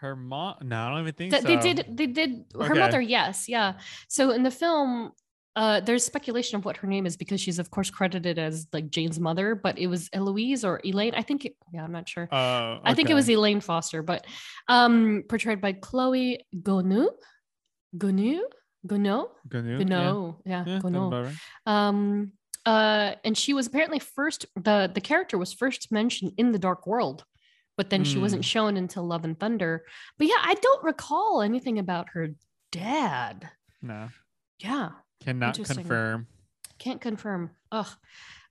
her 0.00 0.14
mom? 0.14 0.56
No, 0.62 0.78
I 0.78 0.90
don't 0.90 1.00
even 1.00 1.14
think 1.14 1.32
That 1.32 1.42
so. 1.42 1.48
they 1.48 1.56
did. 1.56 1.96
They 1.96 2.06
did. 2.06 2.44
Her 2.54 2.70
Okay. 2.70 2.78
mother, 2.78 3.00
yes, 3.00 3.48
yeah. 3.48 3.74
So 4.08 4.30
in 4.30 4.44
the 4.44 4.52
film, 4.52 5.10
uh, 5.54 5.80
there's 5.80 6.04
speculation 6.04 6.56
of 6.56 6.64
what 6.64 6.76
her 6.78 6.88
name 6.88 7.04
is 7.06 7.16
because 7.16 7.40
she's 7.40 7.58
of 7.58 7.70
course 7.70 7.90
credited 7.90 8.38
as 8.38 8.66
like 8.72 8.88
Jane's 8.90 9.20
mother, 9.20 9.54
but 9.54 9.78
it 9.78 9.86
was 9.86 10.08
Eloise 10.12 10.64
or 10.64 10.80
Elaine. 10.84 11.14
I 11.14 11.22
think. 11.22 11.44
It, 11.44 11.56
yeah, 11.72 11.84
I'm 11.84 11.92
not 11.92 12.08
sure. 12.08 12.28
Uh, 12.32 12.78
I 12.84 12.94
think 12.94 13.10
it 13.10 13.14
was. 13.14 13.28
Elaine 13.28 13.60
Foster, 13.60 14.02
but 14.02 14.26
um, 14.68 15.24
portrayed 15.28 15.60
by 15.60 15.72
Chloe 15.74 16.44
Gonu. 16.56 17.08
Gonu. 17.96 18.38
Gonu. 18.86 19.26
Gnu, 19.50 19.84
yeah. 19.86 20.34
Yeah, 20.44 20.64
Yeah, 20.66 20.78
Gonu. 20.80 21.24
right. 21.26 21.34
um 21.66 22.32
uh 22.64 23.14
and 23.24 23.36
she 23.36 23.54
was 23.54 23.66
apparently 23.66 23.98
first 23.98 24.46
the 24.56 24.90
the 24.94 25.00
character 25.00 25.36
was 25.36 25.52
first 25.52 25.92
mentioned 25.92 26.32
in 26.36 26.52
the 26.52 26.58
dark 26.58 26.86
world 26.86 27.24
but 27.76 27.90
then 27.90 28.04
she 28.04 28.18
wasn't 28.18 28.44
Hmm. 28.44 28.54
shown 28.54 28.76
until 28.76 29.04
love 29.06 29.24
and 29.24 29.38
thunder 29.38 29.84
but 30.18 30.26
yeah 30.28 30.38
i 30.42 30.54
don't 30.54 30.82
recall 30.84 31.42
anything 31.42 31.78
about 31.80 32.10
her 32.14 32.28
dad 32.70 33.50
No, 33.82 34.08
yeah 34.60 34.90
cannot 35.24 35.54
confirm. 35.64 36.26
can't 36.78 37.00
confirm 37.00 37.50
ugh 37.70 37.88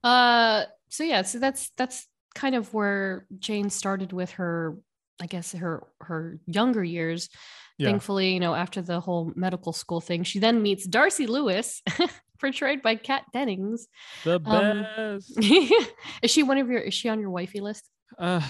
uh 0.04 0.64
so 0.90 1.04
yeah 1.04 1.22
so 1.22 1.38
that's 1.40 1.70
that's 1.78 2.08
kind 2.36 2.56
of 2.56 2.74
where 2.74 3.26
jane 3.40 3.70
started 3.70 4.14
with 4.14 4.32
her 4.32 4.78
i 5.22 5.26
guess 5.26 5.52
her 5.54 5.84
her 6.00 6.40
younger 6.48 6.84
years 6.84 7.30
Yeah. 7.78 7.90
thankfully 7.90 8.34
you 8.34 8.40
know 8.40 8.56
after 8.56 8.82
the 8.82 9.00
whole 9.00 9.32
medical 9.36 9.74
school 9.74 10.02
thing 10.02 10.24
she 10.24 10.40
then 10.40 10.62
meets 10.62 10.86
darcy 10.88 11.28
lewis 11.28 11.82
portrayed 12.40 12.82
by 12.82 12.96
kat 12.96 13.24
dennings 13.34 13.88
The 14.24 14.40
Um, 14.46 14.86
best. 14.98 15.38
is 16.24 16.32
she 16.32 16.42
one 16.44 16.58
of 16.58 16.68
your 16.70 16.80
is 16.82 16.94
she 16.94 17.10
on 17.10 17.20
your 17.20 17.30
wifey 17.30 17.60
list 17.62 17.90
Uh, 18.18 18.42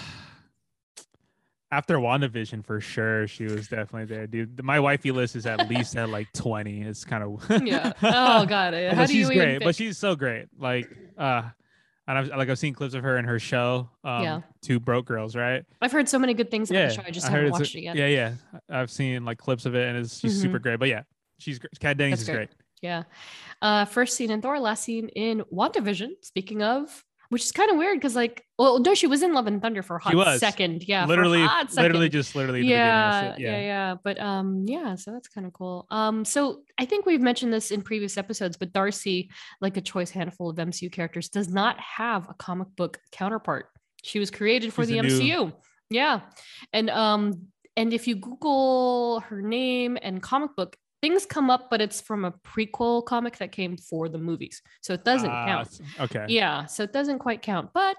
after 1.72 1.96
WandaVision, 1.96 2.64
for 2.64 2.80
sure, 2.82 3.26
she 3.26 3.44
was 3.44 3.66
definitely 3.66 4.04
there, 4.04 4.26
dude. 4.26 4.62
My 4.62 4.78
wifey 4.78 5.10
list 5.10 5.34
is 5.34 5.46
at 5.46 5.68
least 5.70 5.96
at 5.96 6.10
like 6.10 6.30
20. 6.34 6.82
It's 6.82 7.04
kind 7.04 7.24
of 7.24 7.62
yeah 7.66 7.92
oh 8.02 8.44
god 8.46 8.74
how 8.94 9.06
do 9.06 9.12
she's 9.12 9.28
you 9.28 9.34
great, 9.34 9.64
but 9.64 9.74
she's 9.74 9.96
so 9.96 10.14
great. 10.14 10.46
Like, 10.58 10.88
uh, 11.16 11.42
and 12.06 12.18
I've 12.18 12.28
like 12.28 12.50
I've 12.50 12.58
seen 12.58 12.74
clips 12.74 12.92
of 12.94 13.02
her 13.02 13.16
in 13.16 13.24
her 13.24 13.38
show. 13.38 13.88
Um, 14.04 14.22
Yeah. 14.22 14.40
Two 14.60 14.78
broke 14.78 15.06
girls, 15.06 15.34
right? 15.34 15.64
i've 15.80 15.90
heard 15.92 16.08
so 16.08 16.18
many 16.18 16.34
good 16.34 16.50
things 16.50 16.70
about 16.70 16.78
yeah, 16.80 16.88
the 16.88 16.94
show 16.94 17.02
i 17.06 17.10
just 17.10 17.26
I 17.26 17.30
haven't 17.30 17.52
watched 17.52 17.74
it 17.74 17.80
yet 17.82 17.96
Yeah, 17.96 18.06
yeah. 18.06 18.34
I've 18.70 18.90
seen 18.90 19.24
like 19.24 19.38
clips 19.38 19.64
of 19.66 19.74
it, 19.74 19.88
and 19.88 19.96
it's 19.96 20.20
she's 20.20 20.40
super 20.40 20.58
great. 20.58 20.78
But 20.78 20.88
yeah, 20.90 21.02
she's 21.38 21.58
great. 21.58 21.72
Kat 21.80 21.96
Dennings 21.96 22.18
That's 22.20 22.28
is 22.28 22.34
great. 22.36 22.48
great. 22.48 22.58
Yeah. 22.82 23.04
Uh, 23.62 23.84
first 23.86 24.16
scene 24.16 24.30
in 24.30 24.42
Thor, 24.42 24.58
last 24.60 24.82
scene 24.82 25.08
in 25.10 25.42
WandaVision. 25.52 26.10
Speaking 26.22 26.62
of, 26.62 27.04
which 27.32 27.44
is 27.44 27.50
kind 27.52 27.70
of 27.70 27.78
weird 27.78 27.96
because, 27.96 28.14
like, 28.14 28.44
well, 28.58 28.78
no, 28.78 28.94
she 28.94 29.06
was 29.06 29.22
in 29.22 29.32
Love 29.32 29.46
and 29.46 29.62
Thunder 29.62 29.82
for 29.82 29.96
a 29.96 30.02
hot 30.02 30.38
second. 30.38 30.86
Yeah. 30.86 31.06
literally, 31.06 31.40
hot 31.42 31.74
literally 31.74 32.10
just 32.10 32.34
literally. 32.36 32.60
the 32.60 32.66
Yeah, 32.68 33.32
beginning 33.32 33.32
of 33.32 33.40
yeah, 33.40 33.60
yeah, 33.60 33.94
But 34.04 34.20
um, 34.20 34.64
yeah, 34.68 34.94
so 34.96 35.12
that's 35.12 35.28
kind 35.28 35.46
of 35.46 35.54
cool. 35.54 35.86
Um, 35.90 36.24
so 36.26 36.60
I 36.78 36.84
think 36.84 37.06
we've 37.06 37.22
mentioned 37.22 37.52
this 37.52 37.70
in 37.70 37.80
previous 37.80 38.18
episodes, 38.18 38.58
but 38.58 38.72
Darcy, 38.74 39.30
like 39.62 39.78
a 39.78 39.80
choice 39.80 40.10
handful 40.10 40.50
of 40.50 40.56
MCU 40.56 40.92
characters, 40.92 41.30
does 41.30 41.48
not 41.48 41.80
have 41.80 42.28
a 42.28 42.34
comic 42.34 42.68
book 42.76 42.98
counterpart. 43.12 43.66
She 44.02 44.18
was 44.18 44.30
created 44.30 44.74
for 44.74 44.82
She's 44.82 44.90
the 44.90 44.98
a 44.98 45.02
new- 45.02 45.08
MCU. 45.20 45.52
Yeah. 45.88 46.20
And 46.72 46.90
um, 46.90 47.46
and 47.76 47.92
if 47.94 48.06
you 48.06 48.16
Google 48.16 49.20
her 49.20 49.40
name 49.40 49.96
and 50.02 50.22
comic 50.22 50.54
book, 50.56 50.76
things 51.02 51.26
come 51.26 51.50
up, 51.50 51.68
but 51.68 51.80
it's 51.82 52.00
from 52.00 52.24
a 52.24 52.32
prequel 52.32 53.04
comic 53.04 53.36
that 53.38 53.52
came 53.52 53.76
for 53.76 54.08
the 54.08 54.18
movies. 54.18 54.62
So 54.80 54.94
it 54.94 55.04
doesn't 55.04 55.28
Ah, 55.28 55.44
count. 55.44 55.80
Okay. 56.00 56.26
Yeah, 56.28 56.64
so 56.66 56.84
it 56.84 56.92
doesn't 56.92 57.18
quite 57.18 57.42
count, 57.42 57.70
but 57.74 57.96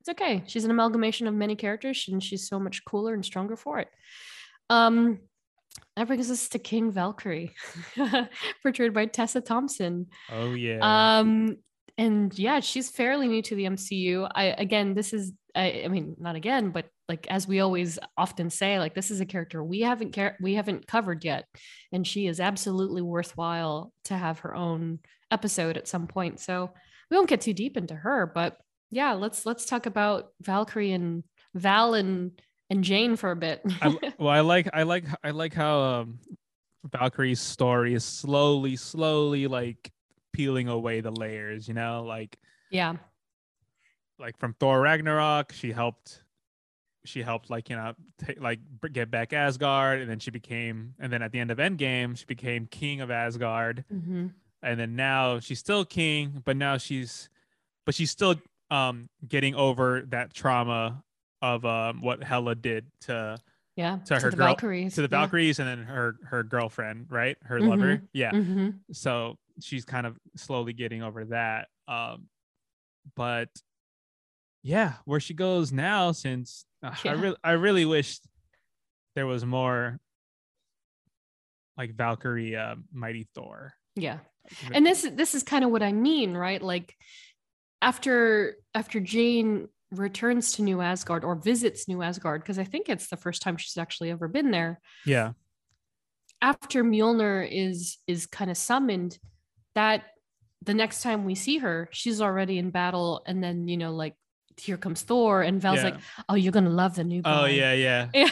it's 0.00 0.08
okay. 0.10 0.42
She's 0.46 0.64
an 0.64 0.70
amalgamation 0.70 1.26
of 1.26 1.34
many 1.34 1.56
characters, 1.56 2.06
and 2.08 2.22
she's 2.22 2.48
so 2.48 2.58
much 2.60 2.84
cooler 2.84 3.12
and 3.14 3.24
stronger 3.24 3.56
for 3.56 3.80
it. 3.80 3.88
Um, 4.70 5.18
that 5.96 6.06
brings 6.06 6.30
us 6.30 6.48
to 6.50 6.58
King 6.58 6.92
Valkyrie, 6.92 7.52
portrayed 8.62 8.94
by 8.94 9.06
Tessa 9.06 9.40
Thompson. 9.40 10.06
Oh 10.30 10.54
yeah. 10.54 10.78
Um, 11.18 11.56
and 11.98 12.36
yeah, 12.38 12.60
she's 12.60 12.90
fairly 12.90 13.28
new 13.28 13.42
to 13.42 13.54
the 13.54 13.64
MCU. 13.64 14.28
I 14.34 14.44
again, 14.46 14.94
this 14.94 15.12
is 15.12 15.32
I, 15.54 15.82
I 15.84 15.88
mean, 15.88 16.16
not 16.18 16.36
again, 16.36 16.70
but 16.70 16.86
like 17.08 17.26
as 17.28 17.46
we 17.46 17.60
always 17.60 17.98
often 18.16 18.50
say, 18.50 18.78
like 18.78 18.94
this 18.94 19.10
is 19.10 19.20
a 19.20 19.26
character 19.26 19.62
we 19.62 19.80
haven't 19.80 20.14
car- 20.14 20.36
we 20.40 20.54
haven't 20.54 20.86
covered 20.86 21.24
yet, 21.24 21.44
and 21.92 22.06
she 22.06 22.26
is 22.26 22.40
absolutely 22.40 23.02
worthwhile 23.02 23.92
to 24.04 24.16
have 24.16 24.40
her 24.40 24.54
own 24.54 25.00
episode 25.30 25.76
at 25.76 25.88
some 25.88 26.06
point. 26.06 26.40
So 26.40 26.70
we 27.10 27.16
won't 27.16 27.28
get 27.28 27.42
too 27.42 27.52
deep 27.52 27.76
into 27.76 27.94
her, 27.94 28.30
but 28.32 28.56
yeah, 28.90 29.12
let's 29.12 29.44
let's 29.44 29.66
talk 29.66 29.86
about 29.86 30.28
Valkyrie 30.40 30.92
and 30.92 31.24
Val 31.54 31.94
and 31.94 32.32
and 32.70 32.84
Jane 32.84 33.16
for 33.16 33.30
a 33.30 33.36
bit. 33.36 33.60
I, 33.82 33.96
well, 34.18 34.28
I 34.30 34.40
like, 34.40 34.68
I 34.72 34.84
like, 34.84 35.04
I 35.22 35.30
like 35.30 35.54
how 35.54 35.80
um, 35.80 36.18
Valkyrie's 36.90 37.40
story 37.40 37.94
is 37.94 38.04
slowly, 38.04 38.76
slowly 38.76 39.46
like 39.46 39.90
peeling 40.32 40.68
away 40.68 41.00
the 41.00 41.10
layers. 41.10 41.68
You 41.68 41.74
know, 41.74 42.04
like 42.04 42.36
yeah, 42.70 42.94
like 44.18 44.38
from 44.38 44.54
Thor 44.54 44.80
Ragnarok, 44.80 45.52
she 45.52 45.72
helped 45.72 46.22
she 47.04 47.22
helped 47.22 47.50
like 47.50 47.68
you 47.70 47.76
know 47.76 47.94
ta- 48.18 48.32
like 48.40 48.60
get 48.92 49.10
back 49.10 49.32
Asgard, 49.32 50.00
and 50.00 50.10
then 50.10 50.18
she 50.18 50.30
became, 50.30 50.94
and 50.98 51.12
then 51.12 51.22
at 51.22 51.32
the 51.32 51.38
end 51.40 51.50
of 51.50 51.58
Endgame, 51.58 52.16
she 52.16 52.24
became 52.24 52.66
king 52.66 53.00
of 53.00 53.10
Asgard, 53.10 53.84
Mhm. 53.92 54.32
and 54.62 54.80
then 54.80 54.96
now 54.96 55.40
she's 55.40 55.58
still 55.58 55.84
king, 55.84 56.42
but 56.44 56.56
now 56.56 56.76
she's, 56.78 57.28
but 57.86 57.94
she's 57.94 58.10
still 58.10 58.36
um 58.70 59.08
getting 59.28 59.54
over 59.54 60.02
that 60.08 60.32
trauma 60.32 61.02
of 61.42 61.64
um 61.66 62.00
what 62.00 62.22
Hela 62.22 62.54
did 62.54 62.86
to 63.02 63.36
Yeah. 63.76 63.98
To 64.06 64.18
her 64.20 64.30
the 64.30 64.36
girl- 64.36 64.46
Valkyries. 64.46 64.94
to 64.94 65.02
the 65.02 65.08
yeah. 65.14 65.20
Valkyries, 65.20 65.58
and 65.58 65.68
then 65.68 65.82
her 65.86 66.16
her 66.24 66.42
girlfriend, 66.42 67.06
right, 67.10 67.36
her 67.42 67.60
lover, 67.60 68.02
yeah. 68.12 68.30
Mhm. 68.32 68.78
so 68.92 69.36
she's 69.60 69.84
kind 69.84 70.06
of 70.06 70.18
slowly 70.36 70.72
getting 70.72 71.02
over 71.02 71.24
that 71.26 71.68
um 71.86 72.28
but 73.14 73.50
yeah 74.62 74.94
where 75.04 75.20
she 75.20 75.34
goes 75.34 75.70
now 75.72 76.10
since 76.12 76.64
uh, 77.04 77.08
i 77.08 77.12
really 77.12 77.36
i 77.42 77.52
really 77.52 77.84
wish 77.84 78.18
there 79.14 79.26
was 79.26 79.44
more 79.44 79.98
like 81.76 81.94
valkyrie 81.94 82.56
uh, 82.56 82.76
mighty 82.92 83.28
thor. 83.34 83.74
Yeah. 83.96 84.18
and 84.72 84.84
this 84.84 85.06
this 85.12 85.34
is 85.34 85.42
kind 85.42 85.64
of 85.64 85.70
what 85.70 85.82
i 85.82 85.92
mean 85.92 86.34
right? 86.34 86.62
Like 86.62 86.94
after 87.80 88.56
after 88.74 89.00
jane 89.00 89.68
returns 89.90 90.52
to 90.52 90.62
new 90.62 90.80
asgard 90.80 91.24
or 91.24 91.36
visits 91.36 91.86
new 91.86 92.02
asgard 92.02 92.42
because 92.42 92.58
i 92.58 92.64
think 92.64 92.88
it's 92.88 93.08
the 93.08 93.16
first 93.16 93.42
time 93.42 93.56
she's 93.56 93.76
actually 93.76 94.10
ever 94.10 94.28
been 94.28 94.50
there. 94.50 94.80
Yeah. 95.06 95.32
After 96.42 96.84
mjolnir 96.84 97.48
is 97.50 97.98
is 98.06 98.26
kind 98.26 98.50
of 98.50 98.56
summoned 98.56 99.18
that 99.74 100.04
the 100.62 100.74
next 100.74 101.02
time 101.02 101.24
we 101.24 101.34
see 101.34 101.58
her 101.58 101.88
she's 101.92 102.20
already 102.20 102.58
in 102.58 102.70
battle 102.70 103.22
and 103.26 103.42
then 103.42 103.68
you 103.68 103.76
know 103.76 103.92
like 103.92 104.14
here 104.56 104.76
comes 104.76 105.02
thor 105.02 105.42
and 105.42 105.60
val's 105.60 105.78
yeah. 105.78 105.84
like 105.84 105.94
oh 106.28 106.34
you're 106.34 106.52
gonna 106.52 106.70
love 106.70 106.94
the 106.94 107.04
new 107.04 107.20
guy 107.22 107.42
oh 107.42 107.46
yeah 107.46 107.72
yeah 107.72 108.08
yeah 108.14 108.28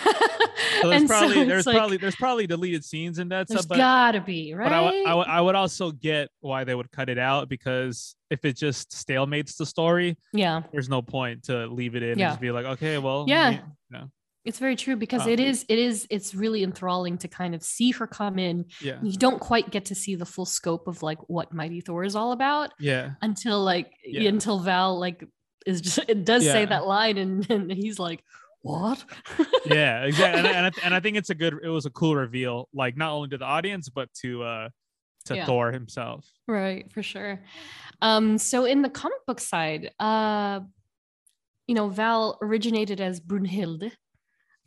so 0.81 0.89
there's 0.89 1.01
And 1.03 1.09
so 1.09 1.19
probably 1.19 1.39
it's 1.41 1.49
there's 1.49 1.67
like, 1.67 1.77
probably 1.77 1.97
there's 1.97 2.17
probably 2.17 2.47
deleted 2.47 2.85
scenes 2.85 3.19
in 3.19 3.29
that 3.31 3.49
there's 3.49 3.61
stuff 3.63 3.69
but 3.69 3.77
gotta 3.79 4.21
be 4.21 4.55
right 4.55 4.67
but 4.69 4.73
I, 4.73 4.85
w- 4.85 5.03
I, 5.05 5.09
w- 5.11 5.29
I 5.29 5.41
would 5.41 5.55
also 5.55 5.91
get 5.91 6.29
why 6.41 6.65
they 6.65 6.75
would 6.75 6.91
cut 6.93 7.09
it 7.09 7.19
out 7.19 7.49
because 7.49 8.15
if 8.31 8.45
it 8.45 8.57
just 8.57 8.91
stalemates 8.91 9.57
the 9.57 9.67
story 9.67 10.17
yeah 10.33 10.63
there's 10.73 10.89
no 10.89 11.03
point 11.03 11.45
to 11.45 11.67
leave 11.67 11.97
it 11.97 12.03
in 12.03 12.19
Yeah. 12.19 12.27
and 12.27 12.33
just 12.33 12.41
be 12.41 12.51
like 12.51 12.67
okay 12.67 12.99
well 12.99 13.25
Yeah. 13.29 13.51
you 13.51 13.59
know, 13.91 14.11
It's 14.45 14.59
very 14.59 14.75
true 14.77 14.97
because 14.97 15.23
Um, 15.23 15.29
it 15.31 15.41
is 15.41 15.65
it 15.69 15.79
is 15.79 16.07
it's 16.11 16.35
really 16.35 16.63
enthralling 16.65 17.19
to 17.19 17.29
kind 17.29 17.55
of 17.55 17.63
see 17.63 17.91
her 17.93 18.07
come 18.07 18.39
in. 18.39 18.65
yeah 18.81 18.99
You 19.03 19.17
don't 19.17 19.39
quite 19.41 19.71
get 19.71 19.85
to 19.87 19.95
see 19.95 20.15
the 20.17 20.27
full 20.27 20.47
scope 20.47 20.89
of 20.89 21.03
like 21.03 21.19
what 21.29 21.53
Mighty 21.53 21.81
Thor 21.81 22.05
is 22.05 22.15
all 22.17 22.33
about 22.33 22.71
yeah 22.81 23.11
until 23.23 23.63
like 23.63 23.91
Yeah. 24.05 24.29
until 24.29 24.59
Val 24.61 24.99
like 24.99 25.25
is 25.67 25.81
just 25.81 25.99
it 26.09 26.25
does 26.25 26.45
say 26.45 26.65
that 26.65 26.87
line 26.87 27.19
and, 27.19 27.47
and 27.51 27.71
he's 27.73 27.99
like, 27.99 28.23
What? 28.63 29.05
yeah 29.67 30.05
exactly 30.05 30.39
and, 30.41 30.49
I- 30.49 30.53
and, 30.53 30.67
I, 30.67 30.71
and 30.85 30.95
i 30.95 31.01
think 31.01 31.17
it's 31.17 31.31
a 31.31 31.35
good 31.35 31.55
it 31.63 31.69
was 31.69 31.87
a 31.87 31.91
cool 31.91 32.15
reveal 32.17 32.69
like 32.75 32.97
not 32.97 33.13
only 33.13 33.29
to 33.31 33.39
the 33.39 33.45
audience 33.45 33.89
but 33.89 34.09
to 34.23 34.43
uh 34.43 34.69
to 35.27 35.37
Yeah. 35.37 35.47
thor 35.47 35.71
himself 35.73 36.27
Right, 36.49 36.91
for 36.93 37.03
sure. 37.03 37.41
Um, 38.03 38.37
so 38.39 38.65
in 38.65 38.83
the 38.83 38.91
comic 38.91 39.25
book 39.29 39.39
side, 39.41 39.93
uh, 40.01 40.61
you 41.69 41.75
know, 41.77 41.89
Val 41.89 42.37
originated 42.43 43.01
as 43.01 43.21
Brunhilde. 43.21 43.93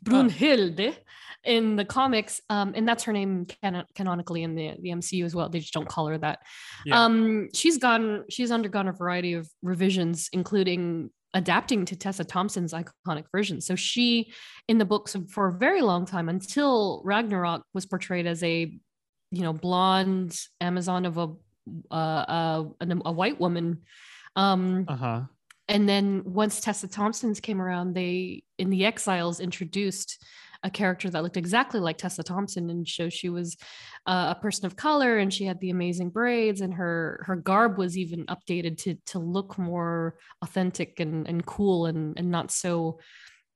Brunhilde 0.04 0.96
in 1.44 1.76
the 1.76 1.84
comics, 1.84 2.40
um, 2.50 2.72
and 2.74 2.86
that's 2.86 3.04
her 3.04 3.12
name 3.12 3.46
canon- 3.46 3.86
canonically 3.94 4.42
in 4.42 4.54
the, 4.54 4.72
the 4.80 4.90
MCU 4.90 5.24
as 5.24 5.34
well. 5.34 5.48
They 5.48 5.60
just 5.60 5.72
don't 5.72 5.88
call 5.88 6.08
her 6.08 6.18
that. 6.18 6.40
Yeah. 6.84 7.04
Um, 7.04 7.48
she's 7.54 7.78
gone, 7.78 8.24
she's 8.28 8.50
undergone 8.50 8.88
a 8.88 8.92
variety 8.92 9.34
of 9.34 9.48
revisions, 9.62 10.28
including 10.32 11.10
adapting 11.34 11.84
to 11.84 11.96
Tessa 11.96 12.24
Thompson's 12.24 12.72
iconic 12.72 13.24
version. 13.30 13.60
So 13.60 13.76
she, 13.76 14.32
in 14.68 14.78
the 14.78 14.84
books 14.84 15.16
for 15.28 15.48
a 15.48 15.52
very 15.52 15.82
long 15.82 16.04
time, 16.04 16.28
until 16.28 17.02
Ragnarok, 17.04 17.62
was 17.74 17.86
portrayed 17.86 18.26
as 18.26 18.42
a, 18.42 18.72
you 19.30 19.42
know, 19.42 19.52
blonde 19.52 20.38
Amazon 20.60 21.04
of 21.04 21.18
a 21.18 21.28
uh, 21.90 21.94
uh, 21.94 22.64
an- 22.80 23.02
a 23.04 23.12
white 23.12 23.40
woman. 23.40 23.82
Um, 24.34 24.84
uh-huh 24.88 25.22
and 25.68 25.88
then 25.88 26.22
once 26.24 26.60
Tessa 26.60 26.88
Thompson's 26.88 27.40
came 27.40 27.60
around, 27.60 27.94
they 27.94 28.44
in 28.58 28.70
the 28.70 28.84
Exiles 28.84 29.40
introduced 29.40 30.22
a 30.62 30.70
character 30.70 31.10
that 31.10 31.22
looked 31.22 31.36
exactly 31.36 31.80
like 31.80 31.98
Tessa 31.98 32.22
Thompson, 32.22 32.70
and 32.70 32.86
so 32.88 33.08
she 33.08 33.28
was 33.28 33.56
uh, 34.06 34.34
a 34.36 34.40
person 34.40 34.66
of 34.66 34.76
color, 34.76 35.18
and 35.18 35.32
she 35.32 35.44
had 35.44 35.60
the 35.60 35.70
amazing 35.70 36.10
braids, 36.10 36.60
and 36.60 36.74
her 36.74 37.22
her 37.26 37.36
garb 37.36 37.78
was 37.78 37.98
even 37.98 38.26
updated 38.26 38.78
to 38.78 38.94
to 39.06 39.18
look 39.18 39.58
more 39.58 40.16
authentic 40.42 41.00
and 41.00 41.28
and 41.28 41.44
cool, 41.46 41.86
and 41.86 42.18
and 42.18 42.30
not 42.30 42.50
so, 42.50 43.00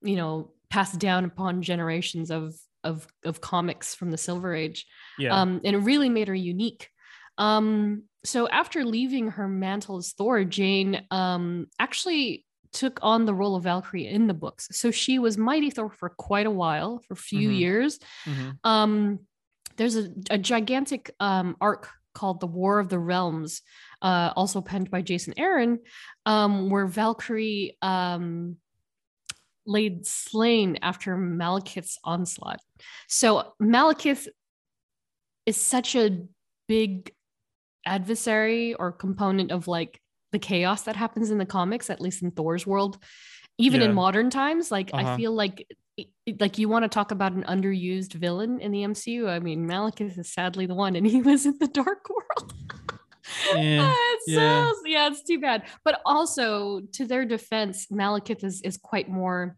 you 0.03 0.17
know, 0.17 0.53
passed 0.69 0.99
down 0.99 1.25
upon 1.25 1.63
generations 1.63 2.31
of 2.31 2.55
of 2.85 3.07
of 3.25 3.41
comics 3.41 3.95
from 3.95 4.11
the 4.11 4.19
Silver 4.19 4.55
Age. 4.55 4.87
Yeah. 5.19 5.41
Um, 5.41 5.61
and 5.65 5.77
it 5.77 5.81
really 5.81 6.09
made 6.09 6.29
her 6.29 6.35
unique. 6.35 6.89
Um, 7.39 8.05
so 8.25 8.49
after 8.49 8.85
leaving 8.85 9.29
her 9.33 9.49
mantle 9.49 9.97
as 9.97 10.13
Thor, 10.13 10.45
Jane 10.45 11.07
um, 11.11 11.67
actually 11.79 12.45
took 12.73 13.01
on 13.03 13.25
the 13.25 13.35
role 13.35 13.57
of 13.57 13.65
Valkyrie 13.65 14.07
in 14.07 14.27
the 14.27 14.35
books. 14.35 14.69
So 14.73 14.91
she 14.91 15.19
was 15.19 15.37
Mighty 15.39 15.71
Thor 15.71 15.91
for 15.91 16.11
quite 16.11 16.47
a 16.47 16.51
while, 16.51 17.01
for 17.01 17.15
a 17.15 17.17
few 17.17 17.49
Mhm. 17.49 17.59
years. 17.59 17.99
mhm. 18.25 18.59
Um, 18.63 19.21
there's 19.77 19.97
a, 19.97 20.11
a 20.31 20.39
gigantic 20.39 21.11
um, 21.19 21.57
arc 21.61 21.89
called 22.13 22.41
the 22.41 22.47
War 22.47 22.79
of 22.79 22.89
the 22.89 22.99
Realms, 22.99 23.63
uh, 24.03 24.33
also 24.37 24.61
penned 24.61 24.91
by 24.91 25.01
Jason 25.01 25.33
Aaron, 25.37 25.81
um, 26.27 26.69
where 26.71 26.87
Valkyrie 26.87 27.77
um, 27.83 28.57
laid 29.67 30.07
slain 30.07 30.79
after 30.83 31.17
Malekith's 31.17 31.99
onslaught. 32.05 32.61
So 33.09 33.55
Malekith 33.63 34.29
is 35.47 35.57
such 35.57 35.95
a 35.97 36.25
big 36.69 37.13
adversary 37.87 38.75
or 38.75 38.93
component 38.93 39.51
of 39.51 39.69
like 39.69 40.01
the 40.33 40.39
chaos 40.39 40.83
that 40.83 40.97
happens 40.97 41.31
in 41.31 41.39
the 41.39 41.47
comics, 41.47 41.91
at 41.91 42.01
least 42.01 42.23
in 42.23 42.31
Thor's 42.31 42.67
world. 42.67 42.99
Even 43.59 43.81
Yeah. 43.81 43.89
in 43.89 43.95
modern 43.95 44.31
times, 44.31 44.71
like 44.71 44.91
I 44.95 45.03
Uh-huh. 45.03 45.17
feel 45.17 45.33
like 45.33 45.67
like 46.41 46.57
you 46.57 46.67
want 46.69 46.83
to 46.85 46.89
talk 46.89 47.11
about 47.11 47.33
an 47.33 47.43
underused 47.45 48.15
villain 48.15 48.59
in 48.61 48.71
the 48.73 48.85
MCU. 48.85 49.29
I 49.29 49.39
mean, 49.39 49.69
Malekith 49.69 50.19
is 50.19 50.33
sadly 50.33 50.65
the 50.65 50.75
one, 50.75 50.97
and 50.97 51.07
he 51.07 51.21
was 51.31 51.45
in 51.45 51.59
the 51.59 51.67
Dark 51.67 52.09
World. 52.09 52.55
Yeah, 53.55 53.95
it's 54.15 54.29
yeah. 54.29 54.71
so 54.71 54.75
yeah, 54.87 55.09
it's 55.09 55.23
too 55.23 55.39
bad. 55.41 55.65
But 55.85 56.01
also, 56.07 56.81
to 56.93 57.05
their 57.05 57.27
defense, 57.27 57.87
Malekith 57.93 58.45
is 58.45 58.63
is 58.63 58.77
quite 58.79 59.09
more. 59.11 59.57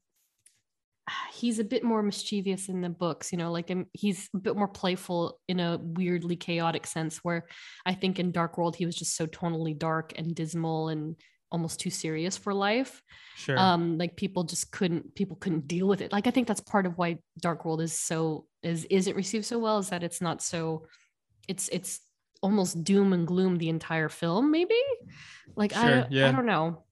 He's 1.35 1.59
a 1.59 1.65
bit 1.65 1.83
more 1.85 2.03
mischievous 2.03 2.69
in 2.69 2.81
the 2.81 2.89
books, 2.89 3.33
you 3.33 3.39
know, 3.39 3.51
like 3.53 3.71
um, 3.71 3.87
he's 3.93 4.29
a 4.35 4.39
bit 4.39 4.57
more 4.57 4.69
playful 4.69 5.39
in 5.49 5.61
a 5.61 5.79
weirdly 5.83 6.37
chaotic 6.37 6.87
sense. 6.87 7.19
Where 7.19 7.47
I 7.85 7.95
think 7.95 8.19
in 8.19 8.31
Dark 8.33 8.59
World 8.59 8.77
he 8.77 8.87
was 8.87 8.97
just 8.97 9.17
so 9.17 9.27
tonally 9.27 9.77
dark 9.77 10.13
and 10.17 10.35
dismal 10.35 10.89
and 10.89 11.17
almost 11.51 11.81
too 11.81 11.91
serious 11.91 12.35
for 12.39 12.55
life 12.55 13.03
sure 13.37 13.59
um 13.59 13.99
like 13.99 14.17
people 14.17 14.43
just 14.43 14.73
couldn't 14.73 15.15
people 15.15 15.37
couldn't 15.37 15.69
deal 15.69 15.87
with 15.87 16.01
it 16.01 16.11
like 16.11 16.27
i 16.27 16.31
think 16.31 16.49
that's 16.49 16.63
part 16.63 16.87
of 16.87 16.97
why 16.97 17.19
dark 17.43 17.67
world 17.67 17.83
is 17.83 17.93
so 17.93 18.47
is 18.63 18.87
isn't 18.87 19.15
received 19.17 19.45
so 19.45 19.59
well 19.59 19.77
is 19.77 19.91
that 19.91 20.03
it's 20.03 20.23
not 20.23 20.41
so 20.41 20.87
it's 21.49 21.69
it's 21.69 22.01
almost 22.41 22.83
doom 22.85 23.13
and 23.13 23.27
gloom 23.27 23.59
the 23.59 23.69
entire 23.69 24.09
film 24.09 24.51
maybe 24.51 24.81
like 25.55 25.77
I, 25.77 25.83
Sure, 25.83 26.01
don't- 26.01 26.13
yeah. 26.13 26.29
I 26.29 26.33
don't 26.33 26.47
know 26.47 26.85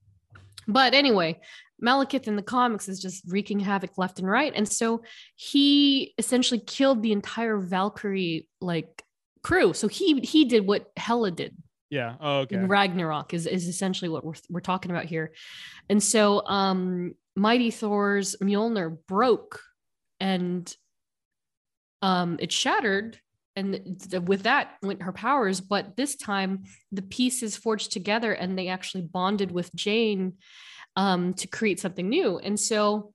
but 0.69 0.93
anyway 0.93 1.41
malekith 1.83 2.29
in 2.29 2.37
the 2.37 2.43
comics 2.43 2.89
is 2.89 3.01
just 3.01 3.25
wreaking 3.27 3.61
havoc 3.61 3.97
left 3.99 4.19
and 4.19 4.29
right. 4.29 4.53
And 4.55 4.69
so 4.69 5.03
he 5.37 6.15
essentially 6.19 6.61
killed 6.61 7.03
the 7.03 7.13
entire 7.13 7.59
valkyrie 7.59 8.49
like 8.61 9.03
crew. 9.43 9.73
So 9.73 9.89
he 9.89 10.21
he 10.21 10.45
did 10.45 10.67
what 10.67 10.91
hela 10.97 11.31
did. 11.31 11.57
Yeah. 11.91 12.15
Oh, 12.21 12.39
okay. 12.41 12.57
Ragnarok 12.57 13.35
is, 13.35 13.47
is 13.47 13.67
essentially 13.67 14.09
what 14.09 14.25
we're, 14.25 14.35
we're 14.49 14.61
talking 14.61 14.93
about 14.93 15.07
here. 15.07 15.33
And 15.89 16.03
so 16.03 16.47
um 16.47 17.15
Mighty 17.37 17.71
Thor's 17.71 18.37
Mjolnir 18.43 18.97
broke 19.09 19.61
and 20.21 20.73
um 22.03 22.37
it 22.41 22.53
shattered. 22.53 23.19
And 23.57 24.01
th- 24.09 24.23
with 24.23 24.45
that 24.45 24.77
went 24.83 25.03
her 25.03 25.13
powers. 25.13 25.61
But 25.61 25.97
this 25.97 26.15
time 26.15 26.65
the 26.93 27.03
pieces 27.03 27.57
forged 27.57 27.93
together 27.93 28.33
and 28.33 28.57
they 28.57 28.69
actually 28.69 29.03
bonded 29.03 29.51
with 29.51 29.75
Jane 29.75 30.35
um 30.97 31.35
to 31.35 31.47
create 31.47 31.81
something 31.81 32.09
new. 32.09 32.39
And 32.39 32.59
so 32.59 33.13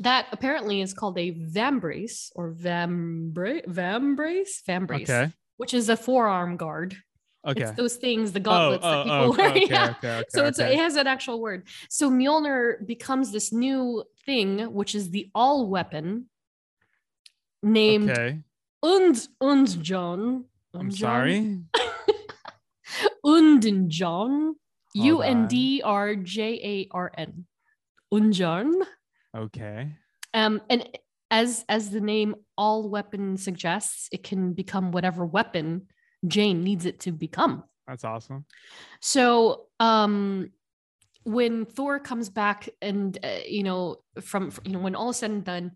that 0.00 0.26
apparently 0.32 0.80
is 0.80 0.94
called 0.94 1.18
a 1.18 1.32
vambrace 1.32 2.30
or 2.34 2.52
vambrace 2.52 3.66
vambrace 3.66 4.62
vambrace 4.66 5.02
okay 5.02 5.30
which 5.58 5.74
is 5.74 5.90
a 5.90 5.96
forearm 5.96 6.56
guard 6.56 6.96
okay 7.46 7.62
it's 7.62 7.72
those 7.72 7.96
things, 7.96 8.32
the 8.32 8.40
oh, 8.40 8.42
gauntlets 8.42 8.82
that 8.82 8.96
oh, 8.96 9.02
people 9.02 9.18
oh, 9.18 9.30
wear. 9.38 9.50
okay, 9.50 9.66
yeah. 9.68 9.90
okay, 9.90 10.16
okay, 10.18 10.24
so 10.28 10.44
it's 10.44 10.58
it 10.58 10.76
has 10.76 10.96
an 10.96 11.06
actual 11.06 11.40
word. 11.40 11.66
So 11.88 12.10
Mjolnir 12.10 12.86
becomes 12.86 13.32
this 13.32 13.52
new 13.52 14.04
thing, 14.26 14.72
which 14.72 14.94
is 14.94 15.10
the 15.10 15.30
all 15.34 15.66
weapon 15.66 16.26
named 17.62 18.10
okay 18.10 18.40
Und 18.82 19.28
Undjon. 19.42 20.44
i'm 20.74 20.90
sorry 20.90 21.58
Undinjon. 23.24 24.54
U 24.94 25.22
N. 25.22 25.46
D 25.46 25.82
R 25.84 26.16
J 26.16 26.60
A 26.62 26.88
R 26.94 27.12
N. 27.16 27.46
Unjarn. 28.12 28.72
okay 29.36 29.92
Um, 30.34 30.60
and 30.68 30.88
as 31.30 31.64
as 31.68 31.90
the 31.90 32.00
name 32.00 32.34
all 32.58 32.88
weapon 32.88 33.36
suggests, 33.36 34.08
it 34.12 34.22
can 34.24 34.52
become 34.52 34.90
whatever 34.90 35.24
weapon 35.24 35.86
Jane 36.26 36.62
needs 36.62 36.86
it 36.86 37.00
to 37.00 37.12
become. 37.12 37.64
That's 37.86 38.04
awesome. 38.04 38.44
So, 39.00 39.66
um, 39.78 40.50
when 41.24 41.66
Thor 41.66 41.98
comes 41.98 42.28
back 42.28 42.68
and 42.80 43.18
uh, 43.22 43.40
you 43.46 43.62
know 43.62 43.96
from 44.20 44.52
you 44.64 44.72
know 44.72 44.80
when 44.80 44.94
all 44.94 45.10
is 45.10 45.16
said 45.18 45.30
and 45.30 45.44
done, 45.44 45.72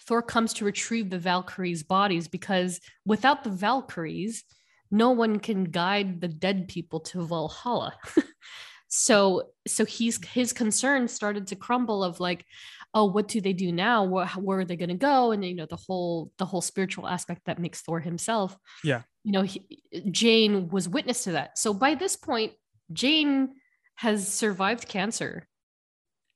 Thor 0.00 0.22
comes 0.22 0.54
to 0.54 0.64
retrieve 0.64 1.10
the 1.10 1.18
Valkyries' 1.18 1.82
bodies 1.82 2.28
because 2.28 2.80
without 3.04 3.44
the 3.44 3.50
Valkyries, 3.50 4.44
no 4.92 5.10
one 5.10 5.40
can 5.40 5.64
guide 5.64 6.20
the 6.20 6.28
dead 6.28 6.68
people 6.68 7.00
to 7.00 7.26
Valhalla. 7.26 7.94
so 8.88 9.48
so 9.66 9.86
he's 9.86 10.24
his 10.28 10.52
concerns 10.52 11.12
started 11.12 11.46
to 11.46 11.56
crumble 11.56 12.04
of 12.04 12.20
like 12.20 12.44
oh 12.92 13.06
what 13.06 13.26
do 13.26 13.40
they 13.40 13.54
do 13.54 13.72
now? 13.72 14.04
Where, 14.04 14.26
where 14.26 14.60
are 14.60 14.64
they 14.66 14.76
going 14.76 14.90
to 14.90 14.94
go? 14.94 15.32
And 15.32 15.42
you 15.44 15.54
know 15.54 15.66
the 15.66 15.76
whole 15.76 16.30
the 16.36 16.44
whole 16.44 16.60
spiritual 16.60 17.08
aspect 17.08 17.46
that 17.46 17.58
makes 17.58 17.80
thor 17.80 18.00
himself. 18.00 18.56
Yeah. 18.84 19.02
you 19.24 19.32
know 19.32 19.42
he, 19.42 19.66
jane 20.10 20.68
was 20.68 20.88
witness 20.88 21.24
to 21.24 21.32
that. 21.32 21.58
So 21.58 21.72
by 21.72 21.94
this 21.94 22.16
point 22.16 22.52
jane 22.92 23.54
has 23.96 24.28
survived 24.28 24.88
cancer 24.88 25.48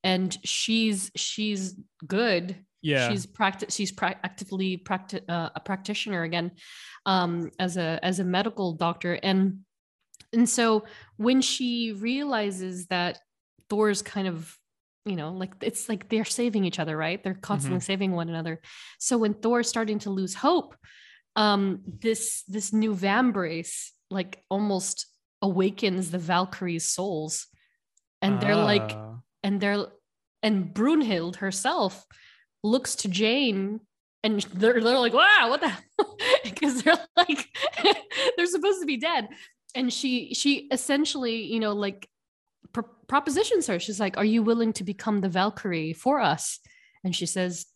and 0.03 0.37
she's 0.45 1.11
she's 1.15 1.75
good 2.07 2.57
Yeah. 2.87 3.09
she's 3.11 3.27
practice 3.27 3.75
she's 3.77 3.93
pra- 3.93 4.21
actively 4.29 4.79
practi- 4.79 5.29
uh, 5.29 5.51
a 5.55 5.61
practitioner 5.61 6.23
again 6.23 6.53
um 7.05 7.51
as 7.59 7.77
a 7.77 7.99
as 8.03 8.21
a 8.21 8.25
medical 8.25 8.69
doctor. 8.75 9.13
And 9.31 9.61
and 10.33 10.49
so 10.49 10.85
when 11.17 11.41
she 11.41 11.93
realizes 11.93 12.87
that 12.95 13.19
thor's 13.71 14.03
kind 14.03 14.29
of 14.29 14.37
you 15.11 15.17
know 15.21 15.31
like 15.43 15.53
it's 15.63 15.89
like 15.89 16.09
they're 16.09 16.25
saving 16.41 16.65
each 16.65 16.79
other 16.83 16.97
right? 16.97 17.23
They're 17.23 17.35
constantly 17.51 17.81
saving 17.81 18.13
one 18.13 18.29
another. 18.29 18.61
So 18.99 19.19
when 19.19 19.35
thor's 19.35 19.69
starting 19.69 19.99
to 20.01 20.11
lose 20.11 20.35
hope 20.35 20.75
um 21.37 21.81
this 22.05 22.43
this 22.55 22.73
new 22.73 22.95
vambrace 22.95 23.91
like 24.11 24.33
almost 24.49 25.07
awakens 25.43 26.11
the 26.11 26.19
valkyries 26.19 26.87
souls. 26.97 27.47
And 28.23 28.41
they're 28.41 28.57
like 28.75 28.91
Ah. 28.93 29.19
and 29.45 29.61
they're 29.61 29.87
and 30.43 30.75
Brunhild 30.75 31.37
herself 31.37 32.05
looks 32.67 32.97
to 32.97 33.09
Jane 33.09 33.81
and 34.23 34.43
they're, 34.55 34.81
they're 34.81 34.99
like, 34.99 35.15
wow, 35.15 35.47
what 35.49 35.61
the 35.61 35.73
because 36.45 36.83
they're 36.83 36.99
like 37.17 37.47
they're 38.37 38.47
supposed 38.47 38.81
to 38.81 38.87
be 38.87 38.97
dead. 38.97 39.29
And 39.75 39.93
she 39.93 40.35
she 40.35 40.69
essentially, 40.73 41.45
you 41.45 41.61
know, 41.61 41.73
like 41.73 42.09
pro- 42.73 42.85
propositions 43.07 43.67
her. 43.67 43.79
She's 43.79 44.01
like, 44.01 44.17
Are 44.17 44.25
you 44.25 44.43
willing 44.43 44.73
to 44.75 44.85
become 44.85 45.21
the 45.21 45.29
Valkyrie 45.29 45.93
for 45.93 46.21
us? 46.21 46.59
And 47.05 47.15
she 47.15 47.27
says, 47.27 47.67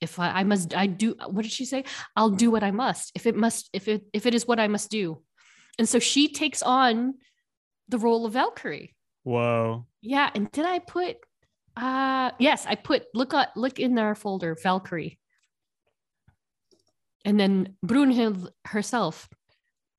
if 0.00 0.18
I, 0.18 0.30
I 0.30 0.44
must 0.44 0.76
I 0.76 0.86
do 0.86 1.14
what 1.26 1.42
did 1.42 1.52
she 1.52 1.64
say? 1.64 1.84
I'll 2.14 2.30
do 2.30 2.50
what 2.50 2.62
I 2.62 2.70
must. 2.70 3.12
If 3.14 3.26
it 3.26 3.34
must, 3.34 3.70
if 3.72 3.88
it 3.88 4.04
if 4.12 4.26
it 4.26 4.34
is 4.34 4.46
what 4.46 4.60
I 4.60 4.68
must 4.68 4.90
do. 4.90 5.22
And 5.78 5.88
so 5.88 5.98
she 5.98 6.32
takes 6.32 6.62
on 6.62 7.14
the 7.88 7.98
role 7.98 8.26
of 8.26 8.32
Valkyrie. 8.32 8.94
Whoa. 9.24 9.86
Yeah, 10.02 10.30
and 10.34 10.50
did 10.52 10.64
I 10.64 10.78
put 10.78 11.16
uh 11.76 12.30
yes, 12.38 12.66
I 12.66 12.74
put 12.74 13.04
look 13.14 13.34
at 13.34 13.56
look 13.56 13.78
in 13.78 13.98
our 13.98 14.14
folder 14.14 14.56
Valkyrie. 14.62 15.18
And 17.24 17.38
then 17.40 17.76
Brunhild 17.84 18.48
herself. 18.64 19.28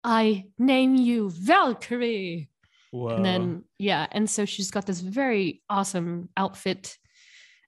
I 0.03 0.45
name 0.57 0.95
you 0.95 1.29
Valkyrie. 1.29 2.49
Whoa. 2.91 3.09
And 3.09 3.25
then 3.25 3.63
yeah, 3.77 4.07
and 4.11 4.29
so 4.29 4.45
she's 4.45 4.71
got 4.71 4.85
this 4.85 5.01
very 5.01 5.61
awesome 5.69 6.29
outfit. 6.37 6.97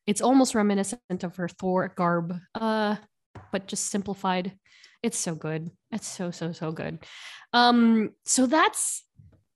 It's 0.07 0.21
almost 0.21 0.55
reminiscent 0.55 1.23
of 1.23 1.35
her 1.35 1.47
Thor 1.47 1.93
garb, 1.95 2.35
uh, 2.55 2.95
but 3.51 3.67
just 3.67 3.91
simplified. 3.91 4.57
It's 5.03 5.17
so 5.17 5.35
good. 5.35 5.69
It's 5.91 6.07
so 6.07 6.31
so 6.31 6.51
so 6.51 6.71
good. 6.71 6.99
Um, 7.53 8.11
so 8.25 8.45
that's 8.45 9.05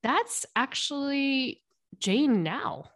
that's 0.04 0.46
actually 0.56 1.62
Jane 1.98 2.44
now. 2.44 2.90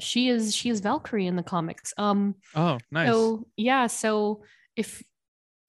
She 0.00 0.28
is 0.28 0.54
she 0.54 0.70
is 0.70 0.80
Valkyrie 0.80 1.26
in 1.26 1.36
the 1.36 1.42
comics. 1.42 1.92
Um, 1.96 2.34
oh, 2.54 2.78
nice. 2.90 3.08
so 3.08 3.46
yeah, 3.56 3.86
so 3.86 4.42
if 4.76 5.02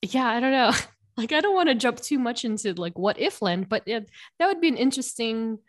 yeah, 0.02 0.28
I 0.28 0.40
don't 0.40 0.52
know. 0.52 0.72
Like 1.18 1.34
I 1.34 1.42
don't 1.42 1.54
want 1.54 1.68
to 1.68 1.76
jump 1.76 2.00
too 2.00 2.18
much 2.18 2.46
into 2.46 2.74
like 2.74 2.98
what 2.98 3.20
if 3.20 3.42
land, 3.42 3.68
but 3.68 3.84
it, 3.86 4.10
that 4.40 4.48
would 4.48 4.62
be 4.62 4.70
an 4.70 4.78
interesting 4.78 5.60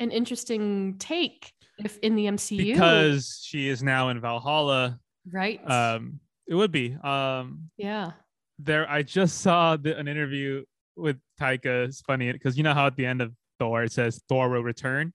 an 0.00 0.10
interesting 0.10 0.96
take 0.98 1.52
if 1.78 1.98
in 1.98 2.16
the 2.16 2.24
MCU 2.24 2.72
because 2.72 3.40
she 3.44 3.68
is 3.68 3.82
now 3.82 4.08
in 4.08 4.18
Valhalla. 4.20 4.98
right? 5.30 5.60
Um, 5.70 6.20
it 6.48 6.54
would 6.54 6.72
be. 6.72 6.94
Um, 6.94 7.70
yeah. 7.76 8.12
there. 8.58 8.90
I 8.90 9.02
just 9.02 9.42
saw 9.42 9.76
the, 9.76 9.96
an 9.96 10.08
interview 10.08 10.64
with 10.96 11.18
Taika. 11.40 11.84
It's 11.84 12.00
funny 12.00 12.32
because 12.32 12.56
you 12.56 12.62
know 12.62 12.74
how 12.74 12.86
at 12.86 12.96
the 12.96 13.06
end 13.06 13.20
of 13.20 13.32
Thor 13.58 13.84
it 13.84 13.92
says 13.92 14.22
Thor 14.28 14.48
will 14.48 14.62
return. 14.62 15.12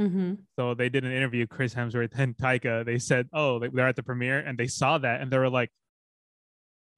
Mm-hmm. 0.00 0.34
So 0.58 0.74
they 0.74 0.88
did 0.88 1.04
an 1.04 1.12
interview, 1.12 1.46
Chris 1.46 1.74
Hemsworth 1.74 2.18
and 2.18 2.36
Taika. 2.36 2.84
They 2.84 2.98
said, 2.98 3.28
"Oh, 3.32 3.58
they- 3.58 3.68
they're 3.68 3.88
at 3.88 3.96
the 3.96 4.02
premiere," 4.02 4.38
and 4.38 4.58
they 4.58 4.66
saw 4.66 4.98
that, 4.98 5.20
and 5.20 5.30
they 5.30 5.38
were 5.38 5.48
like, 5.48 5.70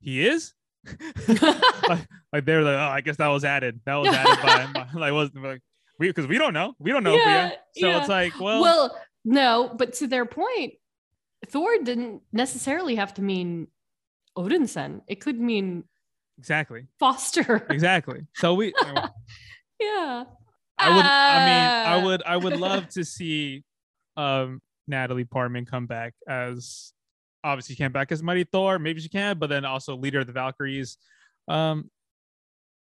"He 0.00 0.26
is." 0.26 0.52
like, 1.28 2.06
like 2.32 2.44
they 2.44 2.56
were 2.56 2.62
like, 2.62 2.74
"Oh, 2.74 2.92
I 2.92 3.00
guess 3.00 3.16
that 3.16 3.28
was 3.28 3.44
added. 3.44 3.80
That 3.86 3.94
was 3.96 4.08
added 4.08 4.42
by, 4.42 4.66
by 4.74 4.98
like 4.98 5.12
was 5.12 5.30
like 5.34 5.60
we 5.98 6.08
because 6.08 6.26
we 6.26 6.38
don't 6.38 6.54
know. 6.54 6.74
We 6.78 6.90
don't 6.90 7.04
know. 7.04 7.14
Yeah, 7.14 7.50
so 7.76 7.88
yeah. 7.88 8.00
it's 8.00 8.08
like, 8.08 8.38
well, 8.40 8.62
well, 8.62 9.00
no, 9.24 9.72
but 9.76 9.94
to 9.94 10.06
their 10.06 10.24
point, 10.26 10.74
Thor 11.46 11.78
didn't 11.82 12.22
necessarily 12.32 12.96
have 12.96 13.14
to 13.14 13.22
mean 13.22 13.68
Odinson. 14.36 15.02
It 15.06 15.20
could 15.20 15.38
mean 15.38 15.84
exactly, 16.38 16.86
Foster. 16.98 17.66
exactly. 17.70 18.26
So 18.34 18.54
we, 18.54 18.72
yeah. 19.80 20.24
I 20.78 20.94
would, 20.94 21.04
I 21.04 21.38
mean, 21.44 21.64
I 21.94 22.00
Ah. 22.00 22.04
would, 22.04 22.22
I 22.24 22.36
would 22.36 22.56
love 22.68 22.88
to 22.90 23.04
see 23.04 23.64
um 24.16 24.60
Natalie 24.86 25.24
Portman 25.24 25.64
come 25.66 25.86
back 25.86 26.14
as 26.28 26.92
obviously 27.44 27.74
she 27.74 27.78
came 27.82 27.92
back 27.92 28.10
as 28.12 28.22
Mighty 28.22 28.44
Thor. 28.44 28.78
Maybe 28.78 29.00
she 29.00 29.08
can, 29.08 29.38
but 29.38 29.48
then 29.48 29.64
also 29.64 29.96
leader 29.96 30.20
of 30.20 30.26
the 30.26 30.32
Valkyries. 30.32 30.96
Um, 31.46 31.90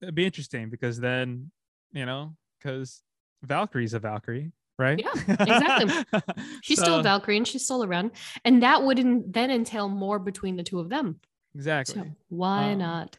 it'd 0.01 0.15
be 0.15 0.25
interesting 0.25 0.69
because 0.69 0.99
then 0.99 1.51
you 1.91 2.05
know, 2.05 2.35
because 2.59 3.01
Valkyrie's 3.43 3.93
a 3.93 3.99
Valkyrie, 3.99 4.51
right? 4.77 4.99
Yeah, 4.99 5.11
exactly. 5.27 6.21
She's 6.61 6.79
still 6.79 6.99
a 6.99 7.03
Valkyrie 7.03 7.37
and 7.37 7.47
she's 7.47 7.63
still 7.65 7.83
around. 7.83 8.11
And 8.45 8.61
that 8.63 8.83
would 8.83 8.99
en- 8.99 9.23
then 9.31 9.49
entail 9.49 9.89
more 9.89 10.19
between 10.19 10.55
the 10.55 10.63
two 10.63 10.79
of 10.79 10.89
them. 10.89 11.19
Exactly. 11.55 11.95
So 11.95 12.05
why 12.29 12.73
Um, 12.73 12.79
not? 12.79 13.17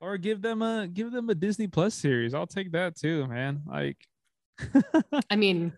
Or 0.00 0.18
give 0.18 0.42
them 0.42 0.62
a 0.62 0.86
give 0.88 1.12
them 1.12 1.30
a 1.30 1.34
Disney 1.34 1.66
Plus 1.66 1.94
series. 1.94 2.34
I'll 2.34 2.46
take 2.46 2.72
that 2.72 2.96
too, 2.96 3.26
man. 3.26 3.62
Like 3.66 3.96
I 5.30 5.36
mean, 5.36 5.72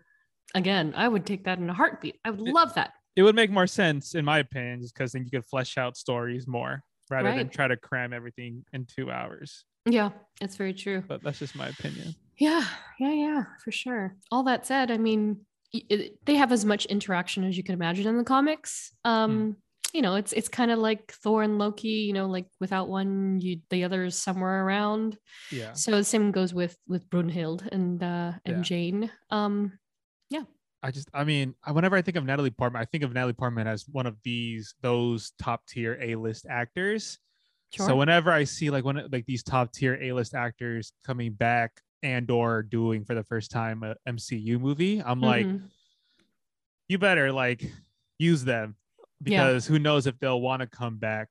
again, 0.55 0.93
I 0.97 1.09
would 1.09 1.27
take 1.27 1.45
that 1.45 1.59
in 1.59 1.69
a 1.71 1.75
heartbeat. 1.75 2.19
I 2.25 2.31
would 2.31 2.47
It- 2.49 2.55
love 2.55 2.75
that. 2.75 2.93
it 3.17 3.23
would 3.23 3.35
make 3.35 3.51
more 3.51 3.67
sense 3.67 4.15
in 4.15 4.25
my 4.25 4.39
opinion, 4.39 4.81
just 4.81 4.95
because 4.95 5.13
then 5.13 5.25
you 5.25 5.31
could 5.31 5.45
flesh 5.47 5.77
out 5.79 5.97
stories 5.97 6.47
more 6.47 6.83
rather 7.11 7.35
than 7.35 7.49
try 7.49 7.67
to 7.67 7.77
cram 7.77 8.13
everything 8.13 8.65
in 8.73 8.85
two 8.87 9.11
hours. 9.11 9.65
Yeah, 9.87 10.11
it's 10.41 10.57
very 10.57 10.75
true. 10.75 11.03
But 11.07 11.23
that's 11.23 11.39
just 11.39 11.57
my 11.57 11.69
opinion. 11.69 12.15
Yeah, 12.37 12.65
yeah, 13.01 13.13
yeah, 13.13 13.43
for 13.65 13.73
sure. 13.73 14.15
All 14.31 14.43
that 14.45 14.67
said, 14.67 14.91
I 14.91 14.99
mean, 14.99 15.41
it, 15.73 16.19
they 16.27 16.35
have 16.37 16.53
as 16.53 16.65
much 16.65 16.85
interaction 16.87 17.45
as 17.45 17.57
you 17.57 17.65
can 17.65 17.75
imagine 17.75 18.07
in 18.07 18.17
the 18.19 18.25
comics. 18.25 18.93
Um, 19.05 19.57
you 19.95 20.03
know, 20.03 20.17
it's 20.17 20.33
it's 20.33 20.49
kind 20.49 20.71
of 20.71 20.79
like 20.79 21.13
Thor 21.13 21.43
and 21.43 21.59
Loki. 21.59 21.89
You 21.89 22.13
know, 22.13 22.27
like 22.27 22.47
without 22.61 22.89
one, 22.89 23.41
you 23.41 23.61
the 23.71 23.85
other 23.85 24.05
is 24.05 24.17
somewhere 24.17 24.65
around. 24.65 25.17
Yeah. 25.51 25.73
So 25.73 25.93
the 25.93 26.05
same 26.05 26.31
goes 26.31 26.53
with 26.53 26.77
with 26.87 27.09
Brunhild 27.09 27.67
and 27.73 28.03
uh 28.03 28.33
and 28.45 28.57
Yeah. 28.59 28.63
Jane. 28.63 29.11
Um, 29.31 29.79
yeah. 30.31 30.43
I 30.83 30.91
just, 30.93 31.09
I 31.13 31.25
mean, 31.25 31.55
whenever 31.73 31.97
I 31.97 32.03
think 32.03 32.17
of 32.17 32.25
Natalie 32.25 32.51
Portman, 32.51 32.81
I 32.81 32.85
think 32.85 33.03
of 33.03 33.13
Natalie 33.13 33.33
Portman 33.33 33.67
as 33.67 33.89
one 33.89 34.07
of 34.07 34.17
these, 34.23 34.75
those 34.81 35.33
top 35.43 35.67
tier 35.67 35.99
A 36.01 36.15
list 36.15 36.47
actors. 36.49 37.19
sure. 37.73 37.87
So 37.89 37.97
whenever 37.97 38.31
I 38.31 38.45
see 38.45 38.71
like 38.71 38.85
one 38.85 38.97
of 38.99 39.13
like 39.13 39.27
these 39.27 39.43
top 39.43 39.73
tier 39.73 39.99
A 40.01 40.13
list 40.13 40.35
actors 40.35 40.93
coming 41.05 41.33
back 41.33 41.81
and 42.05 42.31
or 42.31 42.63
doing 42.63 43.05
for 43.05 43.15
the 43.17 43.25
first 43.25 43.51
time 43.51 43.83
a 43.83 43.97
MCU 44.09 44.61
movie, 44.61 45.03
I'm 45.03 45.21
like, 45.21 45.47
Mhm. 45.47 45.63
you 46.89 46.99
better 46.99 47.33
like 47.33 47.65
use 48.19 48.45
them 48.45 48.77
Yeah. 49.25 49.47
because 49.47 49.67
who 49.67 49.79
knows 49.79 50.07
if 50.07 50.19
they'll 50.19 50.41
want 50.41 50.61
to 50.61 50.67
come 50.67 50.97
back 50.99 51.29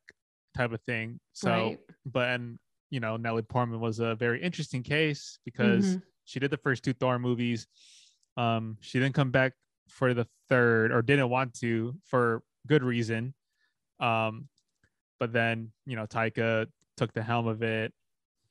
type 0.56 0.72
of 0.72 0.82
thing. 0.82 1.20
So, 1.34 1.52
Right. 1.52 1.80
but 2.06 2.30
and 2.30 2.60
you 2.90 3.00
know, 3.02 3.18
Natalie 3.18 3.42
Portman 3.42 3.80
was 3.82 4.00
a 4.00 4.16
very 4.16 4.42
interesting 4.42 4.82
case 4.82 5.40
because 5.44 5.98
Mhm. 5.98 6.04
she 6.24 6.40
did 6.40 6.52
the 6.52 6.58
first 6.58 6.84
two 6.84 6.94
Thor 6.94 7.20
movies. 7.20 7.68
Um, 8.38 8.78
she 8.82 8.98
didn't 9.00 9.14
come 9.16 9.30
back 9.32 9.54
for 9.90 10.14
the 10.14 10.26
third 10.48 10.92
or 10.92 11.02
didn't 11.02 11.30
want 11.30 11.54
to 11.56 12.00
for 12.06 12.44
good 12.66 12.84
reason. 12.84 13.34
Um, 14.00 14.48
but 15.20 15.34
then 15.34 15.72
you 15.86 15.96
know, 15.96 16.06
Taika 16.08 16.68
took 16.96 17.12
the 17.14 17.24
helm 17.24 17.48
of 17.48 17.62
it 17.62 17.94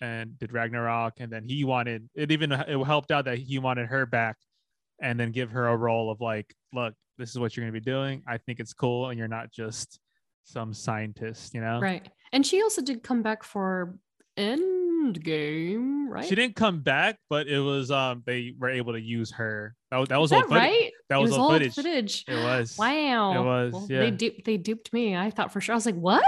and 0.01 0.39
did 0.39 0.53
Ragnarok, 0.53 1.20
and 1.20 1.32
then 1.32 1.45
he 1.45 1.64
wanted 1.64 2.09
it. 2.14 2.30
Even 2.30 2.53
it 2.53 2.84
helped 2.84 3.11
out 3.11 3.24
that 3.24 3.39
he 3.39 3.59
wanted 3.59 3.87
her 3.89 4.05
back, 4.07 4.37
and 5.01 5.18
then 5.18 5.32
give 5.32 5.51
her 5.53 5.68
a 5.68 5.76
role 5.76 6.11
of 6.11 6.20
like, 6.20 6.55
look, 6.72 6.95
this 7.19 7.31
is 7.31 7.39
what 7.39 7.57
you're 7.57 7.64
gonna 7.64 7.73
be 7.73 7.81
doing. 7.81 8.23
I 8.27 8.39
think 8.39 8.61
it's 8.61 8.73
cool, 8.73 9.09
and 9.11 9.19
you're 9.19 9.29
not 9.29 9.51
just 9.53 9.99
some 10.45 10.73
scientist, 10.75 11.55
you 11.55 11.61
know. 11.61 11.81
Right. 11.81 12.09
And 12.33 12.47
she 12.47 12.62
also 12.62 12.83
did 12.83 13.03
come 13.03 13.23
back 13.23 13.43
for 13.43 13.99
Endgame, 14.39 16.09
right? 16.09 16.25
She 16.25 16.35
didn't 16.35 16.57
come 16.57 16.81
back, 16.81 17.19
but 17.29 17.47
it 17.47 17.59
was 17.61 17.91
um 17.91 18.23
they 18.27 18.55
were 18.59 18.71
able 18.71 18.93
to 18.93 19.01
use 19.01 19.31
her. 19.33 19.75
That 19.91 19.99
was 19.99 20.09
that 20.09 20.21
was 20.21 20.33
old 20.33 20.43
that 20.43 20.49
footage. 20.49 20.62
right? 20.62 20.93
That 21.09 21.19
It 21.19 21.23
was, 21.23 21.33
old 21.33 21.53
footage. 21.53 21.75
footage. 21.75 22.25
It 22.29 22.35
was. 22.35 22.77
Wow. 22.79 23.41
It 23.41 23.45
was, 23.45 23.73
Well, 23.73 23.87
yeah. 23.91 24.01
They 24.01 24.11
duped 24.11 24.45
they 24.45 24.57
duped 24.57 24.93
me. 24.93 25.17
I 25.17 25.31
thought 25.31 25.53
for 25.53 25.61
sure. 25.61 25.75
I 25.75 25.77
was 25.77 25.87
like, 25.87 25.95
what? 25.97 26.25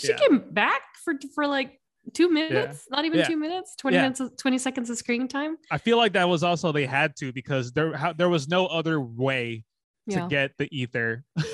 She 0.00 0.08
Yeah. 0.08 0.16
came 0.16 0.52
back 0.52 0.82
for 1.04 1.14
for 1.34 1.46
like 1.46 1.80
two 2.14 2.30
minutes, 2.30 2.86
not 2.90 3.04
even 3.04 3.18
Yeah. 3.18 3.26
two 3.26 3.36
minutes, 3.36 3.76
20 3.76 3.96
Yeah. 3.96 4.02
minutes, 4.08 4.22
20 4.38 4.58
seconds 4.58 4.88
of 4.90 4.96
screen 4.96 5.28
time. 5.28 5.56
I 5.70 5.78
feel 5.78 5.96
like 5.98 6.12
that 6.14 6.28
was 6.28 6.42
also 6.42 6.72
they 6.72 6.86
had 6.86 7.14
to 7.16 7.32
because 7.32 7.72
there 7.72 8.14
there 8.16 8.28
was 8.28 8.48
no 8.48 8.66
other 8.66 9.00
way 9.00 9.64
to 10.14 10.26
get 10.28 10.52
the 10.58 10.68
ether. 10.76 11.24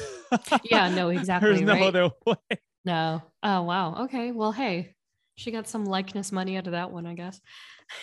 Yeah, 0.65 0.89
no, 0.89 1.11
exactly. 1.11 1.51
There's 1.51 1.61
no 1.63 1.75
right? 1.75 1.83
other 1.83 2.11
way. 2.27 2.59
No. 2.85 3.23
Oh 3.43 3.63
wow. 3.63 4.05
Okay. 4.05 4.33
Well, 4.33 4.51
hey, 4.51 4.95
she 5.37 5.53
got 5.53 5.69
some 5.69 5.85
likeness 5.85 6.33
money 6.33 6.57
out 6.57 6.67
of 6.67 6.73
that 6.73 6.91
one, 6.91 7.07
I 7.07 7.15
guess. 7.15 7.41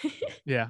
Yeah. 0.45 0.69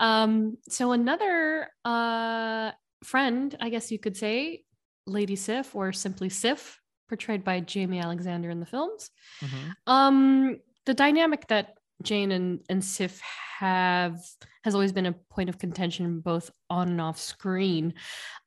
um. 0.00 0.56
So 0.68 0.90
another 0.92 1.68
uh 1.84 2.72
friend, 3.04 3.56
I 3.60 3.68
guess 3.70 3.92
you 3.92 3.98
could 4.00 4.16
say, 4.16 4.64
Lady 5.06 5.36
Sif, 5.36 5.76
or 5.76 5.92
simply 5.92 6.30
Sif, 6.30 6.80
portrayed 7.08 7.44
by 7.44 7.60
Jamie 7.60 8.00
Alexander 8.00 8.50
in 8.50 8.58
the 8.58 8.66
films. 8.66 9.10
Mhm. 9.40 9.74
Um, 9.86 10.56
the 10.84 10.94
dynamic 10.94 11.46
that 11.48 11.77
Jane 12.02 12.32
and, 12.32 12.60
and 12.68 12.84
Sif 12.84 13.20
have 13.58 14.20
has 14.64 14.74
always 14.74 14.92
been 14.92 15.06
a 15.06 15.12
point 15.30 15.48
of 15.48 15.58
contention 15.58 16.20
both 16.20 16.50
on 16.70 16.88
and 16.88 17.00
off 17.00 17.18
screen. 17.18 17.94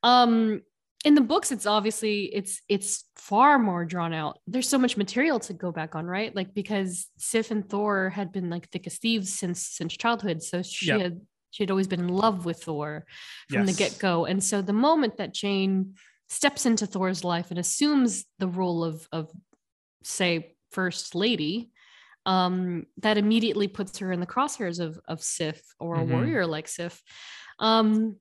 Um, 0.02 0.62
in 1.04 1.14
the 1.14 1.20
books, 1.20 1.50
it's 1.50 1.66
obviously 1.66 2.24
it's 2.34 2.60
it's 2.68 3.04
far 3.16 3.58
more 3.58 3.84
drawn 3.84 4.12
out. 4.12 4.38
There's 4.46 4.68
so 4.68 4.78
much 4.78 4.96
material 4.96 5.40
to 5.40 5.52
go 5.52 5.72
back 5.72 5.94
on, 5.96 6.06
right? 6.06 6.34
Like 6.34 6.54
because 6.54 7.08
Sif 7.18 7.50
and 7.50 7.68
Thor 7.68 8.08
had 8.10 8.30
been 8.30 8.48
like 8.50 8.68
thick 8.70 8.86
as 8.86 8.98
thieves 8.98 9.32
since 9.32 9.66
since 9.66 9.96
childhood, 9.96 10.42
so 10.42 10.62
she 10.62 10.86
Yep. 10.86 11.00
had 11.00 11.20
she 11.50 11.62
had 11.64 11.70
always 11.70 11.88
been 11.88 12.00
in 12.00 12.08
love 12.08 12.46
with 12.46 12.62
Thor 12.62 13.04
from 13.50 13.66
the 13.66 13.72
get 13.74 13.98
go. 13.98 14.24
And 14.26 14.42
so 14.42 14.62
the 14.62 14.72
moment 14.72 15.16
that 15.18 15.34
Jane 15.34 15.96
steps 16.28 16.64
into 16.64 16.86
Thor's 16.86 17.24
life 17.24 17.50
and 17.50 17.58
assumes 17.58 18.24
the 18.38 18.48
role 18.48 18.84
of 18.84 19.06
of 19.10 19.30
say 20.04 20.54
first 20.70 21.14
lady, 21.16 21.71
um, 22.26 22.86
that 22.98 23.18
immediately 23.18 23.68
puts 23.68 23.98
her 23.98 24.12
in 24.12 24.20
the 24.20 24.26
crosshairs 24.26 24.78
of 24.80 24.98
of 25.08 25.22
Sif 25.22 25.60
or 25.80 25.96
a 25.96 26.04
Mhm. 26.04 26.10
warrior 26.10 26.46
like 26.46 26.68
Sif. 26.68 27.02
Um, 27.58 28.16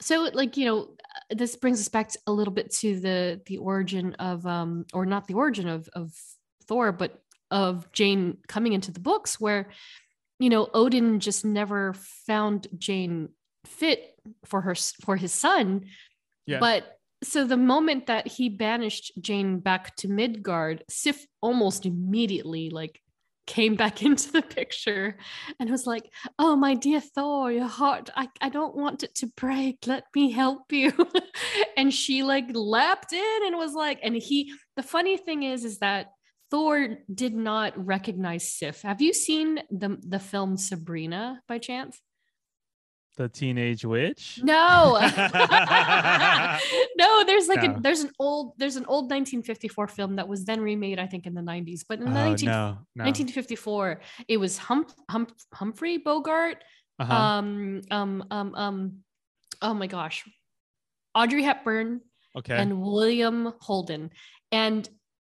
so 0.00 0.28
like 0.34 0.56
you 0.56 0.66
know 0.66 0.96
this 1.30 1.56
brings 1.56 1.80
us 1.80 1.88
back 1.88 2.08
to- 2.10 2.18
a 2.26 2.32
little 2.32 2.52
bit 2.52 2.70
to 2.72 2.98
the 3.00 3.40
the 3.46 3.58
origin 3.58 4.14
of 4.14 4.44
um 4.46 4.84
or 4.92 5.06
not 5.06 5.26
the 5.26 5.34
origin 5.34 5.68
of 5.68 5.88
of 5.94 6.12
Thor 6.66 6.92
but 6.92 7.22
of 7.50 7.90
Jane 7.92 8.38
coming 8.48 8.72
into 8.72 8.90
the 8.90 9.00
books 9.00 9.38
where 9.40 9.70
you 10.40 10.50
know 10.50 10.68
Odin 10.74 11.20
just 11.20 11.44
never 11.44 11.92
found 12.26 12.66
Jane 12.76 13.28
fit 13.66 14.18
for 14.44 14.60
her 14.62 14.74
for 14.74 15.16
his 15.16 15.32
son 15.32 15.86
Yeah. 16.46 16.58
but 16.58 16.98
so 17.22 17.44
the 17.46 17.56
moment 17.56 18.06
that 18.08 18.26
he 18.26 18.48
banished 18.48 19.12
Jane 19.20 19.60
back 19.60 19.94
to 19.96 20.08
Midgard 20.08 20.84
Sif 20.90 21.24
almost 21.40 21.86
immediately 21.86 22.68
like 22.70 23.00
came 23.46 23.74
back 23.74 24.02
into 24.08 24.32
the 24.32 24.42
picture 24.42 25.16
and 25.58 25.70
was 25.70 25.86
like 25.86 26.10
oh 26.38 26.56
my 26.56 26.74
dear 26.74 27.00
thor 27.00 27.50
your 27.52 27.66
heart 27.66 28.10
i, 28.16 28.28
I 28.40 28.48
don't 28.48 28.76
want 28.76 29.02
it 29.02 29.14
to 29.16 29.26
break. 29.36 29.86
Let 29.86 30.04
me 30.14 30.30
help 30.30 30.72
you. 30.72 30.92
And 31.76 31.92
she 31.92 32.22
like 32.22 32.46
lapped 32.52 33.12
in 33.12 33.38
and 33.46 33.56
was 33.56 33.74
like 33.74 33.98
and 34.02 34.14
he 34.14 34.52
the 34.76 34.82
funny 34.82 35.16
thing 35.16 35.42
is 35.42 35.64
is 35.64 35.78
that 35.78 36.12
thor 36.50 36.98
did 37.12 37.34
not 37.34 37.72
recognize 37.76 38.48
sif. 38.48 38.82
Have 38.82 39.02
you 39.02 39.12
seen 39.12 39.60
the 39.70 39.98
the 40.00 40.20
film 40.20 40.56
sabrina 40.56 41.40
by 41.48 41.58
chance 41.58 42.00
The 43.16 43.28
teenage 43.28 43.84
witch. 43.84 44.40
no 44.42 44.98
no 46.96 47.24
there's 47.24 47.48
like 47.48 47.62
No. 47.62 47.74
a 47.76 47.80
there's 47.80 48.00
an 48.00 48.10
old 48.18 48.54
there's 48.58 48.76
an 48.76 48.84
old 48.86 49.04
1954 49.04 49.88
film 49.88 50.16
that 50.16 50.26
was 50.28 50.44
then 50.44 50.60
remade 50.60 50.98
i 50.98 51.06
think 51.06 51.26
in 51.26 51.34
the 51.34 51.40
90s 51.40 51.82
but 51.88 51.98
in 52.00 52.06
the 52.06 52.10
Oh, 52.10 52.14
19, 52.30 52.46
no, 52.48 52.78
no. 52.96 53.04
1954 53.04 54.00
it 54.28 54.36
was 54.38 54.58
Hump, 54.58 54.90
Hump, 55.10 55.32
humphrey 55.52 55.98
bogart 55.98 56.62
Uh-huh. 56.98 57.12
um 57.14 57.82
um 57.90 58.24
um 58.30 58.54
um 58.54 58.92
oh 59.62 59.74
my 59.74 59.86
gosh 59.86 60.24
audrey 61.14 61.42
hepburn 61.42 62.00
okay. 62.36 62.56
and 62.56 62.80
william 62.82 63.52
holden 63.60 64.10
and 64.52 64.88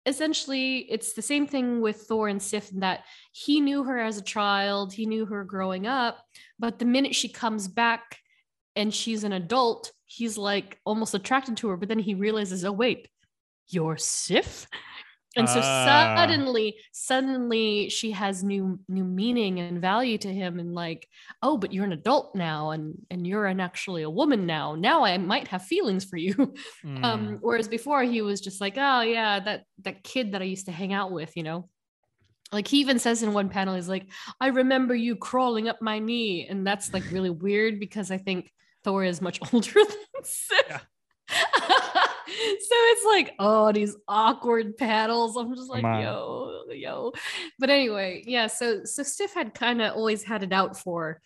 essentially 0.06 0.78
it's 0.90 1.12
the 1.12 1.22
same 1.22 1.46
thing 1.46 1.80
with 1.80 1.96
thor 2.08 2.28
and 2.28 2.40
sif 2.42 2.70
that 2.70 3.04
he 3.32 3.60
knew 3.60 3.84
her 3.84 3.98
as 3.98 4.16
a 4.18 4.22
child 4.22 4.92
he 4.92 5.06
knew 5.06 5.26
her 5.26 5.44
growing 5.44 5.86
up 5.86 6.18
but 6.58 6.78
the 6.78 6.84
minute 6.84 7.14
she 7.14 7.28
comes 7.28 7.68
back 7.68 8.18
and 8.76 8.92
she's 8.92 9.24
an 9.24 9.32
adult 9.32 9.92
he's 10.06 10.38
like 10.38 10.78
almost 10.84 11.14
attracted 11.14 11.56
to 11.56 11.68
her 11.68 11.76
but 11.76 11.88
then 11.88 11.98
he 11.98 12.14
realizes 12.14 12.64
oh 12.64 12.72
wait 12.72 13.08
you're 13.68 13.96
sif 13.96 14.66
and 15.36 15.46
so 15.48 15.60
Ah. 15.62 16.14
suddenly 16.16 16.76
suddenly 16.92 17.90
she 17.90 18.12
has 18.12 18.42
new 18.42 18.78
new 18.88 19.04
meaning 19.04 19.60
and 19.60 19.80
value 19.80 20.16
to 20.18 20.32
him 20.32 20.58
and 20.58 20.74
like 20.74 21.06
oh 21.42 21.58
but 21.58 21.72
you're 21.72 21.84
an 21.84 21.92
adult 21.92 22.34
now 22.34 22.70
and 22.70 22.94
and 23.10 23.26
you're 23.26 23.44
an 23.46 23.60
actually 23.60 24.02
a 24.02 24.10
woman 24.10 24.46
now 24.46 24.74
now 24.74 25.04
i 25.04 25.18
might 25.18 25.48
have 25.48 25.62
feelings 25.62 26.04
for 26.04 26.16
you 26.16 26.34
Mm. 26.84 27.04
um 27.08 27.38
whereas 27.42 27.68
before 27.68 28.02
he 28.02 28.22
was 28.22 28.40
just 28.40 28.60
like 28.60 28.74
oh 28.78 29.02
yeah 29.02 29.40
that 29.40 29.64
that 29.84 30.02
kid 30.02 30.32
that 30.32 30.40
i 30.42 30.46
used 30.46 30.66
to 30.66 30.72
hang 30.72 30.92
out 30.94 31.12
with 31.12 31.36
you 31.36 31.42
know 31.42 31.68
like 32.52 32.66
he 32.66 32.80
even 32.80 32.98
says 32.98 33.22
in 33.22 33.32
one 33.32 33.48
panel 33.48 33.74
he's 33.74 33.88
like 33.88 34.06
i 34.40 34.48
remember 34.48 34.94
you 34.94 35.16
crawling 35.16 35.68
up 35.68 35.80
my 35.82 35.98
knee 35.98 36.46
and 36.48 36.66
that's 36.66 36.92
like 36.92 37.04
really 37.10 37.30
weird 37.30 37.78
because 37.78 38.10
i 38.10 38.18
think 38.18 38.50
thor 38.84 39.04
is 39.04 39.20
much 39.20 39.38
older 39.52 39.72
than 39.74 40.24
Sif. 40.24 40.62
Yeah. 40.68 40.80
so 41.30 42.74
it's 42.74 43.04
like 43.04 43.34
oh 43.38 43.70
these 43.72 43.94
awkward 44.06 44.76
paddles 44.76 45.36
i'm 45.36 45.54
just 45.54 45.70
like 45.70 45.82
yo 45.82 46.62
yo 46.70 47.12
but 47.58 47.70
anyway 47.70 48.22
yeah 48.26 48.46
so 48.46 48.84
so 48.84 49.02
Sif 49.02 49.34
had 49.34 49.54
kind 49.54 49.82
of 49.82 49.94
always 49.94 50.22
had 50.22 50.42
it 50.42 50.52
out 50.52 50.76
for 50.78 51.20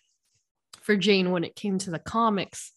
for 0.81 0.95
jane 0.97 1.31
when 1.31 1.43
it 1.43 1.55
came 1.55 1.77
to 1.77 1.89
the 1.91 1.99
comics 1.99 2.71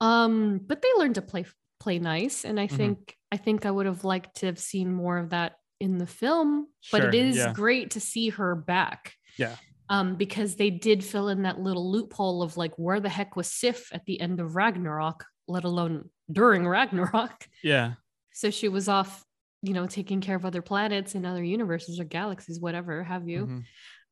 um 0.00 0.60
but 0.64 0.82
they 0.82 0.88
learned 0.96 1.16
to 1.16 1.22
play 1.22 1.44
play 1.80 1.98
nice 1.98 2.44
and 2.44 2.60
i 2.60 2.66
Mhm. 2.68 2.76
think 2.76 3.16
i 3.32 3.36
think 3.36 3.66
i 3.66 3.70
would 3.70 3.86
have 3.86 4.04
liked 4.04 4.36
to 4.36 4.46
have 4.46 4.58
seen 4.58 4.92
more 4.92 5.18
of 5.18 5.30
that 5.30 5.54
in 5.80 5.98
the 5.98 6.06
film 6.06 6.66
but 6.92 7.04
it 7.04 7.14
is 7.14 7.36
yeah. 7.36 7.52
great 7.52 7.92
to 7.92 8.00
see 8.00 8.28
her 8.30 8.54
back 8.54 9.14
Yeah. 9.36 9.54
um 9.88 10.16
because 10.16 10.56
they 10.56 10.70
did 10.70 11.04
fill 11.04 11.28
in 11.28 11.42
that 11.42 11.60
little 11.60 11.90
loophole 11.90 12.42
of 12.42 12.56
like 12.56 12.74
where 12.76 13.00
the 13.00 13.08
heck 13.08 13.36
was 13.36 13.50
sif 13.50 13.92
at 13.92 14.04
the 14.06 14.20
end 14.20 14.40
of 14.40 14.56
ragnarok 14.56 15.24
let 15.46 15.64
alone 15.64 16.10
during 16.30 16.66
ragnarok 16.66 17.46
yeah. 17.62 17.94
so 18.32 18.50
she 18.50 18.68
was 18.68 18.88
off 18.88 19.24
you 19.62 19.72
know 19.72 19.86
taking 19.86 20.20
care 20.20 20.36
of 20.36 20.44
other 20.44 20.62
planets 20.62 21.14
and 21.14 21.24
other 21.26 21.42
universes 21.44 21.98
or 22.00 22.04
galaxies 22.04 22.60
whatever 22.60 23.02
have 23.04 23.28
you 23.28 23.46
Mhm. 23.46 23.64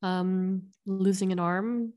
um 0.08 0.62
losing 0.86 1.32
an 1.32 1.38
arm 1.38 1.92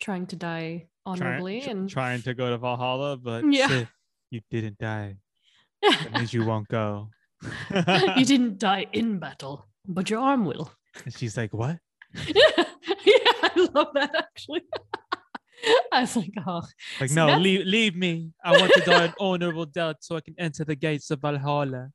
trying 0.00 0.26
to 0.26 0.36
die 0.36 0.88
honorably 1.06 1.60
tr- 1.62 1.70
and 1.70 1.88
trying 1.90 2.22
to 2.22 2.34
go 2.34 2.50
to 2.50 2.58
Valhalla, 2.58 3.16
but 3.16 3.44
Yeah. 3.50 3.68
Sif, 3.68 3.92
you 4.30 4.40
didn't 4.50 4.78
die. 4.78 5.16
That 5.82 6.12
means 6.14 6.32
you 6.32 6.44
won't 6.44 6.68
go. 6.68 7.10
you 8.16 8.24
didn't 8.24 8.58
die 8.58 8.86
in 8.92 9.18
battle 9.18 9.66
but 9.86 10.08
your 10.10 10.20
arm 10.20 10.44
will 10.44 10.70
and 11.04 11.14
she's 11.16 11.36
like, 11.36 11.52
"What?" 11.54 11.78
yeah, 12.14 12.64
I 13.42 13.68
love 13.74 13.88
that 13.94 14.14
actually. 14.14 14.62
I 15.92 16.00
was 16.02 16.16
like, 16.16 16.32
oh, 16.46 16.62
Like, 17.00 17.08
So 17.10 17.14
no, 17.14 17.26
that's- 17.26 17.42
leave, 17.42 17.64
leave 17.66 17.96
me. 17.96 18.32
I 18.44 18.50
want 18.52 18.72
to 18.74 18.80
die 18.80 19.04
an 19.04 19.14
honorable 19.20 19.64
death 19.64 19.96
so 20.00 20.16
I 20.16 20.20
can 20.20 20.34
enter 20.38 20.64
the 20.64 20.74
gates 20.74 21.10
of 21.10 21.20
Valhalla. 21.20 21.88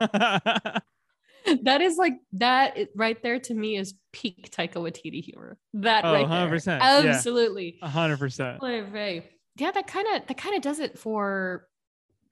that 0.00 1.80
is 1.80 1.96
like 1.96 2.14
that 2.32 2.76
right 2.96 3.22
there 3.22 3.38
to 3.40 3.54
me 3.54 3.76
is 3.76 3.94
peak 4.12 4.50
Taika 4.50 4.74
Waititi 4.74 5.22
humor. 5.22 5.56
That 5.74 6.04
Oh, 6.04 6.12
right 6.12 6.28
there. 6.28 6.48
100%, 6.58 6.66
yeah. 6.80 7.10
Absolutely. 7.10 7.78
A 7.82 7.88
hundred 7.88 8.18
percent. 8.18 8.62
Oy. 8.62 9.22
Yeah, 9.58 9.70
that 9.70 9.86
kind 9.86 10.06
of 10.16 10.26
that 10.26 10.36
kind 10.36 10.54
of 10.56 10.62
does 10.62 10.80
it 10.80 10.98
for 10.98 11.66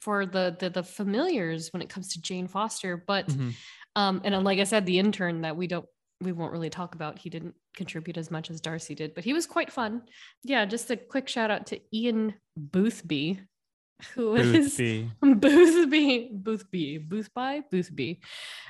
for 0.01 0.27
the, 0.27 0.57
the 0.59 0.71
the 0.71 0.83
familiars 0.83 1.73
when 1.73 1.83
it 1.83 1.89
comes 1.89 2.13
to 2.15 2.21
Jane 2.21 2.49
Foster. 2.49 2.97
But 3.07 3.29
Mhm. 3.29 3.55
um, 3.97 4.21
and 4.25 4.45
like 4.45 4.59
I 4.59 4.65
said, 4.65 4.87
the 4.87 4.99
intern 4.99 5.43
that 5.43 5.57
we 5.57 5.67
don't 5.67 5.87
we 6.21 6.33
won't 6.33 6.53
really 6.53 6.71
talk 6.71 6.95
about. 6.95 7.19
He 7.19 7.29
didn't 7.29 7.55
contribute 7.77 8.17
as 8.17 8.31
much 8.31 8.49
as 8.51 8.61
Darcy 8.61 8.95
did, 8.95 9.15
but 9.15 9.25
he 9.25 9.33
was 9.33 9.47
quite 9.47 9.71
fun. 9.73 10.03
Yeah, 10.45 10.65
just 10.65 10.91
a 10.91 10.97
quick 10.97 11.29
shout 11.29 11.51
out 11.51 11.67
to 11.67 11.81
Ian 11.93 12.35
Boothby, 12.57 13.41
who 14.15 14.31
was 14.31 14.47
Boothby. 14.47 15.11
Boothby, 15.23 16.31
Boothby, 16.33 16.99
Boothby, 16.99 17.63
Boothby, 17.71 18.21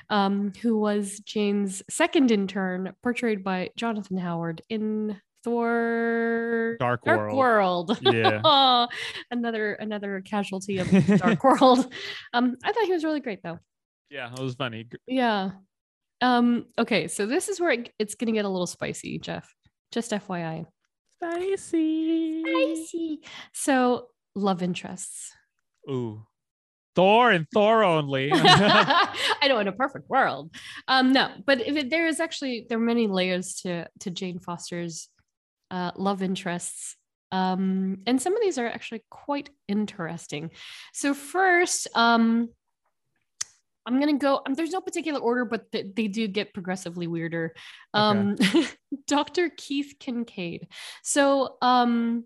um, 0.09 0.51
who 0.61 0.77
was 0.77 1.19
Jane's 1.19 1.81
second 1.89 2.31
intern, 2.31 2.93
portrayed 3.03 3.43
by 3.43 3.69
Jonathan 3.77 4.17
Howard 4.17 4.61
in 4.69 5.21
Thor 5.45 6.75
Dark, 6.79 7.05
Dark 7.05 7.31
World. 7.33 7.37
World. 7.37 7.99
Yeah. 8.01 8.87
another 9.31 9.73
another 9.73 10.21
casualty 10.25 10.79
of 10.79 10.89
Dark 11.19 11.43
World. 11.43 11.93
Um, 12.33 12.57
I 12.63 12.73
thought 12.73 12.85
he 12.85 12.91
was 12.91 13.03
really 13.03 13.19
great 13.21 13.41
though. 13.43 13.59
Yeah, 14.09 14.31
it 14.33 14.39
was 14.39 14.55
funny. 14.55 14.87
Yeah. 15.07 15.51
Um, 16.19 16.65
okay, 16.77 17.07
so 17.07 17.25
this 17.25 17.47
is 17.47 17.59
where 17.59 17.71
it, 17.71 17.93
it's 17.99 18.15
gonna 18.15 18.31
get 18.31 18.45
a 18.45 18.49
little 18.49 18.67
spicy, 18.67 19.19
Jeff. 19.19 19.53
Just 19.91 20.11
FYI. 20.11 20.65
Spicy. 21.21 22.43
Spicy. 22.43 23.19
So 23.53 24.07
love 24.35 24.61
interests. 24.61 25.31
Ooh. 25.89 26.25
Thor 26.95 27.31
and 27.31 27.45
Thor 27.53 27.83
only. 27.83 28.31
I 28.33 29.47
know 29.47 29.59
in 29.59 29.67
a 29.67 29.73
perfect 29.73 30.09
world. 30.09 30.53
Um, 30.87 31.13
no, 31.13 31.29
but 31.45 31.61
if 31.61 31.75
it, 31.75 31.89
there 31.89 32.07
is 32.07 32.19
actually 32.19 32.65
there 32.67 32.77
are 32.77 32.81
many 32.81 33.07
layers 33.07 33.55
to 33.61 33.87
to 33.99 34.09
Jane 34.09 34.39
Foster's 34.39 35.09
uh, 35.75 35.91
love 35.97 36.23
interests. 36.23 36.95
Um, 37.33 37.97
and 38.07 38.21
some 38.21 38.33
of 38.33 38.41
these 38.41 38.57
are 38.57 38.65
actually 38.67 39.03
quite 39.09 39.49
interesting. 39.67 40.51
So 40.93 41.13
first, 41.13 41.87
um, 41.95 42.49
I'm 43.85 43.99
gonna 43.99 44.17
go. 44.17 44.41
Um, 44.45 44.53
there's 44.53 44.71
no 44.71 44.79
particular 44.79 45.19
order, 45.19 45.43
but 45.43 45.69
th- 45.71 45.87
they 45.95 46.07
do 46.07 46.27
get 46.27 46.53
progressively 46.53 47.07
weirder. 47.07 47.53
Um, 47.93 48.37
Dr. 49.07 49.51
Keith 49.55 49.95
Kincaid. 49.99 50.67
So, 51.03 51.57
um, 51.61 52.23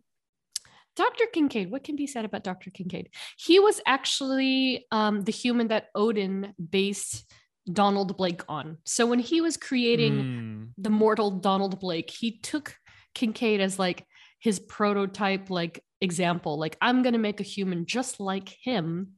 Dr. 0.96 1.26
Kincaid, 1.34 1.72
what 1.72 1.84
can 1.84 1.96
be 1.96 2.08
said 2.08 2.24
about 2.24 2.44
Dr. 2.44 2.70
Kincaid? 2.70 3.10
He 3.38 3.60
was 3.60 3.82
actually 3.86 4.86
um, 4.92 5.24
the 5.24 5.32
human 5.32 5.70
that 5.70 5.88
Odin 5.96 6.54
based 6.70 7.26
Donald 7.72 8.16
Blake 8.16 8.42
on. 8.48 8.78
So 8.86 9.06
when 9.06 9.20
he 9.20 9.42
was 9.42 9.58
creating 9.58 10.14
Mm, 10.14 10.70
the 10.78 10.90
mortal 10.90 11.32
Donald 11.32 11.80
Blake, 11.80 12.10
he 12.10 12.38
took 12.40 12.76
Kincaid 13.14 13.62
as 13.62 13.78
like 13.80 14.06
his 14.40 14.60
prototype, 14.60 15.50
like 15.50 15.84
example. 16.02 16.58
Like, 16.60 16.78
I'm 16.82 17.02
going 17.04 17.14
to 17.14 17.20
make 17.20 17.40
a 17.40 17.44
human 17.44 17.86
just 17.86 18.20
like 18.20 18.50
him. 18.50 19.14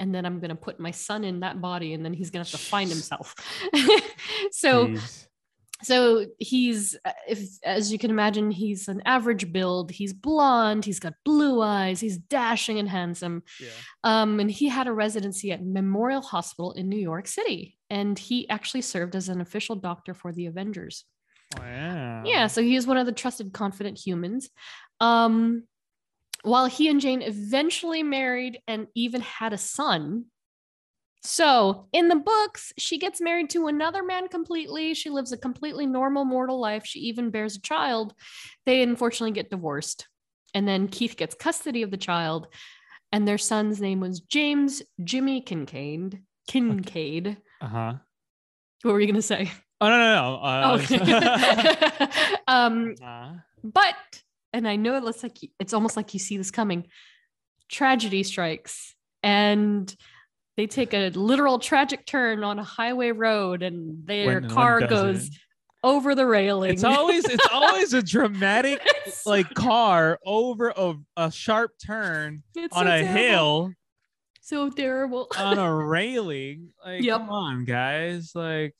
And 0.00 0.12
then 0.12 0.26
I'm 0.26 0.40
going 0.40 0.48
to 0.50 0.56
put 0.56 0.80
my 0.80 0.90
son 0.90 1.22
in 1.22 1.40
that 1.40 1.60
body, 1.60 1.92
and 1.92 2.04
then 2.04 2.12
he's 2.12 2.30
going 2.30 2.44
to 2.44 2.50
have 2.50 2.60
to 2.60 2.66
find 2.66 2.90
himself. 2.90 3.32
so, 4.50 4.88
jeez. 4.88 5.26
so 5.82 6.26
he's 6.38 6.96
if 7.28 7.40
as 7.64 7.92
you 7.92 7.98
can 7.98 8.10
imagine 8.10 8.50
he's 8.50 8.88
an 8.88 9.02
average 9.06 9.52
build 9.52 9.90
he's 9.90 10.12
blonde 10.12 10.84
he's 10.84 10.98
got 11.00 11.12
blue 11.24 11.60
eyes 11.60 12.00
he's 12.00 12.16
dashing 12.16 12.78
and 12.78 12.88
handsome 12.88 13.42
Yeah. 13.60 13.68
um, 14.02 14.40
and 14.40 14.50
he 14.50 14.68
had 14.68 14.86
a 14.86 14.92
residency 14.92 15.52
at 15.52 15.64
memorial 15.64 16.22
hospital 16.22 16.72
in 16.72 16.88
new 16.88 16.98
york 16.98 17.26
city 17.26 17.76
and 17.90 18.18
he 18.18 18.48
actually 18.48 18.82
served 18.82 19.14
as 19.16 19.28
an 19.28 19.40
official 19.40 19.76
doctor 19.76 20.14
for 20.14 20.32
the 20.32 20.46
avengers 20.46 21.04
Wow. 21.58 22.22
yeah 22.24 22.46
so 22.46 22.62
he 22.62 22.76
is 22.76 22.86
one 22.86 22.96
of 22.96 23.06
the 23.06 23.12
trusted 23.12 23.52
confident 23.52 23.98
humans 23.98 24.50
um, 25.00 25.64
while 26.42 26.66
he 26.66 26.88
and 26.88 27.00
jane 27.00 27.22
eventually 27.22 28.02
married 28.02 28.58
and 28.66 28.86
even 28.94 29.20
had 29.20 29.52
a 29.52 29.58
son 29.58 30.26
so 31.26 31.88
in 31.94 32.08
the 32.08 32.16
books, 32.16 32.74
she 32.76 32.98
gets 32.98 33.18
married 33.18 33.48
to 33.50 33.66
another 33.66 34.02
man 34.02 34.28
completely. 34.28 34.92
She 34.92 35.08
lives 35.08 35.32
a 35.32 35.38
completely 35.38 35.86
normal 35.86 36.26
mortal 36.26 36.60
life. 36.60 36.84
She 36.84 37.00
even 37.00 37.30
bears 37.30 37.56
a 37.56 37.62
child. 37.62 38.12
They 38.66 38.82
unfortunately 38.82 39.32
get 39.32 39.50
divorced. 39.50 40.06
And 40.52 40.68
then 40.68 40.86
Keith 40.86 41.16
gets 41.16 41.34
custody 41.34 41.82
of 41.82 41.90
the 41.90 41.96
child. 41.96 42.48
And 43.10 43.26
their 43.26 43.38
son's 43.38 43.80
name 43.80 44.00
was 44.00 44.20
James 44.20 44.82
Jimmy 45.02 45.40
Kincaid. 45.40 46.20
Kincaid. 46.46 47.38
Uh 47.60 47.66
huh. 47.66 47.92
What 48.82 48.92
were 48.92 49.00
you 49.00 49.06
going 49.06 49.14
to 49.14 49.22
say? 49.22 49.50
Oh 49.84 49.88
no 49.88 49.98
no 49.98 50.14
no. 50.14 50.42
Uh, 50.42 50.78
okay. 50.82 52.36
um, 52.48 52.94
uh, 53.04 53.32
but, 53.62 53.94
and 54.52 54.66
I 54.68 54.76
know 54.76 54.96
it 54.96 55.04
looks 55.04 55.22
like 55.22 55.38
it's 55.58 55.72
almost 55.72 55.96
like 55.96 56.12
you 56.14 56.20
see 56.20 56.36
this 56.36 56.50
coming. 56.50 56.86
Tragedy 57.68 58.22
strikes. 58.22 58.94
And 59.22 59.94
they 60.56 60.66
take 60.66 60.92
a 60.94 61.08
literal 61.10 61.58
tragic 61.58 62.06
turn 62.06 62.44
on 62.44 62.58
a 62.58 62.64
highway 62.64 63.10
road 63.10 63.62
and 63.62 64.06
their 64.06 64.26
when- 64.26 64.42
when 64.44 64.50
car 64.50 64.80
does 64.80 64.90
goes 64.90 65.26
it? 65.28 65.34
over 65.82 66.14
the 66.14 66.26
railing. 66.26 66.72
It's 66.72 66.84
always 66.84 67.24
it's 67.24 67.46
always 67.52 67.92
a 67.94 68.02
dramatic 68.02 68.80
like 69.26 69.52
car 69.54 70.18
over 70.24 70.72
a, 70.76 70.94
a 71.16 71.30
sharp 71.32 71.72
turn 71.84 72.42
it's 72.54 72.76
on 72.76 72.86
so 72.86 72.92
a 72.92 73.00
terrible. 73.02 73.16
hill 73.16 73.72
So 74.42 74.70
terrible. 74.70 75.28
on 75.38 75.58
a 75.58 75.74
railing. 75.74 76.68
Like, 76.84 77.02
Yep. 77.02 77.18
come 77.18 77.30
on, 77.30 77.64
guys. 77.64 78.32
Like, 78.34 78.74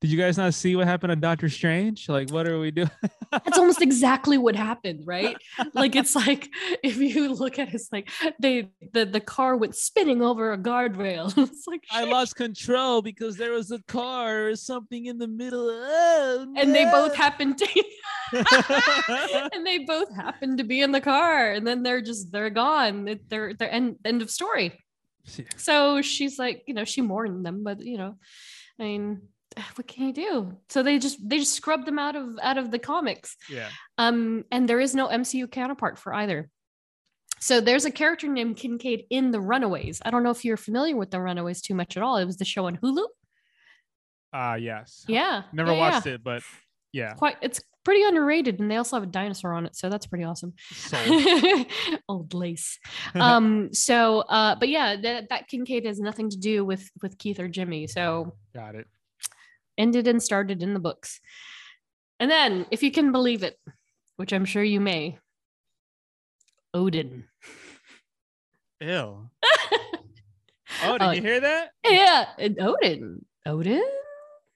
did 0.00 0.10
you 0.10 0.18
guys 0.18 0.38
not 0.38 0.54
see 0.54 0.76
what 0.76 0.86
happened 0.86 1.10
to 1.10 1.16
Doctor 1.16 1.48
Strange? 1.48 2.08
Like, 2.08 2.30
what 2.30 2.46
are 2.46 2.60
we 2.60 2.70
doing? 2.70 2.90
That's 3.32 3.58
almost 3.58 3.82
exactly 3.82 4.38
what 4.38 4.54
happened, 4.54 5.02
right? 5.06 5.36
Like 5.74 5.96
it's 5.96 6.14
like 6.14 6.48
if 6.82 6.96
you 6.96 7.32
look 7.34 7.58
at 7.58 7.68
it, 7.68 7.74
it's 7.74 7.92
like 7.92 8.08
they 8.40 8.70
the, 8.92 9.04
the 9.04 9.20
car 9.20 9.56
went 9.56 9.74
spinning 9.74 10.22
over 10.22 10.52
a 10.52 10.58
guardrail. 10.58 11.36
It's 11.48 11.66
like 11.66 11.82
I 11.90 12.04
lost 12.04 12.36
control 12.36 13.02
because 13.02 13.36
there 13.36 13.52
was 13.52 13.70
a 13.70 13.82
car 13.82 14.48
or 14.48 14.56
something 14.56 15.06
in 15.06 15.18
the 15.18 15.28
middle. 15.28 15.68
Oh, 15.68 16.46
and 16.56 16.74
they 16.74 16.84
both 16.84 17.14
happened 17.14 17.58
to 17.58 17.84
and 19.52 19.66
they 19.66 19.78
both 19.78 20.14
happened 20.14 20.58
to 20.58 20.64
be 20.64 20.80
in 20.80 20.92
the 20.92 21.00
car 21.00 21.52
and 21.52 21.66
then 21.66 21.82
they're 21.82 22.02
just 22.02 22.30
they're 22.30 22.50
gone 22.50 23.18
they're 23.28 23.54
they're 23.54 23.72
end, 23.72 23.96
end 24.04 24.22
of 24.22 24.30
story 24.30 24.78
so 25.56 26.02
she's 26.02 26.38
like 26.38 26.62
you 26.66 26.74
know 26.74 26.84
she 26.84 27.00
mourned 27.00 27.44
them 27.44 27.64
but 27.64 27.80
you 27.80 27.96
know 27.96 28.16
i 28.78 28.82
mean 28.82 29.22
what 29.74 29.86
can 29.86 30.06
you 30.06 30.12
do 30.12 30.56
so 30.68 30.82
they 30.82 30.98
just 30.98 31.18
they 31.28 31.38
just 31.38 31.54
scrubbed 31.54 31.86
them 31.86 31.98
out 31.98 32.16
of 32.16 32.38
out 32.42 32.58
of 32.58 32.70
the 32.70 32.78
comics 32.78 33.36
yeah. 33.50 33.68
um 33.98 34.44
and 34.50 34.68
there 34.68 34.80
is 34.80 34.94
no 34.94 35.08
mcu 35.08 35.50
counterpart 35.50 35.98
for 35.98 36.14
either 36.14 36.48
so 37.40 37.60
there's 37.60 37.84
a 37.84 37.90
character 37.90 38.28
named 38.28 38.56
kincaid 38.56 39.04
in 39.10 39.30
the 39.30 39.40
runaways 39.40 40.00
i 40.04 40.10
don't 40.10 40.22
know 40.22 40.30
if 40.30 40.44
you're 40.44 40.56
familiar 40.56 40.96
with 40.96 41.10
the 41.10 41.20
runaways 41.20 41.60
too 41.60 41.74
much 41.74 41.96
at 41.96 42.02
all 42.02 42.16
it 42.16 42.24
was 42.24 42.36
the 42.36 42.44
show 42.44 42.66
on 42.66 42.76
hulu 42.76 43.04
Ah, 44.30 44.56
yes. 44.56 45.06
yeah 45.08 45.44
Never 45.54 45.72
yeah, 45.72 45.78
watched 45.78 46.06
yeah. 46.06 46.14
it, 46.14 46.24
but 46.24 46.42
yeah. 46.92 47.14
quite 47.14 47.36
it's 47.40 47.62
pretty 47.84 48.02
underrated 48.02 48.60
and 48.60 48.70
they 48.70 48.76
also 48.76 48.96
have 48.96 49.02
a 49.02 49.06
dinosaur 49.06 49.54
on 49.54 49.64
it 49.64 49.74
so 49.74 49.88
that's 49.88 50.06
pretty 50.06 50.24
awesome 50.24 50.52
old 52.08 52.34
lace 52.34 52.78
um 53.14 53.72
so 53.72 54.20
uh 54.20 54.54
but 54.56 54.68
yeah 54.68 54.96
that, 55.00 55.30
that 55.30 55.48
kincaid 55.48 55.86
has 55.86 55.98
nothing 55.98 56.28
to 56.28 56.36
do 56.36 56.62
with 56.66 56.90
with 57.00 57.16
keith 57.16 57.40
or 57.40 57.48
jimmy 57.48 57.86
so 57.86 58.34
Got 58.54 58.74
it. 58.74 58.86
Ended 59.78 60.06
and 60.08 60.22
started 60.22 60.62
in 60.62 60.74
the 60.74 60.80
books 60.80 61.20
and 62.20 62.30
then 62.30 62.66
if 62.70 62.82
you 62.82 62.90
can 62.90 63.12
believe 63.12 63.42
it 63.42 63.56
which 64.16 64.32
i'm 64.32 64.44
sure 64.44 64.62
you 64.62 64.80
may 64.80 65.16
odin 66.74 67.24
Ew. 68.80 69.30
Oh, 70.84 70.96
did 70.98 71.02
Oh, 71.08 71.10
you 71.12 71.22
hear 71.22 71.40
that? 71.40 71.70
yeah 71.84 72.26
and 72.38 72.60
odin 72.60 73.24
odin 73.46 73.82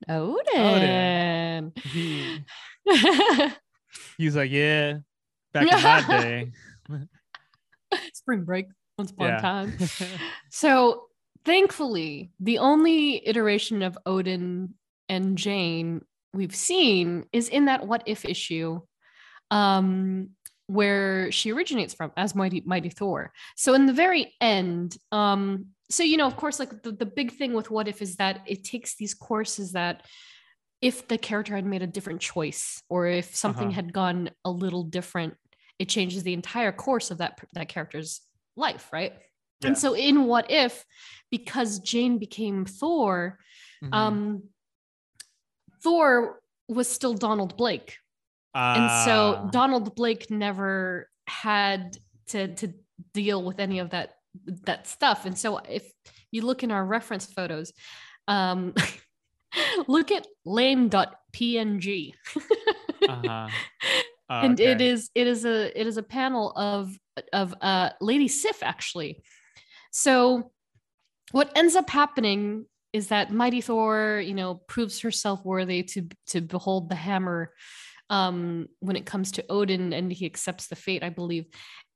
odin, 0.08 1.72
He 1.92 2.44
he's 4.18 4.36
like, 4.36 4.50
yeah, 4.50 4.98
back 5.52 5.62
in 5.72 5.82
that 5.82 6.08
day. 6.08 6.52
spring 8.12 8.44
break 8.44 8.66
once 8.98 9.10
upon 9.10 9.28
Yeah. 9.28 9.38
a 9.38 9.40
time 9.40 9.72
So 10.50 11.06
thankfully, 11.44 12.30
the 12.40 12.58
only 12.58 13.26
iteration 13.26 13.82
of 13.82 13.98
Odin 14.06 14.74
and 15.08 15.36
Jane 15.38 16.02
we've 16.34 16.54
seen 16.54 17.24
is 17.32 17.48
in 17.48 17.66
that 17.66 17.86
what 17.86 18.02
if 18.06 18.24
issue 18.24 18.80
um 19.50 20.30
where 20.66 21.30
she 21.30 21.52
originates 21.52 21.92
from 21.92 22.10
as 22.16 22.34
mighty 22.34 22.62
mighty 22.64 22.88
thor 22.88 23.32
so 23.56 23.74
in 23.74 23.84
the 23.86 23.92
very 23.92 24.32
end 24.40 24.96
um 25.10 25.66
so 25.90 26.02
you 26.02 26.16
know 26.16 26.26
of 26.26 26.36
course 26.36 26.58
like 26.58 26.82
the, 26.82 26.92
the 26.92 27.04
big 27.04 27.32
thing 27.32 27.52
with 27.52 27.70
what 27.70 27.88
if 27.88 28.00
is 28.00 28.16
that 28.16 28.40
it 28.46 28.64
takes 28.64 28.96
these 28.96 29.12
courses 29.14 29.72
that 29.72 30.06
if 30.80 31.06
the 31.08 31.18
character 31.18 31.54
had 31.54 31.66
made 31.66 31.82
a 31.82 31.86
different 31.86 32.20
choice 32.20 32.82
or 32.88 33.06
if 33.06 33.34
something 33.36 33.68
Uh-huh. 33.68 33.74
had 33.74 33.92
gone 33.92 34.30
a 34.44 34.50
little 34.50 34.84
different 34.84 35.34
it 35.78 35.88
changes 35.88 36.22
the 36.22 36.32
entire 36.32 36.72
course 36.72 37.10
of 37.10 37.18
that 37.18 37.38
that 37.52 37.68
character's 37.68 38.20
life 38.56 38.88
right 38.92 39.12
Yeah. 39.60 39.68
and 39.68 39.78
so 39.78 39.92
in 39.94 40.24
what 40.24 40.50
if 40.50 40.84
because 41.30 41.78
jane 41.80 42.16
became 42.18 42.64
thor 42.64 43.38
Mhm. 43.82 43.94
um 43.94 44.42
thor 45.82 46.40
was 46.68 46.88
still 46.88 47.14
donald 47.14 47.56
blake. 47.56 47.96
And 48.54 48.90
so 49.04 49.36
Ah, 49.36 49.48
donald 49.50 49.94
blake 49.94 50.30
never 50.30 51.08
had 51.26 51.96
to 52.28 52.54
to 52.56 52.72
deal 53.12 53.42
with 53.42 53.58
any 53.60 53.78
of 53.80 53.90
that 53.90 54.14
that 54.66 54.86
stuff. 54.86 55.26
And 55.26 55.36
so 55.36 55.58
if 55.58 55.90
you 56.30 56.42
look 56.42 56.62
in 56.62 56.70
our 56.70 56.84
reference 56.84 57.26
photos 57.26 57.72
um 58.28 58.74
look 59.86 60.10
at 60.10 60.26
lame.png 60.44 62.12
uh-huh. 63.08 63.48
and 64.30 64.60
it 64.60 64.76
Okay. 64.76 64.88
is 64.88 65.10
it 65.14 65.26
is 65.26 65.44
a 65.44 65.78
it 65.78 65.86
is 65.86 65.96
a 65.96 66.02
panel 66.02 66.52
of 66.56 66.96
of 67.32 67.54
uh 67.60 67.90
lady 68.00 68.28
sif 68.28 68.62
actually. 68.62 69.22
So 69.90 70.50
what 71.32 71.52
ends 71.54 71.76
up 71.76 71.90
happening 71.90 72.66
is 72.92 73.08
that 73.08 73.30
mighty 73.30 73.60
thor 73.60 74.22
you 74.24 74.34
know 74.34 74.54
proves 74.54 75.00
herself 75.00 75.44
worthy 75.44 75.82
to 75.82 76.08
to 76.26 76.40
behold 76.40 76.88
the 76.88 76.94
hammer 76.94 77.52
um, 78.12 78.68
when 78.80 78.96
it 78.96 79.06
comes 79.06 79.32
to 79.32 79.44
Odin 79.48 79.94
and 79.94 80.12
he 80.12 80.26
accepts 80.26 80.66
the 80.66 80.76
fate, 80.76 81.02
I 81.02 81.08
believe. 81.08 81.46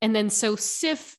And 0.01 0.15
then 0.15 0.31
so 0.31 0.55
Sif 0.55 1.15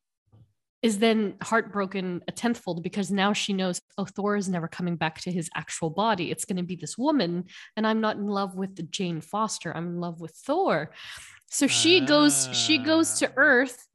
is 0.82 0.98
then 0.98 1.34
heartbroken 1.40 2.22
a 2.26 2.32
tenthfold 2.32 2.82
because 2.82 3.10
now 3.10 3.32
she 3.32 3.52
knows, 3.52 3.80
oh, 3.96 4.04
Thor 4.04 4.34
is 4.34 4.48
never 4.48 4.66
coming 4.66 4.96
back 4.96 5.20
to 5.20 5.32
his 5.32 5.48
actual 5.54 5.90
body. 5.90 6.32
It's 6.32 6.44
going 6.44 6.56
to 6.56 6.64
be 6.64 6.74
this 6.74 6.98
woman, 6.98 7.44
and 7.76 7.86
I'm 7.86 8.00
not 8.00 8.16
in 8.16 8.26
love 8.26 8.56
with 8.56 8.90
Jane 8.90 9.20
Foster. 9.20 9.76
I'm 9.76 9.86
in 9.86 10.00
love 10.00 10.20
with 10.20 10.32
Thor. 10.32 10.90
So 11.50 11.66
she 11.68 12.00
goes, 12.00 12.48
she 12.52 12.78
goes 12.78 13.18
to 13.20 13.28
Ah. 13.28 13.34
Earth 13.36 13.86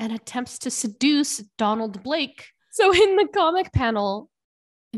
and 0.00 0.12
attempts 0.12 0.58
to 0.60 0.70
seduce 0.70 1.38
Donald 1.56 2.02
Blake. 2.02 2.48
So 2.70 2.92
in 2.92 3.16
the 3.16 3.28
comic 3.32 3.72
panel, 3.72 4.28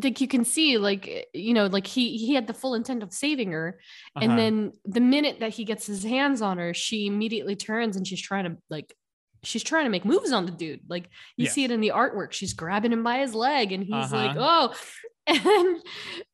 like 0.03 0.21
you 0.21 0.29
can 0.29 0.45
see, 0.45 0.79
like 0.79 1.29
you 1.35 1.53
know, 1.55 1.67
like 1.67 1.87
he 1.87 2.17
he 2.17 2.35
had 2.35 2.47
the 2.47 2.55
full 2.55 2.75
intent 2.75 3.03
of 3.03 3.13
saving 3.13 3.53
her, 3.53 3.81
Uh-huh. 4.17 4.25
and 4.25 4.39
then 4.39 4.73
the 4.85 5.01
minute 5.01 5.41
that 5.41 5.51
he 5.55 5.65
gets 5.65 5.87
his 5.87 6.03
hands 6.05 6.43
on 6.43 6.59
her, 6.59 6.73
she 6.75 7.07
immediately 7.07 7.57
turns 7.57 7.97
and 7.97 8.07
she's 8.07 8.21
trying 8.23 8.45
to 8.45 8.57
like 8.69 8.95
she's 9.43 9.63
trying 9.63 9.85
to 9.85 9.91
make 9.91 10.05
moves 10.05 10.33
on 10.33 10.47
the 10.47 10.53
dude. 10.53 10.81
Like 10.89 11.05
you 11.37 11.45
Yes. 11.45 11.55
see 11.55 11.65
it 11.65 11.71
in 11.71 11.81
the 11.81 11.93
artwork. 11.95 12.33
She's 12.33 12.53
grabbing 12.55 12.93
him 12.93 13.03
by 13.03 13.19
his 13.19 13.35
leg 13.35 13.73
and 13.73 13.83
he's 13.85 14.13
like, 14.13 14.37
Uh-huh. 14.37 14.69
"Oh." 14.73 14.75
And 15.27 15.77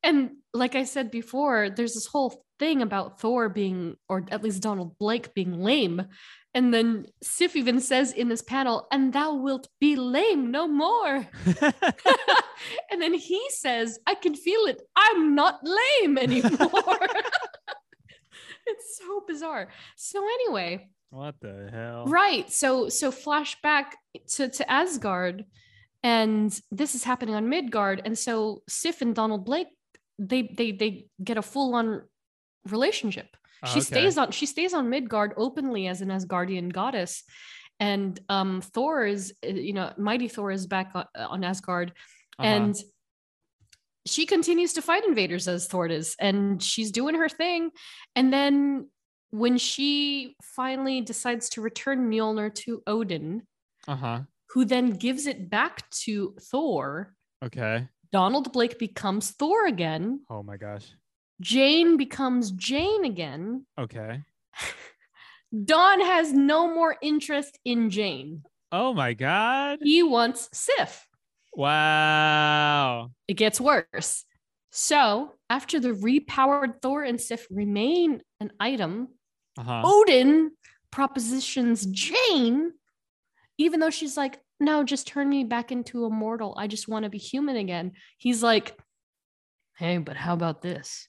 and 0.02 0.30
like 0.54 0.74
I 0.74 0.84
said 0.84 1.10
before, 1.10 1.68
there's 1.68 1.92
this 1.94 2.06
whole 2.06 2.42
thing 2.58 2.80
about 2.80 3.20
Thor 3.20 3.50
being 3.50 3.96
or 4.08 4.24
at 4.30 4.42
least 4.42 4.62
Donald 4.62 4.96
Blake 4.98 5.34
being 5.34 5.60
lame. 5.60 6.06
And 6.54 6.72
then 6.72 7.06
Sif 7.22 7.54
even 7.56 7.80
says 7.80 8.12
in 8.12 8.28
this 8.28 8.40
panel, 8.40 8.86
"And 8.90 9.12
thou 9.12 9.34
wilt 9.34 9.68
be 9.80 9.96
lame 9.96 10.50
no 10.50 10.66
more." 10.66 11.26
and 12.90 13.02
then 13.02 13.12
he 13.12 13.42
says, 13.50 13.98
I 14.06 14.14
can 14.14 14.34
feel 14.34 14.64
it. 14.66 14.80
I'm 14.96 15.34
not 15.34 15.60
lame 15.62 16.16
anymore. 16.16 17.08
it's 18.66 18.98
so 18.98 19.22
bizarre. 19.26 19.68
So 19.96 20.24
anyway, 20.24 20.88
what 21.10 21.34
the 21.40 21.68
hell? 21.72 22.04
right. 22.06 22.50
So 22.50 22.88
so 22.88 23.10
flashback 23.10 23.86
to, 24.34 24.48
to 24.48 24.70
Asgard, 24.70 25.44
and 26.02 26.58
this 26.70 26.94
is 26.94 27.04
happening 27.04 27.34
on 27.34 27.48
Midgard. 27.48 28.02
And 28.04 28.18
so 28.18 28.62
Sif 28.68 29.02
and 29.02 29.14
Donald 29.14 29.44
Blake, 29.44 29.68
they 30.18 30.42
they 30.42 30.72
they 30.72 31.06
get 31.22 31.38
a 31.38 31.42
full-on 31.42 32.02
relationship. 32.68 33.36
Oh, 33.62 33.68
She 33.68 33.78
okay. 33.78 33.80
stays 33.80 34.18
on 34.18 34.30
she 34.32 34.46
stays 34.46 34.74
on 34.74 34.90
Midgard 34.90 35.32
openly 35.36 35.86
as 35.88 36.00
an 36.00 36.08
Asgardian 36.08 36.72
goddess. 36.72 37.24
And 37.80 38.18
um 38.28 38.60
Thor 38.60 39.04
is 39.06 39.32
uh, 39.44 39.48
you 39.50 39.72
know, 39.72 39.92
mighty 39.96 40.28
Thor 40.28 40.50
is 40.50 40.66
back 40.66 40.90
on, 40.94 41.04
on 41.14 41.44
Asgard 41.44 41.92
Uh-huh. 42.38 42.48
and 42.48 42.76
she 44.06 44.24
continues 44.24 44.74
to 44.74 44.82
fight 44.82 45.04
invaders 45.04 45.48
as 45.48 45.66
Thor 45.66 45.88
is, 45.88 46.14
and 46.20 46.62
she's 46.62 46.92
doing 46.92 47.16
her 47.16 47.28
thing. 47.28 47.70
And 48.14 48.32
then 48.32 48.88
when 49.30 49.58
she 49.58 50.34
finally 50.42 51.00
decides 51.00 51.48
to 51.50 51.60
return 51.60 52.10
Mjolnir 52.10 52.54
to 52.54 52.82
Odin, 52.86 53.42
uh-huh. 53.88 54.20
who 54.50 54.64
then 54.64 54.90
gives 54.90 55.26
it 55.26 55.50
back 55.50 55.88
to 55.90 56.34
Thor, 56.40 57.16
Okay. 57.44 57.88
Donald 58.12 58.52
Blake 58.52 58.78
becomes 58.78 59.30
Thor 59.30 59.66
again. 59.66 60.20
Oh 60.30 60.42
my 60.42 60.56
gosh. 60.56 60.86
Jane 61.40 61.96
becomes 61.96 62.50
Jane 62.50 63.04
again. 63.04 63.66
Okay. 63.78 64.22
Don 65.64 66.00
has 66.00 66.32
no 66.32 66.72
more 66.74 66.96
interest 67.02 67.58
in 67.64 67.90
Jane. 67.90 68.42
Oh 68.72 68.94
my 68.94 69.12
god. 69.12 69.78
He 69.82 70.02
wants 70.02 70.48
Sif. 70.52 71.06
Wow. 71.54 73.10
it 73.28 73.34
gets 73.34 73.60
worse. 73.60 74.24
So, 74.78 75.32
after 75.48 75.80
the 75.80 75.92
repowered 75.92 76.82
Thor 76.82 77.02
and 77.02 77.18
Sif 77.18 77.46
remain 77.50 78.20
an 78.40 78.50
item, 78.60 79.08
Uh-huh. 79.56 79.80
Odin 79.86 80.50
propositions 80.90 81.86
Jane, 81.86 82.72
even 83.56 83.80
though 83.80 83.88
she's 83.88 84.18
like, 84.18 84.38
no, 84.60 84.84
just 84.84 85.06
turn 85.06 85.30
me 85.30 85.44
back 85.44 85.72
into 85.72 86.04
a 86.04 86.10
mortal. 86.10 86.54
I 86.58 86.66
just 86.66 86.88
want 86.88 87.04
to 87.04 87.08
be 87.08 87.16
human 87.16 87.56
again. 87.56 87.92
He's 88.18 88.42
like, 88.42 88.76
hey, 89.78 89.96
but 89.96 90.18
how 90.18 90.34
about 90.34 90.60
this? 90.60 91.08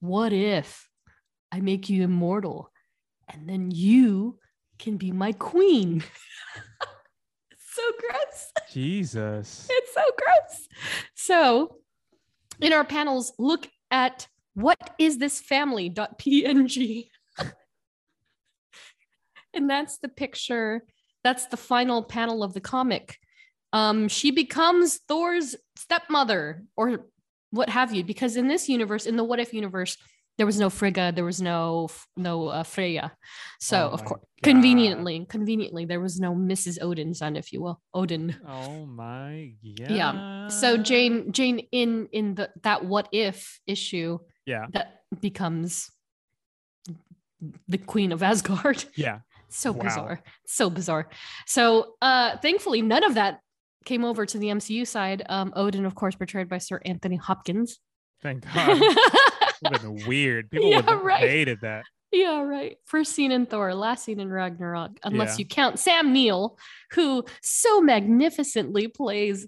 What 0.00 0.32
if 0.32 0.88
I 1.52 1.60
make 1.60 1.88
you 1.88 2.02
immortal 2.02 2.72
and 3.28 3.48
then 3.48 3.70
you 3.70 4.40
can 4.80 4.96
be 4.96 5.12
my 5.12 5.30
queen? 5.30 6.02
it's 7.52 7.66
so 7.76 7.82
gross. 8.00 8.52
Jesus. 8.72 9.68
It's 9.70 9.94
so 9.94 10.02
gross. 10.18 10.68
So, 11.14 11.76
in 12.60 12.72
our 12.72 12.84
panels, 12.84 13.32
look 13.38 13.68
at 13.90 14.26
what 14.54 14.94
is 14.98 15.18
this 15.18 15.40
family.png. 15.40 17.08
and 19.54 19.70
that's 19.70 19.98
the 19.98 20.08
picture. 20.08 20.84
That's 21.22 21.46
the 21.46 21.56
final 21.56 22.02
panel 22.02 22.42
of 22.42 22.54
the 22.54 22.60
comic. 22.60 23.18
Um, 23.72 24.08
she 24.08 24.30
becomes 24.30 25.00
Thor's 25.08 25.56
stepmother 25.76 26.64
or 26.76 27.06
what 27.50 27.68
have 27.68 27.92
you, 27.92 28.04
because 28.04 28.36
in 28.36 28.48
this 28.48 28.68
universe, 28.68 29.06
in 29.06 29.16
the 29.16 29.24
what 29.24 29.40
if 29.40 29.52
universe, 29.52 29.96
there 30.38 30.46
was 30.46 30.58
no 30.60 30.68
Frigga, 30.70 31.12
there 31.14 31.24
was 31.24 31.40
no 31.40 31.88
no 32.16 32.48
uh, 32.48 32.62
Freya. 32.62 33.12
So 33.60 33.88
Oh 33.88 33.94
of 33.94 34.04
course, 34.04 34.20
God. 34.20 34.42
conveniently, 34.42 35.26
conveniently, 35.28 35.84
there 35.86 36.00
was 36.00 36.20
no 36.20 36.34
Mrs. 36.34 36.78
Odin, 36.82 37.14
son, 37.14 37.36
if 37.36 37.52
you 37.52 37.62
will, 37.62 37.80
Odin. 37.94 38.36
Oh 38.46 38.84
my 38.86 39.52
god. 39.78 39.90
Yeah. 39.96 40.48
So 40.48 40.76
Jane, 40.76 41.32
Jane 41.32 41.60
in 41.72 42.08
in 42.12 42.34
the 42.34 42.50
that 42.62 42.84
what 42.84 43.08
if 43.12 43.60
issue 43.66 44.18
Yeah. 44.44 44.66
that 44.72 45.00
becomes 45.20 45.90
the 47.68 47.78
queen 47.78 48.12
of 48.12 48.22
Asgard. 48.22 48.84
Yeah. 48.96 49.20
so 49.48 49.72
Wow. 49.72 49.82
bizarre. 49.84 50.20
So 50.46 50.70
bizarre. 50.70 51.08
So 51.46 51.94
uh 52.02 52.36
thankfully 52.38 52.82
none 52.82 53.04
of 53.04 53.14
that 53.14 53.40
came 53.84 54.04
over 54.04 54.26
to 54.26 54.38
the 54.38 54.48
MCU 54.48 54.86
side. 54.86 55.22
Um 55.28 55.52
Odin, 55.56 55.86
of 55.86 55.94
course, 55.94 56.14
portrayed 56.16 56.48
by 56.48 56.58
Sir 56.58 56.80
Anthony 56.84 57.16
Hopkins. 57.16 57.78
Thank 58.22 58.44
God. 58.54 58.80
Would 59.62 59.72
have 59.76 59.82
been 59.82 60.06
weird. 60.06 60.50
People 60.50 60.70
Yeah, 60.70 60.76
would 60.76 60.84
have 60.86 61.02
right. 61.02 61.20
hated 61.20 61.60
that. 61.62 61.84
Yeah, 62.12 62.40
right. 62.42 62.76
First 62.84 63.12
scene 63.14 63.32
in 63.32 63.46
Thor, 63.46 63.74
last 63.74 64.04
scene 64.04 64.20
in 64.20 64.30
Ragnarok, 64.30 64.92
unless 65.02 65.32
Yeah. 65.38 65.42
you 65.42 65.46
count 65.46 65.78
Sam 65.78 66.12
Neill, 66.12 66.56
who 66.92 67.24
so 67.42 67.80
magnificently 67.80 68.88
plays 68.88 69.46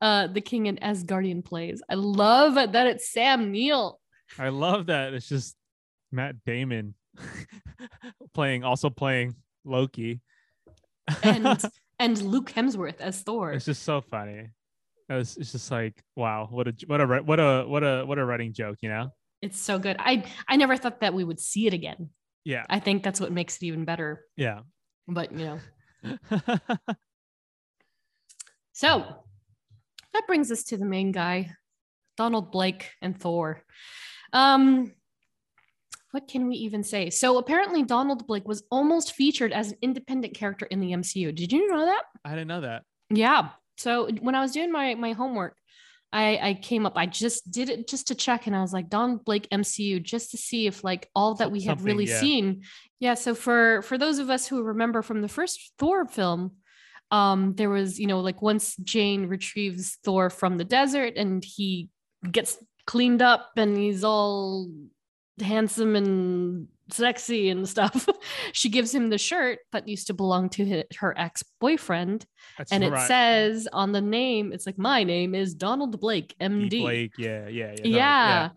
uh 0.00 0.28
the 0.28 0.40
king 0.40 0.66
in 0.66 0.76
Asgardian 0.76 1.44
plays. 1.44 1.82
I 1.90 1.94
love 1.94 2.54
that 2.54 2.86
it's 2.86 3.10
Sam 3.10 3.50
Neill. 3.50 3.98
I 4.38 4.50
love 4.50 4.86
that. 4.86 5.12
It's 5.12 5.28
just 5.28 5.56
Matt 6.12 6.36
Damon 6.46 6.94
playing, 8.34 8.64
also 8.64 8.90
playing 8.90 9.34
Loki. 9.64 10.20
and 11.22 11.60
and 11.98 12.22
Luke 12.22 12.52
Hemsworth 12.52 13.00
as 13.00 13.22
Thor. 13.22 13.52
it's 13.52 13.64
just 13.64 13.82
so 13.82 14.00
funny. 14.00 14.50
It 15.08 15.14
was, 15.14 15.36
it's 15.36 15.52
just 15.52 15.70
like 15.70 16.00
wow, 16.16 16.46
what 16.50 16.68
a 16.68 16.74
what 16.86 17.00
a 17.00 17.06
what 17.06 17.40
a 17.40 17.64
what 17.66 17.82
a 17.82 18.04
what 18.06 18.18
a 18.18 18.24
writing 18.24 18.52
joke, 18.52 18.78
you 18.82 18.88
know? 18.88 19.10
It's 19.40 19.58
so 19.58 19.78
good. 19.78 19.96
I 19.98 20.24
I 20.48 20.56
never 20.56 20.76
thought 20.76 21.00
that 21.00 21.14
we 21.14 21.24
would 21.24 21.40
see 21.40 21.66
it 21.66 21.74
again. 21.74 22.10
Yeah, 22.44 22.64
I 22.68 22.80
think 22.80 23.02
that's 23.02 23.20
what 23.20 23.32
makes 23.32 23.56
it 23.56 23.64
even 23.64 23.84
better. 23.84 24.24
yeah. 24.36 24.60
But 25.06 25.32
you 25.32 25.58
know, 26.02 26.18
so 28.72 29.04
that 30.12 30.26
brings 30.26 30.50
us 30.52 30.64
to 30.64 30.76
the 30.76 30.84
main 30.84 31.12
guy, 31.12 31.50
Donald 32.16 32.52
Blake 32.52 32.90
and 33.00 33.18
Thor. 33.18 33.64
Um, 34.32 34.92
what 36.10 36.26
can 36.28 36.48
we 36.48 36.56
even 36.56 36.82
say? 36.82 37.10
So 37.10 37.38
apparently, 37.38 37.82
Donald 37.82 38.26
Blake 38.26 38.48
was 38.48 38.62
almost 38.70 39.12
featured 39.12 39.52
as 39.52 39.72
an 39.72 39.78
independent 39.82 40.34
character 40.34 40.66
in 40.66 40.80
the 40.80 40.92
MCU. 40.92 41.34
Did 41.34 41.52
you 41.52 41.68
know 41.70 41.84
that? 41.86 42.02
I 42.24 42.30
didn't 42.30 42.48
know 42.48 42.62
that. 42.62 42.82
Yeah. 43.10 43.50
So 43.76 44.08
when 44.20 44.34
I 44.34 44.40
was 44.40 44.52
doing 44.52 44.72
my 44.72 44.94
my 44.94 45.12
homework, 45.12 45.56
I 46.12 46.38
I 46.42 46.54
came 46.54 46.86
up. 46.86 46.94
I 46.96 47.06
just 47.06 47.50
did 47.50 47.68
it 47.68 47.88
just 47.88 48.08
to 48.08 48.14
check, 48.14 48.46
and 48.46 48.56
I 48.56 48.60
was 48.60 48.72
like 48.72 48.88
Don 48.88 49.18
Blake 49.18 49.48
MCU, 49.50 50.02
just 50.02 50.30
to 50.30 50.36
see 50.36 50.66
if 50.66 50.82
like 50.82 51.08
all 51.14 51.34
that 51.36 51.50
we 51.50 51.60
had 51.60 51.78
something, 51.78 51.86
really 51.86 52.06
yeah. 52.06 52.20
seen. 52.20 52.62
Yeah. 52.98 53.14
So 53.14 53.34
for 53.34 53.82
for 53.82 53.98
those 53.98 54.18
of 54.18 54.30
us 54.30 54.46
who 54.46 54.62
remember 54.62 55.02
from 55.02 55.20
the 55.20 55.28
first 55.28 55.72
Thor 55.78 56.06
film, 56.06 56.52
um, 57.10 57.54
there 57.54 57.70
was 57.70 57.98
you 57.98 58.06
know 58.06 58.20
like 58.20 58.40
once 58.40 58.76
Jane 58.76 59.26
retrieves 59.26 59.98
Thor 60.02 60.30
from 60.30 60.56
the 60.56 60.64
desert, 60.64 61.14
and 61.16 61.44
he 61.44 61.90
gets 62.30 62.56
cleaned 62.86 63.20
up, 63.20 63.50
and 63.56 63.76
he's 63.76 64.02
all 64.02 64.70
handsome 65.40 65.94
and 65.94 66.68
sexy 66.90 67.50
and 67.50 67.68
stuff. 67.68 68.08
she 68.52 68.68
gives 68.68 68.94
him 68.94 69.10
the 69.10 69.18
shirt 69.18 69.58
that 69.72 69.86
used 69.88 70.06
to 70.08 70.14
belong 70.14 70.48
to 70.50 70.68
hi- 70.68 70.84
her 70.98 71.14
ex 71.18 71.42
boyfriend 71.60 72.24
and 72.70 72.82
it 72.84 72.92
says 73.06 73.68
on 73.72 73.92
the 73.92 74.00
name 74.00 74.52
it's 74.52 74.66
like 74.66 74.78
my 74.78 75.02
name 75.04 75.34
is 75.34 75.54
donald 75.54 76.00
blake 76.00 76.34
E. 76.40 76.44
md 76.44 76.80
Blake. 76.82 77.12
Yeah, 77.18 77.48
yeah, 77.48 77.48
yeah. 77.48 77.66
totally, 77.76 77.90
yeah. 77.94 78.48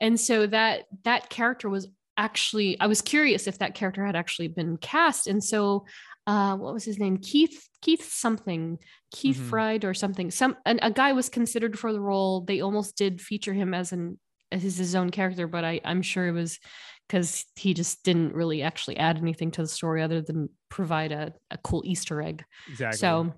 and 0.00 0.18
so 0.18 0.46
that 0.46 0.84
that 1.04 1.28
character 1.28 1.68
was 1.68 1.88
actually 2.16 2.78
i 2.80 2.86
was 2.86 3.02
curious 3.02 3.46
if 3.46 3.58
that 3.58 3.74
character 3.74 4.04
had 4.04 4.16
actually 4.16 4.48
been 4.48 4.76
cast 4.78 5.26
and 5.26 5.42
so 5.44 5.84
uh 6.26 6.56
what 6.56 6.72
was 6.72 6.84
his 6.84 6.98
name 6.98 7.18
keith 7.18 7.68
keith 7.82 8.10
something 8.10 8.78
keith 9.12 9.36
Mhm. 9.38 9.48
fried 9.50 9.84
or 9.84 9.94
something 9.94 10.30
some 10.30 10.56
an, 10.64 10.78
a 10.82 10.90
guy 10.90 11.12
was 11.12 11.28
considered 11.28 11.78
for 11.78 11.92
the 11.92 12.00
role 12.00 12.40
they 12.40 12.60
almost 12.62 12.96
did 12.96 13.20
feature 13.20 13.52
him 13.52 13.74
as 13.74 13.92
an 13.92 14.18
as 14.52 14.62
his 14.62 14.94
own 14.94 15.10
character, 15.10 15.48
but 15.48 15.64
I 15.64 15.80
I'm 15.84 16.02
sure 16.02 16.28
it 16.28 16.32
was 16.32 16.60
because 17.08 17.44
he 17.54 17.74
just 17.74 18.02
didn't 18.02 18.34
really 18.34 18.62
actually 18.62 18.96
add 18.96 19.16
anything 19.16 19.50
to 19.52 19.62
the 19.62 19.68
story 19.68 20.02
other 20.02 20.20
than 20.20 20.48
provide 20.68 21.12
a, 21.12 21.32
a 21.50 21.58
cool 21.58 21.82
Easter 21.84 22.20
egg. 22.20 22.44
Exactly. 22.68 22.98
So 22.98 23.32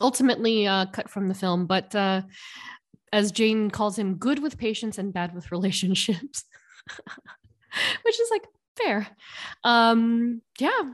ultimately 0.00 0.66
uh, 0.66 0.86
cut 0.86 1.10
from 1.10 1.28
the 1.28 1.34
film, 1.34 1.66
but 1.66 1.94
uh, 1.94 2.22
as 3.12 3.32
Jane 3.32 3.70
calls 3.70 3.98
him, 3.98 4.16
good 4.16 4.42
with 4.42 4.58
patience 4.58 4.98
and 4.98 5.12
bad 5.12 5.34
with 5.34 5.52
relationships, 5.52 6.44
which 8.02 8.20
is 8.20 8.30
like 8.30 8.46
fair. 8.76 9.06
Um, 9.64 10.42
yeah. 10.58 10.92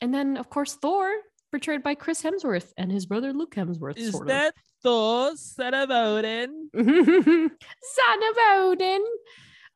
And 0.00 0.14
then, 0.14 0.36
of 0.36 0.48
course, 0.48 0.74
Thor, 0.74 1.10
portrayed 1.50 1.82
by 1.82 1.94
Chris 1.94 2.22
Hemsworth 2.22 2.72
and 2.76 2.92
his 2.92 3.06
brother 3.06 3.32
Luke 3.32 3.54
Hemsworth. 3.54 3.98
is 3.98 4.12
sort 4.12 4.28
that 4.28 4.54
Thor 4.82 5.36
son 5.36 5.74
of 5.74 5.90
Odin? 5.90 6.70
Son 6.74 8.18
of 8.30 8.36
Odin? 8.52 9.04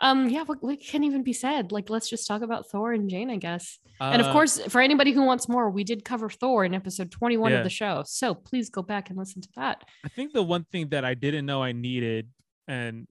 Um, 0.02 0.28
yeah, 0.28 0.42
what, 0.44 0.62
what 0.62 0.80
can 0.80 1.04
even 1.04 1.22
be 1.22 1.32
said? 1.32 1.72
Like, 1.72 1.88
let's 1.88 2.10
just 2.10 2.26
talk 2.26 2.42
about 2.42 2.68
Thor 2.68 2.92
and 2.92 3.08
Jane, 3.08 3.30
I 3.30 3.36
guess. 3.36 3.78
and 4.00 4.20
of 4.20 4.26
Uh, 4.28 4.32
course, 4.32 4.60
for 4.68 4.80
anybody 4.80 5.12
who 5.12 5.22
wants 5.22 5.48
more, 5.48 5.70
we 5.70 5.84
did 5.84 6.04
cover 6.04 6.28
Thor 6.28 6.64
in 6.64 6.74
episode 6.74 7.10
21 7.12 7.52
Yeah. 7.52 7.58
of 7.58 7.64
the 7.64 7.70
show. 7.70 8.02
So 8.04 8.34
please 8.34 8.68
go 8.68 8.82
back 8.82 9.08
and 9.10 9.18
listen 9.18 9.40
to 9.42 9.48
that. 9.56 9.84
I 10.04 10.08
think 10.08 10.32
the 10.32 10.42
one 10.42 10.64
thing 10.64 10.88
that 10.88 11.04
I 11.04 11.14
didn't 11.14 11.46
know 11.46 11.62
I 11.62 11.70
needed 11.72 12.28
and 12.66 13.06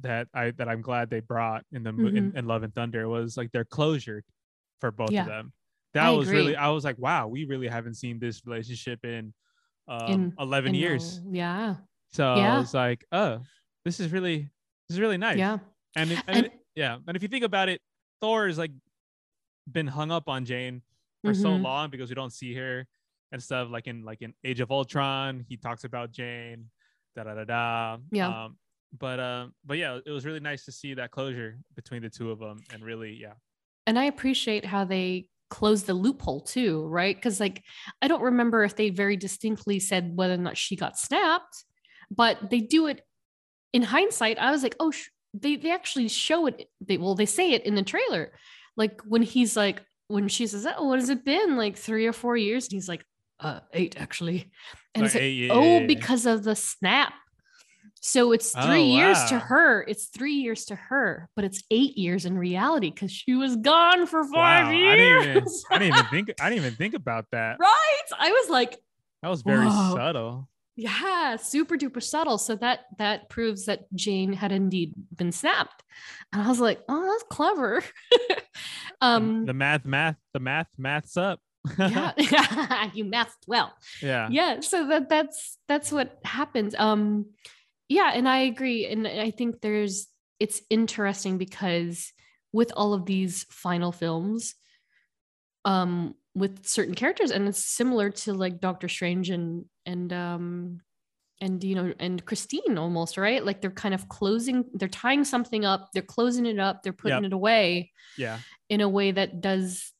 that 0.00 0.26
I 0.34 0.50
that 0.52 0.68
I'm 0.68 0.82
glad 0.82 1.08
they 1.10 1.20
brought 1.20 1.64
in 1.72 1.84
the 1.84 1.92
mo- 1.92 2.08
in, 2.08 2.36
in 2.36 2.46
Love 2.46 2.64
and 2.64 2.74
Thunder 2.74 3.08
was 3.08 3.36
like 3.36 3.52
their 3.52 3.64
closure 3.64 4.24
for 4.80 4.90
both 4.90 5.06
Mm-hmm. 5.10 5.14
Yeah. 5.14 5.22
of 5.22 5.28
them. 5.28 5.52
That 5.94 6.06
I 6.06 6.10
was 6.10 6.28
really. 6.28 6.56
I 6.56 6.70
was 6.70 6.82
like, 6.84 6.98
wow, 6.98 7.28
we 7.28 7.44
really 7.44 7.68
haven't 7.68 7.94
seen 7.94 8.18
this 8.18 8.42
relationship 8.44 9.04
in 9.04 9.32
um 9.86 10.10
In- 10.10 10.34
11 10.40 10.70
And, 10.70 10.76
years. 10.76 11.18
uh, 11.18 11.28
Yeah. 11.30 11.74
So 12.12 12.26
I 12.32 12.58
was 12.58 12.74
like, 12.74 13.04
oh, 13.12 13.42
this 13.84 14.00
is 14.00 14.10
really 14.10 14.50
this 14.88 14.96
is 14.96 15.00
really 15.00 15.18
nice. 15.18 15.38
Yeah. 15.38 15.58
And, 15.96 16.12
it, 16.12 16.18
and, 16.26 16.36
And- 16.36 16.46
it- 16.46 16.52
yeah, 16.74 16.98
and 17.06 17.16
if 17.16 17.22
you 17.22 17.28
think 17.28 17.44
about 17.44 17.68
it, 17.68 17.80
Thor 18.20 18.46
has 18.46 18.58
like 18.58 18.72
been 19.70 19.86
hung 19.86 20.10
up 20.10 20.28
on 20.28 20.44
Jane 20.44 20.82
for 21.22 21.32
so 21.34 21.48
Mhm. 21.50 21.62
long 21.62 21.90
because 21.90 22.08
we 22.10 22.14
don't 22.14 22.32
see 22.32 22.54
her 22.54 22.86
and 23.32 23.42
stuff. 23.42 23.68
Like 23.70 23.86
in 23.86 24.04
like 24.04 24.22
in 24.22 24.34
Age 24.44 24.60
of 24.60 24.70
Ultron, 24.70 25.44
he 25.48 25.56
talks 25.56 25.84
about 25.84 26.10
Jane, 26.10 26.70
da 27.16 27.24
da 27.24 27.34
da 27.34 27.44
da. 27.44 27.98
Yeah. 28.10 28.44
Um, 28.46 28.58
but 28.98 29.20
um, 29.20 29.54
but 29.64 29.78
yeah, 29.78 29.98
it 30.04 30.10
was 30.10 30.24
really 30.26 30.40
nice 30.40 30.64
to 30.66 30.72
see 30.72 30.94
that 30.94 31.10
closure 31.10 31.58
between 31.74 32.02
the 32.02 32.10
two 32.10 32.30
of 32.30 32.38
them, 32.40 32.62
and 32.72 32.82
really, 32.84 33.12
yeah, 33.14 33.34
And 33.86 33.98
I 33.98 34.04
appreciate 34.04 34.64
how 34.64 34.84
they 34.84 35.28
closed 35.50 35.86
the 35.86 35.94
loophole 35.94 36.40
too, 36.40 36.86
right? 36.86 37.14
Because 37.14 37.38
like 37.40 37.62
I 38.02 38.08
don't 38.08 38.22
remember 38.22 38.64
if 38.64 38.74
they 38.76 38.90
very 38.90 39.16
distinctly 39.16 39.78
said 39.80 40.16
whether 40.16 40.34
or 40.34 40.38
not 40.38 40.56
she 40.56 40.74
got 40.76 40.98
snapped, 40.98 41.64
but 42.10 42.50
they 42.50 42.60
do 42.60 42.86
it 42.86 43.02
in 43.72 43.82
hindsight. 43.82 44.38
I 44.38 44.50
was 44.50 44.62
like, 44.62 44.74
oh, 44.80 44.90
sh- 44.90 45.08
they 45.34 45.56
they 45.56 45.70
actually 45.72 46.08
show 46.08 46.46
it. 46.46 46.68
They 46.80 46.96
well, 46.96 47.14
they 47.14 47.26
say 47.26 47.52
it 47.52 47.66
in 47.66 47.74
the 47.74 47.82
trailer, 47.82 48.32
like 48.76 49.00
when 49.02 49.22
he's 49.22 49.56
like 49.56 49.82
when 50.08 50.28
she 50.28 50.46
says, 50.46 50.66
"Oh, 50.78 50.86
what 50.88 50.98
has 51.00 51.10
it 51.10 51.24
been? 51.24 51.56
Like 51.56 51.76
three 51.76 52.06
or 52.06 52.12
four 52.12 52.36
years?" 52.36 52.64
And 52.66 52.72
he's 52.72 52.88
like, 52.88 53.04
"Uh, 53.40 53.60
eight 53.72 54.00
actually." 54.00 54.50
And 54.94 55.04
it's 55.04 55.14
like, 55.14 55.22
"Hey, 55.22 55.30
yeah, 55.32 55.52
oh, 55.52 55.62
yeah, 55.62 55.78
yeah." 55.80 55.86
because 55.86 56.24
of 56.26 56.44
the 56.44 56.54
snap. 56.56 57.12
So 58.00 58.32
it's 58.32 58.54
Oh, 58.56 58.66
three 58.66 58.84
years 58.84 59.22
to 59.30 59.38
her. 59.38 59.82
It's 59.82 60.06
three 60.06 60.34
years 60.34 60.66
to 60.66 60.74
her, 60.74 61.28
but 61.36 61.44
it's 61.44 61.62
eight 61.70 61.96
years 61.96 62.26
in 62.26 62.36
reality 62.36 62.90
because 62.90 63.10
she 63.10 63.34
was 63.34 63.56
gone 63.56 64.06
for 64.06 64.22
five 64.24 64.66
wow, 64.66 64.70
I 64.70 64.74
years. 64.74 65.24
didn't 65.24 65.30
even 65.36 65.44
I 65.70 65.78
didn't 65.78 65.94
even 65.96 66.10
think 66.10 66.32
I 66.40 66.50
didn't 66.50 66.64
even 66.64 66.74
think 66.76 66.94
about 66.94 67.26
that. 67.32 67.56
right? 67.58 68.02
I 68.18 68.30
was 68.30 68.50
like, 68.50 68.78
That 69.22 69.28
was 69.30 69.42
very 69.42 69.66
Whoa. 69.66 69.94
subtle. 69.94 70.48
Yeah, 70.76 71.36
super 71.36 71.76
duper 71.76 72.02
subtle. 72.02 72.38
So 72.38 72.56
that 72.56 72.80
that 72.98 73.28
proves 73.28 73.66
that 73.66 73.92
Jane 73.94 74.32
had 74.32 74.52
indeed 74.52 74.92
been 75.14 75.32
snapped. 75.32 75.82
And 76.32 76.42
I 76.42 76.48
was 76.48 76.60
like, 76.60 76.80
oh, 76.88 77.04
that's 77.10 77.24
clever. 77.30 77.82
The- 79.00 79.06
um, 79.08 79.44
the 79.44 79.52
math, 79.52 79.84
math, 79.84 80.16
the 80.32 80.38
math, 80.40 80.68
maths 80.78 81.16
up. 81.16 81.40
yeah, 81.78 82.12
you 82.94 83.04
mathed 83.04 83.44
well. 83.46 83.74
yeah. 84.00 84.28
yeah 84.30 84.60
so 84.60 84.86
that 84.88 85.08
that's 85.08 85.58
that's 85.66 85.90
what 85.90 86.18
happens 86.24 86.74
um 86.76 87.26
yeah 87.88 88.12
and 88.14 88.28
i 88.28 88.38
agree 88.38 88.86
and 88.86 89.06
i 89.08 89.30
think 89.30 89.60
there's 89.60 90.06
it's 90.38 90.62
interesting 90.70 91.36
because 91.38 92.12
with 92.52 92.70
all 92.76 92.94
of 92.94 93.06
these 93.06 93.44
final 93.50 93.92
films 93.92 94.54
um 95.64 96.14
with 96.34 96.66
certain 96.66 96.94
characters 96.94 97.30
and 97.30 97.48
it's 97.48 97.64
similar 97.64 98.10
to 98.10 98.32
like 98.34 98.60
doctor 98.60 98.88
strange 98.88 99.30
and 99.30 99.64
and 99.86 100.12
um 100.12 100.80
and 101.40 101.62
you 101.64 101.74
know 101.74 101.92
and 101.98 102.24
christine 102.24 102.78
almost 102.78 103.16
right 103.18 103.44
like 103.44 103.60
they're 103.60 103.70
kind 103.70 103.94
of 103.94 104.08
closing 104.08 104.64
they're 104.74 104.88
tying 104.88 105.24
something 105.24 105.64
up 105.64 105.88
they're 105.92 106.02
closing 106.02 106.46
it 106.46 106.58
up 106.58 106.82
they're 106.82 106.92
putting 106.92 107.18
Yep. 107.24 107.24
it 107.24 107.32
away 107.32 107.90
Yeah. 108.16 108.38
in 108.68 108.80
a 108.80 108.88
way 108.88 109.10
that 109.10 109.40
does 109.40 109.92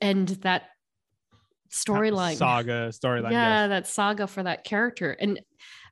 end 0.00 0.28
that 0.42 0.64
storyline 1.72 2.36
Saga 2.36 2.90
storyline. 2.90 3.32
yeah 3.32 3.62
yes. 3.62 3.68
that 3.68 3.86
saga 3.86 4.26
for 4.26 4.42
that 4.42 4.64
character 4.64 5.12
and 5.20 5.40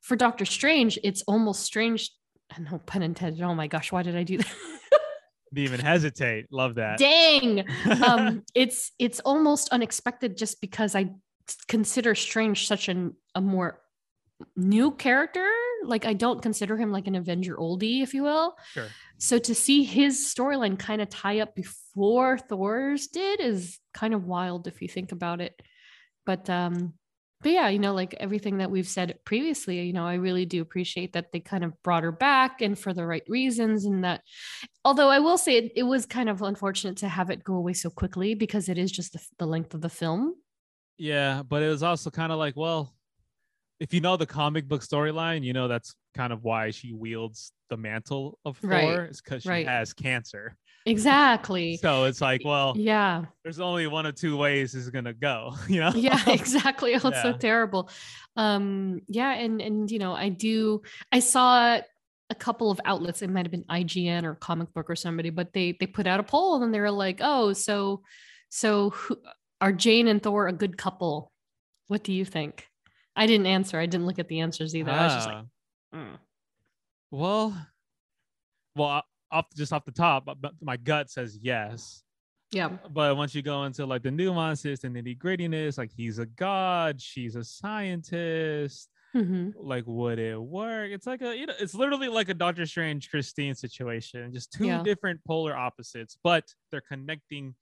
for 0.03 0.17
doctor 0.17 0.45
strange 0.45 0.99
it's 1.03 1.23
almost 1.23 1.63
strange 1.63 2.11
no 2.59 2.79
pun 2.79 3.03
intended 3.03 3.43
oh 3.43 3.55
my 3.55 3.67
gosh 3.67 3.91
why 3.93 4.03
did 4.03 4.17
i 4.17 4.23
do 4.23 4.39
that 4.39 4.47
even 5.57 5.79
hesitate. 5.79 6.47
Love 6.51 6.75
that. 6.75 6.99
dang 6.99 7.65
um 8.05 8.43
it's 8.57 8.91
it's 8.99 9.21
almost 9.21 9.69
unexpected 9.71 10.37
just 10.37 10.61
because 10.61 10.95
i 10.97 11.09
consider 11.69 12.15
strange 12.15 12.66
such 12.66 12.89
an 12.89 13.15
a 13.35 13.41
more 13.41 13.81
new 14.57 14.93
character? 14.93 15.49
Like 15.85 16.07
i 16.07 16.15
don't 16.15 16.41
consider 16.41 16.77
him 16.77 16.93
like 16.93 17.07
an 17.07 17.15
avenger 17.15 17.57
oldie 17.57 18.03
if 18.03 18.15
you 18.15 18.23
will. 18.23 18.57
Sure. 18.73 18.89
so 19.19 19.39
to 19.39 19.55
see 19.55 19.85
his 19.85 20.35
storyline 20.35 20.79
kind 20.79 21.03
of 21.03 21.09
tie 21.11 21.41
up 21.41 21.55
before 21.55 22.39
thor's 22.39 23.09
did 23.09 23.41
is 23.41 23.79
kind 23.93 24.15
of 24.15 24.25
wild 24.25 24.66
if 24.66 24.81
you 24.81 24.89
think 24.89 25.12
about 25.12 25.41
it. 25.41 25.61
But 26.25 26.49
um 26.49 26.95
but 27.45 27.53
yeah 27.53 27.69
you 27.69 27.79
know 27.79 27.95
like 27.95 28.15
everything 28.19 28.59
that 28.59 28.71
we've 28.71 28.89
said 28.89 29.16
previously 29.25 29.83
you 29.83 29.93
know 29.93 30.07
i 30.07 30.15
really 30.15 30.47
do 30.47 30.61
appreciate 30.61 31.12
that 31.12 31.31
they 31.31 31.39
kind 31.39 31.62
of 31.62 31.81
brought 31.83 32.03
her 32.03 32.11
back 32.11 32.61
and 32.61 32.77
for 32.77 32.93
the 32.93 33.07
right 33.07 33.23
reasons 33.29 33.85
and 33.85 34.03
that 34.03 34.23
although 34.85 35.11
i 35.11 35.21
will 35.21 35.39
say 35.39 35.59
it, 35.59 35.73
it 35.77 35.83
was 35.85 36.07
kind 36.07 36.29
of 36.29 36.43
unfortunate 36.43 36.97
to 36.97 37.09
have 37.09 37.31
it 37.31 37.45
go 37.45 37.55
away 37.55 37.75
so 37.75 37.91
quickly 37.91 38.35
because 38.35 38.69
it 38.69 38.79
is 38.79 38.91
just 38.91 39.12
the, 39.12 39.21
the 39.39 39.47
length 39.47 39.75
of 39.75 39.83
the 39.83 39.89
film 39.89 40.35
Yeah, 40.99 41.43
but 41.43 41.62
it 41.62 41.69
was 41.69 41.83
also 41.83 42.11
kind 42.11 42.33
of 42.33 42.39
like, 42.39 42.57
well, 42.57 42.95
if 43.81 43.93
you 43.93 44.01
know 44.01 44.16
the 44.16 44.27
comic 44.27 44.69
book 44.69 44.83
storyline, 44.83 45.43
you 45.43 45.53
know 45.53 45.69
that's 45.69 45.95
kind 46.15 46.33
of 46.33 46.45
why 46.45 46.71
she 46.71 46.93
wields 46.93 47.53
the 47.71 47.77
mantle 47.77 48.39
of 48.45 48.57
Thor. 48.59 48.71
Right, 48.71 48.99
It's 49.01 49.21
because 49.21 49.43
she 49.43 49.49
right. 49.49 49.66
has 49.66 49.93
cancer. 49.93 50.57
exactly 50.87 51.77
So 51.79 52.05
it's 52.05 52.21
like, 52.21 52.43
well, 52.45 52.75
yeah 52.77 53.25
there's 53.43 53.59
only 53.59 53.87
one 53.87 54.07
or 54.07 54.12
two 54.12 54.37
ways 54.37 54.73
this 54.73 54.85
is 54.85 54.91
gonna 54.91 55.15
go. 55.15 55.55
You 55.69 55.81
know? 55.81 55.93
yeah 55.95 56.21
exactly 56.29 56.95
oh, 56.95 57.09
it's 57.09 57.23
so 57.23 57.33
terrible 57.33 57.91
um 58.37 59.01
yeah 59.09 59.33
and 59.33 59.61
and 59.61 59.91
you 59.91 59.99
know 59.99 60.12
i 60.12 60.29
do 60.29 60.83
i 61.12 61.21
saw 61.21 61.79
a 62.31 62.35
couple 62.35 62.71
of 62.71 62.81
outlets 62.85 63.23
it 63.23 63.31
might 63.31 63.47
have 63.47 63.53
been 63.53 63.65
ign 63.65 64.25
or 64.25 64.35
comic 64.35 64.73
book 64.75 64.91
or 64.91 64.97
somebody 64.97 65.31
but 65.31 65.53
they 65.53 65.77
they 65.79 65.87
put 65.87 66.07
out 66.07 66.21
a 66.21 66.23
poll 66.23 66.62
and 66.62 66.75
they 66.75 66.81
were 66.81 66.91
like 66.91 67.21
oh 67.23 67.53
so 67.53 68.03
so 68.49 68.91
who, 68.91 69.16
are 69.65 69.73
jane 69.73 70.09
and 70.09 70.23
thor 70.23 70.47
a 70.47 70.53
good 70.53 70.77
couple 70.77 71.32
what 71.89 72.05
do 72.05 72.12
you 72.12 72.24
think 72.24 72.69
i 73.16 73.27
didn't 73.27 73.47
answer 73.47 73.78
i 73.78 73.86
didn't 73.86 74.07
look 74.07 74.19
at 74.19 74.28
the 74.28 74.41
answers 74.41 74.74
either 74.77 74.91
i 74.93 75.05
was 75.05 75.15
just 75.15 75.27
like 75.28 75.36
Ah, 75.36 75.97
mm. 75.97 76.19
well, 77.11 77.57
well, 78.77 79.03
off 79.31 79.47
just 79.57 79.73
off 79.73 79.85
the 79.85 79.93
top, 79.93 80.28
my 80.61 80.77
gut 80.77 81.11
says 81.11 81.39
yes. 81.41 82.03
yeah 82.53 82.69
But 82.91 83.16
once 83.16 83.35
you 83.35 83.43
go 83.43 83.65
into 83.65 83.86
like 83.86 84.03
the 84.03 84.11
nuances 84.11 84.85
and 84.85 84.95
nitty 84.97 85.16
grittiness, 85.19 85.78
like 85.78 85.91
he's 85.97 86.19
a 86.19 86.27
god, 86.27 87.01
she's 87.01 87.36
a 87.36 87.45
scientist. 87.45 88.89
hmm 89.12 89.51
like 89.57 89.85
would 89.86 90.19
it 90.19 90.36
work 90.41 90.91
it's 90.91 91.07
like 91.07 91.23
a 91.23 91.36
you 91.39 91.47
know 91.47 91.55
it's 91.61 91.74
literally 91.77 92.09
like 92.09 92.28
a 92.28 92.35
doctor 92.35 92.66
strange 92.66 93.09
christine 93.09 93.55
situation 93.55 94.32
just 94.32 94.51
two 94.53 94.66
Yeah. 94.66 94.82
different 94.82 95.20
polar 95.24 95.55
opposites 95.57 96.19
but 96.24 96.43
their 96.73 96.81
connecting 96.81 97.55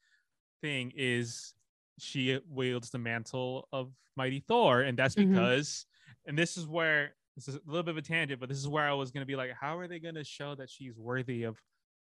thing 0.62 0.93
is 0.97 1.53
she 1.98 2.40
wields 2.48 2.90
the 2.90 2.98
mantle 2.98 3.69
of 3.73 3.93
mighty 4.16 4.40
thor 4.40 4.82
and 4.82 4.98
that's 4.98 5.14
Mhm. 5.14 5.31
because 5.31 5.86
and 6.27 6.36
this 6.39 6.56
is 6.56 6.66
where 6.66 7.14
this 7.36 7.48
is 7.48 7.55
a 7.56 7.60
little 7.66 7.82
bit 7.82 7.93
of 7.93 7.97
a 7.98 8.02
tangent 8.02 8.40
but 8.40 8.48
this 8.48 8.59
is 8.59 8.69
where 8.69 8.86
i 8.89 8.93
was 8.93 9.10
going 9.10 9.23
to 9.23 9.27
be 9.27 9.36
like 9.36 9.51
how 9.59 9.78
are 9.78 9.89
they 9.89 9.98
going 9.98 10.14
to 10.14 10.24
show 10.24 10.55
that 10.55 10.69
she's 10.69 10.97
worthy 10.98 11.44
of 11.44 11.59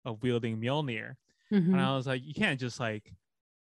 of 0.06 0.22
wielding 0.24 0.58
mjolnir 0.60 1.16
hmm 1.50 1.56
and 1.74 1.80
i 1.82 1.96
was 1.96 2.08
like 2.08 2.22
you 2.24 2.34
can't 2.34 2.60
just 2.60 2.80
like 2.80 3.14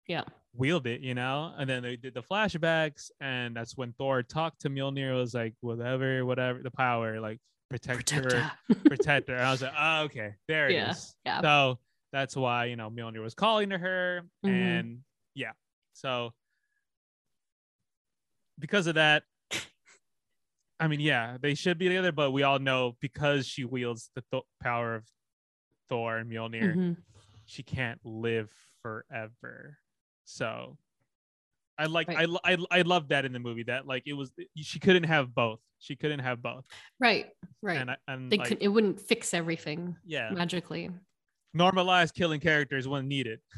yeah 0.07 0.23
wield 0.55 0.85
it, 0.85 1.01
you 1.01 1.15
know? 1.15 1.51
And 1.57 1.67
then 1.67 1.81
they 1.81 1.95
did 1.95 2.13
the 2.13 2.21
flashbacks, 2.21 3.09
and 3.19 3.55
that's 3.55 3.75
when 3.75 3.91
Thor 3.93 4.21
talked 4.21 4.61
to 4.61 4.69
Mjolnir. 4.69 5.15
Was 5.15 5.33
like, 5.33 5.55
whatever, 5.61 6.23
whatever, 6.23 6.61
the 6.61 6.69
power, 6.69 7.19
like 7.19 7.39
protect, 7.71 8.05
protect 8.13 8.31
her, 8.33 8.39
her. 8.69 8.75
protect 8.85 9.29
her. 9.29 9.35
And 9.35 9.43
I 9.47 9.49
was 9.51 9.63
like, 9.63 9.73
oh, 9.75 10.01
okay, 10.03 10.35
there 10.47 10.67
it 10.69 10.75
is. 10.91 11.15
Yeah, 11.25 11.37
yeah. 11.37 11.41
So 11.41 11.79
that's 12.11 12.35
why, 12.35 12.65
you 12.65 12.75
know, 12.75 12.91
Mjolnir 12.91 13.23
was 13.23 13.33
calling 13.33 13.71
to 13.71 13.79
her. 13.79 14.21
Mhm. 14.45 14.49
And 14.51 14.99
yeah, 15.33 15.53
so 15.93 16.33
because 18.59 18.87
of 18.87 18.95
that, 18.95 19.23
I 20.79 20.87
mean, 20.87 20.99
yeah, 20.99 21.37
they 21.41 21.55
should 21.55 21.77
be 21.77 21.87
together, 21.87 22.11
but 22.11 22.31
we 22.31 22.43
all 22.43 22.59
know 22.59 22.95
because 22.99 23.47
she 23.47 23.63
wields 23.63 24.09
the 24.15 24.23
th- 24.31 24.43
power 24.61 24.95
of 24.95 25.05
Thor 25.89 26.17
and 26.17 26.29
Mjolnir, 26.29 26.75
Mhm. 26.75 26.97
she 27.45 27.63
can't 27.63 27.99
live 28.03 28.51
forever. 28.81 29.77
So 30.25 30.77
I 31.77 31.85
like 31.85 32.07
Right. 32.07 32.29
I, 32.43 32.53
I 32.53 32.57
I 32.69 32.81
love 32.83 33.07
that 33.09 33.25
in 33.25 33.33
the 33.33 33.39
movie 33.39 33.63
that 33.63 33.87
like 33.87 34.03
it 34.05 34.13
was 34.13 34.31
she 34.55 34.79
couldn't 34.79 35.05
have 35.05 35.33
both. 35.33 35.59
She 35.79 35.95
couldn't 35.95 36.19
have 36.19 36.41
both. 36.41 36.65
Right. 36.99 37.31
Right. 37.61 37.77
And 37.77 37.91
I, 37.91 37.97
and 38.07 38.31
they 38.31 38.37
like, 38.37 38.47
could, 38.47 38.57
it 38.61 38.67
wouldn't 38.67 39.01
fix 39.01 39.33
everything 39.33 39.95
yeah, 40.05 40.29
magically. 40.31 40.89
Normalize 41.55 42.13
killing 42.13 42.39
characters 42.39 42.87
when 42.87 43.07
needed. 43.07 43.39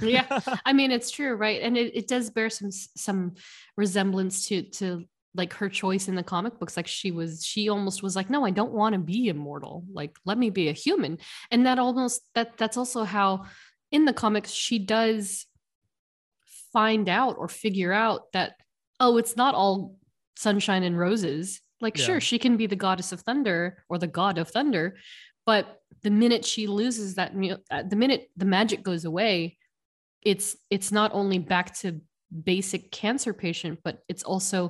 Yeah. 0.00 0.26
I 0.66 0.74
mean, 0.74 0.90
it's 0.90 1.10
true, 1.10 1.34
right? 1.34 1.62
And 1.62 1.76
it, 1.76 1.96
it 1.96 2.08
does 2.08 2.28
bear 2.30 2.50
some 2.50 2.70
some 2.70 3.34
resemblance 3.76 4.46
to 4.48 4.62
to 4.62 5.04
like 5.34 5.54
her 5.54 5.68
choice 5.68 6.08
in 6.08 6.14
the 6.14 6.22
comic 6.22 6.58
books. 6.58 6.76
Like 6.76 6.86
she 6.86 7.10
was, 7.10 7.44
she 7.44 7.68
almost 7.68 8.02
was 8.02 8.14
like, 8.14 8.28
no, 8.28 8.44
I 8.44 8.50
don't 8.50 8.72
want 8.72 8.92
to 8.94 8.98
be 8.98 9.28
immortal. 9.28 9.84
Like, 9.92 10.16
let 10.26 10.36
me 10.36 10.50
be 10.50 10.68
a 10.68 10.72
human. 10.72 11.18
And 11.50 11.64
that 11.64 11.78
almost 11.78 12.20
that 12.34 12.58
that's 12.58 12.76
also 12.76 13.04
how 13.04 13.46
in 13.90 14.04
the 14.04 14.12
comics 14.12 14.50
she 14.50 14.78
does 14.78 15.46
find 16.72 17.08
out 17.08 17.36
or 17.38 17.48
figure 17.48 17.92
out 17.92 18.32
that 18.32 18.54
oh, 19.00 19.16
it's 19.16 19.36
not 19.36 19.54
all 19.54 19.96
sunshine 20.36 20.82
and 20.82 20.98
roses. 20.98 21.60
Like, 21.80 21.96
Yeah. 21.96 22.04
sure, 22.04 22.20
she 22.20 22.38
can 22.38 22.56
be 22.56 22.66
the 22.66 22.76
goddess 22.76 23.12
of 23.12 23.20
thunder 23.20 23.84
or 23.88 23.98
the 23.98 24.06
god 24.08 24.38
of 24.38 24.48
thunder, 24.48 24.96
but 25.48 25.64
the 26.04 26.10
minute 26.10 26.44
she 26.44 26.66
loses 26.66 27.14
that, 27.14 27.30
uh, 27.70 27.82
the 27.92 27.96
minute 27.96 28.22
the 28.36 28.44
magic 28.58 28.80
goes 28.82 29.04
away, 29.06 29.56
it's 30.30 30.48
it's 30.74 30.90
not 30.92 31.10
only 31.14 31.38
back 31.38 31.66
to 31.82 31.86
basic 32.52 32.82
cancer 33.00 33.32
patient 33.32 33.78
but 33.86 33.94
it's 34.12 34.24
also 34.32 34.60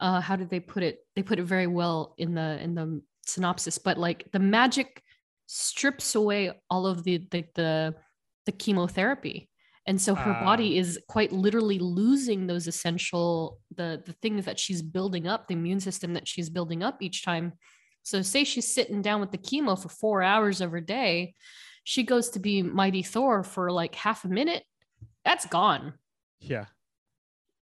uh 0.00 0.20
how 0.26 0.34
did 0.40 0.50
they 0.50 0.58
put 0.58 0.82
it? 0.82 0.96
They 1.14 1.22
put 1.22 1.38
it 1.38 1.44
very 1.44 1.68
well 1.80 1.98
in 2.18 2.34
the 2.38 2.48
in 2.64 2.74
the 2.74 2.86
synopsis 3.32 3.78
but 3.86 3.96
like 4.06 4.20
the 4.32 4.44
magic 4.58 4.88
strips 5.46 6.16
away 6.16 6.42
all 6.72 6.84
of 6.92 7.04
the 7.06 7.16
the 7.32 7.44
the, 7.58 7.94
the 8.46 8.52
chemotherapy. 8.62 9.38
And 9.86 10.00
so 10.00 10.14
her 10.24 10.34
Ah. 10.40 10.44
body 10.50 10.70
is 10.82 10.98
quite 11.14 11.30
literally 11.44 11.78
losing 11.78 12.40
those 12.46 12.66
essential 12.72 13.60
the 13.78 13.88
the 14.08 14.16
things 14.22 14.42
that 14.46 14.58
she's 14.58 14.82
building 14.96 15.24
up 15.32 15.40
the 15.46 15.54
immune 15.60 15.82
system 15.88 16.14
that 16.14 16.26
she's 16.26 16.50
building 16.56 16.82
up 16.88 16.96
each 17.06 17.18
time 17.30 17.46
so 18.04 18.22
say 18.22 18.44
she's 18.44 18.72
sitting 18.72 19.02
down 19.02 19.20
with 19.20 19.32
the 19.32 19.38
chemo 19.38 19.76
for 19.76 19.88
4 19.88 20.22
hours 20.22 20.60
of 20.60 20.70
her 20.70 20.80
day 20.80 21.34
she 21.82 22.04
goes 22.04 22.30
to 22.30 22.38
be 22.38 22.62
mighty 22.62 23.02
thor 23.02 23.42
for 23.42 23.72
like 23.72 23.96
half 23.96 24.24
a 24.24 24.28
minute 24.28 24.62
that's 25.24 25.46
gone 25.46 25.94
yeah. 26.40 26.66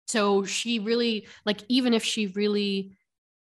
so 0.09 0.45
she 0.45 0.81
really 0.81 1.29
like 1.47 1.63
even 1.69 1.95
if 1.95 2.03
she 2.03 2.27
really 2.27 2.97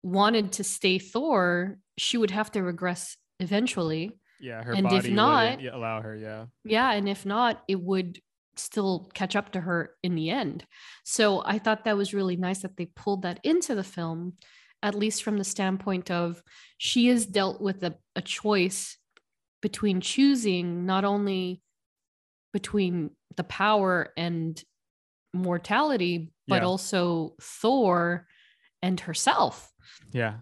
wanted 0.03 0.53
to 0.53 0.65
stay 0.65 0.99
Thor, 0.99 1.79
she 1.99 2.17
would 2.17 2.31
have 2.31 2.51
to 2.53 2.63
regress 2.63 3.17
eventually. 3.39 4.13
Yeah. 4.41 4.63
Her 4.63 4.73
And 4.73 4.87
if 4.87 4.91
body 4.91 4.97
wouldn't 4.97 5.15
not- 5.15 5.65
allow 5.75 6.01
her. 6.01 6.17
Yeah. 6.17 6.47
Yeah, 6.65 6.93
and 6.93 7.09
if 7.09 7.27
not, 7.27 7.63
it 7.69 7.81
would 7.81 8.21
still 8.57 9.11
catch 9.15 9.37
up 9.37 9.53
to 9.53 9.61
her 9.61 9.95
in 10.03 10.15
the 10.15 10.31
end. 10.31 10.65
So 11.05 11.43
I 11.45 11.59
thought 11.59 11.85
that 11.85 11.97
was 11.97 12.15
really 12.15 12.37
nice 12.37 12.61
that 12.61 12.77
they 12.77 12.87
pulled 12.87 13.23
that 13.23 13.41
into 13.45 13.75
the 13.75 13.85
film, 13.85 14.35
at 14.83 14.95
least 14.95 15.23
from 15.23 15.37
the 15.39 15.45
standpoint 15.45 16.11
of 16.11 16.43
she 16.79 17.09
is 17.09 17.27
dealt 17.27 17.61
with 17.61 17.83
a, 17.85 17.95
a 18.17 18.23
choice 18.23 18.97
between 19.61 20.01
choosing 20.01 20.87
not 20.87 21.05
only 21.05 21.63
between 22.53 23.11
the 23.37 23.45
power 23.45 24.13
and 24.17 24.63
mortality, 25.35 26.33
but 26.49 26.63
Yeah. 26.63 26.67
also 26.69 27.35
Thor 27.41 28.27
and 28.83 28.99
herself. 29.01 29.71
Yeah. 30.13 30.39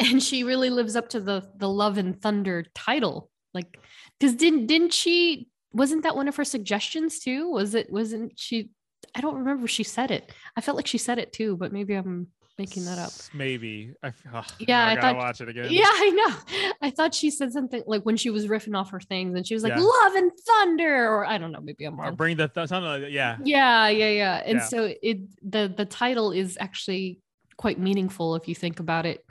And 0.00 0.22
she 0.22 0.44
really 0.44 0.70
lives 0.70 0.96
up 0.96 1.08
to 1.10 1.20
the 1.20 1.50
the 1.56 1.68
love 1.68 1.96
and 1.98 2.20
thunder 2.20 2.64
title. 2.74 3.30
Like, 3.54 3.78
because 4.18 4.34
didn't 4.34 4.66
didn't 4.66 4.92
she 4.92 5.48
wasn't 5.72 6.02
that 6.02 6.16
one 6.16 6.28
of 6.28 6.36
her 6.36 6.44
suggestions 6.44 7.18
too? 7.20 7.50
Was 7.50 7.74
it 7.74 7.90
wasn't 7.90 8.32
she 8.38 8.70
I 9.14 9.20
don't 9.20 9.36
remember 9.36 9.64
if 9.64 9.70
she 9.70 9.84
said 9.84 10.10
it. 10.10 10.32
I 10.56 10.60
felt 10.60 10.76
like 10.76 10.86
she 10.86 10.98
said 10.98 11.18
it 11.18 11.32
too, 11.32 11.56
but 11.56 11.72
maybe 11.72 11.94
I'm 11.94 12.26
making 12.58 12.84
that 12.86 12.98
up. 12.98 13.12
Maybe. 13.34 13.92
I, 14.02 14.12
ugh, 14.32 14.44
Yeah, 14.58 14.86
I 14.86 14.90
I 14.90 14.94
gotta 14.94 15.06
thought- 15.08 15.16
watch 15.16 15.40
it 15.40 15.48
again. 15.48 15.68
Yeah, 15.70 15.84
I 15.86 16.10
know. 16.10 16.70
I 16.82 16.90
thought 16.90 17.14
she 17.14 17.30
said 17.30 17.52
something 17.52 17.82
like 17.86 18.02
when 18.02 18.16
she 18.16 18.30
was 18.30 18.46
riffing 18.46 18.76
off 18.76 18.90
her 18.90 19.00
things 19.00 19.34
and 19.36 19.46
she 19.46 19.54
was 19.54 19.62
like, 19.62 19.74
Yeah. 19.76 19.82
love 19.82 20.14
and 20.14 20.30
thunder, 20.46 21.06
or 21.08 21.26
I 21.26 21.38
don't 21.38 21.52
know, 21.52 21.60
maybe 21.60 21.84
I'm 21.84 21.98
wrong. 21.98 22.08
Or 22.08 22.12
bring 22.12 22.36
the 22.36 22.48
th- 22.48 22.68
something 22.68 22.88
like 22.88 23.00
that. 23.02 23.12
Yeah. 23.12 23.36
Yeah, 23.44 23.88
yeah, 23.88 24.08
yeah. 24.10 24.42
And 24.44 24.58
Yeah. 24.58 24.64
so 24.64 24.94
it 25.02 25.18
the 25.42 25.72
the 25.76 25.84
title 25.84 26.32
is 26.32 26.56
actually 26.60 27.20
quite 27.56 27.78
meaningful 27.78 28.36
if 28.36 28.48
you 28.48 28.54
think 28.54 28.80
about 28.80 29.06
it. 29.06 29.24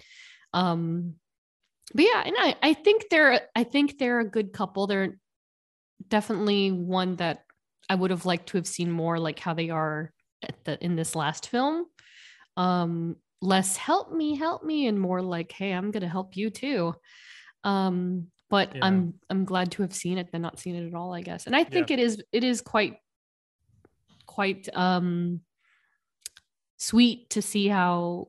Um 0.53 1.15
but 1.93 2.03
yeah, 2.05 2.23
and 2.25 2.35
I, 2.37 2.55
I 2.63 2.73
think 2.73 3.05
they're 3.11 3.41
I 3.55 3.63
think 3.63 3.97
they're 3.97 4.19
a 4.19 4.29
good 4.29 4.53
couple. 4.53 4.87
They're 4.87 5.17
definitely 6.07 6.71
one 6.71 7.15
that 7.17 7.43
I 7.89 7.95
would 7.95 8.11
have 8.11 8.25
liked 8.25 8.49
to 8.49 8.57
have 8.57 8.67
seen 8.67 8.89
more 8.91 9.19
like 9.19 9.39
how 9.39 9.53
they 9.53 9.69
are 9.69 10.11
at 10.41 10.63
the 10.65 10.83
in 10.83 10.95
this 10.95 11.15
last 11.15 11.49
film. 11.49 11.85
Um 12.57 13.17
less 13.41 13.77
help 13.77 14.11
me, 14.11 14.35
help 14.35 14.63
me, 14.63 14.87
and 14.87 14.99
more 14.99 15.21
like, 15.21 15.51
hey, 15.51 15.71
I'm 15.71 15.91
gonna 15.91 16.07
help 16.07 16.35
you 16.35 16.49
too. 16.49 16.95
Um, 17.63 18.27
but 18.49 18.69
Yeah. 18.75 18.79
I'm 18.83 19.15
I'm 19.29 19.45
glad 19.45 19.71
to 19.73 19.81
have 19.81 19.93
seen 19.93 20.17
it 20.17 20.31
than 20.31 20.41
not 20.41 20.59
seen 20.59 20.75
it 20.75 20.87
at 20.87 20.93
all, 20.93 21.13
I 21.13 21.21
guess. 21.21 21.45
And 21.47 21.55
I 21.55 21.63
think 21.63 21.91
it 21.91 21.99
is 21.99 22.23
it 22.31 22.43
is 22.43 22.61
quite 22.61 22.97
quite 24.25 24.67
um 24.73 25.41
sweet 26.77 27.29
to 27.31 27.41
see 27.41 27.67
how 27.67 28.27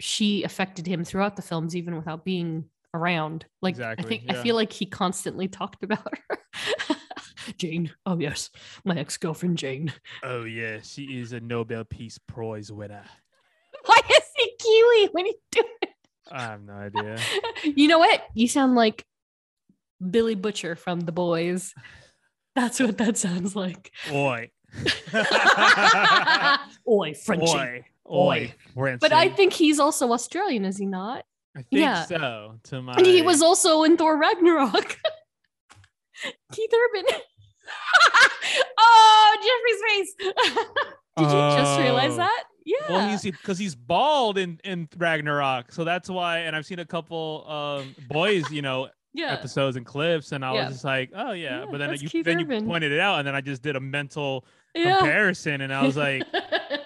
she 0.00 0.42
affected 0.44 0.86
him 0.86 1.04
throughout 1.04 1.36
the 1.36 1.42
films 1.42 1.76
even 1.76 1.94
without 1.94 2.24
being 2.24 2.64
around 2.94 3.44
like 3.60 3.74
exactly, 3.74 4.04
i 4.04 4.08
think 4.08 4.22
i 4.30 4.42
feel 4.42 4.54
like 4.54 4.72
he 4.72 4.86
constantly 4.86 5.46
talked 5.48 5.82
about 5.82 6.12
her 6.28 6.96
jane 7.58 7.90
oh 8.06 8.18
yes 8.18 8.50
my 8.84 8.96
ex-girlfriend 8.98 9.58
jane 9.58 9.92
Oh 10.24 10.44
yeah, 10.44 10.78
she 10.82 11.18
is 11.20 11.32
a 11.32 11.40
Nobel 11.40 11.84
Peace 11.84 12.18
Prize 12.18 12.70
winner. 12.70 13.04
Why 14.72 14.94
is 14.94 15.00
he 15.00 15.06
kiwi 15.06 15.08
when 15.12 15.26
he 15.26 15.34
do 15.50 15.62
I 16.30 16.40
have 16.42 16.62
no 16.62 16.72
idea. 16.74 17.18
you 17.64 17.88
know 17.88 17.98
what 17.98 18.22
you 18.34 18.48
sound 18.48 18.74
like 18.74 19.04
billy 20.10 20.34
butcher 20.34 20.76
from 20.76 21.00
the 21.00 21.12
boys 21.12 21.74
that's 22.54 22.80
what 22.80 22.98
that 22.98 23.16
sounds 23.16 23.54
like 23.56 23.92
Oi. 24.10 24.50
oi 26.88 27.14
frenchie 27.14 27.46
Oi. 27.46 27.84
Oi. 28.10 28.54
Oi. 28.76 28.96
but 29.00 29.12
i 29.12 29.28
think 29.28 29.52
he's 29.52 29.78
also 29.78 30.12
australian 30.12 30.64
is 30.64 30.78
he 30.78 30.86
not 30.86 31.24
I 31.54 31.58
think 31.60 31.82
yeah. 31.82 32.04
so. 32.06 32.54
To 32.64 32.80
my 32.80 32.94
And 32.94 33.04
he 33.04 33.20
was 33.20 33.42
also 33.42 33.82
in 33.82 33.98
Thor 33.98 34.16
Ragnarok. 34.18 34.72
Keith 36.52 36.70
Urban. 36.72 37.04
oh, 38.78 39.36
Jeffrey's 39.36 39.82
face. 39.86 40.14
Did 41.18 41.26
you 41.26 41.30
just 41.30 41.78
realize 41.80 42.12
Oh. 42.12 42.16
that? 42.16 42.44
Yeah. 42.64 42.76
Well, 42.88 43.08
he's 43.08 43.22
because 43.22 43.58
he's 43.58 43.74
bald 43.74 44.38
in 44.38 44.60
in 44.64 44.88
Ragnarok, 44.96 45.72
so 45.72 45.84
that's 45.84 46.08
why. 46.08 46.38
And 46.40 46.54
I've 46.54 46.66
seen 46.66 46.78
a 46.78 46.84
couple 46.84 47.44
um 47.48 47.94
boys, 48.08 48.50
you 48.50 48.62
know, 48.62 48.88
yeah. 49.14 49.32
episodes 49.32 49.76
and 49.76 49.84
clips, 49.84 50.32
and 50.32 50.44
I 50.44 50.54
Yeah. 50.54 50.64
was 50.64 50.72
just 50.74 50.84
like, 50.84 51.10
oh 51.14 51.32
yeah. 51.32 51.60
Yeah, 51.60 51.66
but 51.70 51.78
then 51.78 51.94
you 51.98 52.08
Keith 52.08 52.24
then 52.24 52.38
you 52.38 52.46
pointed 52.46 52.92
it 52.92 53.00
out, 53.00 53.18
and 53.18 53.26
then 53.26 53.34
I 53.34 53.40
just 53.40 53.62
did 53.62 53.76
a 53.76 53.80
mental 53.80 54.44
comparison, 54.74 55.60
and 55.60 55.72
I 55.72 55.84
was 55.84 55.96
like, 55.96 56.22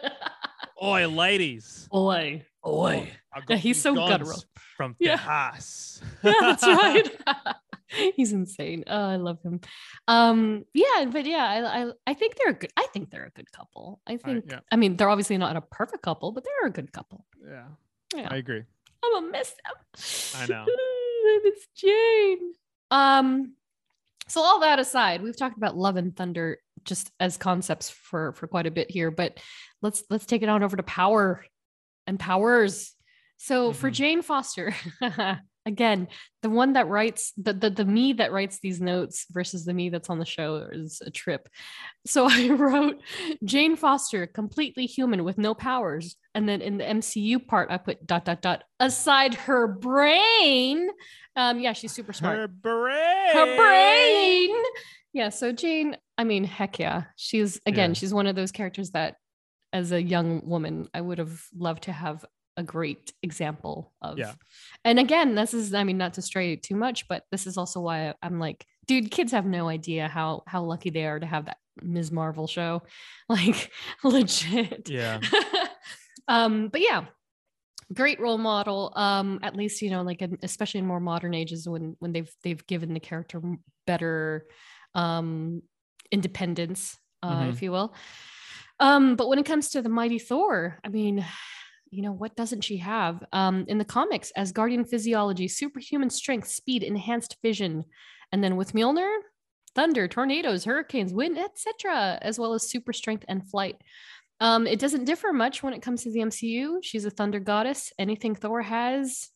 oi, 0.82 1.06
ladies. 1.08 1.88
Oi. 1.94 2.44
Oi. 2.66 3.10
I'll 3.32 3.42
Yeah, 3.48 3.56
he's 3.56 3.80
so 3.80 3.94
guttural. 3.94 4.42
From 4.76 4.94
house. 5.00 6.02
yeah, 6.22 6.32
that's 6.40 6.62
right. 6.62 7.08
he's 8.16 8.32
insane. 8.32 8.84
Oh, 8.86 9.04
I 9.08 9.16
love 9.16 9.38
him. 9.42 9.60
Um, 10.08 10.64
yeah, 10.74 11.04
but 11.10 11.26
yeah, 11.26 11.44
I, 11.44 11.82
I 11.84 11.92
I 12.06 12.14
think 12.14 12.36
they're 12.36 12.52
a 12.52 12.58
good. 12.58 12.72
I 12.76 12.86
think 12.92 13.10
they're 13.10 13.26
a 13.26 13.30
good 13.30 13.50
couple. 13.52 14.00
I 14.06 14.16
think. 14.16 14.44
yeah. 14.50 14.60
I 14.72 14.76
mean, 14.76 14.96
they're 14.96 15.08
obviously 15.10 15.38
not 15.38 15.56
a 15.56 15.60
perfect 15.60 16.02
couple, 16.02 16.32
but 16.32 16.44
they're 16.44 16.68
a 16.68 16.72
good 16.72 16.92
couple. 16.92 17.24
Yeah, 17.46 17.66
Yeah. 18.14 18.28
I 18.30 18.36
agree. 18.36 18.62
I'm 19.04 19.12
gonna 19.12 19.30
miss 19.30 19.52
them. 19.52 20.42
I 20.42 20.46
know. 20.46 20.64
it's 21.44 21.66
Jane. 21.76 22.52
Um, 22.90 23.54
so 24.28 24.40
all 24.40 24.60
that 24.60 24.78
aside, 24.80 25.22
we've 25.22 25.36
talked 25.36 25.56
about 25.56 25.76
love 25.76 25.96
and 25.96 26.16
thunder 26.16 26.58
just 26.84 27.10
as 27.20 27.36
concepts 27.36 27.90
for 27.90 28.32
for 28.32 28.46
quite 28.48 28.66
a 28.66 28.70
bit 28.70 28.90
here, 28.90 29.10
but 29.10 29.38
let's 29.82 30.02
let's 30.10 30.26
take 30.26 30.42
it 30.42 30.48
on 30.48 30.62
over 30.62 30.76
to 30.76 30.82
power 30.82 31.44
and 32.06 32.18
powers. 32.18 32.94
So 33.38 33.72
for 33.72 33.90
Mhm. 33.90 33.94
Jane 33.94 34.22
Foster, 34.22 34.74
again, 35.66 36.08
the 36.42 36.48
one 36.50 36.74
that 36.74 36.88
writes 36.88 37.32
the, 37.36 37.52
the 37.52 37.68
the 37.70 37.84
me 37.84 38.14
that 38.14 38.32
writes 38.32 38.60
these 38.60 38.80
notes 38.80 39.26
versus 39.30 39.64
the 39.64 39.74
me 39.74 39.90
that's 39.90 40.08
on 40.08 40.18
the 40.18 40.24
show 40.24 40.68
is 40.72 41.02
a 41.04 41.10
trip. 41.10 41.48
So 42.06 42.26
I 42.30 42.48
wrote 42.50 43.00
Jane 43.44 43.76
Foster, 43.76 44.26
completely 44.26 44.86
human 44.86 45.24
with 45.24 45.36
no 45.38 45.54
powers. 45.54 46.16
And 46.34 46.48
then 46.48 46.62
in 46.62 46.78
the 46.78 46.84
MCU 46.84 47.46
part, 47.46 47.70
I 47.70 47.76
put 47.78 48.06
dot 48.06 48.24
dot 48.24 48.40
dot 48.40 48.62
aside 48.80 49.34
her 49.34 49.66
brain. 49.66 50.88
Um, 51.34 51.58
yeah, 51.58 51.72
she's 51.74 51.92
super 51.92 52.12
smart. 52.12 52.38
Her 52.38 52.48
brain. 52.48 53.32
Her 53.34 53.56
brain. 53.56 54.56
Yeah, 55.12 55.30
so 55.30 55.50
Jane, 55.52 55.96
I 56.16 56.24
mean, 56.24 56.44
heck 56.44 56.78
yeah. 56.78 57.04
She's 57.16 57.60
again, 57.66 57.90
Yeah. 57.90 57.94
she's 57.94 58.14
one 58.14 58.26
of 58.26 58.36
those 58.36 58.52
characters 58.52 58.90
that 58.92 59.16
as 59.72 59.92
a 59.92 60.00
young 60.02 60.46
woman, 60.46 60.88
I 60.94 61.00
would 61.00 61.18
have 61.18 61.42
loved 61.56 61.84
to 61.84 61.92
have 61.92 62.24
a 62.56 62.62
great 62.62 63.12
example 63.22 63.92
of 64.00 64.18
Yeah. 64.18 64.32
and 64.84 64.98
again 64.98 65.34
this 65.34 65.52
is 65.54 65.74
i 65.74 65.84
mean 65.84 65.98
not 65.98 66.14
to 66.14 66.22
stray 66.22 66.56
too 66.56 66.74
much 66.76 67.06
but 67.08 67.24
this 67.30 67.46
is 67.46 67.56
also 67.58 67.80
why 67.80 68.14
i'm 68.22 68.38
like 68.38 68.64
dude 68.86 69.10
kids 69.10 69.32
have 69.32 69.44
no 69.46 69.68
idea 69.68 70.08
how 70.08 70.42
how 70.46 70.62
lucky 70.62 70.90
they 70.90 71.04
are 71.06 71.20
to 71.20 71.26
have 71.26 71.44
that 71.46 71.58
ms 71.82 72.10
marvel 72.10 72.46
show 72.46 72.82
like 73.28 73.70
legit 74.04 74.88
Yeah. 74.88 75.20
um 76.28 76.68
but 76.68 76.80
yeah 76.80 77.04
great 77.92 78.18
role 78.20 78.38
model 78.38 78.92
um 78.96 79.38
at 79.42 79.54
least 79.54 79.80
you 79.82 79.90
know 79.90 80.02
like 80.02 80.22
in, 80.22 80.38
especially 80.42 80.80
in 80.80 80.86
more 80.86 80.98
modern 81.00 81.34
ages 81.34 81.68
when 81.68 81.94
when 82.00 82.12
they've 82.12 82.32
they've 82.42 82.66
given 82.66 82.94
the 82.94 83.00
character 83.00 83.40
better 83.86 84.46
um 84.94 85.62
independence 86.10 86.96
uh 87.22 87.42
Mhm. 87.42 87.50
if 87.50 87.62
you 87.62 87.70
will 87.70 87.94
um 88.80 89.14
but 89.16 89.28
when 89.28 89.38
it 89.38 89.46
comes 89.46 89.68
to 89.70 89.82
the 89.82 89.88
mighty 89.88 90.18
thor 90.18 90.78
i 90.84 90.88
mean 90.88 91.24
you 91.90 92.02
know 92.02 92.12
what 92.12 92.36
doesn't 92.36 92.62
she 92.62 92.76
have 92.78 93.22
um 93.32 93.64
in 93.68 93.78
the 93.78 93.84
comics 93.84 94.32
Asgardian 94.36 94.88
physiology 94.88 95.48
superhuman 95.48 96.10
strength 96.10 96.48
speed 96.48 96.82
enhanced 96.82 97.36
vision 97.42 97.84
and 98.32 98.42
then 98.42 98.56
with 98.56 98.72
mjolnir 98.72 99.16
thunder 99.74 100.08
tornadoes 100.08 100.64
hurricanes 100.64 101.12
wind 101.12 101.38
etc 101.38 102.18
as 102.22 102.38
well 102.38 102.54
as 102.54 102.68
super 102.68 102.92
strength 102.92 103.24
and 103.28 103.48
flight 103.48 103.76
um, 104.40 104.66
it 104.66 104.78
doesn't 104.78 105.04
differ 105.04 105.32
much 105.32 105.62
when 105.62 105.72
it 105.72 105.82
comes 105.82 106.02
to 106.02 106.12
the 106.12 106.20
MCU. 106.20 106.78
She's 106.82 107.04
a 107.04 107.10
thunder 107.10 107.40
goddess. 107.40 107.92
Anything 107.98 108.34
Thor 108.34 108.62
has 108.62 109.30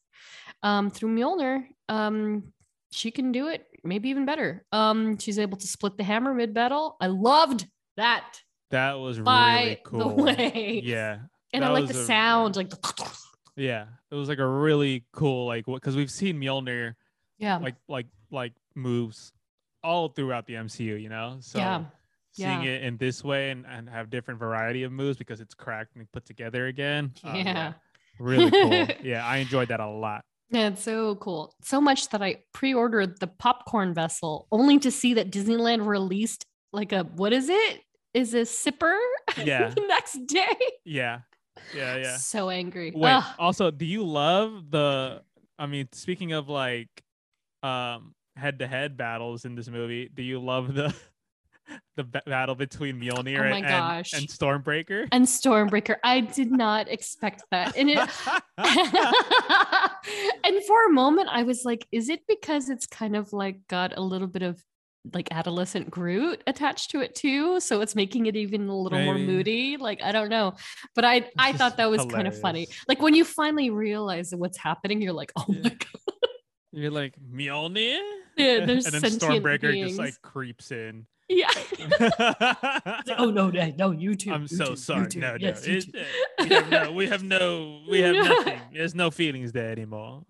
um, 0.63 0.91
through 0.91 1.15
Mjolnir, 1.17 1.65
um, 1.89 2.53
she 2.93 3.11
can 3.11 3.33
do 3.33 3.49
it, 3.49 3.67
maybe 3.85 4.11
even 4.11 4.27
better. 4.27 4.65
Um, 4.73 5.17
she's 5.19 5.39
able 5.39 5.57
to 5.59 5.67
split 5.67 5.97
the 5.97 6.05
hammer 6.05 6.35
mid 6.35 6.53
battle. 6.53 6.97
I 7.01 7.07
loved 7.07 7.67
that. 7.97 8.41
That 8.71 8.99
was 8.99 9.19
By 9.19 9.59
really 9.59 9.69
the 9.71 9.81
cool. 9.85 10.17
way. 10.25 10.83
Yeah. 10.85 11.19
And 11.53 11.65
I 11.65 11.71
like 11.71 11.87
the 11.87 11.99
a- 11.99 12.05
sound, 12.05 12.57
like 12.57 12.73
Yeah. 13.57 13.87
It 14.11 14.15
was 14.15 14.29
like 14.29 14.39
a 14.39 14.47
really 14.47 15.05
cool, 15.13 15.47
like, 15.47 15.67
because 15.67 15.97
we've 15.97 16.11
seen 16.11 16.41
Mjolnir 16.41 16.95
yeah, 17.41 17.57
like 17.57 17.75
like 17.89 18.07
like 18.31 18.53
moves 18.77 19.33
all 19.83 20.09
throughout 20.09 20.47
the 20.47 20.55
MCU, 20.55 21.03
you 21.03 21.09
know. 21.09 21.39
So 21.41 21.59
yeah, 21.59 21.85
seeing 22.33 22.63
yeah. 22.63 22.73
it 22.73 22.83
in 22.83 22.99
this 22.99 23.25
way 23.25 23.51
and, 23.51 23.65
and 23.67 23.89
have 23.89 24.11
different 24.11 24.39
variety 24.39 24.85
of 24.85 24.93
moves 24.93 25.17
because 25.17 25.41
it's 25.41 25.55
cracked 25.55 25.97
and 25.97 26.11
put 26.13 26.27
together 26.27 26.67
again. 26.67 27.13
uh, 27.25 27.33
yeah. 27.35 27.73
really 28.21 28.51
cool. 28.51 28.87
yeah, 29.03 29.27
I 29.27 29.39
enjoyed 29.39 29.69
that 29.69 29.81
a 29.81 29.89
lot. 29.89 30.23
Yeah, 30.51 30.69
it's 30.69 30.83
so 30.83 31.15
cool. 31.17 31.55
So 31.63 31.81
much 31.81 32.11
that 32.11 32.23
I 32.23 32.43
pre-ordered 32.53 33.21
the 33.21 33.29
popcorn 33.29 33.95
vessel 33.95 34.47
only 34.53 34.79
to 34.81 34.91
see 34.91 35.15
that 35.15 35.31
Disneyland 35.31 35.87
released 35.87 36.45
like 36.73 36.93
a 36.93 37.05
what 37.05 37.33
is 37.33 37.49
it? 37.49 37.81
Is 38.13 38.35
a 38.35 38.41
sipper 38.41 38.99
Yeah. 39.45 39.69
the 39.69 39.87
next 39.87 40.27
day. 40.27 40.57
Yeah. 40.85 41.21
Yeah, 41.75 41.97
yeah. 41.97 42.17
So 42.17 42.51
angry. 42.51 42.93
Wait, 42.95 43.13
Ugh. 43.13 43.25
also, 43.39 43.71
do 43.71 43.85
you 43.85 44.05
love 44.05 44.71
the 44.71 45.23
I 45.59 45.67
mean, 45.67 45.89
speaking 45.93 46.33
of 46.33 46.49
like 46.49 46.89
um 47.63 48.15
head-to-head 48.37 48.97
battles 48.97 49.45
in 49.45 49.55
this 49.55 49.69
movie, 49.69 50.09
do 50.13 50.23
you 50.23 50.41
love 50.41 50.75
the 50.75 50.95
the 51.97 52.05
ba- 52.05 52.23
battle 52.27 52.55
between 52.55 52.99
Mjolnir 53.01 53.39
Oh 53.41 53.51
my 53.51 53.59
and, 53.59 53.67
gosh. 53.69 54.13
and 54.13 54.27
Stormbreaker? 54.27 55.09
and 55.13 55.25
Stormbreaker. 55.25 55.97
I 56.03 56.21
did 56.21 56.51
not 56.51 56.89
expect 56.89 57.45
that. 57.51 57.77
And 57.77 57.91
it 57.91 57.99
and 60.45 60.65
for 60.65 60.87
a 60.87 60.93
moment 60.93 61.29
I 61.31 61.43
was 61.43 61.65
like, 61.65 61.87
is 61.93 62.09
it 62.09 62.21
because 62.27 62.71
it's 62.71 62.87
kind 62.87 63.15
of 63.17 63.33
like 63.33 63.59
got 63.69 63.97
a 63.97 64.01
little 64.01 64.29
bit 64.29 64.43
of 64.43 64.63
like 65.15 65.29
adolescent 65.31 65.91
Groot 65.91 66.43
attached 66.47 66.91
to 66.91 67.01
it 67.01 67.15
too? 67.15 67.59
So 67.61 67.81
it's 67.81 67.95
making 67.95 68.27
it 68.27 68.37
even 68.37 68.69
a 68.69 68.77
little 68.77 69.01
more 69.03 69.17
moody. 69.19 69.77
Like 69.77 70.03
I 70.03 70.13
don't 70.13 70.29
know. 70.29 70.55
But 70.95 71.05
I 71.05 71.29
I 71.39 71.53
thought 71.53 71.77
that 71.79 71.91
was 71.91 72.05
kind 72.07 72.27
of 72.29 72.39
funny. 72.39 72.69
Like 72.89 73.01
when 73.01 73.15
you 73.15 73.25
finally 73.25 73.71
realize 73.71 74.33
what's 74.35 74.59
happening, 74.59 75.01
you're 75.01 75.13
like, 75.13 75.33
oh 75.37 75.45
Yeah. 75.49 75.61
my 75.63 75.71
god. 75.71 76.29
You're 76.73 76.91
like 76.93 77.15
Mjolnir? 77.33 77.99
Yeah, 78.37 78.65
there's 78.67 78.87
and 78.87 78.95
then 79.03 79.11
Stormbreaker 79.13 79.73
beings. 79.73 79.89
just 79.89 79.99
like 79.99 80.15
creeps 80.23 80.71
in. 80.71 81.07
Yeah. 81.29 81.49
oh 83.19 83.31
no, 83.31 83.51
no, 83.51 83.73
no, 83.79 83.91
you 83.93 84.15
too. 84.17 84.33
I'm 84.33 84.43
you 84.43 84.49
so 84.49 84.65
too, 84.67 84.77
sorry. 84.77 85.09
No, 85.17 85.31
no. 85.33 85.37
Yes, 85.41 85.65
it- 85.67 85.87
uh, 85.97 86.05
we 86.41 86.49
have 86.49 86.69
no 86.71 86.93
we 86.93 87.07
have 87.09 87.23
no 87.23 87.81
we 87.91 88.01
have 88.03 88.15
nothing. 88.17 88.61
There's 88.73 88.95
no 88.95 89.11
feelings 89.11 89.53
there 89.53 89.71
anymore. 89.73 90.23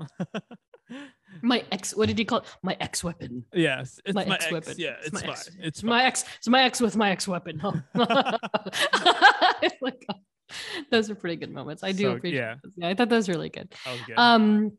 My 1.43 1.65
ex, 1.73 1.95
what 1.97 2.09
did 2.09 2.19
he 2.19 2.25
call 2.25 2.39
it? 2.39 2.45
My 2.63 2.77
ex 2.81 3.03
weapon. 3.05 3.45
yes. 3.55 4.01
It's 4.05 4.15
My 4.15 4.25
my, 4.25 4.35
ex 4.35 4.51
weapon. 4.51 4.75
Yeah, 4.79 4.97
It's 4.99 5.07
it's, 5.09 5.15
my 5.15 5.21
fine. 5.21 5.31
ex- 5.31 5.51
It's 5.61 5.81
fine. 5.81 5.89
my 5.91 6.05
ex. 6.05 6.25
It's 6.39 6.49
my 6.49 6.63
ex 6.63 6.81
with 6.81 6.97
my 6.97 7.11
ex 7.11 7.29
weapon. 7.29 7.61
like, 9.81 10.07
those 10.91 11.11
are 11.11 11.15
pretty 11.15 11.37
good 11.37 11.53
moments. 11.53 11.83
I 11.83 11.93
do 11.93 12.05
So, 12.05 12.11
appreciate. 12.17 12.39
yeah. 12.39 12.55
those. 12.63 12.73
Yeah, 12.77 12.89
I 12.89 12.95
thought 12.95 13.09
those 13.09 13.29
were 13.29 13.35
really 13.35 13.49
good. 13.51 13.73
Good. 14.07 14.15
Um, 14.19 14.73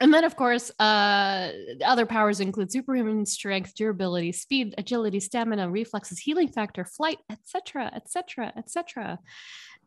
and 0.00 0.14
then 0.14 0.24
of 0.24 0.34
course, 0.34 0.70
uh, 0.78 1.50
other 1.84 2.06
powers 2.06 2.40
include 2.40 2.72
superhuman 2.72 3.26
strength, 3.26 3.74
durability, 3.74 4.32
speed, 4.32 4.74
agility, 4.78 5.20
stamina, 5.20 5.68
reflexes, 5.70 6.18
healing 6.18 6.48
factor, 6.48 6.84
flight, 6.86 7.18
etc., 7.30 7.90
etc., 7.94 8.52
etc. 8.56 9.18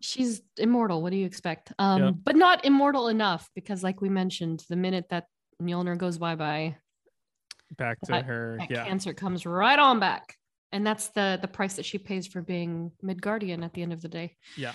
She's 0.02 0.42
immortal. 0.58 1.02
What 1.02 1.12
do 1.12 1.18
you 1.18 1.26
expect? 1.26 1.72
Um, 1.80 2.04
Yep. 2.04 2.14
but 2.26 2.36
not 2.36 2.66
immortal 2.66 3.08
enough 3.08 3.50
because, 3.56 3.82
like 3.84 4.02
we 4.02 4.10
mentioned, 4.10 4.64
the 4.70 4.76
minute 4.76 5.06
that 5.10 5.26
Mjolnir 5.64 5.98
goes 5.98 6.18
bye 6.18 6.36
bye, 6.36 6.76
Back 7.78 8.00
to 8.02 8.12
that- 8.12 8.26
her. 8.26 8.58
that 8.60 8.70
Yeah. 8.72 8.86
cancer 8.86 9.14
comes 9.14 9.46
right 9.46 9.80
on 9.80 10.00
back 10.00 10.36
and 10.72 10.86
that's 10.86 11.10
the 11.10 11.38
the 11.42 11.48
price 11.48 11.76
that 11.76 11.86
she 11.86 11.98
pays 11.98 12.28
for 12.28 12.42
being 12.42 12.92
Midgardian 13.04 13.64
at 13.64 13.74
the 13.74 13.82
end 13.84 13.94
of 13.94 14.02
the 14.02 14.08
day 14.10 14.36
Yeah. 14.58 14.74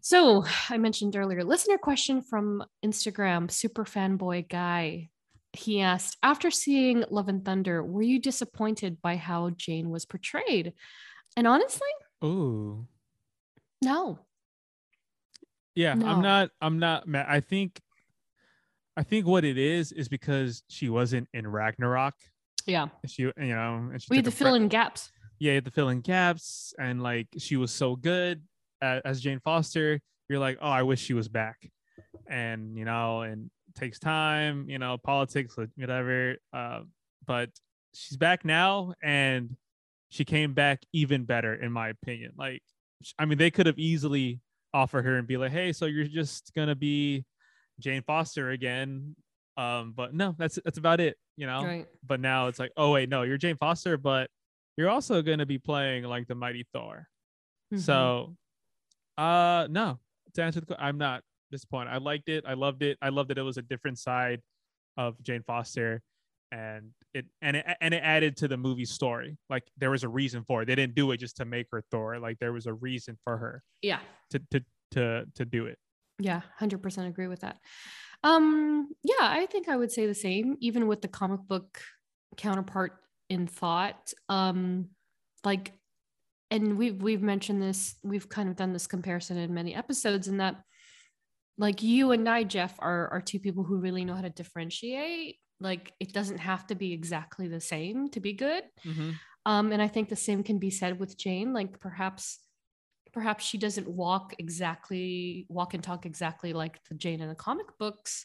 so 0.00 0.44
i 0.68 0.76
mentioned 0.78 1.16
earlier 1.16 1.42
listener 1.44 1.78
question 1.78 2.22
from 2.22 2.64
instagram 2.84 3.50
super 3.50 3.84
fanboy 3.84 4.48
guy 4.48 5.08
he 5.52 5.80
asked 5.80 6.16
after 6.22 6.50
seeing 6.50 7.04
love 7.10 7.28
and 7.28 7.44
thunder 7.44 7.82
were 7.84 8.02
you 8.02 8.18
disappointed 8.20 9.00
by 9.02 9.16
how 9.16 9.50
jane 9.50 9.90
was 9.90 10.04
portrayed 10.06 10.72
and 11.36 11.46
honestly 11.46 11.88
Ooh. 12.24 12.86
no 13.82 14.18
Yeah. 15.74 15.94
No. 15.94 16.06
I'm 16.08 16.22
not 16.22 16.50
I'm 16.60 16.78
not 16.78 17.06
mad. 17.06 17.26
I 17.28 17.40
think 17.40 17.80
I 19.00 19.02
think 19.02 19.26
what 19.26 19.46
it 19.46 19.56
is 19.56 19.92
is 19.92 20.08
because 20.08 20.62
she 20.68 20.90
wasn't 20.90 21.26
in 21.32 21.46
Ragnarok. 21.46 22.14
yeah 22.66 22.88
She 23.06 23.22
you 23.22 23.32
know 23.36 23.88
and 23.90 24.00
she 24.02 24.08
we 24.10 24.16
had 24.16 24.26
to 24.26 24.30
fill 24.30 24.54
in 24.54 24.68
gaps 24.68 25.10
yeah, 25.38 25.52
you 25.52 25.54
had 25.54 25.64
to 25.64 25.70
fill 25.70 25.88
in 25.88 26.02
gaps 26.02 26.74
and 26.78 27.02
like 27.02 27.28
she 27.38 27.56
was 27.56 27.72
so 27.72 27.96
good 27.96 28.42
a- 28.82 29.00
as 29.06 29.22
Jane 29.22 29.40
Foster. 29.40 29.98
You're 30.28 30.38
like, 30.38 30.58
oh, 30.60 30.68
I 30.68 30.82
wish 30.82 31.00
she 31.00 31.14
was 31.14 31.28
back. 31.28 31.56
And 32.28 32.76
you 32.76 32.84
know, 32.84 33.22
and 33.22 33.50
it 33.68 33.74
takes 33.80 33.98
time, 33.98 34.68
you 34.68 34.78
know, 34.78 34.98
politics, 34.98 35.56
whatever. 35.76 36.36
Uh, 36.52 36.80
but 37.26 37.48
she's 37.94 38.18
back 38.18 38.44
now, 38.44 38.92
and 39.02 39.56
she 40.10 40.26
came 40.26 40.52
back 40.52 40.82
even 40.92 41.24
better, 41.24 41.54
in 41.54 41.72
my 41.72 41.88
opinion. 41.88 42.32
Like, 42.36 42.62
I 43.18 43.24
mean, 43.24 43.38
they 43.38 43.50
could 43.50 43.64
have 43.66 43.78
easily 43.78 44.40
offered 44.74 45.06
her 45.06 45.16
and 45.16 45.26
be 45.26 45.38
like, 45.38 45.52
hey, 45.52 45.72
so 45.72 45.86
you're 45.86 46.04
just 46.04 46.52
gonna 46.54 46.76
be 46.76 47.24
Jane 47.80 48.02
Foster 48.02 48.50
again. 48.50 49.16
Um, 49.56 49.92
but 49.96 50.14
no, 50.14 50.34
that's 50.38 50.58
that's 50.64 50.78
about 50.78 51.00
it, 51.00 51.16
you 51.36 51.46
know 51.46 51.62
right 51.64 51.86
but 52.06 52.20
now 52.20 52.46
it's 52.48 52.58
like, 52.58 52.72
oh 52.76 52.92
wait, 52.92 53.08
no, 53.08 53.22
you're 53.22 53.36
Jane 53.38 53.56
Foster, 53.56 53.96
but 53.96 54.30
you're 54.76 54.88
also 54.88 55.20
going 55.22 55.38
to 55.40 55.46
be 55.46 55.58
playing 55.58 56.04
like 56.04 56.26
the 56.28 56.34
Mighty 56.34 56.66
Thor. 56.72 57.08
Mhm. 57.74 57.80
So, 57.80 58.36
uh, 59.18 59.66
no, 59.70 59.98
to 60.34 60.42
answer 60.42 60.60
the, 60.60 60.80
I'm 60.82 60.96
not 60.98 61.22
disappointed. 61.50 61.90
I 61.90 61.98
liked 61.98 62.28
it. 62.28 62.44
I 62.46 62.54
loved 62.54 62.82
it. 62.82 62.96
I 63.02 63.08
loved 63.10 63.30
that 63.30 63.38
it 63.38 63.42
was 63.42 63.56
a 63.58 63.62
different 63.62 63.98
side 63.98 64.40
of 64.96 65.20
Jane 65.22 65.42
Foster, 65.42 66.00
and 66.52 66.90
it 67.12 67.26
and 67.42 67.56
it 67.56 67.66
and 67.80 67.92
it 67.92 68.02
added 68.02 68.36
to 68.38 68.48
the 68.48 68.56
movie 68.56 68.84
story. 68.84 69.36
Like 69.50 69.64
there 69.76 69.90
was 69.90 70.04
a 70.04 70.08
reason 70.08 70.44
for 70.44 70.62
it. 70.62 70.66
They 70.66 70.74
didn't 70.76 70.94
do 70.94 71.10
it 71.10 71.18
just 71.18 71.36
to 71.38 71.44
make 71.44 71.66
her 71.72 71.82
Thor. 71.90 72.18
Like 72.18 72.38
there 72.38 72.52
was 72.52 72.66
a 72.66 72.72
reason 72.72 73.18
for 73.24 73.36
her 73.36 73.62
yeah 73.82 74.00
to 74.30 74.38
to 74.52 74.64
to 74.92 75.26
to 75.34 75.44
do 75.44 75.66
it. 75.66 75.78
Yeah, 76.20 76.42
100% 76.60 77.08
agree 77.08 77.26
with 77.28 77.40
that. 77.40 77.58
Um 78.22 78.88
yeah, 79.02 79.14
I 79.20 79.46
think 79.46 79.68
I 79.68 79.76
would 79.76 79.90
say 79.90 80.06
the 80.06 80.14
same 80.14 80.56
even 80.60 80.86
with 80.86 81.00
the 81.00 81.08
comic 81.08 81.40
book 81.48 81.80
counterpart 82.36 82.92
in 83.28 83.46
thought. 83.46 84.12
Um 84.28 84.90
like 85.44 85.72
and 86.50 86.76
we've 86.76 87.00
we've 87.00 87.22
mentioned 87.22 87.62
this, 87.62 87.96
we've 88.02 88.28
kind 88.28 88.48
of 88.48 88.56
done 88.56 88.72
this 88.72 88.86
comparison 88.86 89.38
in 89.38 89.54
many 89.54 89.74
episodes 89.74 90.28
in 90.28 90.36
that 90.38 90.56
like 91.56 91.82
you 91.82 92.10
and 92.12 92.28
I 92.28 92.44
Jeff 92.44 92.74
are 92.78 93.08
are 93.08 93.20
two 93.20 93.38
people 93.38 93.64
who 93.64 93.78
really 93.78 94.04
know 94.04 94.14
how 94.14 94.22
to 94.22 94.30
differentiate. 94.30 95.36
Like 95.60 95.92
it 96.00 96.12
doesn't 96.12 96.38
have 96.38 96.66
to 96.68 96.74
be 96.74 96.92
exactly 96.92 97.48
the 97.48 97.60
same 97.60 98.08
to 98.10 98.20
be 98.20 98.32
good. 98.32 98.64
Um, 99.46 99.72
and 99.72 99.80
I 99.80 99.88
think 99.88 100.08
the 100.08 100.16
same 100.16 100.42
can 100.42 100.58
be 100.58 100.70
said 100.70 100.98
with 101.00 101.16
Jane. 101.18 101.52
Like 101.52 101.80
perhaps, 101.80 102.38
perhaps 103.12 103.44
she 103.44 103.58
doesn't 103.58 103.88
walk 103.88 104.34
exactly, 104.38 105.46
walk 105.48 105.74
and 105.74 105.82
talk 105.82 106.06
exactly 106.06 106.52
like 106.52 106.82
the 106.88 106.94
Jane 106.94 107.20
in 107.20 107.28
the 107.28 107.34
comic 107.34 107.66
books, 107.78 108.24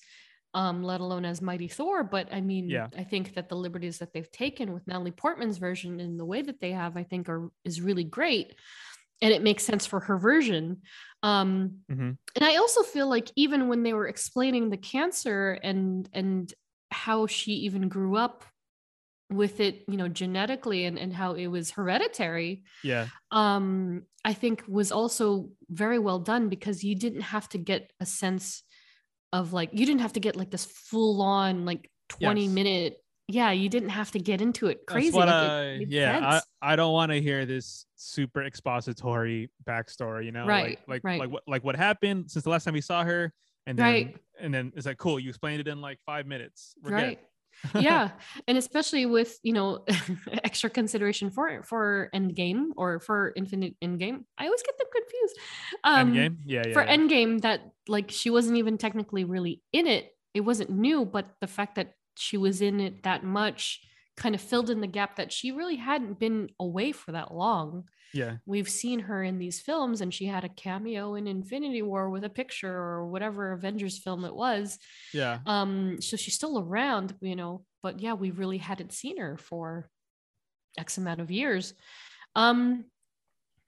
um, 0.54 0.84
let 0.84 1.02
alone 1.02 1.26
as 1.26 1.42
Mighty 1.42 1.68
Thor. 1.68 2.04
But 2.04 2.30
I 2.34 2.42
mean, 2.42 2.70
Yeah. 2.70 2.88
I 2.98 3.04
think 3.04 3.34
that 3.36 3.50
the 3.50 3.56
liberties 3.58 4.00
that 4.00 4.14
they've 4.14 4.32
taken 4.32 4.74
with 4.74 4.88
Natalie 4.88 5.12
Portman's 5.12 5.58
version 5.58 6.00
in 6.00 6.18
the 6.18 6.26
way 6.26 6.42
that 6.42 6.60
they 6.60 6.72
have, 6.72 6.98
I 6.98 7.04
think, 7.04 7.30
are 7.30 7.50
is 7.64 7.82
really 7.82 8.04
great. 8.06 8.56
and 9.22 9.34
it 9.34 9.42
makes 9.42 9.64
sense 9.64 9.86
for 9.86 10.02
her 10.02 10.18
version. 10.18 10.82
Um, 11.24 11.86
Mhm. 11.90 12.18
and 12.36 12.44
I 12.46 12.58
also 12.58 12.84
feel 12.84 13.08
like 13.08 13.32
even 13.38 13.70
when 13.70 13.82
they 13.84 13.94
were 13.94 14.08
explaining 14.10 14.70
the 14.70 14.78
cancer 14.78 15.54
and 15.64 16.10
and 16.12 16.54
how 16.92 17.26
she 17.26 17.54
even 17.54 17.88
grew 17.88 18.18
up 18.18 18.44
with 19.32 19.60
it, 19.60 19.84
you 19.88 19.98
know, 19.98 20.08
genetically 20.08 20.86
and, 20.86 21.00
and 21.00 21.14
how 21.14 21.34
it 21.34 21.48
was 21.48 21.72
hereditary, 21.72 22.64
Yeah. 22.84 23.08
um, 23.32 24.04
I 24.24 24.34
think 24.34 24.64
was 24.68 24.92
also 24.92 25.50
very 25.70 26.00
well 26.00 26.20
done 26.20 26.50
because 26.50 26.84
you 26.84 26.96
didn't 26.96 27.22
have 27.22 27.50
to 27.50 27.58
get 27.58 27.92
a 28.00 28.06
sense 28.06 28.64
of 29.34 29.52
like 29.54 29.70
you 29.74 29.86
didn't 29.86 30.02
have 30.02 30.14
to 30.14 30.20
get 30.20 30.36
like 30.36 30.52
this 30.52 30.66
full 30.66 31.22
on 31.22 31.66
like 31.66 31.90
20 32.10 32.44
Yes. 32.44 32.52
minute 32.52 32.98
yeah 33.28 33.52
you 33.52 33.68
didn't 33.70 33.90
have 33.90 34.12
to 34.12 34.20
get 34.20 34.40
into 34.40 34.68
it 34.68 34.86
crazy 34.86 35.18
like, 35.18 35.28
it 35.28 35.32
I, 35.34 35.86
yeah, 35.90 36.40
I. 36.62 36.74
I 36.74 36.76
don't 36.76 36.94
want 36.94 37.12
to 37.12 37.20
hear 37.20 37.46
this 37.46 37.86
super 37.96 38.44
expository 38.44 39.50
backstory, 39.64 40.26
you 40.26 40.32
know, 40.32 40.46
Right, 40.46 40.80
like 40.88 40.88
like 40.88 41.04
right. 41.04 41.20
like 41.20 41.30
what 41.32 41.44
like 41.48 41.64
what 41.64 41.76
happened 41.76 42.30
since 42.30 42.44
the 42.44 42.52
last 42.52 42.64
time 42.64 42.76
we 42.76 42.82
saw 42.82 43.04
her, 43.04 43.34
and 43.66 43.78
then 43.78 43.84
Right. 43.84 44.18
and 44.40 44.54
then 44.54 44.72
it's 44.76 44.86
like 44.86 44.98
cool, 44.98 45.20
you 45.20 45.30
explained 45.30 45.60
it 45.60 45.68
in 45.68 45.82
like 45.82 46.00
five 46.06 46.28
minutes. 46.28 46.76
We're 46.82 46.92
good. 46.92 47.18
Yeah 47.80 48.12
and 48.48 48.58
especially 48.58 49.06
with 49.06 49.40
you 49.44 49.54
know 49.54 49.86
extra 50.44 50.70
consideration 50.70 51.30
for 51.30 51.64
for 51.64 52.10
endgame 52.14 52.70
or 52.76 53.00
for 53.00 53.34
infinite 53.36 53.76
endgame 53.84 54.24
i 54.38 54.46
always 54.46 54.62
get 54.64 54.78
them 54.78 54.88
confused 54.94 55.38
um 55.84 56.14
Endgame, 56.14 56.38
yeah, 56.46 56.64
yeah, 56.68 56.74
for 56.74 56.84
yeah. 56.84 56.96
endgame 56.96 57.42
that 57.42 57.72
like 57.88 58.12
she 58.12 58.30
wasn't 58.30 58.58
even 58.58 58.78
technically 58.78 59.24
really 59.24 59.62
in 59.72 59.88
it 59.88 60.12
it 60.34 60.42
wasn't 60.42 60.70
new 60.70 61.06
but 61.06 61.26
the 61.42 61.48
fact 61.48 61.76
that 61.76 61.94
she 62.18 62.38
was 62.38 62.62
in 62.62 62.80
it 62.80 63.04
that 63.04 63.24
much 63.24 63.82
kind 64.18 64.36
of 64.36 64.42
filled 64.42 64.70
in 64.70 64.82
the 64.82 64.88
gap 64.88 65.18
that 65.18 65.32
she 65.32 65.52
really 65.52 65.76
hadn't 65.76 66.20
been 66.20 66.50
away 66.60 66.92
for 66.92 67.12
that 67.12 67.34
long. 67.34 67.84
Yeah, 68.14 68.38
we've 68.46 68.70
seen 68.70 69.00
her 69.00 69.22
in 69.24 69.40
these 69.40 69.60
films 69.60 70.00
and 70.00 70.14
she 70.14 70.26
had 70.26 70.46
a 70.46 70.50
cameo 70.50 71.16
in 71.16 71.28
infinity 71.28 71.82
war 71.82 72.10
with 72.10 72.24
a 72.24 72.30
picture 72.30 72.72
or 72.74 73.08
whatever 73.08 73.52
avengers 73.52 73.98
film 73.98 74.24
it 74.24 74.34
was. 74.34 74.80
Yeah, 75.14 75.40
um 75.46 76.00
so 76.00 76.16
she's 76.16 76.36
still 76.36 76.60
around 76.60 77.16
you 77.20 77.36
know 77.36 77.66
but 77.84 78.00
yeah 78.00 78.14
we 78.14 78.32
really 78.32 78.58
hadn't 78.58 78.94
seen 78.94 79.18
her 79.18 79.38
for 79.38 79.90
x 80.78 80.98
amount 80.98 81.20
of 81.20 81.30
years. 81.30 81.74
Um 82.36 82.86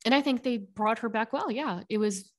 and 0.05 0.15
i 0.15 0.21
think 0.21 0.43
they 0.43 0.57
brought 0.57 0.99
her 0.99 1.09
back 1.09 1.33
well. 1.33 1.51
Yeah 1.51 1.81
it 1.89 1.97
was 1.97 2.31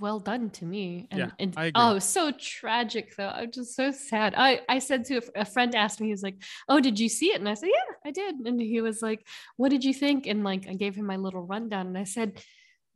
well 0.00 0.20
done 0.20 0.50
to 0.50 0.66
me 0.66 1.08
and, 1.10 1.18
Yeah, 1.20 1.30
and 1.38 1.54
I 1.56 1.66
agree. 1.66 1.72
oh 1.82 1.98
so 1.98 2.30
tragic 2.32 3.16
though. 3.16 3.28
I'm 3.28 3.50
just 3.50 3.74
so 3.74 3.90
sad. 3.90 4.34
I 4.36 4.60
i 4.68 4.78
said 4.80 5.04
to 5.06 5.22
a 5.34 5.44
friend 5.46 5.74
asked 5.74 5.98
me 6.00 6.08
he 6.08 6.12
was 6.12 6.22
like 6.22 6.36
oh 6.68 6.78
did 6.78 7.00
you 7.00 7.08
see 7.08 7.26
it? 7.32 7.40
And 7.40 7.48
i 7.48 7.54
said 7.54 7.70
yeah 7.70 7.94
i 8.04 8.10
did. 8.10 8.34
And 8.44 8.60
he 8.60 8.80
was 8.82 9.00
like 9.00 9.26
what 9.56 9.70
did 9.70 9.84
you 9.84 9.94
think? 9.94 10.26
And 10.26 10.44
like 10.44 10.68
i 10.68 10.74
gave 10.74 10.94
him 10.94 11.06
my 11.06 11.16
little 11.16 11.42
rundown 11.42 11.86
and 11.86 11.96
i 11.98 12.04
said 12.04 12.42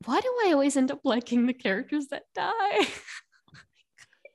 why 0.04 0.20
do 0.20 0.28
i 0.46 0.52
always 0.52 0.76
end 0.76 0.90
up 0.90 1.00
liking 1.04 1.46
the 1.46 1.54
characters 1.54 2.08
that 2.08 2.24
die? 2.34 2.86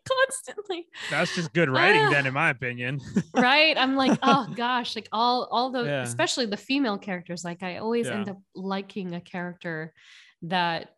Constantly. 0.08 0.88
That's 1.10 1.36
just 1.36 1.52
good 1.54 1.70
writing, 1.70 2.02
Ah. 2.06 2.10
then, 2.12 2.26
in 2.26 2.34
my 2.34 2.50
opinion. 2.50 3.02
right? 3.36 3.78
I'm 3.78 3.96
like 3.96 4.18
oh 4.24 4.48
gosh. 4.56 4.96
Like 4.96 5.10
all 5.12 5.48
all 5.52 5.70
the 5.70 5.84
Yeah. 5.84 6.02
especially 6.04 6.46
the 6.46 6.58
female 6.58 6.98
characters 6.98 7.44
like 7.44 7.62
i 7.62 7.78
always 7.78 8.08
end 8.08 8.30
up 8.30 8.40
liking 8.56 9.14
a 9.16 9.22
character 9.22 9.94
that 10.44 10.92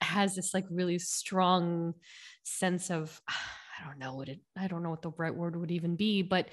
has 0.00 0.34
this 0.34 0.54
like 0.54 0.64
really 0.70 0.98
strong 0.98 1.94
sense 2.44 2.90
of 2.90 3.20
i 3.28 3.86
don't 3.86 3.98
know 3.98 4.14
what 4.14 4.28
it 4.28 4.40
i 4.56 4.66
don't 4.66 4.82
know 4.82 4.90
what 4.90 5.02
the 5.02 5.12
right 5.16 5.34
word 5.34 5.56
would 5.56 5.70
even 5.70 5.96
be 5.96 6.22
but 6.22 6.48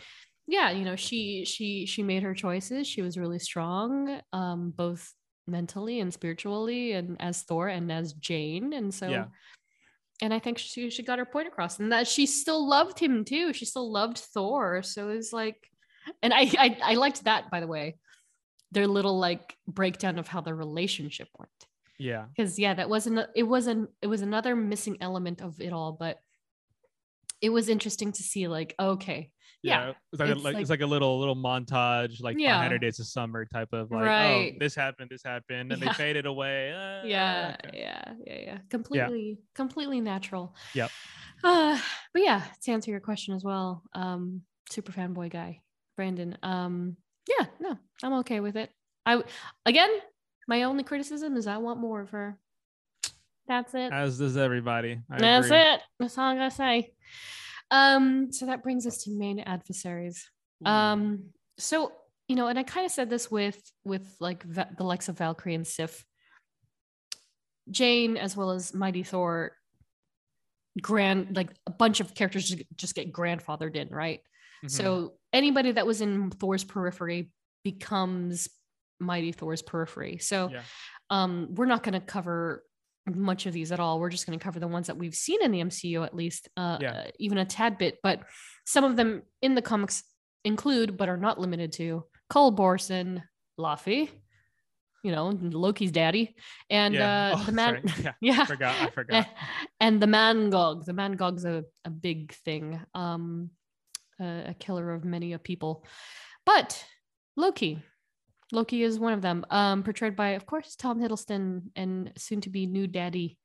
yeah 0.47 0.69
you 0.71 0.85
know 0.85 0.95
she 0.95 1.43
she 1.45 1.85
she 1.85 2.03
made 2.03 2.21
her 2.23 2.33
choices 2.33 2.85
she 2.87 3.01
was 3.01 3.17
really 3.17 3.39
strong 3.39 4.19
um 4.33 4.71
both 4.75 5.11
mentally 5.47 5.99
and 5.99 6.13
spiritually 6.13 6.91
and 6.93 7.17
as 7.19 7.41
thor 7.43 7.67
and 7.67 7.91
as 7.91 8.13
jane 8.13 8.73
and 8.73 8.93
so 8.93 9.09
Yeah. 9.09 9.25
and 10.21 10.33
I 10.33 10.39
think 10.39 10.57
she 10.57 10.89
she 10.89 11.03
got 11.03 11.19
her 11.19 11.25
point 11.25 11.47
across, 11.47 11.79
and 11.79 11.91
that 11.91 12.07
she 12.07 12.25
still 12.25 12.67
loved 12.67 12.97
him 12.99 13.25
too. 13.25 13.51
She 13.53 13.65
still 13.65 13.91
loved 13.91 14.17
Thor, 14.17 14.81
so 14.81 15.09
it's 15.09 15.33
like, 15.33 15.57
and 16.23 16.33
I 16.33 16.49
I, 16.57 16.77
I 16.81 16.93
liked 16.95 17.25
that 17.25 17.51
by 17.51 17.59
the 17.59 17.67
way, 17.67 17.97
their 18.71 18.87
little 18.87 19.19
like 19.19 19.57
breakdown 19.67 20.17
of 20.17 20.27
how 20.27 20.41
their 20.41 20.55
relationship 20.55 21.27
went. 21.37 21.51
Yeah, 21.99 22.25
Because 22.35 22.57
yeah, 22.59 22.73
that 22.73 22.89
wasn't 22.89 23.27
it 23.35 23.43
wasn't 23.43 23.89
it 24.01 24.07
was 24.07 24.21
another 24.21 24.55
missing 24.55 24.97
element 25.01 25.41
of 25.41 25.59
it 25.61 25.73
all, 25.73 25.93
but 25.99 26.17
it 27.41 27.49
was 27.49 27.69
interesting 27.69 28.11
to 28.13 28.23
see 28.23 28.47
like 28.47 28.73
okay, 28.79 29.31
yeah, 29.61 29.93
It's 30.13 30.19
like, 30.19 30.29
it's 30.29 30.39
a, 30.39 30.43
like, 30.43 30.53
like- 30.53 30.61
it's 30.61 30.69
like 30.69 30.81
a 30.81 30.85
little 30.85 31.17
little 31.19 31.35
montage, 31.35 32.21
like 32.21 32.37
Yeah. 32.39 32.57
100 32.57 32.79
Days 32.81 32.99
of 32.99 33.07
Summer 33.07 33.45
type 33.45 33.69
of 33.73 33.89
like, 33.91 34.05
Right. 34.05 34.53
oh, 34.53 34.57
this 34.59 34.75
happened, 34.75 35.09
this 35.09 35.23
happened, 35.23 35.71
and 35.71 35.81
Yeah. 35.81 35.87
they 35.89 35.93
faded 35.93 36.25
away. 36.27 36.71
Ah, 36.75 37.01
yeah, 37.03 37.57
okay. 37.65 37.79
yeah, 37.79 38.13
yeah, 38.27 38.39
yeah, 38.39 38.57
completely 38.69 39.39
completely 39.55 40.01
natural. 40.01 40.55
Yep. 40.75 40.91
Uh, 41.43 41.79
but 42.13 42.21
yeah, 42.21 42.43
to 42.63 42.71
answer 42.71 42.91
your 42.91 42.99
question 42.99 43.33
as 43.35 43.43
well, 43.43 43.83
um, 43.93 44.41
super 44.69 44.91
fanboy 44.91 45.29
guy, 45.31 45.61
Brandon. 45.97 46.37
Um, 46.43 46.97
yeah, 47.27 47.47
no, 47.59 47.77
I'm 48.03 48.13
okay 48.19 48.39
with 48.39 48.55
it. 48.55 48.69
I 49.05 49.23
again, 49.65 49.89
my 50.47 50.63
only 50.63 50.83
criticism 50.83 51.35
is 51.37 51.47
I 51.47 51.57
want 51.57 51.79
more 51.79 52.01
of 52.01 52.11
her. 52.11 52.37
That's 53.47 53.73
it. 53.73 53.91
As 53.91 54.17
does 54.17 54.37
everybody. 54.37 55.01
I 55.09 55.19
That's 55.19 55.47
agree. 55.47 55.59
it. 55.59 55.79
That's 55.99 56.17
all 56.17 56.25
I 56.31 56.35
gotta 56.35 56.51
say. 56.51 56.93
Um, 57.71 58.31
so 58.31 58.45
that 58.47 58.63
brings 58.63 58.87
us 58.87 59.03
to 59.03 59.11
main 59.11 59.39
adversaries. 59.39 60.29
Um, 60.65 61.25
so 61.57 61.91
you 62.27 62.35
know, 62.35 62.47
and 62.47 62.57
I 62.57 62.63
kind 62.63 62.85
of 62.85 62.91
said 62.91 63.09
this 63.09 63.29
with 63.29 63.61
with 63.83 64.15
like 64.19 64.43
the 64.51 64.83
likes 64.83 65.09
of 65.09 65.17
Valkyrie 65.17 65.53
and 65.55 65.67
Sif, 65.67 66.03
Jane 67.69 68.17
as 68.17 68.35
well 68.35 68.51
as 68.51 68.73
Mighty 68.73 69.03
Thor. 69.03 69.51
Grand, 70.81 71.37
like 71.37 71.51
a 71.65 71.71
bunch 71.71 72.01
of 72.01 72.13
characters 72.13 72.53
just, 72.75 72.95
get 72.95 73.13
grandfathered 73.13 73.77
in, 73.77 73.87
right? 73.87 74.19
Mhm. 74.65 74.71
So 74.71 75.13
anybody 75.31 75.71
that 75.71 75.87
was 75.87 76.01
in 76.01 76.31
Thor's 76.31 76.65
periphery 76.65 77.31
becomes 77.63 78.49
Mighty 78.99 79.31
Thor's 79.31 79.61
periphery. 79.61 80.17
So 80.19 80.49
yeah, 80.51 80.61
um, 81.09 81.49
we're 81.51 81.65
not 81.65 81.83
going 81.83 81.93
to 81.93 81.99
cover 81.99 82.63
much 83.07 83.45
of 83.45 83.53
these 83.53 83.71
at 83.71 83.79
all. 83.79 83.99
We're 83.99 84.09
just 84.09 84.25
going 84.25 84.37
to 84.39 84.43
cover 84.43 84.59
the 84.59 84.67
ones 84.67 84.87
that 84.87 84.97
we've 84.97 85.13
seen 85.13 85.43
in 85.43 85.51
the 85.51 85.59
MCU 85.61 86.03
at 86.05 86.15
least, 86.15 86.49
uh, 86.57 86.77
Yeah. 86.81 86.91
uh, 86.91 87.03
even 87.19 87.37
a 87.37 87.45
tad 87.45 87.77
bit. 87.77 87.99
But 88.01 88.21
some 88.65 88.83
of 88.83 88.95
them 88.95 89.21
in 89.41 89.53
the 89.55 89.61
comics 89.61 90.03
include, 90.43 90.97
but 90.97 91.09
are 91.09 91.17
not 91.17 91.39
limited 91.39 91.71
to, 91.73 92.05
Cul 92.29 92.51
Borson, 92.55 93.21
Laufey, 93.59 94.09
you 95.03 95.11
know, 95.11 95.29
Loki's 95.29 95.91
daddy, 95.91 96.35
and 96.71 96.95
yeah. 96.95 97.33
uh, 97.33 97.37
Oh, 97.39 97.43
the 97.45 97.51
man. 97.51 97.87
sorry. 97.87 98.03
Yeah, 98.03 98.11
yeah. 98.35 98.41
I 98.41 98.45
forgot. 98.45 98.75
I 98.81 98.89
forgot. 98.89 99.27
and 99.79 100.01
the 100.01 100.07
Mangog. 100.07 100.85
The 100.85 100.93
Mangog's 100.93 101.45
a, 101.45 101.63
a 101.85 101.91
big 101.91 102.33
thing, 102.33 102.81
um, 102.95 103.51
a, 104.19 104.45
a 104.47 104.53
killer 104.57 104.91
of 104.91 105.05
many 105.05 105.33
a 105.33 105.37
people. 105.39 105.85
But 106.43 106.83
Loki, 107.37 107.83
Loki 108.55 108.83
is 108.83 108.97
one 108.99 109.13
of 109.13 109.21
them, 109.21 109.45
um, 109.49 109.83
portrayed 109.83 110.15
by, 110.15 110.29
of 110.29 110.45
course, 110.45 110.75
Tom 110.75 110.99
Hiddleston 110.99 111.63
and 111.75 112.11
soon 112.17 112.41
to 112.41 112.49
be 112.49 112.65
new 112.65 112.87
daddy. 112.87 113.37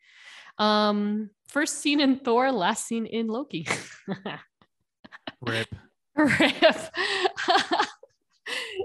Um, 0.58 1.30
first 1.48 1.78
seen 1.80 2.00
in 2.00 2.16
Thor, 2.20 2.52
last 2.52 2.86
seen 2.86 3.06
in 3.06 3.26
Loki. 3.26 3.66
Rip. 5.40 5.68
Rip. 6.16 6.76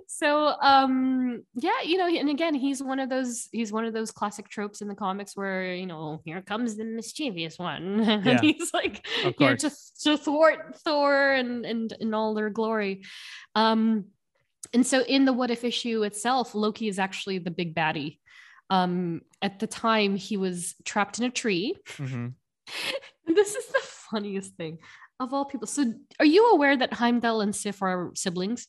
so 0.07 0.53
um 0.61 1.43
yeah 1.55 1.81
you 1.83 1.97
know 1.97 2.07
and 2.07 2.29
again 2.29 2.53
he's 2.53 2.81
one 2.81 2.99
of 2.99 3.09
those 3.09 3.47
he's 3.51 3.71
one 3.71 3.85
of 3.85 3.93
those 3.93 4.11
classic 4.11 4.47
tropes 4.47 4.81
in 4.81 4.87
the 4.87 4.95
comics 4.95 5.35
where 5.35 5.73
you 5.73 5.85
know 5.85 6.21
here 6.25 6.41
comes 6.41 6.75
the 6.75 6.83
mischievous 6.83 7.57
one 7.57 8.03
Yeah. 8.03 8.21
and 8.31 8.39
he's 8.39 8.73
like 8.73 9.05
here 9.37 9.57
to, 9.57 9.71
to 10.03 10.17
thwart 10.17 10.77
thor 10.83 11.31
and 11.31 11.65
and 11.65 11.93
in 11.99 12.13
all 12.13 12.33
their 12.33 12.49
glory 12.49 13.03
um 13.55 14.05
and 14.75 14.85
so 14.85 15.01
in 15.05 15.25
the 15.25 15.33
what 15.33 15.49
if 15.49 15.63
issue 15.63 16.03
itself 16.03 16.53
loki 16.53 16.87
is 16.87 16.99
actually 16.99 17.39
the 17.39 17.49
big 17.49 17.73
baddie 17.73 18.19
um 18.69 19.21
at 19.41 19.57
the 19.59 19.67
time 19.67 20.15
he 20.15 20.37
was 20.37 20.75
trapped 20.85 21.17
in 21.17 21.25
a 21.25 21.31
tree 21.31 21.75
hmm 21.97 22.27
this 23.27 23.55
is 23.55 23.65
the 23.67 23.81
funniest 23.81 24.55
thing 24.55 24.77
of 25.19 25.33
all 25.33 25.45
people. 25.45 25.67
So, 25.67 25.93
are 26.19 26.25
you 26.25 26.51
aware 26.51 26.75
that 26.77 26.93
Heimdall 26.93 27.41
and 27.41 27.55
Sif 27.55 27.81
are 27.81 28.11
siblings? 28.15 28.67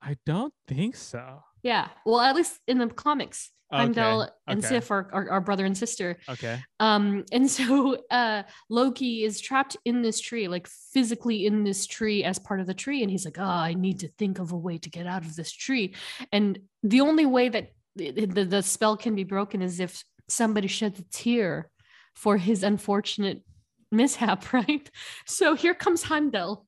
I 0.00 0.16
don't 0.26 0.52
think 0.66 0.96
so. 0.96 1.44
Yeah. 1.62 1.88
Well, 2.04 2.20
at 2.20 2.34
least 2.34 2.58
in 2.66 2.78
the 2.78 2.88
comics, 2.88 3.50
Heimdall 3.72 4.22
Okay, 4.22 4.32
and 4.48 4.58
okay. 4.58 4.68
Sif 4.68 4.90
are, 4.90 5.08
are, 5.12 5.30
are 5.30 5.40
brother 5.40 5.64
and 5.64 5.76
sister. 5.76 6.18
Okay. 6.28 6.60
Um, 6.78 7.24
and 7.32 7.50
so 7.50 7.96
uh, 8.10 8.42
Loki 8.68 9.24
is 9.24 9.40
trapped 9.40 9.76
in 9.84 10.02
this 10.02 10.20
tree, 10.20 10.46
like 10.46 10.68
physically 10.92 11.46
in 11.46 11.64
this 11.64 11.86
tree 11.86 12.22
as 12.22 12.38
part 12.38 12.60
of 12.60 12.66
the 12.66 12.74
tree. 12.74 13.02
And 13.02 13.10
he's 13.10 13.24
like, 13.24 13.38
oh, 13.38 13.44
I 13.44 13.74
need 13.74 14.00
to 14.00 14.08
think 14.08 14.38
of 14.38 14.52
a 14.52 14.56
way 14.56 14.78
to 14.78 14.90
get 14.90 15.06
out 15.06 15.24
of 15.24 15.34
this 15.34 15.50
tree. 15.50 15.94
And 16.30 16.58
the 16.82 17.00
only 17.00 17.24
way 17.24 17.48
that 17.48 17.72
the, 17.96 18.26
the, 18.26 18.44
the 18.44 18.62
spell 18.62 18.96
can 18.96 19.14
be 19.14 19.24
broken 19.24 19.62
is 19.62 19.80
if 19.80 20.04
somebody 20.28 20.68
sheds 20.68 21.00
a 21.00 21.04
tear 21.04 21.70
for 22.14 22.36
his 22.36 22.62
unfortunate 22.62 23.42
mishap, 23.90 24.52
right? 24.52 24.90
So 25.26 25.54
here 25.54 25.74
comes 25.74 26.02
Heimdall, 26.02 26.66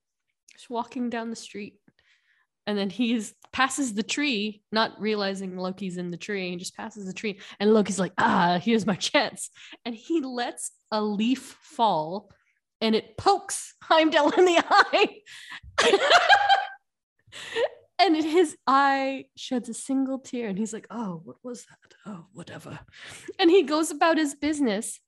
just 0.53 0.71
walking 0.71 1.11
down 1.11 1.31
the 1.31 1.37
street. 1.37 1.75
And 2.67 2.79
then 2.79 2.91
he's 2.91 3.35
passes 3.53 3.95
the 3.95 4.03
tree, 4.03 4.63
not 4.73 5.01
realizing 5.01 5.57
Loki's 5.57 5.97
in 5.97 6.11
the 6.11 6.17
tree. 6.17 6.51
He 6.51 6.57
just 6.57 6.77
passes 6.77 7.07
the 7.07 7.13
tree, 7.13 7.39
and 7.61 7.73
Loki's 7.73 8.01
like, 8.01 8.13
"Ah, 8.19 8.59
here's 8.63 8.87
my 8.87 8.95
chance," 9.11 9.51
and 9.85 9.95
he 9.95 10.21
lets 10.21 10.73
a 10.91 11.01
leaf 11.03 11.57
fall, 11.63 12.31
and 12.81 12.95
it 12.95 13.17
pokes 13.17 13.75
Heimdall 13.83 14.31
in 14.31 14.45
the 14.45 14.65
eye. 14.69 15.21
and 17.99 18.17
his 18.17 18.57
eye 18.67 19.27
sheds 19.37 19.69
a 19.69 19.75
single 19.75 20.19
tear, 20.19 20.49
and 20.49 20.59
he's 20.59 20.73
like, 20.73 20.87
"Oh, 20.91 21.21
what 21.25 21.37
was 21.43 21.67
that? 21.67 21.95
Oh, 22.07 22.27
whatever." 22.33 22.81
And 23.39 23.51
he 23.51 23.63
goes 23.63 23.91
about 23.91 24.19
his 24.19 24.35
business, 24.35 25.01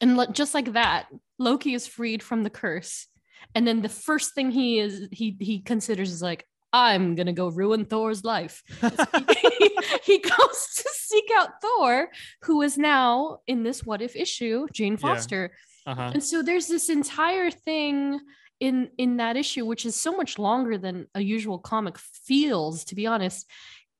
and 0.00 0.18
just 0.32 0.54
like 0.54 0.74
that, 0.74 1.08
Loki 1.38 1.74
is 1.74 1.86
freed 1.86 2.22
from 2.22 2.42
the 2.44 2.50
curse. 2.50 3.06
And 3.54 3.66
then 3.66 3.82
the 3.82 3.88
first 3.88 4.34
thing 4.34 4.50
he 4.50 4.78
is 4.78 5.08
he 5.10 5.36
he 5.40 5.60
considers 5.60 6.10
is 6.10 6.22
like, 6.22 6.44
I'm 6.72 7.14
gonna 7.14 7.32
go 7.32 7.48
ruin 7.48 7.84
Thor's 7.86 8.24
life. 8.24 8.62
he, 8.80 9.70
he 10.04 10.18
goes 10.18 10.66
to 10.76 10.88
seek 10.92 11.24
out 11.36 11.60
Thor, 11.62 12.08
who 12.42 12.62
is 12.62 12.76
now 12.76 13.38
in 13.46 13.62
this 13.62 13.84
what 13.84 14.02
if 14.02 14.16
issue, 14.16 14.66
Jane 14.72 14.92
Yeah. 14.92 14.98
Foster. 14.98 15.52
Uh-huh. 15.86 16.10
And 16.14 16.22
so 16.22 16.42
there's 16.42 16.66
this 16.66 16.88
entire 16.90 17.50
thing 17.50 18.20
in 18.60 18.90
in 18.98 19.16
that 19.18 19.36
issue, 19.36 19.64
which 19.64 19.86
is 19.86 19.98
so 19.98 20.12
much 20.16 20.38
longer 20.38 20.76
than 20.76 21.06
a 21.14 21.20
usual 21.22 21.58
comic 21.58 21.96
feels, 21.98 22.84
to 22.86 22.94
be 22.94 23.06
honest. 23.06 23.46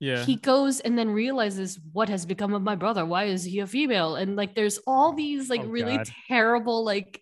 Yeah. 0.00 0.24
He 0.24 0.36
goes 0.36 0.78
and 0.80 0.96
then 0.96 1.10
realizes 1.10 1.78
what 1.92 2.08
has 2.08 2.24
become 2.26 2.54
of 2.54 2.62
my 2.62 2.76
brother. 2.76 3.04
Why 3.04 3.24
is 3.24 3.42
he 3.42 3.58
a 3.60 3.66
female? 3.66 4.14
And 4.16 4.36
like 4.36 4.54
there's 4.54 4.78
all 4.86 5.12
these 5.12 5.48
like 5.50 5.62
Oh, 5.62 5.68
really 5.68 5.96
God. 5.96 6.08
terrible, 6.28 6.84
like 6.84 7.20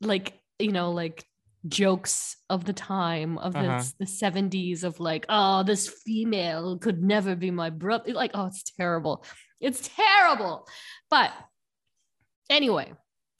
like 0.00 0.38
you 0.58 0.70
know, 0.72 0.92
like 0.92 1.24
jokes 1.68 2.36
of 2.50 2.64
the 2.64 2.72
time 2.72 3.38
of 3.38 3.54
Uh-huh. 3.56 3.78
this, 3.78 3.92
the 3.98 4.04
70s 4.06 4.84
of 4.84 4.98
like, 5.00 5.26
oh, 5.28 5.62
this 5.62 5.88
female 5.88 6.78
could 6.78 7.02
never 7.02 7.36
be 7.36 7.50
my 7.50 7.70
brother. 7.70 8.12
Like, 8.12 8.32
oh, 8.34 8.46
it's 8.46 8.62
terrible. 8.62 9.24
It's 9.60 9.88
terrible. 9.94 10.66
But 11.10 11.30
anyway, 12.50 12.92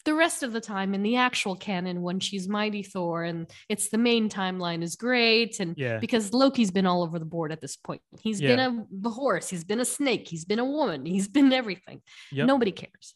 the 0.04 0.14
rest 0.14 0.42
of 0.42 0.52
the 0.52 0.60
time 0.60 0.94
in 0.94 1.02
the 1.02 1.16
actual 1.16 1.54
canon, 1.54 2.02
when 2.02 2.18
she's 2.18 2.48
Mighty 2.48 2.82
Thor 2.82 3.22
and 3.22 3.50
it's 3.68 3.88
the 3.88 3.98
main 3.98 4.28
timeline 4.28 4.82
is 4.82 4.96
great. 4.96 5.60
And 5.60 5.76
yeah. 5.78 5.98
because 5.98 6.32
Loki's 6.32 6.70
been 6.72 6.86
all 6.86 7.02
over 7.02 7.18
the 7.18 7.24
board 7.24 7.52
at 7.52 7.60
this 7.60 7.76
point. 7.76 8.02
He's 8.20 8.40
Yeah. 8.40 8.56
been 8.56 8.86
a 9.04 9.10
horse, 9.10 9.48
he's 9.48 9.64
been 9.64 9.80
a 9.80 9.84
snake, 9.84 10.26
he's 10.28 10.44
been 10.44 10.58
a 10.58 10.64
woman, 10.64 11.06
he's 11.06 11.28
been 11.28 11.52
everything. 11.52 12.02
Yep. 12.32 12.46
Nobody 12.46 12.72
cares. 12.72 13.14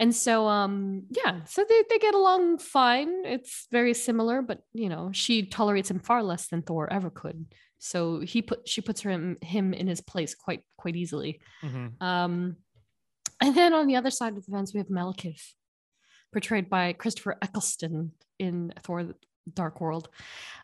And 0.00 0.14
so 0.14 0.46
um 0.48 1.04
yeah, 1.10 1.44
so 1.44 1.64
they, 1.68 1.84
they 1.88 1.98
get 1.98 2.14
along 2.14 2.58
fine. 2.58 3.24
It's 3.24 3.66
very 3.70 3.94
similar, 3.94 4.42
but 4.42 4.60
you 4.72 4.88
know, 4.88 5.10
she 5.12 5.46
tolerates 5.46 5.90
him 5.90 6.00
far 6.00 6.22
less 6.22 6.48
than 6.48 6.62
Thor 6.62 6.92
ever 6.92 7.10
could. 7.10 7.46
So 7.78 8.20
he 8.20 8.42
put 8.42 8.66
she 8.68 8.80
puts 8.80 9.02
him 9.02 9.36
him 9.40 9.72
in 9.74 9.86
his 9.86 10.00
place 10.00 10.34
quite 10.34 10.62
quite 10.76 10.96
easily. 10.96 11.40
Mhm. 11.62 12.02
Um 12.02 12.56
and 13.40 13.54
then 13.56 13.72
on 13.74 13.86
the 13.86 13.96
other 13.96 14.10
side 14.10 14.36
of 14.36 14.44
the 14.44 14.50
fence 14.52 14.72
we 14.72 14.78
have 14.78 14.88
Malekith, 14.88 15.52
portrayed 16.34 16.68
by 16.68 16.92
Christopher 16.92 17.36
Eccleston 17.40 18.10
in 18.38 18.72
Thor 18.82 19.04
the 19.04 19.14
Dark 19.52 19.80
World. 19.80 20.08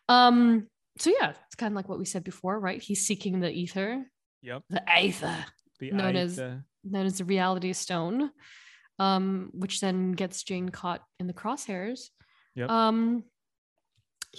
Um 0.08 0.66
so 0.98 1.08
yeah, 1.18 1.30
it's 1.46 1.54
kind 1.54 1.72
of 1.72 1.76
like 1.76 1.88
what 1.88 1.98
we 1.98 2.04
said 2.04 2.24
before, 2.24 2.58
right? 2.60 2.82
He's 2.82 3.06
seeking 3.06 3.40
the 3.40 3.50
ether, 3.50 4.04
Yep. 4.42 4.62
the 4.68 4.82
aether 4.90 5.36
The 5.78 5.90
known 5.92 6.16
as- 6.16 6.36
the- 6.36 6.62
known 6.84 7.06
as 7.06 7.18
the 7.18 7.24
reality 7.24 7.72
stone 7.74 8.30
um 8.98 9.50
which 9.52 9.80
then 9.80 10.12
gets 10.12 10.42
jane 10.42 10.68
caught 10.70 11.02
in 11.20 11.26
the 11.26 11.32
crosshairs 11.40 12.08
Yep. 12.54 12.68
um 12.70 13.22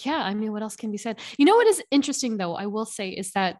yeah 0.05 0.21
i 0.29 0.33
mean 0.33 0.51
what 0.51 0.61
else 0.63 0.75
can 0.75 0.91
be 0.91 0.97
said 0.97 1.19
you 1.37 1.45
know 1.45 1.55
what 1.55 1.67
is 1.67 1.81
interesting 1.91 2.37
though 2.37 2.55
i 2.55 2.65
will 2.65 2.85
say 2.85 3.09
is 3.09 3.31
that 3.37 3.57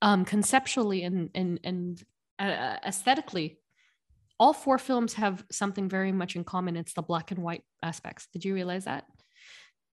um 0.00 0.24
conceptually 0.24 1.02
and 1.04 1.30
and 1.34 1.60
and 1.64 2.02
uh, 2.38 2.76
aesthetically 2.90 3.58
all 4.42 4.52
four 4.52 4.78
films 4.88 5.14
have 5.14 5.44
something 5.50 5.88
very 5.88 6.12
much 6.20 6.34
in 6.36 6.42
common 6.44 6.76
it's 6.76 6.94
the 6.94 7.02
black 7.10 7.30
and 7.32 7.40
white 7.46 7.62
aspects 7.90 8.26
did 8.32 8.44
you 8.44 8.52
realize 8.54 8.84
that 8.90 9.04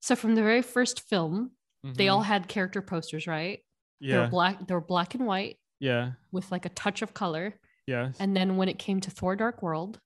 so 0.06 0.14
from 0.14 0.34
the 0.36 0.42
very 0.50 0.62
first 0.62 1.00
film 1.10 1.50
they 1.98 2.06
Mhm. 2.06 2.12
all 2.12 2.22
had 2.32 2.42
character 2.54 2.82
posters 2.92 3.26
right 3.26 3.58
Yeah. 4.00 4.12
They're 4.16 4.28
black 4.36 4.56
They're 4.68 4.80
black 4.94 5.14
and 5.16 5.24
white 5.26 5.56
Yeah. 5.80 6.12
with 6.32 6.46
like 6.54 6.64
a 6.66 6.74
touch 6.82 7.02
of 7.02 7.10
color 7.22 7.46
Yes. 7.86 8.16
and 8.20 8.36
then 8.36 8.56
when 8.58 8.68
it 8.68 8.78
came 8.86 9.00
to 9.00 9.10
Thor 9.10 9.34
Dark 9.36 9.62
World, 9.62 9.98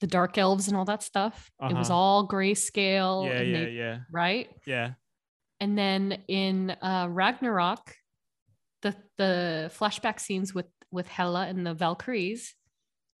the 0.00 0.06
dark 0.18 0.36
elves 0.38 0.66
and 0.68 0.76
all 0.76 0.84
that 0.86 1.02
stuff, 1.02 1.50
it 1.70 1.74
was 1.74 1.88
Uh-huh. 1.90 1.98
all 1.98 2.28
grayscale. 2.28 3.26
yeah. 3.26 3.40
Yeah. 3.42 3.52
they- 3.64 3.72
Yeah. 3.82 3.96
Right. 4.10 4.46
Yeah. 4.66 4.88
And 5.60 5.78
then 5.78 6.02
in 6.28 6.70
uh, 6.90 7.06
Ragnarok, 7.20 7.94
the 8.82 8.92
the 9.18 9.70
flashback 9.78 10.18
scenes 10.20 10.52
with 10.56 10.66
with 10.90 11.06
Hela 11.08 11.46
and 11.46 11.64
the 11.66 11.74
Valkyries 11.74 12.55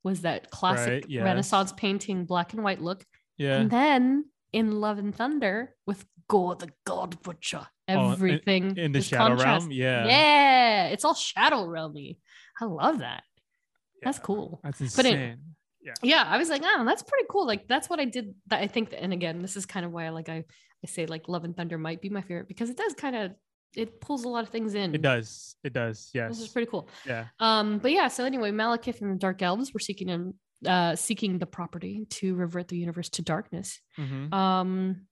was 0.06 0.20
that 0.22 0.50
classic 0.50 0.92
Right, 1.02 1.04
yes. 1.08 1.24
Renaissance 1.24 1.72
painting 1.84 2.24
black 2.32 2.52
and 2.54 2.62
white 2.66 2.80
look. 2.80 3.04
Yeah. 3.38 3.58
And 3.60 3.70
then 3.70 4.24
in 4.52 4.66
Love 4.84 4.98
and 4.98 5.14
Thunder 5.14 5.74
with 5.86 6.00
Gorr 6.28 6.54
the 6.54 6.70
God 6.84 7.20
Butcher, 7.22 7.66
Oh, 7.88 7.92
in- 8.06 8.12
everything 8.12 8.76
In 8.76 8.92
the 8.92 9.02
shadow 9.02 9.34
contrast. 9.36 9.62
realm. 9.66 9.72
Yeah. 9.72 10.06
Yeah, 10.06 10.86
it's 10.94 11.04
all 11.04 11.14
shadow 11.14 11.66
realmy. 11.66 12.18
I 12.60 12.64
love 12.66 12.98
that. 13.00 13.22
That's 14.02 14.18
cool. 14.20 14.60
That's 14.64 14.78
But 14.96 15.06
it- 15.06 15.12
insane. 15.14 15.38
yeah 16.02 16.24
i 16.26 16.36
was 16.36 16.48
like 16.50 16.62
oh 16.64 16.84
that's 16.84 17.04
pretty 17.04 17.26
cool 17.30 17.46
like 17.46 17.62
that's 17.68 17.88
what 17.88 18.00
i 18.00 18.04
did 18.04 18.34
that 18.48 18.60
i 18.60 18.66
think 18.66 18.92
and 19.04 19.12
again 19.12 19.40
this 19.40 19.54
is 19.56 19.64
kind 19.66 19.86
of 19.86 19.92
why 19.92 20.04
I 20.06 20.08
like 20.18 20.28
i 20.28 20.38
i 20.84 20.86
say 20.86 21.06
like 21.06 21.28
love 21.28 21.44
and 21.44 21.54
thunder 21.56 21.78
might 21.78 22.00
be 22.00 22.08
my 22.10 22.22
favorite 22.22 22.48
because 22.48 22.68
it 22.70 22.76
does 22.76 22.92
kind 22.94 23.14
of 23.14 23.30
it 23.76 24.00
pulls 24.00 24.24
a 24.24 24.28
lot 24.28 24.42
of 24.42 24.50
things 24.50 24.74
in 24.74 24.94
It 24.94 25.02
does. 25.02 25.56
It 25.64 25.72
does. 25.72 26.10
Yes. 26.14 26.30
this 26.30 26.40
is 26.40 26.48
pretty 26.48 26.70
cool 26.70 26.88
yeah. 27.06 27.26
um 27.40 27.78
but 27.78 27.90
yeah 27.92 28.08
so 28.08 28.24
anyway 28.24 28.50
malekith 28.50 29.00
and 29.02 29.12
the 29.14 29.18
dark 29.18 29.42
elves 29.42 29.72
were 29.74 29.80
seeking 29.80 30.08
him 30.08 30.34
uh 30.66 30.96
seeking 30.96 31.38
the 31.38 31.46
property 31.46 32.06
to 32.10 32.34
revert 32.34 32.68
the 32.68 32.76
universe 32.78 33.08
to 33.10 33.22
darkness 33.22 33.80
Mhm. 33.98 34.32
um 34.32 35.02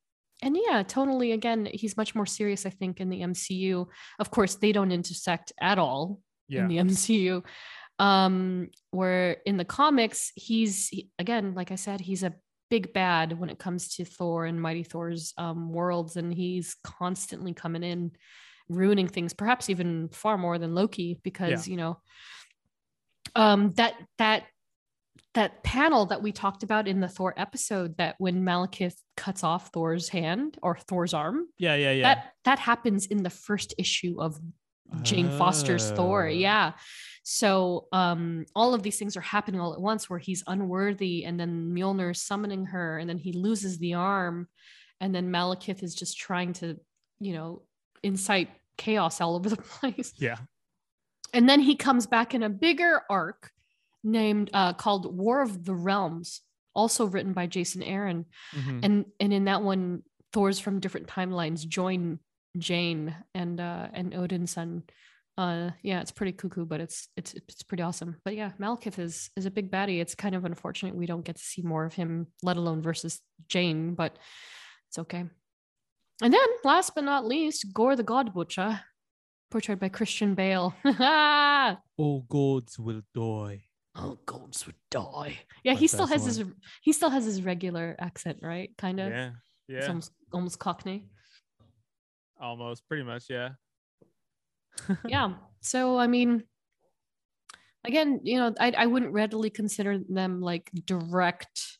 and 0.43 0.57
yeah 0.67 0.83
tonally 0.83 1.33
again 1.35 1.69
he's 1.73 1.97
much 1.97 2.15
more 2.15 2.27
serious 2.27 2.67
i 2.67 2.71
think 2.71 3.01
in 3.01 3.09
the 3.11 3.21
mcu 3.21 3.87
of 4.19 4.31
course 4.31 4.55
they 4.57 4.73
don't 4.73 4.91
intersect 4.93 5.53
at 5.61 5.79
all 5.79 6.21
Yeah. 6.49 6.63
in 6.63 6.69
the 6.69 6.77
MCU. 6.79 7.43
Um, 7.99 8.69
where 8.91 9.37
in 9.47 9.57
the 9.57 9.65
comics, 9.65 10.33
he's 10.35 10.89
he- 10.89 11.11
again, 11.19 11.55
like 11.55 11.71
I 11.71 11.77
said, 11.77 12.01
he's 12.01 12.23
a 12.25 12.35
big 12.69 12.93
bad 12.93 13.39
when 13.39 13.51
it 13.51 13.59
comes 13.59 13.95
to 13.97 14.05
Thor 14.05 14.45
and 14.47 14.61
Mighty 14.61 14.83
Thor's 14.83 15.33
um, 15.39 15.73
worlds, 15.73 16.17
and 16.17 16.35
he's 16.35 16.75
constantly 16.83 17.53
coming 17.55 17.83
in, 17.85 18.11
ruining 18.69 19.09
things, 19.09 19.33
perhaps 19.35 19.71
even 19.71 20.09
far 20.09 20.39
more 20.39 20.59
than 20.59 20.75
Loki, 20.75 21.19
because 21.23 21.69
you 21.69 21.77
know, 21.77 21.99
um, 23.35 23.73
that 23.73 23.95
that 24.19 24.45
that 25.35 25.65
panel 25.65 26.07
that 26.07 26.23
we 26.23 26.31
talked 26.31 26.63
about 26.63 26.87
in 26.87 27.01
the 27.01 27.09
Thor 27.09 27.35
episode, 27.37 27.97
that 27.97 28.15
when 28.19 28.43
Malekith 28.43 28.95
cuts 29.17 29.43
off 29.43 29.71
Thor's 29.73 30.09
hand 30.09 30.59
or 30.63 30.77
Thor's 30.77 31.13
arm, 31.13 31.47
yeah. 31.59 31.75
Yeah. 31.75 31.91
Yeah. 31.91 32.15
that 32.15 32.33
that 32.45 32.59
happens 32.59 33.07
in 33.07 33.23
the 33.23 33.31
first 33.31 33.75
issue 33.79 34.17
of 34.21 34.39
Jane 35.03 35.31
Foster's 35.31 35.91
Thor. 35.91 36.27
Oh. 36.27 36.31
Yeah. 36.31 36.73
So 37.25 37.89
um 37.93 38.45
all 38.55 38.75
of 38.75 38.83
these 38.83 38.99
things 38.99 39.17
are 39.17 39.23
happening 39.23 39.61
all 39.61 39.75
at 39.75 39.81
once 39.81 40.09
where 40.09 40.19
he's 40.19 40.45
unworthy 40.47 41.25
and 41.25 41.41
then 41.41 41.75
Mjolnir's 41.75 42.23
summoning 42.23 42.67
her 42.67 42.99
and 42.99 43.09
then 43.09 43.19
he 43.19 43.33
loses 43.33 43.79
the 43.79 43.95
arm 43.95 44.47
and 45.01 45.15
then 45.15 45.31
Malekith 45.31 45.83
is 45.83 45.95
just 45.95 46.19
trying 46.19 46.53
to, 46.55 46.79
you 47.19 47.33
know, 47.33 47.63
incite 48.05 48.49
chaos 48.77 49.21
all 49.21 49.35
over 49.37 49.49
the 49.49 49.57
place. 49.81 50.13
Yeah. 50.19 50.37
And 51.33 51.49
then 51.49 51.61
he 51.61 51.75
comes 51.75 52.07
back 52.07 52.35
in 52.35 52.43
a 52.43 52.49
bigger 52.51 53.03
arc 53.11 53.51
named 54.03 54.51
uh 54.53 54.73
called 54.75 55.17
War 55.17 55.43
of 55.43 55.65
the 55.65 55.75
Realms, 55.75 56.43
also 56.75 57.07
written 57.07 57.33
by 57.33 57.47
Jason 57.47 57.83
Aaron 57.83 58.27
Mhm. 58.55 58.81
and 58.85 59.05
and 59.21 59.33
in 59.33 59.45
that 59.47 59.63
one 59.63 60.03
thors 60.33 60.59
from 60.61 60.81
different 60.81 61.07
timelines 61.07 61.67
join 61.67 62.19
jane 62.59 63.15
and 63.35 63.61
uh 63.61 63.89
and 63.93 64.13
Odinson 64.13 64.83
uh 65.39 65.71
yeah 65.83 66.01
it's 66.01 66.13
pretty 66.13 66.33
cuckoo 66.33 66.65
but 66.65 66.81
it's 66.81 67.09
it's 67.17 67.35
it's 67.35 67.63
pretty 67.65 67.83
awesome 67.83 68.17
but 68.25 68.35
yeah 68.37 68.51
malekith 68.61 68.99
is 68.99 69.31
is 69.37 69.47
a 69.47 69.51
big 69.51 69.71
baddie 69.71 70.01
it's 70.01 70.15
kind 70.15 70.35
of 70.37 70.45
unfortunate 70.45 70.95
we 70.95 71.07
don't 71.07 71.25
get 71.25 71.37
to 71.37 71.43
see 71.43 71.63
more 71.63 71.85
of 71.85 71.95
him 71.95 72.27
let 72.43 72.57
alone 72.57 72.83
versus 72.83 73.21
jane 73.49 73.95
but 73.95 74.17
it's 74.89 74.99
okay 74.99 75.25
and 76.25 76.33
then 76.33 76.49
last 76.65 76.95
but 76.95 77.05
not 77.05 77.27
least 77.27 77.67
Gorr 77.73 77.95
the 77.97 78.03
god 78.03 78.33
butcher 78.35 78.81
portrayed 79.51 79.79
by 79.79 79.89
christian 79.89 80.35
bale 80.35 80.75
All 81.97 82.25
gods 82.29 82.79
will 82.79 83.03
die. 83.15 83.63
All 83.95 84.19
gods 84.27 84.67
would 84.67 84.75
die 84.91 85.39
yeah 85.63 85.73
Like 85.73 85.81
he 85.81 85.87
still 85.87 86.07
has 86.07 86.25
the 86.25 86.45
his 86.45 86.53
he 86.83 86.93
still 86.93 87.11
has 87.11 87.25
his 87.25 87.43
regular 87.43 87.95
accent 88.01 88.39
right 88.43 88.71
kind 88.79 88.99
of 89.01 89.13
Yeah. 89.13 89.31
it's 89.69 89.85
Yeah. 89.85 89.89
almost 89.89 90.13
almost 90.33 90.59
cockney 90.59 91.07
Almost. 92.41 92.89
Pretty 92.89 93.05
much. 93.05 93.25
Yeah. 93.31 93.51
yeah 95.07 95.35
so 95.61 95.97
i 95.99 96.07
mean 96.09 96.43
again 97.85 98.21
you 98.25 98.39
know 98.39 98.53
I, 98.59 98.73
I 98.77 98.87
wouldn't 98.87 99.13
readily 99.13 99.51
consider 99.51 99.99
them 100.09 100.41
like 100.41 100.71
direct 100.85 101.79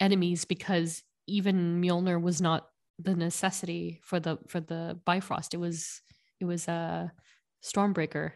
enemies 0.00 0.46
because 0.46 1.02
even 1.26 1.82
mjolnir 1.82 2.20
was 2.22 2.40
not 2.40 2.64
the 2.98 3.14
necessity 3.14 4.00
for 4.02 4.20
the 4.20 4.38
for 4.48 4.60
the 4.60 4.98
Bifrost. 5.04 5.54
It 5.54 5.58
was 5.58 6.02
it 6.40 6.44
was 6.44 6.68
a 6.68 7.12
Stormbreaker. 7.62 8.32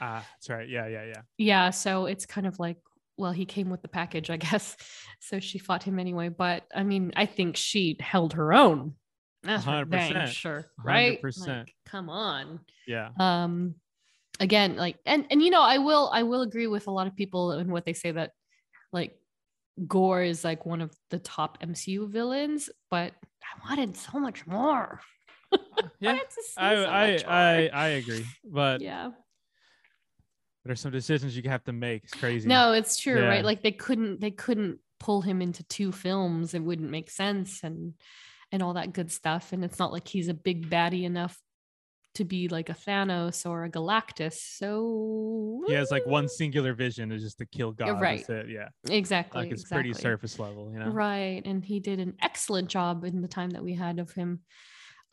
Ah, 0.00 0.24
that's 0.34 0.50
right. 0.50 0.68
Yeah, 0.68 0.86
yeah, 0.88 1.04
yeah. 1.04 1.22
Yeah, 1.38 1.70
so 1.70 2.06
it's 2.06 2.26
kind 2.26 2.46
of 2.46 2.58
like 2.58 2.78
well, 3.18 3.32
he 3.32 3.46
came 3.46 3.70
with 3.70 3.82
the 3.82 3.88
package, 3.88 4.30
I 4.30 4.36
guess. 4.48 4.76
So 5.20 5.40
she 5.40 5.58
fought 5.58 5.82
him 5.82 5.98
anyway. 5.98 6.28
But 6.28 6.64
I 6.74 6.82
mean, 6.82 7.12
I 7.16 7.26
think 7.26 7.56
she 7.56 7.96
held 8.00 8.34
her 8.34 8.52
own. 8.52 8.94
That's 9.42 9.64
for 9.64 9.70
100%. 9.70 10.26
sure, 10.28 10.66
right? 10.82 11.22
100%. 11.22 11.46
Like, 11.46 11.74
come 11.86 12.10
on. 12.10 12.60
Yeah. 12.86 13.10
Um, 13.18 13.76
again, 14.40 14.76
like, 14.76 14.98
and 15.06 15.26
and 15.30 15.40
you 15.40 15.50
know, 15.50 15.62
I 15.62 15.78
will 15.78 16.10
I 16.12 16.24
will 16.24 16.42
agree 16.42 16.66
with 16.66 16.88
a 16.88 16.90
lot 16.90 17.06
of 17.06 17.14
people 17.14 17.52
and 17.52 17.70
what 17.70 17.84
they 17.84 17.92
say 17.92 18.10
that, 18.10 18.32
like, 18.92 19.16
Gorr 19.86 20.22
is 20.22 20.44
like 20.44 20.64
one 20.64 20.80
of 20.80 20.94
the 21.10 21.18
top 21.18 21.62
MCU 21.62 22.08
villains, 22.08 22.70
but 22.90 23.12
I 23.42 23.68
wanted 23.68 23.96
so 23.96 24.18
much 24.18 24.46
more. 24.46 25.00
Yeah. 26.00 26.12
wanted 26.12 26.28
to 26.30 26.42
see 26.42 26.52
I 26.56 26.74
so 26.74 26.84
I 26.86 27.10
much 27.12 27.24
I 27.24 27.60
more. 27.60 27.70
I 27.74 27.86
agree. 27.88 28.26
But 28.44 28.80
yeah. 28.80 29.10
there's 30.64 30.80
some 30.80 30.90
decisions 30.90 31.36
you 31.36 31.42
have 31.48 31.64
to 31.64 31.72
make. 31.72 32.04
It's 32.04 32.12
crazy. 32.14 32.48
No, 32.48 32.72
it's 32.72 32.98
true, 32.98 33.20
Yeah. 33.20 33.28
right? 33.28 33.44
Like 33.44 33.62
they 33.62 33.72
couldn't 33.72 34.20
they 34.20 34.32
couldn't 34.32 34.80
pull 34.98 35.22
him 35.22 35.40
into 35.40 35.62
two 35.64 35.92
films. 35.92 36.54
It 36.54 36.62
wouldn't 36.62 36.90
make 36.90 37.10
sense 37.10 37.62
and 37.62 37.94
and 38.52 38.62
all 38.62 38.74
that 38.74 38.92
good 38.92 39.10
stuff. 39.12 39.52
And 39.52 39.64
it's 39.64 39.78
not 39.78 39.92
like 39.92 40.08
he's 40.08 40.28
a 40.28 40.34
big 40.34 40.68
baddie 40.68 41.04
enough 41.04 41.38
to 42.16 42.24
be 42.24 42.48
like 42.48 42.68
a 42.68 42.74
Thanos 42.74 43.48
or 43.48 43.64
a 43.64 43.70
Galactus. 43.70 44.34
So 44.58 45.62
He 45.66 45.74
has 45.74 45.90
like 45.90 46.06
one 46.06 46.28
singular 46.28 46.74
vision 46.74 47.12
is 47.12 47.22
just 47.22 47.38
to 47.38 47.46
kill 47.46 47.72
God. 47.72 48.00
right. 48.00 48.24
Yeah. 48.48 48.68
exactly. 48.88 49.42
Like 49.42 49.52
it's 49.52 49.62
exactly. 49.62 49.90
pretty 49.90 50.00
surface 50.00 50.38
level, 50.38 50.70
you 50.72 50.78
know? 50.78 50.90
Right. 50.90 51.42
And 51.44 51.64
he 51.64 51.80
did 51.80 52.00
an 52.00 52.14
excellent 52.20 52.68
job 52.68 53.04
in 53.04 53.22
the 53.22 53.28
time 53.28 53.50
that 53.50 53.62
we 53.62 53.74
had 53.74 53.98
of 53.98 54.12
him. 54.12 54.40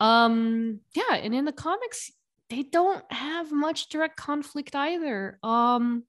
Um, 0.00 0.80
yeah, 0.94 1.14
and 1.14 1.34
in 1.34 1.44
the 1.44 1.52
comics, 1.52 2.10
they 2.50 2.62
don't 2.62 3.04
have 3.12 3.52
much 3.52 3.88
direct 3.88 4.16
conflict 4.16 4.74
either. 4.74 5.38
Um, 5.42 6.04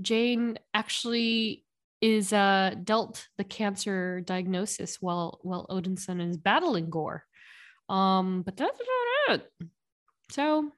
Jane 0.00 0.58
actually 0.74 1.64
is 2.02 2.30
uh 2.30 2.74
dealt 2.84 3.26
the 3.38 3.44
cancer 3.44 4.20
diagnosis 4.20 4.98
while 5.00 5.40
while 5.42 5.66
Odinson 5.70 6.20
is 6.28 6.36
battling 6.36 6.90
Gorr. 6.90 7.24
Um, 7.88 8.42
but 8.42 8.56
that's 8.56 8.78
about 8.78 9.34
it. 9.40 9.50
So 10.30 10.72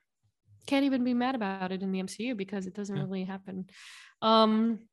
can't 0.66 0.85
even 0.87 1.05
be 1.05 1.15
mad 1.15 1.35
about 1.35 1.73
it 1.73 1.83
in 1.83 1.93
the 1.93 2.01
MCU 2.01 2.35
because 2.37 2.66
it 2.66 2.75
doesn't 2.75 2.95
Yeah. 2.95 3.07
really 3.09 3.25
happen. 3.25 3.66
Um 4.23 4.89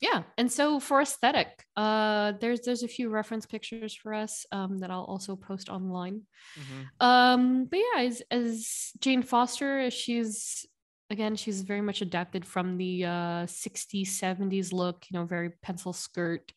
yeah, 0.00 0.24
and 0.38 0.52
so 0.52 0.80
for 0.80 1.00
aesthetic, 1.00 1.64
uh 1.76 2.32
there's 2.40 2.62
there's 2.62 2.82
a 2.84 2.88
few 2.88 3.10
reference 3.10 3.46
pictures 3.46 3.94
for 3.94 4.14
us 4.14 4.46
um 4.52 4.78
that 4.80 4.90
I'll 4.90 5.04
also 5.04 5.36
post 5.36 5.68
online. 5.70 6.22
Mhm. 6.56 6.90
Um, 7.00 7.66
but 7.66 7.78
yeah, 7.78 8.02
as 8.02 8.22
as 8.30 8.92
Jane 9.00 9.22
Foster, 9.22 9.90
she's 9.90 10.66
again, 11.10 11.36
she's 11.36 11.62
very 11.62 11.80
much 11.82 12.02
adapted 12.02 12.46
from 12.46 12.78
the 12.78 13.04
uh 13.04 13.46
60s, 13.46 14.18
70s 14.18 14.72
look, 14.72 15.06
you 15.10 15.18
know, 15.18 15.26
very 15.26 15.50
pencil 15.50 15.92
skirt, 15.92 16.52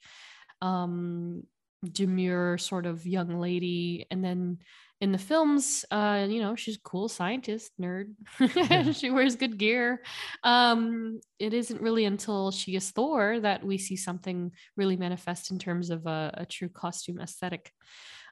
um, 0.62 1.44
demure 1.84 2.58
sort 2.58 2.86
of 2.86 3.06
young 3.08 3.40
lady. 3.40 4.06
And 4.12 4.24
then 4.24 4.60
in 5.00 5.12
the 5.12 5.18
films, 5.18 5.86
uh, 5.92 6.26
you 6.28 6.42
know, 6.42 6.56
she's 6.56 6.78
a 6.78 6.82
cool 6.82 7.08
scientist, 7.08 7.72
nerd. 7.80 8.14
she 8.96 9.12
wears 9.12 9.36
good 9.36 9.58
gear. 9.58 10.02
Um, 10.44 11.20
it 11.38 11.54
isn't 11.54 11.82
really 11.82 12.06
until 12.06 12.50
she 12.52 12.76
is 12.76 12.90
Thor 12.92 13.40
that 13.40 13.64
we 13.64 13.78
see 13.78 13.96
something 13.96 14.52
really 14.76 14.98
manifest 14.98 15.52
in 15.52 15.60
terms 15.60 15.92
of 15.92 16.06
a, 16.08 16.32
a 16.36 16.46
true 16.46 16.70
costume 16.70 17.20
aesthetic. 17.20 17.72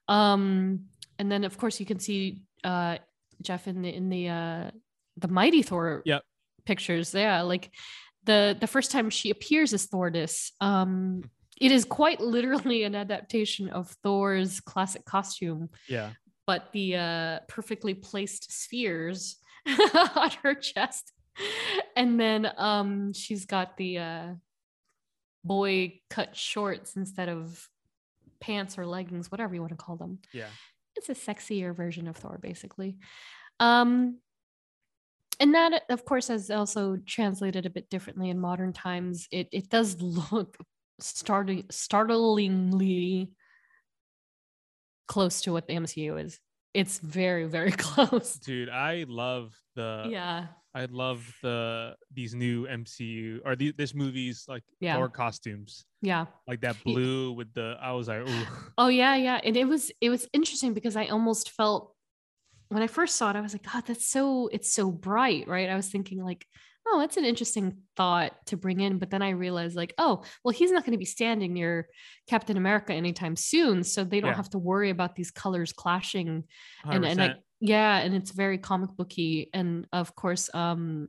Um, 0.07 0.85
and 1.19 1.31
then 1.31 1.43
of 1.43 1.57
course 1.57 1.79
you 1.79 1.85
can 1.85 1.99
see 1.99 2.41
uh 2.63 2.97
Jeff 3.41 3.67
in 3.67 3.81
the 3.81 3.89
in 3.93 4.09
the 4.09 4.29
uh 4.29 4.71
the 5.17 5.27
Mighty 5.27 5.61
Thor 5.61 6.01
Yep. 6.05 6.23
pictures. 6.65 7.13
Yeah, 7.13 7.41
like 7.41 7.71
the 8.23 8.57
the 8.59 8.67
first 8.67 8.91
time 8.91 9.09
she 9.09 9.29
appears 9.29 9.73
as 9.73 9.87
Thordis, 9.87 10.51
um, 10.61 11.21
it 11.61 11.71
is 11.71 11.85
quite 11.85 12.19
literally 12.19 12.83
an 12.83 12.95
adaptation 12.95 13.69
of 13.69 13.89
Thor's 14.03 14.59
classic 14.59 15.05
costume, 15.05 15.69
Yeah. 15.87 16.11
But 16.47 16.71
the 16.73 16.95
uh 16.95 17.39
perfectly 17.47 17.93
placed 17.93 18.51
spheres 18.51 19.37
on 20.15 20.31
her 20.43 20.53
chest. 20.55 21.11
And 21.95 22.19
then 22.19 22.49
um 22.57 23.13
she's 23.13 23.45
got 23.45 23.77
the 23.77 23.97
uh 23.97 24.27
boy 25.43 25.99
cut 26.09 26.35
shorts 26.35 26.95
instead 26.95 27.29
of 27.29 27.67
pants 28.39 28.77
or 28.77 28.85
leggings, 28.85 29.31
whatever 29.31 29.53
you 29.55 29.61
want 29.61 29.71
to 29.71 29.77
call 29.77 29.95
them 29.95 30.19
Yeah. 30.33 30.47
it's 30.95 31.09
a 31.09 31.13
sexier 31.13 31.75
version 31.75 32.07
of 32.07 32.17
Thor, 32.17 32.39
basically. 32.41 32.97
Um, 33.59 34.19
and 35.39 35.53
that, 35.55 35.83
of 35.89 36.05
course, 36.05 36.29
has 36.29 36.49
also 36.49 36.97
translated 37.05 37.65
a 37.65 37.69
bit 37.69 37.89
differently 37.89 38.29
in 38.29 38.39
modern 38.39 38.71
times. 38.73 39.27
It 39.31 39.49
it 39.51 39.69
does 39.69 40.01
look 40.01 40.57
starting 40.99 41.65
startlingly 41.69 43.31
close 45.07 45.41
to 45.41 45.51
what 45.51 45.67
the 45.67 45.73
MCU 45.75 46.23
is. 46.23 46.39
It's 46.73 46.99
very 46.99 47.45
very 47.45 47.71
close. 47.85 48.35
Dude, 48.35 48.69
I 48.69 49.05
love 49.07 49.53
the 49.75 50.07
yeah, 50.09 50.47
I 50.73 50.85
love 50.85 51.25
the 51.41 51.95
these 52.13 52.35
new 52.35 52.67
MCU 52.67 53.39
or 53.45 53.55
the, 53.55 53.71
this 53.77 53.93
movie's 53.95 54.45
like 54.47 54.63
Yeah. 54.81 54.95
Thor 54.95 55.07
costumes. 55.09 55.85
yeah. 56.01 56.25
Like 56.47 56.61
that 56.61 56.75
blue 56.83 57.31
with 57.31 57.53
the 57.53 57.77
I 57.81 57.93
was 57.93 58.07
like, 58.09 58.27
ooh. 58.27 58.45
Oh 58.77 58.87
yeah, 58.89 59.15
yeah. 59.15 59.39
And 59.43 59.55
it 59.55 59.65
was 59.65 59.91
it 60.01 60.09
was 60.09 60.27
interesting 60.33 60.73
because 60.73 60.95
I 60.97 61.05
almost 61.07 61.51
felt 61.51 61.93
when 62.69 62.81
I 62.83 62.87
first 62.87 63.15
saw 63.15 63.29
it, 63.29 63.35
I 63.37 63.41
was 63.41 63.53
like, 63.53 63.71
God, 63.71 63.83
that's 63.85 64.07
so 64.07 64.49
it's 64.51 64.73
so 64.73 64.91
bright, 64.91 65.47
right? 65.47 65.69
I 65.69 65.75
was 65.75 65.87
thinking 65.89 66.23
like, 66.23 66.45
oh, 66.87 66.99
that's 66.99 67.17
an 67.17 67.25
interesting 67.25 67.77
thought 67.97 68.33
to 68.47 68.57
bring 68.57 68.79
in. 68.79 68.99
But 68.99 69.09
then 69.09 69.21
I 69.21 69.31
realized 69.31 69.75
like, 69.75 69.93
oh, 69.97 70.23
well, 70.43 70.53
he's 70.53 70.71
not 70.71 70.83
going 70.85 70.93
to 70.93 70.99
be 70.99 71.05
standing 71.05 71.53
near 71.53 71.87
Captain 72.27 72.57
America 72.57 72.93
anytime 72.93 73.35
soon, 73.35 73.83
so 73.83 74.03
they 74.03 74.19
don't 74.19 74.31
Yeah. 74.31 74.35
have 74.35 74.49
to 74.51 74.59
worry 74.59 74.89
about 74.89 75.15
these 75.15 75.31
colors 75.31 75.73
clashing. 75.73 76.43
And 76.83 77.05
and 77.05 77.21
I, 77.21 77.35
yeah, 77.59 77.97
and 77.97 78.13
it's 78.13 78.31
very 78.31 78.57
comic 78.57 78.91
booky. 78.95 79.49
And 79.53 79.87
of 79.91 80.15
course, 80.15 80.49
um, 80.53 81.07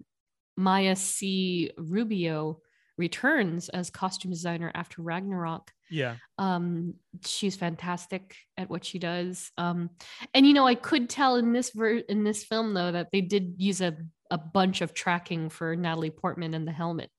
Mayes 0.57 1.01
C. 1.01 1.71
Rubeo 1.79 2.57
returns 2.99 3.69
as 3.69 3.91
costume 3.91 4.31
designer 4.31 4.73
after 4.75 5.03
Ragnarok 5.03 5.71
yeah. 5.91 6.17
um 6.39 6.95
she's 7.25 7.57
fantastic 7.57 8.35
at 8.57 8.71
what 8.71 8.85
she 8.85 8.99
does 8.99 9.51
um 9.59 9.91
and 10.35 10.47
you 10.47 10.53
know 10.55 10.67
i 10.67 10.75
could 10.75 11.09
tell 11.09 11.37
in 11.37 11.53
this 11.53 11.71
ver- 11.71 12.03
in 12.09 12.25
this 12.25 12.45
film 12.45 12.75
though 12.75 12.91
that 12.93 13.09
they 13.13 13.21
did 13.21 13.55
use 13.59 13.81
a 13.81 13.97
a 14.31 14.39
bunch 14.39 14.81
of 14.81 14.93
tracking 14.95 15.49
for 15.49 15.77
natalie 15.77 16.11
portman 16.11 16.55
and 16.55 16.67
the 16.67 16.73
helmet 16.73 17.11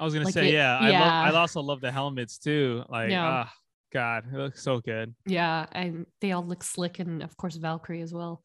I 0.00 0.04
was 0.04 0.12
gonna 0.12 0.24
Like 0.24 0.34
say, 0.34 0.48
it- 0.48 0.54
yeah, 0.54 0.76
I 0.76 0.90
love. 0.90 1.34
I 1.36 1.38
also 1.38 1.60
love 1.62 1.80
the 1.80 1.92
helmets 1.92 2.38
too. 2.38 2.82
Like 2.88 3.10
Yeah. 3.10 3.44
ah 3.46 3.52
God, 3.92 4.24
it 4.26 4.36
looks 4.36 4.60
so 4.60 4.80
good. 4.80 5.14
yeah 5.24 5.66
and 5.70 6.04
they 6.20 6.32
all 6.32 6.44
look 6.44 6.64
slick 6.64 6.98
and 6.98 7.22
of 7.22 7.36
course 7.36 7.54
valkyrie 7.56 8.02
as 8.02 8.12
well 8.12 8.42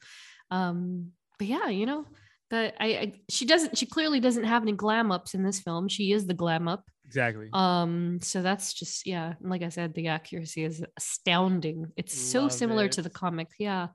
um 0.52 1.12
but 1.40 1.48
yeah 1.48 1.68
you 1.70 1.88
know 1.88 2.06
the 2.52 2.72
I, 2.82 2.88
I 2.88 3.14
she 3.30 3.46
doesn't 3.48 3.78
she 3.80 3.88
clearly 3.88 4.20
doesn't 4.20 4.44
have 4.44 4.62
any 4.62 4.74
glam 4.74 5.12
ups 5.12 5.34
in 5.34 5.42
this 5.44 5.60
film 5.60 5.88
she 5.88 6.12
is 6.12 6.28
the 6.28 6.36
glam 6.36 6.68
up 6.68 6.84
Exactly. 7.08 7.50
um 7.54 8.20
so 8.22 8.44
that's 8.44 8.72
just 8.74 9.08
yeah 9.08 9.34
like 9.42 9.64
i 9.64 9.70
said 9.70 9.96
the 9.96 10.08
accuracy 10.10 10.64
is 10.64 10.84
astounding 10.98 11.92
it's 11.98 12.16
so 12.16 12.42
Love 12.44 12.52
similar 12.52 12.88
to 12.90 13.02
the 13.02 13.10
comic 13.10 13.48
yeah 13.58 13.88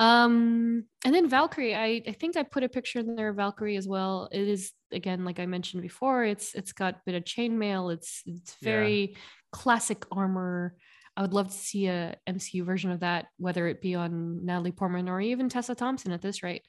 um 0.00 0.84
and 1.04 1.12
then 1.14 1.28
valkyrie 1.28 1.74
i 1.74 2.00
i 2.06 2.12
think 2.12 2.36
i 2.36 2.42
put 2.44 2.62
a 2.62 2.68
picture 2.68 3.00
in 3.00 3.16
there 3.16 3.30
of 3.30 3.36
valkyrie 3.36 3.76
as 3.76 3.88
well. 3.88 4.28
It 4.30 4.46
is 4.46 4.72
again 4.92 5.24
like 5.24 5.40
i 5.40 5.46
mentioned 5.46 5.82
before 5.82 6.24
it's 6.24 6.54
it's 6.54 6.72
got 6.72 6.94
a 6.94 7.00
bit 7.04 7.14
of 7.16 7.24
chainmail. 7.24 7.92
It's 7.92 8.22
it's 8.26 8.56
Yeah. 8.60 8.70
very 8.70 9.16
classic 9.52 10.04
armor. 10.12 10.76
I 11.16 11.22
would 11.22 11.34
love 11.34 11.48
to 11.48 11.56
see 11.56 11.86
a 11.88 12.16
mcu 12.28 12.64
version 12.64 12.90
of 12.92 13.00
that 13.00 13.26
whether 13.38 13.66
it 13.66 13.80
be 13.80 13.94
on 13.96 14.44
natalie 14.44 14.72
portman 14.72 15.08
or 15.08 15.20
even 15.20 15.48
tessa 15.48 15.74
thompson 15.74 16.12
at 16.12 16.22
this 16.22 16.42
rate. 16.42 16.62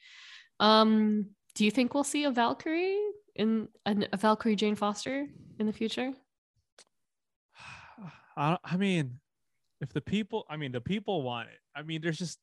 Um 0.59 1.27
do 1.55 1.65
you 1.65 1.71
think 1.71 1.93
we'll 1.93 2.03
see 2.03 2.23
a 2.23 2.31
valkyrie 2.31 2.97
in 3.35 3.67
a 3.85 4.17
valkyrie 4.17 4.55
jane 4.55 4.75
foster 4.75 5.27
in 5.59 5.65
the 5.67 5.73
future? 5.73 6.11
I, 8.37 8.57
I 8.63 8.77
mean, 8.77 9.19
if 9.81 9.91
the 9.93 10.01
people, 10.01 10.45
I 10.49 10.57
mean, 10.57 10.71
the 10.71 10.81
people 10.81 11.21
want 11.23 11.49
it. 11.49 11.59
I 11.75 11.81
mean, 11.83 12.01
there's 12.01 12.17
just, 12.17 12.39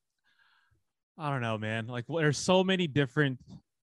I 1.18 1.30
don't 1.30 1.40
know, 1.40 1.56
man. 1.58 1.86
Like, 1.86 2.04
well, 2.08 2.22
there's 2.22 2.38
so 2.38 2.62
many 2.62 2.86
different 2.86 3.38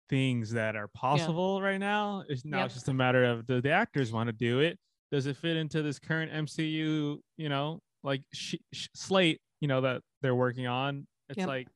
things 0.09 0.51
that 0.51 0.75
are 0.75 0.87
possible 0.87 1.61
right 1.61 1.77
now. 1.79 2.23
It's 2.29 2.45
now 2.45 2.59
Yep. 2.59 2.65
it's 2.67 2.73
just 2.75 2.87
a 2.87 2.93
matter 2.93 3.23
of 3.25 3.45
do 3.45 3.61
the 3.61 3.71
actors 3.71 4.11
want 4.11 4.27
to 4.27 4.33
do 4.33 4.59
it? 4.59 4.79
Does 5.11 5.25
it 5.25 5.37
fit 5.37 5.57
into 5.57 5.81
this 5.81 5.99
current 5.99 6.31
MCU? 6.31 7.19
You 7.37 7.49
know, 7.49 7.81
like 8.03 8.23
sh- 8.33 8.55
sh- 8.73 8.87
slate, 8.95 9.41
you 9.61 9.67
know, 9.67 9.81
that 9.81 10.01
they're 10.21 10.35
working 10.35 10.67
on. 10.67 11.05
It's 11.29 11.37
Yep. 11.39 11.47
like 11.47 11.67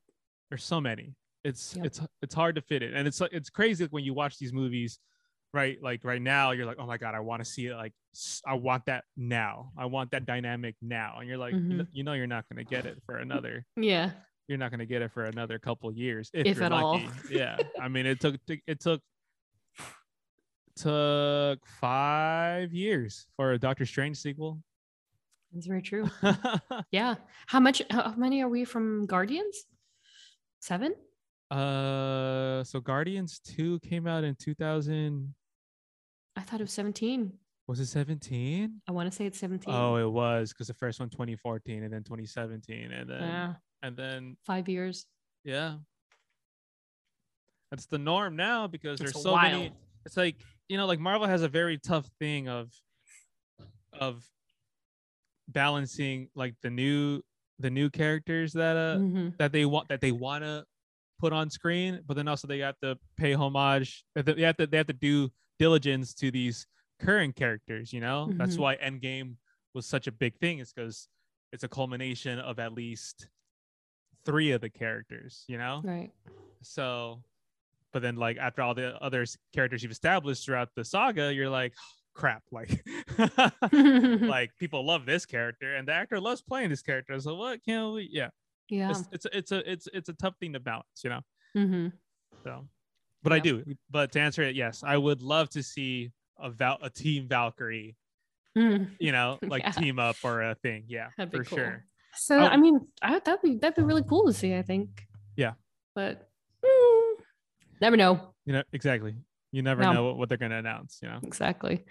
there's 0.50 0.64
so 0.64 0.80
many. 0.80 1.14
It's 1.44 1.76
Yep. 1.76 1.86
it's 1.86 2.00
it's 2.22 2.34
hard 2.34 2.54
to 2.56 2.62
fit 2.62 2.82
it, 2.82 2.94
and 2.94 3.06
it's 3.06 3.20
like 3.20 3.32
it's 3.32 3.50
crazy 3.50 3.84
like, 3.84 3.92
when 3.92 4.04
you 4.04 4.14
watch 4.14 4.38
these 4.38 4.52
movies 4.52 4.98
right 5.52 5.80
like 5.82 6.02
right 6.04 6.20
now 6.22 6.50
you're 6.50 6.66
like 6.66 6.78
oh 6.80 6.86
my 6.86 6.96
god 6.98 7.14
i 7.14 7.20
want 7.20 7.38
to 7.40 7.48
see 7.48 7.66
it 7.66 7.76
like 7.76 7.92
i 8.44 8.54
want 8.54 8.84
that 8.86 9.04
now 9.16 9.70
i 9.78 9.84
want 9.84 10.10
that 10.10 10.26
dynamic 10.26 10.74
now 10.82 11.18
and 11.20 11.28
you're 11.28 11.38
like 11.38 11.52
you, 11.54 11.60
Mhm. 11.60 11.86
you 11.92 12.02
know 12.02 12.12
you're 12.12 12.26
not 12.26 12.44
going 12.48 12.56
to 12.56 12.68
get 12.68 12.86
it 12.86 13.00
for 13.06 13.18
another 13.18 13.64
Yeah. 13.76 14.10
You're 14.48 14.58
not 14.58 14.70
going 14.70 14.80
to 14.80 14.86
get 14.86 15.00
it 15.02 15.10
for 15.10 15.24
another 15.24 15.58
couple 15.58 15.90
years 15.92 16.30
if, 16.34 16.46
If 16.46 16.56
you're 16.56 16.66
at 16.66 16.72
all. 16.72 16.94
lucky 16.94 17.08
yeah 17.30 17.56
i 17.80 17.88
mean 17.88 18.06
it 18.06 18.20
took 18.20 18.36
it 18.66 18.80
took 18.80 19.00
took 20.76 21.64
five 21.80 22.72
years 22.72 23.26
for 23.36 23.52
a 23.52 23.58
doctor 23.58 23.86
strange 23.86 24.16
sequel 24.18 24.60
That's 25.52 25.66
very 25.66 25.82
true. 25.82 26.10
Yeah. 26.90 27.14
How 27.46 27.60
much 27.60 27.80
how 27.90 28.12
many 28.16 28.42
are 28.42 28.48
we 28.48 28.64
from 28.64 29.06
Guardians? 29.06 29.56
Seven? 30.60 30.94
uh 31.50 32.64
so 32.64 32.80
guardians 32.80 33.38
2 33.44 33.78
came 33.80 34.06
out 34.08 34.24
in 34.24 34.34
2000 34.34 35.34
I 36.36 36.40
thought 36.40 36.58
it 36.58 36.64
was 36.64 36.72
17. 36.72 37.32
was 37.68 37.78
it 37.80 37.86
17 37.86 38.80
I 38.88 38.92
want 38.92 39.08
to 39.10 39.14
say 39.16 39.26
it's 39.26 39.38
17. 39.38 39.72
oh 39.72 39.96
it 39.96 40.10
was 40.10 40.52
because 40.52 40.66
the 40.68 40.74
first 40.74 40.98
one 41.00 41.10
2014 41.10 41.84
and 41.84 41.92
then 41.92 42.02
2017 42.02 42.90
and 42.90 43.08
then 43.10 43.20
yeah. 43.20 43.54
And 43.84 43.96
then 43.96 44.36
Five 44.46 44.68
years. 44.68 45.06
Yeah. 45.44 45.76
That's 47.70 47.86
the 47.86 47.98
norm 47.98 48.34
now 48.34 48.66
because 48.66 49.00
It's 49.00 49.12
there's 49.12 49.22
so 49.22 49.36
many 49.36 49.72
it's 50.06 50.16
like, 50.16 50.36
you 50.68 50.76
know, 50.76 50.86
like 50.86 50.98
Marvel 50.98 51.26
has 51.26 51.42
a 51.42 51.48
very 51.48 51.78
tough 51.78 52.06
thing 52.18 52.48
of 52.48 52.70
of 53.92 54.24
balancing 55.48 56.28
like 56.34 56.54
the 56.62 56.70
new 56.70 57.20
the 57.58 57.70
new 57.70 57.88
characters 57.90 58.52
that 58.54 58.76
uh 58.76 58.98
Mhm. 58.98 59.36
that 59.38 59.52
they 59.52 59.64
want 59.66 59.88
that 59.88 60.00
they 60.00 60.12
want 60.12 60.42
to 60.44 60.64
put 61.18 61.32
on 61.32 61.48
screen, 61.50 62.00
but 62.06 62.14
then 62.14 62.26
also 62.28 62.46
they 62.48 62.58
have 62.58 62.78
to 62.80 62.98
pay 63.16 63.34
homage. 63.34 64.04
They 64.14 64.20
have 64.42 64.56
to 64.56 64.66
they 64.66 64.76
have 64.76 64.86
to 64.86 64.92
do 64.92 65.30
diligence 65.58 66.12
to 66.14 66.30
these 66.30 66.66
current 67.00 67.36
characters. 67.36 67.92
You 67.92 68.00
know, 68.00 68.30
that's 68.36 68.56
Mhm. 68.56 68.60
why 68.60 68.76
Endgame 68.76 69.36
was 69.74 69.86
such 69.86 70.06
a 70.06 70.12
big 70.12 70.38
thing. 70.38 70.58
Is 70.58 70.72
because 70.72 71.08
it's 71.52 71.64
a 71.64 71.68
culmination 71.68 72.38
of 72.38 72.58
at 72.58 72.72
least 72.72 73.28
three 74.24 74.52
of 74.52 74.60
the 74.60 74.70
characters. 74.70 75.44
You 75.48 75.58
know, 75.58 75.80
Right. 75.84 76.10
so. 76.62 77.22
But 77.92 78.02
then, 78.02 78.16
like 78.16 78.38
after 78.38 78.60
all 78.62 78.74
the 78.74 78.96
other 79.00 79.24
characters 79.54 79.82
you've 79.84 79.92
established 79.92 80.44
throughout 80.44 80.70
the 80.74 80.84
saga, 80.84 81.32
you're 81.32 81.48
like, 81.48 81.74
crap, 82.14 82.42
like, 82.50 82.84
like 83.72 84.50
people 84.58 84.84
love 84.84 85.06
this 85.06 85.24
character, 85.26 85.76
and 85.76 85.86
the 85.88 85.92
actor 85.92 86.20
loves 86.20 86.42
playing 86.42 86.70
this 86.70 86.82
character. 86.82 87.18
So 87.20 87.34
what 87.36 87.62
can 87.64 87.92
we? 87.92 88.08
Yeah, 88.10 88.30
yeah. 88.68 88.90
it's 88.90 89.04
it's 89.12 89.24
a- 89.26 89.36
it's 89.38 89.52
a 89.52 89.72
it's 89.72 89.88
it's 89.92 90.08
a 90.08 90.12
tough 90.14 90.34
thing 90.40 90.52
to 90.54 90.60
balance, 90.60 91.02
you 91.04 91.10
know. 91.10 91.20
hmm 91.54 91.86
So, 92.42 92.66
but 93.22 93.32
I 93.32 93.38
do. 93.38 93.62
But 93.90 94.10
to 94.12 94.20
answer 94.20 94.42
it, 94.42 94.56
yes, 94.56 94.82
I 94.84 94.96
would 94.96 95.22
love 95.22 95.48
to 95.50 95.62
see 95.62 96.10
a 96.38 96.50
Val 96.50 96.78
a 96.82 96.90
team 96.90 97.28
Valkyrie, 97.28 97.96
Mm. 98.58 98.90
you 98.98 99.12
know, 99.12 99.38
like 99.42 99.62
Yeah. 99.62 99.70
team 99.70 99.98
up 100.00 100.16
or 100.24 100.42
a 100.42 100.54
thing. 100.56 100.84
Yeah, 100.88 101.10
for 101.16 101.44
cool. 101.44 101.58
sure. 101.58 101.84
So 102.16 102.38
Oh. 102.38 102.44
I 102.46 102.56
mean, 102.56 102.80
I, 103.02 103.18
that'd 103.18 103.42
be 103.42 103.56
that'd 103.56 103.76
be 103.76 103.82
really 103.82 104.02
cool 104.04 104.26
to 104.26 104.32
see. 104.32 104.54
I 104.54 104.62
think. 104.62 105.06
Yeah. 105.36 105.52
But 105.94 106.28
mm, 106.64 107.12
never 107.80 107.96
know. 107.96 108.34
You 108.46 108.54
know, 108.54 108.62
exactly. 108.72 109.14
You 109.52 109.62
never 109.62 109.82
No. 109.82 109.92
know 109.92 110.14
what, 110.14 110.28
they're 110.28 110.38
gonna 110.38 110.58
announce. 110.58 110.98
You 111.02 111.08
know. 111.08 111.18
Exactly. 111.22 111.84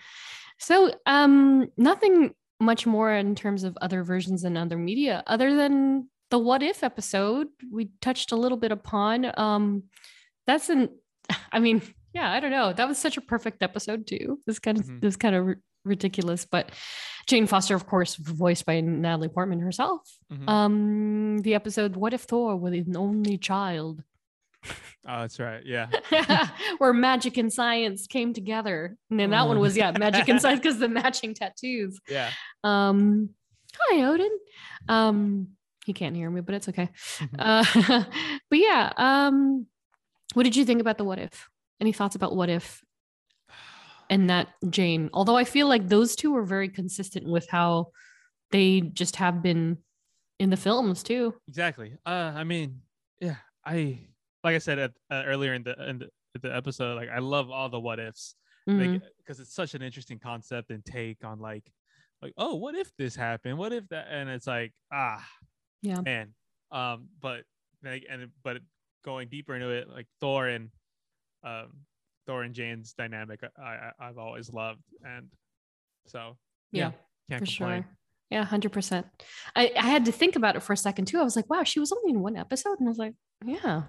So 0.60 0.94
um, 1.06 1.68
nothing 1.78 2.34
much 2.60 2.86
more 2.86 3.12
in 3.12 3.36
terms 3.36 3.64
of 3.64 3.78
other 3.82 4.04
versions 4.04 4.44
and 4.44 4.58
other 4.58 4.78
media, 4.78 5.24
other 5.28 5.56
than 5.56 6.10
the 6.30 6.40
what 6.40 6.64
if 6.64 6.84
episode 6.84 7.48
we 7.72 7.92
touched 8.02 8.32
a 8.32 8.36
little 8.36 8.58
bit 8.58 8.72
upon. 8.72 9.32
Um, 9.38 9.84
that's 10.48 10.70
an. 10.70 10.90
I 11.52 11.60
mean, 11.60 11.82
yeah, 12.14 12.32
I 12.32 12.40
don't 12.40 12.52
know. 12.52 12.74
That 12.74 12.88
was 12.88 12.98
such 12.98 13.18
a 13.18 13.22
perfect 13.22 13.64
episode 13.64 14.06
too. 14.08 14.40
This 14.46 14.60
kind 14.60 14.78
of 14.78 14.86
Mhm. 14.86 15.02
this 15.02 15.16
kind 15.16 15.36
of 15.36 15.56
ridiculous, 15.86 16.46
but 16.46 16.72
Jane 17.28 17.48
Foster, 17.48 17.76
of 17.76 17.86
course, 17.88 18.16
voiced 18.16 18.66
by 18.66 18.82
Natalie 18.82 19.30
Portman 19.30 19.60
herself. 19.60 20.02
Mhm. 20.32 20.50
Um, 20.50 21.38
the 21.40 21.54
episode 21.56 21.96
"What 21.96 22.14
if 22.14 22.22
Thor 22.22 22.56
was 22.58 22.74
an 22.74 22.96
only 22.98 23.38
child," 23.38 24.04
oh, 24.64 25.22
that's 25.22 25.40
right. 25.40 25.66
Yeah. 25.66 25.88
where 26.78 26.94
magic 26.94 27.38
and 27.38 27.52
science 27.52 28.08
came 28.08 28.34
together, 28.34 28.98
and 29.10 29.20
then 29.20 29.30
that 29.32 29.48
one 29.48 29.60
was 29.60 29.76
yeah, 29.78 29.92
magic 29.92 30.28
and 30.30 30.42
science 30.42 30.60
because 30.60 30.80
the 30.80 30.90
matching 30.90 31.34
tattoos. 31.34 32.00
Yeah. 32.10 32.32
Um, 32.64 33.30
hi 33.78 34.04
Odin. 34.04 34.32
Um, 34.88 35.50
he 35.86 35.94
can't 35.94 36.16
hear 36.16 36.30
me, 36.30 36.42
but 36.42 36.56
it's 36.56 36.70
okay. 36.70 36.90
Mhm. 37.20 37.36
Uh, 37.40 38.04
but 38.50 38.60
yeah. 38.60 38.92
Um, 38.98 39.68
what 40.34 40.44
did 40.44 40.56
you 40.56 40.66
think 40.66 40.82
about 40.82 40.98
the 40.98 41.04
"What 41.04 41.20
if"? 41.20 41.50
Any 41.80 41.92
thoughts 41.94 42.16
about 42.16 42.36
"What 42.36 42.50
if"? 42.50 42.82
And 44.10 44.30
that 44.30 44.50
Jane. 44.70 45.10
Although 45.14 45.38
I 45.38 45.44
feel 45.44 45.68
like 45.68 45.88
those 45.88 46.16
two 46.16 46.36
are 46.36 46.44
very 46.44 46.70
consistent 46.70 47.28
with 47.28 47.48
how 47.50 47.88
they 48.52 48.82
just 48.82 49.16
have 49.18 49.42
been 49.42 49.78
in 50.40 50.50
the 50.50 50.58
films 50.58 51.04
too. 51.04 51.34
Exactly. 51.48 51.98
Uh, 52.06 52.32
I 52.36 52.44
mean, 52.44 52.82
yeah. 53.20 53.36
I 53.66 54.00
like 54.44 54.56
I 54.56 54.60
said 54.60 54.80
at, 54.80 54.92
uh, 55.10 55.24
earlier 55.26 55.54
in 55.54 55.64
the 55.64 55.90
in 55.90 56.00
the, 56.00 56.10
the 56.42 56.56
episode, 56.56 56.96
like 56.96 57.10
I 57.10 57.20
love 57.20 57.50
all 57.50 57.70
the 57.70 57.80
what 57.80 58.00
ifs. 58.00 58.36
Mhm. 58.68 58.94
like 58.94 59.02
because 59.18 59.40
it's 59.40 59.54
such 59.54 59.74
an 59.74 59.82
interesting 59.82 60.20
concept 60.20 60.72
and 60.72 60.86
take 60.86 61.26
on 61.26 61.40
like 61.40 61.70
like 62.22 62.34
oh 62.38 62.56
what 62.56 62.76
if 62.76 62.90
this 62.98 63.14
happened 63.14 63.58
what 63.58 63.74
if 63.74 63.86
that 63.90 64.08
and 64.10 64.30
it's 64.30 64.48
like 64.48 64.72
ah 64.92 65.22
yeah. 65.82 66.00
man 66.00 66.34
um 66.72 67.10
but 67.22 67.44
like 67.84 68.06
and 68.10 68.30
but 68.42 68.60
going 69.04 69.28
deeper 69.28 69.54
into 69.54 69.70
it 69.70 69.90
like 69.90 70.08
thor 70.22 70.48
and 70.48 70.70
um 71.44 71.72
thor 72.26 72.44
and 72.44 72.54
jane's 72.54 72.94
dynamic 72.94 73.42
i, 73.58 73.62
I 73.62 73.92
i've 74.08 74.18
always 74.18 74.52
loved 74.54 74.82
and 75.04 75.28
so 76.08 76.38
Yeah, 76.72 76.92
can't 77.30 77.42
for 77.42 77.46
complain 77.46 77.84
sure. 77.84 77.98
Yeah, 78.30 78.44
hundred 78.46 78.72
percent. 78.72 79.06
I, 79.56 79.72
I 79.78 79.88
had 79.90 80.06
to 80.06 80.12
think 80.12 80.36
about 80.36 80.56
it 80.56 80.64
for 80.64 80.74
a 80.74 80.78
second 80.78 81.06
too. 81.06 81.20
I 81.20 81.24
was 81.24 81.36
like, 81.36 81.48
wow, 81.52 81.64
she 81.64 81.80
was 81.80 81.92
only 81.92 82.14
in 82.14 82.20
one 82.22 82.36
episode, 82.36 82.80
and 82.80 82.88
I 82.88 82.90
was 82.90 82.98
like, 82.98 83.14
yeah, 83.46 83.84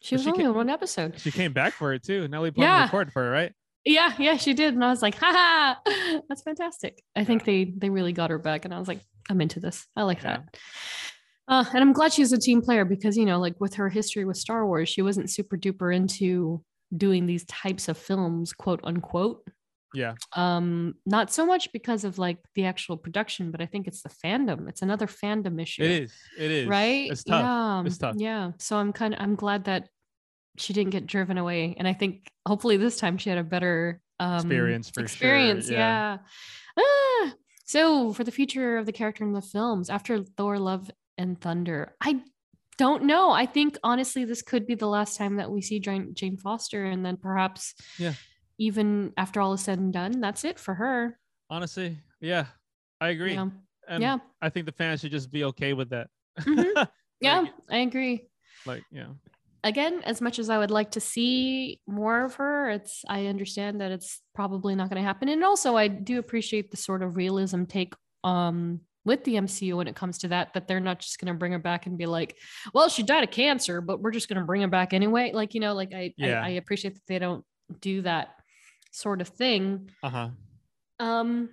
she 0.00 0.14
was 0.14 0.22
she 0.24 0.30
only 0.30 0.44
ca- 0.44 0.48
in 0.50 0.56
one 0.56 0.70
episode. 0.70 1.20
she 1.20 1.30
came 1.30 1.52
back 1.52 1.74
for 1.74 1.92
it 1.92 2.02
too 2.02 2.26
nelly 2.26 2.50
Portman 2.50 2.76
Yeah. 2.76 2.84
recorded 2.84 3.12
for 3.12 3.22
her 3.24 3.30
right 3.30 3.52
Yeah, 3.84 4.14
yeah, 4.18 4.36
she 4.38 4.54
did, 4.54 4.72
and 4.74 4.82
I 4.82 4.88
was 4.88 5.02
like, 5.02 5.16
ha, 5.16 5.78
that's 6.30 6.42
fantastic. 6.42 7.02
I 7.14 7.24
think 7.24 7.44
they 7.44 7.64
they 7.76 7.90
really 7.90 8.12
got 8.14 8.30
her 8.30 8.38
back, 8.38 8.64
and 8.64 8.72
I 8.72 8.78
was 8.78 8.88
like, 8.88 9.00
I'm 9.28 9.40
into 9.42 9.60
this. 9.60 9.86
I 9.94 10.04
like 10.04 10.22
Yeah. 10.22 10.38
that. 10.38 10.56
Uh, 11.46 11.64
and 11.74 11.82
I'm 11.82 11.92
glad 11.92 12.12
she's 12.14 12.32
a 12.32 12.38
team 12.38 12.62
player 12.62 12.84
because 12.86 13.18
you 13.18 13.26
know, 13.26 13.38
like 13.38 13.60
with 13.60 13.74
her 13.74 13.90
history 13.90 14.24
with 14.24 14.38
Star 14.38 14.66
Wars, 14.66 14.88
she 14.88 15.02
wasn't 15.02 15.28
super 15.30 15.58
duper 15.58 15.94
into 15.94 16.64
doing 16.96 17.26
these 17.26 17.44
types 17.44 17.88
of 17.88 17.96
films, 17.98 18.52
quote 18.52 18.80
unquote. 18.84 19.46
yeah 19.94 20.14
Um, 20.34 20.94
not 21.06 21.32
so 21.32 21.44
much 21.46 21.72
because 21.72 22.04
of 22.04 22.18
like 22.18 22.38
the 22.54 22.64
actual 22.66 22.96
production, 22.96 23.50
but 23.50 23.60
I 23.60 23.66
think 23.66 23.86
it's 23.88 24.02
the 24.02 24.08
fandom. 24.22 24.68
It's 24.68 24.82
another 24.82 25.06
fandom 25.06 25.60
issue. 25.60 25.82
it 25.84 25.90
is 26.02 26.12
it 26.38 26.50
is 26.50 26.66
right? 26.68 27.10
it's 27.10 27.24
tough 27.24 27.42
Yeah, 27.42 27.82
It's 27.86 27.98
tough. 27.98 28.14
Yeah. 28.18 28.52
So 28.58 28.76
I'm 28.76 28.92
kind 28.92 29.14
of 29.14 29.20
I'm 29.20 29.34
glad 29.36 29.64
that 29.64 29.88
she 30.58 30.72
didn't 30.72 30.90
get 30.90 31.06
driven 31.06 31.38
away, 31.38 31.74
and 31.78 31.86
I 31.88 31.92
think 31.94 32.28
hopefully 32.46 32.76
this 32.76 32.96
time 32.96 33.16
she 33.18 33.30
had 33.30 33.38
a 33.38 33.44
better 33.44 34.00
um, 34.18 34.34
Experience 34.36 34.90
for 34.90 35.00
sure, 35.00 35.04
experience. 35.04 35.70
yeah. 35.70 36.18
Yeah. 36.76 36.84
Ah, 36.84 37.32
so 37.64 38.12
for 38.12 38.24
the 38.24 38.32
future 38.32 38.76
of 38.78 38.84
the 38.86 38.92
character 38.92 39.24
in 39.24 39.32
the 39.32 39.40
films 39.42 39.88
after 39.90 40.22
Thor: 40.36 40.58
Love 40.58 40.90
and 41.16 41.40
Thunder, 41.40 41.94
I 42.00 42.20
don't 42.84 43.02
know. 43.04 43.30
I 43.42 43.46
think 43.46 43.76
honestly, 43.82 44.24
this 44.24 44.42
could 44.50 44.64
be 44.66 44.74
the 44.74 44.88
last 44.96 45.12
time 45.20 45.36
that 45.36 45.50
we 45.54 45.60
see 45.68 45.78
Jane, 45.80 46.36
Foster, 46.44 46.82
and 46.92 47.04
then 47.04 47.16
perhaps 47.16 47.74
Yeah. 47.98 48.14
even 48.58 49.12
after 49.16 49.40
all 49.40 49.52
is 49.52 49.60
said 49.62 49.78
and 49.78 49.92
done, 49.92 50.20
that's 50.24 50.44
it 50.50 50.58
for 50.58 50.74
her. 50.82 51.18
honestly 51.56 51.98
yeah 52.20 52.46
i 53.00 53.08
agree 53.14 53.34
Yeah. 53.34 53.48
and 53.88 54.00
yeah. 54.06 54.18
i 54.46 54.48
think 54.52 54.64
the 54.66 54.76
fans 54.80 55.00
should 55.00 55.10
just 55.18 55.30
be 55.36 55.42
okay 55.50 55.72
with 55.80 55.88
that 55.94 56.06
Mhm. 56.40 56.86
Yeah, 57.20 57.40
Like- 57.40 57.52
I 57.76 57.78
agree. 57.88 58.16
like 58.70 58.84
yeah 58.98 59.10
again, 59.62 59.94
as 60.12 60.18
much 60.22 60.38
as 60.38 60.48
I 60.48 60.56
would 60.60 60.70
like 60.78 60.90
to 60.92 61.00
see 61.00 61.80
more 61.86 62.24
of 62.24 62.32
her, 62.40 62.70
it's 62.76 62.94
I 63.16 63.26
understand 63.26 63.80
that 63.82 63.90
it's 63.96 64.22
probably 64.34 64.74
not 64.74 64.88
going 64.88 65.02
to 65.02 65.06
happen. 65.10 65.28
And 65.28 65.44
also, 65.44 65.76
I 65.76 65.86
do 65.88 66.14
appreciate 66.18 66.70
the 66.70 66.78
sort 66.88 67.02
of 67.02 67.16
realism 67.16 67.64
take 67.64 67.92
um 68.24 68.80
with 69.10 69.24
the 69.24 69.34
MCU 69.34 69.74
when 69.76 69.88
it 69.88 69.96
comes 69.96 70.18
to 70.18 70.28
that. 70.28 70.54
That 70.54 70.68
they're 70.68 70.78
not 70.78 71.00
just 71.00 71.18
going 71.18 71.32
to 71.34 71.38
bring 71.38 71.50
her 71.50 71.58
back 71.58 71.86
and 71.86 71.98
be 71.98 72.06
like, 72.06 72.36
"Well, 72.72 72.88
she 72.88 73.02
died 73.02 73.24
of 73.24 73.32
cancer, 73.32 73.80
but 73.80 74.00
we're 74.00 74.12
just 74.12 74.28
going 74.28 74.38
to 74.38 74.46
bring 74.46 74.62
her 74.62 74.68
back 74.68 74.92
anyway." 74.94 75.32
Like 75.34 75.52
you 75.54 75.60
know, 75.60 75.74
like 75.74 75.92
I, 75.92 76.14
Yeah. 76.16 76.40
I 76.40 76.46
I 76.46 76.50
appreciate 76.50 76.94
that 76.94 77.06
they 77.08 77.18
don't 77.18 77.44
do 77.80 78.02
that 78.02 78.28
sort 78.92 79.20
of 79.20 79.28
thing. 79.28 79.90
uh-huh 80.02 80.28
Um, 81.00 81.50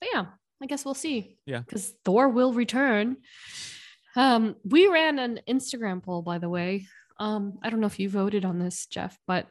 but 0.00 0.08
yeah, 0.12 0.26
I 0.62 0.66
guess 0.66 0.84
we'll 0.84 0.94
see. 0.94 1.36
Yeah. 1.46 1.60
because 1.66 1.92
Thor 2.04 2.28
will 2.28 2.52
return. 2.52 3.16
Um, 4.16 4.54
we 4.64 4.86
ran 4.86 5.18
an 5.18 5.40
Instagram 5.48 6.00
poll, 6.02 6.22
by 6.22 6.38
the 6.38 6.48
way. 6.48 6.86
Um, 7.18 7.58
I 7.62 7.70
don't 7.70 7.80
know 7.80 7.86
if 7.88 7.98
you 7.98 8.08
voted 8.08 8.44
on 8.44 8.58
this, 8.60 8.86
Jeff, 8.86 9.18
but 9.26 9.48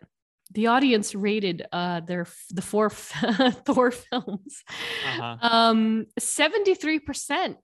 the 0.53 0.67
audience 0.67 1.15
rated 1.15 1.65
uh 1.71 1.99
their 2.01 2.27
the 2.49 2.61
four 2.61 2.89
Thor 3.65 3.91
films. 3.91 4.63
Uh-huh. 5.07 5.38
Um, 5.41 6.05
seventy 6.19 6.75
three 6.75 6.99
percent 6.99 7.57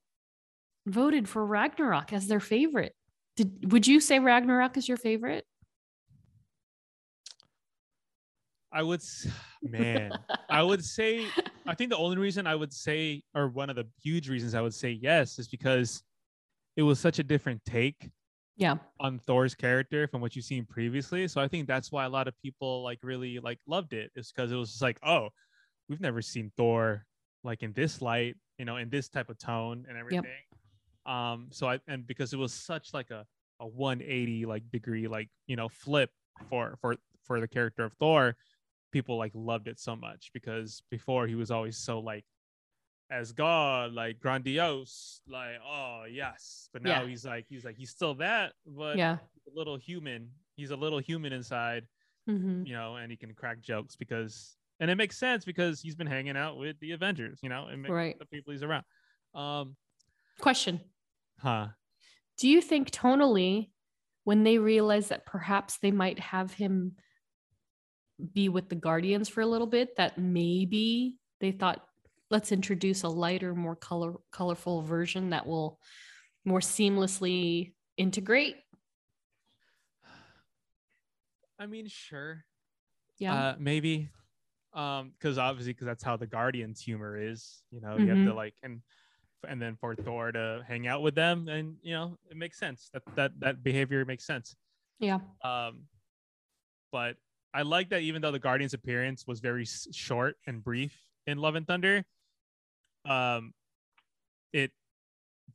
voted 0.85 1.27
for 1.29 1.45
Ragnarok 1.45 2.13
as 2.13 2.27
their 2.27 2.39
favorite. 2.39 2.93
Did 3.35 3.71
would 3.71 3.87
you 3.87 3.99
say 3.99 4.19
Ragnarok 4.19 4.77
is 4.77 4.87
your 4.87 4.97
favorite? 4.97 5.45
I 8.71 8.83
would, 8.83 9.01
man, 9.63 10.11
I 10.49 10.61
would 10.61 10.85
say, 10.85 11.25
I 11.65 11.73
think 11.73 11.89
the 11.89 11.97
only 11.97 12.17
reason 12.17 12.45
I 12.45 12.53
would 12.53 12.71
say, 12.71 13.23
or 13.33 13.47
one 13.47 13.69
of 13.71 13.75
the 13.75 13.87
huge 14.03 14.29
reasons 14.29 14.53
I 14.53 14.61
would 14.61 14.75
say 14.75 14.91
yes, 14.91 15.39
is 15.39 15.47
because 15.47 16.03
it 16.75 16.83
was 16.83 16.99
such 16.99 17.17
a 17.17 17.23
different 17.23 17.65
take 17.65 18.11
Yeah. 18.59 18.75
on 18.99 19.19
Thor's 19.25 19.55
character 19.55 20.07
from 20.07 20.21
what 20.21 20.35
you've 20.35 20.45
seen 20.45 20.65
previously. 20.65 21.27
So 21.29 21.41
I 21.41 21.47
think 21.47 21.65
that's 21.65 21.91
why 21.91 22.05
a 22.05 22.09
lot 22.09 22.27
of 22.27 22.39
people 22.41 22.83
like 22.83 22.99
really 23.01 23.39
like 23.39 23.59
loved 23.65 23.93
it. 23.93 24.11
Is 24.15 24.31
because 24.31 24.51
it 24.51 24.55
was 24.55 24.71
just 24.71 24.81
like, 24.81 24.99
oh, 25.01 25.29
we've 25.87 26.01
never 26.01 26.21
seen 26.21 26.51
Thor 26.57 27.05
like 27.43 27.63
in 27.63 27.71
this 27.71 28.01
light, 28.01 28.35
you 28.57 28.65
know, 28.65 28.75
in 28.75 28.89
this 28.89 29.07
type 29.07 29.29
of 29.29 29.37
tone 29.37 29.85
and 29.87 29.97
everything. 29.97 30.25
Um, 31.05 31.47
so 31.51 31.69
I 31.69 31.79
and 31.87 32.05
because 32.05 32.33
it 32.33 32.37
was 32.37 32.53
such 32.53 32.93
like 32.93 33.09
a 33.11 33.25
a 33.61 33.67
180 33.67 34.45
like 34.45 34.63
degree 34.71 35.07
like 35.07 35.29
you 35.47 35.55
know 35.55 35.67
flip 35.69 36.11
for 36.49 36.77
for 36.81 36.95
for 37.23 37.39
the 37.39 37.47
character 37.47 37.83
of 37.83 37.93
Thor, 37.93 38.35
people 38.91 39.17
like 39.17 39.31
loved 39.33 39.67
it 39.67 39.79
so 39.79 39.95
much 39.95 40.31
because 40.33 40.83
before 40.89 41.27
he 41.27 41.35
was 41.35 41.51
always 41.51 41.77
so 41.77 41.99
like 41.99 42.25
as 43.11 43.31
God, 43.31 43.93
like 43.93 44.19
grandiose, 44.19 45.21
like 45.27 45.55
oh 45.65 46.03
yes, 46.09 46.69
but 46.73 46.81
now 46.83 47.01
Yeah. 47.03 47.07
he's 47.07 47.25
like 47.25 47.45
he's 47.49 47.65
like 47.65 47.77
he's 47.77 47.89
still 47.89 48.15
that, 48.15 48.53
but 48.65 48.97
Yeah. 48.97 49.17
a 49.47 49.57
little 49.57 49.77
human. 49.77 50.31
He's 50.55 50.71
a 50.71 50.75
little 50.75 50.99
human 50.99 51.33
inside, 51.33 51.87
hmm 52.27 52.63
you 52.65 52.73
know, 52.73 52.97
and 52.97 53.09
he 53.09 53.17
can 53.17 53.33
crack 53.33 53.61
jokes 53.61 53.95
because, 53.95 54.57
and 54.79 54.91
it 54.91 54.95
makes 54.95 55.17
sense 55.17 55.45
because 55.45 55.79
he's 55.81 55.95
been 55.95 56.07
hanging 56.07 56.35
out 56.35 56.57
with 56.57 56.77
the 56.81 56.91
Avengers, 56.91 57.39
you 57.41 57.49
know, 57.49 57.67
and 57.67 57.87
Right. 57.87 58.17
the 58.19 58.25
people 58.25 58.51
he's 58.51 58.63
around. 58.63 58.83
Um, 59.33 59.75
Question. 60.39 60.81
huh? 61.39 61.69
Do 62.37 62.47
you 62.49 62.61
think 62.61 62.91
tonally, 62.91 63.71
when 64.25 64.43
they 64.43 64.57
realized 64.57 65.09
that 65.09 65.25
perhaps 65.25 65.79
they 65.81 65.91
might 65.91 66.19
have 66.19 66.53
him 66.53 66.95
be 68.33 68.49
with 68.49 68.69
the 68.69 68.75
Guardians 68.75 69.29
for 69.29 69.41
a 69.41 69.45
little 69.45 69.67
bit, 69.67 69.95
that 69.95 70.17
maybe 70.17 71.17
they 71.39 71.51
thought, 71.51 71.85
let's 72.29 72.51
introduce 72.51 73.03
a 73.03 73.09
lighter, 73.09 73.55
more 73.55 73.75
color 73.75 74.15
colorful 74.31 74.81
version 74.81 75.31
that 75.31 75.45
will 75.47 75.79
more 76.45 76.59
seamlessly 76.59 77.73
integrate? 77.97 78.55
I 81.57 81.65
mean, 81.65 81.87
sure, 81.87 82.45
Yeah. 83.17 83.33
uh, 83.35 83.55
maybe, 83.59 84.09
um, 84.73 85.09
because 85.11 85.37
obviously, 85.37 85.73
because 85.73 85.87
that's 85.87 86.03
how 86.03 86.15
the 86.15 86.27
Guardians' 86.27 86.79
humor 86.81 87.17
is, 87.21 87.63
you 87.69 87.81
know, 87.81 87.97
you 87.97 88.07
have 88.09 88.23
to 88.23 88.31
Mhm. 88.31 88.35
like 88.35 88.55
and 88.63 88.81
and 89.47 89.61
then 89.61 89.75
for 89.77 89.95
Thor 89.95 90.31
to 90.33 90.63
hang 90.67 90.87
out 90.87 91.01
with 91.01 91.15
them, 91.15 91.47
and 91.47 91.77
you 91.81 91.93
know, 91.93 92.17
it 92.29 92.37
makes 92.37 92.57
sense. 92.57 92.89
That 92.93 93.03
that 93.15 93.39
that 93.39 93.63
behavior 93.63 94.05
makes 94.05 94.25
sense. 94.25 94.55
yeah. 94.99 95.19
Um, 95.43 95.87
but 96.91 97.17
I 97.53 97.61
like 97.63 97.89
that 97.89 98.01
even 98.01 98.21
though 98.21 98.31
the 98.31 98.39
Guardians' 98.39 98.73
appearance 98.73 99.25
was 99.27 99.39
very 99.39 99.65
short 99.65 100.37
and 100.47 100.63
brief 100.63 100.97
in 101.25 101.37
Love 101.37 101.55
and 101.55 101.65
Thunder, 101.67 102.05
um, 103.05 103.53
it 104.53 104.71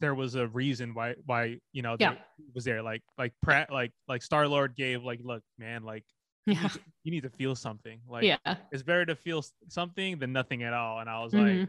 there 0.01 0.15
was 0.15 0.35
a 0.35 0.47
reason 0.49 0.95
why 0.95 1.15
why 1.27 1.59
you 1.73 1.83
know 1.83 1.97
Yeah. 1.99 2.15
was 2.55 2.65
there 2.65 2.83
like 2.83 3.03
like 3.19 3.33
Pratt 3.43 3.73
like 3.73 3.93
like 4.09 4.23
Star 4.23 4.47
Lord 4.49 4.75
gave 4.77 5.03
like 5.05 5.21
look 5.23 5.43
man 5.59 5.83
like 5.85 6.05
you 6.47 6.55
Yeah. 6.55 6.63
need, 6.63 6.73
to, 6.73 6.81
you 7.05 7.11
need 7.11 7.23
to 7.23 7.31
feel 7.31 7.55
something 7.55 8.01
like 8.09 8.25
Yeah. 8.25 8.57
it's 8.73 8.83
better 8.83 9.07
to 9.07 9.17
feel 9.17 9.45
something 9.69 10.19
than 10.19 10.33
nothing 10.33 10.63
at 10.63 10.73
all 10.73 11.01
and 11.01 11.09
I 11.09 11.23
was 11.23 11.33
like 11.33 11.61
Mhm. 11.61 11.69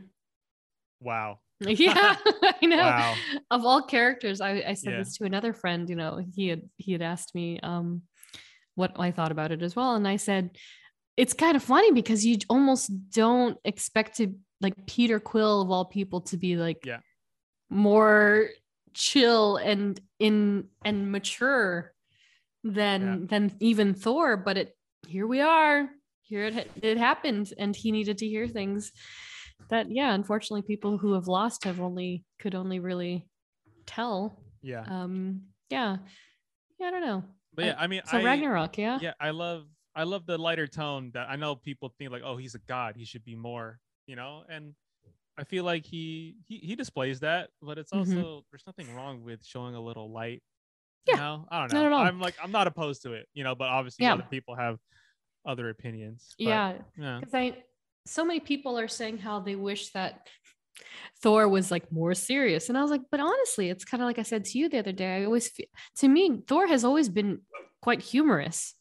wow 0.99 1.39
yeah, 1.61 2.17
I 2.43 2.65
know. 2.65 2.77
Wow. 2.77 3.15
Of 3.49 3.63
all 3.65 3.81
characters, 3.83 4.41
I, 4.41 4.61
I 4.67 4.73
said 4.73 4.91
Yeah. 4.91 4.99
this 4.99 5.17
to 5.17 5.23
another 5.23 5.53
friend. 5.53 5.89
You 5.89 5.95
know, 5.95 6.21
he 6.35 6.49
had 6.49 6.63
he 6.75 6.91
had 6.91 7.01
asked 7.01 7.33
me 7.33 7.61
um, 7.63 8.01
what 8.75 8.91
I 8.99 9.11
thought 9.11 9.31
about 9.31 9.53
it 9.53 9.63
as 9.63 9.73
well, 9.73 9.95
and 9.95 10.05
I 10.05 10.17
said 10.17 10.57
it's 11.17 11.33
kind 11.33 11.55
of 11.55 11.63
funny 11.63 11.91
because 11.91 12.25
you 12.25 12.37
almost 12.49 12.91
don't 13.11 13.57
expect 13.63 14.17
to 14.17 14.33
like 14.61 14.73
Peter 14.85 15.19
Quill 15.19 15.61
of 15.61 15.71
all 15.71 15.85
people 15.85 16.21
to 16.21 16.37
be 16.37 16.55
like 16.57 16.85
Yeah. 16.85 16.99
more 17.69 18.49
chill 18.93 19.57
and 19.57 19.99
in 20.19 20.67
and 20.83 21.11
mature 21.11 21.93
than 22.63 23.27
than 23.27 23.55
even 23.59 23.93
Thor, 23.93 24.37
but 24.37 24.57
it 24.57 24.77
here 25.07 25.27
we 25.27 25.41
are. 25.41 25.89
Here 26.21 26.45
it 26.45 26.71
it 26.81 26.97
happened, 26.97 27.53
and 27.57 27.75
he 27.75 27.91
needed 27.91 28.17
to 28.19 28.27
hear 28.27 28.47
things 28.47 28.91
that 29.69 29.91
yeah 29.91 30.13
unfortunately 30.13 30.61
people 30.63 30.97
who 30.97 31.13
have 31.13 31.27
lost 31.27 31.63
have 31.63 31.79
only 31.79 32.23
could 32.39 32.55
only 32.55 32.79
really 32.79 33.27
tell. 33.85 34.41
Yeah. 34.61 34.83
Um 34.87 35.43
yeah. 35.69 35.97
Yeah 36.79 36.87
i 36.87 36.91
don't 36.91 37.01
know. 37.05 37.23
But 37.53 37.65
I- 37.65 37.67
yeah 37.67 37.75
I 37.77 37.87
mean 37.87 38.01
so 38.05 38.17
I, 38.17 38.23
ragnarok 38.23 38.77
yeah? 38.77 38.99
Yeah 39.01 39.13
i 39.19 39.29
love 39.29 39.65
i 39.95 40.03
love 40.03 40.25
the 40.25 40.37
lighter 40.37 40.67
tone 40.67 41.11
that 41.13 41.27
i 41.29 41.35
know 41.35 41.55
people 41.55 41.93
think 41.97 42.11
like 42.11 42.23
oh 42.23 42.37
he's 42.37 42.55
a 42.55 42.59
god 42.67 42.95
he 42.95 43.05
should 43.05 43.23
be 43.23 43.35
more 43.35 43.79
you 44.07 44.15
know 44.15 44.43
and 44.49 44.73
i 45.37 45.43
feel 45.43 45.63
like 45.63 45.85
he 45.85 46.35
he, 46.47 46.57
he 46.57 46.75
displays 46.75 47.19
that 47.19 47.49
but 47.61 47.77
it's 47.77 47.91
Mhm. 47.91 47.99
also 47.99 48.43
there's 48.51 48.65
nothing 48.67 48.89
wrong 48.91 49.23
with 49.23 49.43
showing 49.45 49.75
a 49.75 49.81
little 49.81 50.11
light 50.11 50.41
Yeah, 51.05 51.13
you 51.15 51.19
know 51.19 51.47
i 51.49 51.59
don't 51.59 51.71
not 51.71 51.79
know 51.81 51.85
at 51.87 51.91
all. 51.93 52.03
i'm 52.03 52.19
like 52.19 52.35
i'm 52.41 52.51
not 52.51 52.67
opposed 52.67 53.01
to 53.03 53.13
it 53.13 53.27
you 53.33 53.43
know 53.43 53.55
but 53.55 53.69
obviously 53.69 54.05
Yeah. 54.05 54.13
other 54.13 54.27
people 54.29 54.55
have 54.55 54.77
other 55.45 55.69
opinions 55.69 56.35
but, 56.37 56.45
yeah 56.45 56.73
yeah 56.97 57.19
because 57.19 57.33
i 57.33 57.63
so 58.07 58.23
many 58.25 58.39
people 58.39 58.77
are 58.77 58.87
saying 58.87 59.17
how 59.17 59.39
they 59.39 59.55
wish 59.55 59.91
that 59.91 60.27
thor 61.21 61.47
was 61.47 61.71
like 61.71 61.91
more 61.91 62.13
serious 62.13 62.67
and 62.69 62.77
i 62.77 62.81
was 62.81 62.91
like 62.91 63.01
but 63.11 63.19
honestly 63.19 63.69
it's 63.69 63.85
kind 63.85 64.01
of 64.01 64.07
like 64.07 64.19
i 64.19 64.23
said 64.23 64.43
to 64.43 64.57
you 64.59 64.67
the 64.69 64.79
other 64.79 64.91
day 64.91 65.17
i 65.21 65.25
always 65.25 65.47
feel 65.49 65.67
to 65.95 66.07
me 66.07 66.41
thor 66.47 66.67
has 66.67 66.83
always 66.83 67.09
been 67.09 67.41
quite 67.81 68.01
humorous 68.01 68.75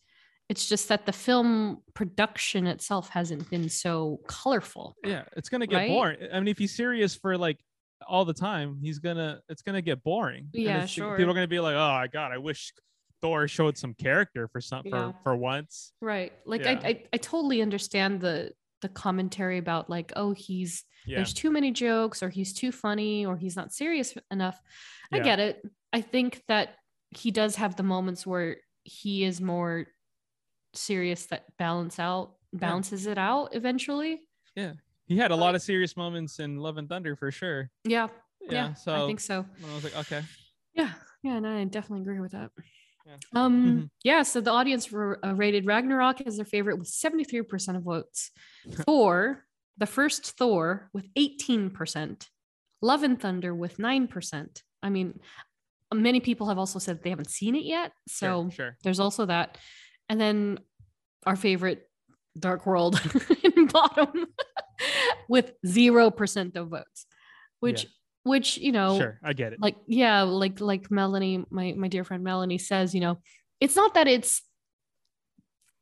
it's 0.54 0.68
just 0.68 0.88
that 0.88 1.04
the 1.04 1.12
film 1.12 1.82
production 1.94 2.66
itself 2.66 3.08
hasn't 3.08 3.48
been 3.50 3.68
so 3.68 4.20
colorful 4.28 4.94
yeah 5.04 5.22
it's 5.36 5.48
gonna 5.48 5.66
get 5.66 5.76
Right? 5.76 5.88
boring 5.88 6.18
i 6.32 6.38
mean 6.38 6.48
if 6.48 6.58
he's 6.58 6.74
serious 6.76 7.14
for 7.16 7.36
like 7.36 7.58
all 8.06 8.24
the 8.24 8.34
time 8.34 8.78
he's 8.80 8.98
gonna 9.00 9.40
it's 9.48 9.62
gonna 9.62 9.82
get 9.82 10.02
boring 10.04 10.48
Yeah, 10.52 10.86
sure. 10.86 11.16
people 11.16 11.30
are 11.32 11.34
gonna 11.34 11.48
be 11.48 11.60
like 11.60 11.74
oh 11.74 11.92
my 12.02 12.06
god 12.06 12.30
i 12.32 12.38
wish 12.38 12.72
thor 13.20 13.48
showed 13.48 13.76
some 13.78 13.94
character 13.94 14.46
for 14.48 14.60
some 14.60 14.82
Yeah. 14.84 15.12
for 15.12 15.14
for 15.24 15.36
once 15.36 15.92
Right. 16.00 16.32
Like 16.46 16.62
Yeah. 16.64 16.80
I, 16.84 16.88
I 16.88 17.02
I 17.14 17.16
totally 17.16 17.60
understand 17.62 18.20
the 18.20 18.52
the 18.82 18.88
commentary 18.90 19.56
about 19.56 19.88
like, 19.88 20.12
oh, 20.14 20.32
he's 20.32 20.84
yeah 21.06 21.16
there's 21.16 21.32
too 21.32 21.50
many 21.50 21.70
jokes 21.70 22.22
or 22.22 22.28
he's 22.28 22.52
too 22.52 22.70
funny 22.70 23.24
or 23.24 23.34
he's 23.38 23.56
not 23.56 23.72
serious 23.72 24.08
enough. 24.30 24.60
I 25.10 25.20
get 25.20 25.38
it. 25.40 25.62
I 25.90 26.02
think 26.02 26.42
that 26.48 26.74
he 27.20 27.30
does 27.30 27.56
have 27.56 27.76
the 27.76 27.82
moments 27.82 28.26
where 28.26 28.58
he 28.82 29.24
is 29.24 29.40
more 29.40 29.86
serious 30.76 31.26
that 31.26 31.44
balance 31.58 31.98
out 31.98 32.34
balances 32.52 33.06
it 33.06 33.18
out 33.18 33.48
eventually. 33.54 34.20
Yeah. 34.54 34.72
He 35.06 35.16
had 35.18 35.30
a 35.32 35.36
lot 35.36 35.54
of 35.54 35.62
serious 35.62 35.96
moments 35.96 36.38
in 36.38 36.56
love 36.58 36.76
and 36.78 36.88
thunder 36.88 37.16
for 37.16 37.30
sure 37.30 37.70
Yeah. 37.84 38.08
yeah, 38.40 38.52
Yeah. 38.52 38.74
so 38.74 39.04
I 39.04 39.06
think 39.06 39.20
so. 39.20 39.44
i 39.70 39.74
was 39.74 39.84
like 39.84 39.96
okay 39.98 40.22
Yeah. 40.74 40.92
Yeah, 41.22 41.36
and 41.36 41.46
I 41.46 41.64
definitely 41.64 42.02
agree 42.02 42.20
with 42.20 42.32
that. 42.32 42.50
Yeah. 43.06 43.16
Um 43.34 43.64
Mhm. 43.64 43.90
yeah, 44.02 44.22
so 44.22 44.40
the 44.40 44.50
audience 44.50 44.92
r- 44.92 45.18
uh, 45.24 45.34
rated 45.34 45.66
Ragnarok 45.66 46.20
as 46.22 46.36
their 46.36 46.44
favorite 46.46 46.78
with 46.78 46.88
73% 46.88 47.76
of 47.76 47.82
votes. 47.82 48.30
Thor, 48.70 49.44
the 49.76 49.86
first 49.86 50.36
Thor 50.38 50.90
with 50.92 51.06
18%. 51.14 52.28
Love 52.82 53.02
and 53.02 53.20
Thunder 53.20 53.54
with 53.54 53.78
9%. 53.78 54.62
I 54.82 54.90
mean, 54.90 55.18
many 55.92 56.20
people 56.20 56.48
have 56.48 56.58
also 56.58 56.78
said 56.78 57.02
they 57.02 57.10
haven't 57.10 57.30
seen 57.30 57.54
it 57.54 57.64
yet, 57.64 57.92
so 58.08 58.44
sure, 58.44 58.50
sure. 58.50 58.76
there's 58.84 59.00
also 59.00 59.26
that. 59.26 59.58
And 60.08 60.20
then 60.20 60.58
our 61.26 61.36
favorite 61.36 61.88
Dark 62.38 62.66
World 62.66 63.00
in 63.56 63.66
bottom 63.66 64.26
with 65.28 65.52
0% 65.66 66.56
of 66.56 66.68
votes. 66.68 67.06
Which 67.60 67.84
Yeah. 67.84 67.90
which, 68.24 68.56
you 68.58 68.72
know, 68.72 68.98
sure 68.98 69.18
i 69.22 69.32
get 69.34 69.52
it 69.52 69.60
like 69.60 69.76
yeah 69.86 70.22
like 70.22 70.58
like 70.60 70.90
melanie 70.90 71.44
my 71.50 71.74
my 71.76 71.88
dear 71.88 72.04
friend 72.04 72.24
melanie 72.24 72.56
says 72.58 72.94
you 72.94 73.00
know 73.02 73.18
it's 73.60 73.76
not 73.76 73.92
that 73.94 74.08
it's 74.08 74.40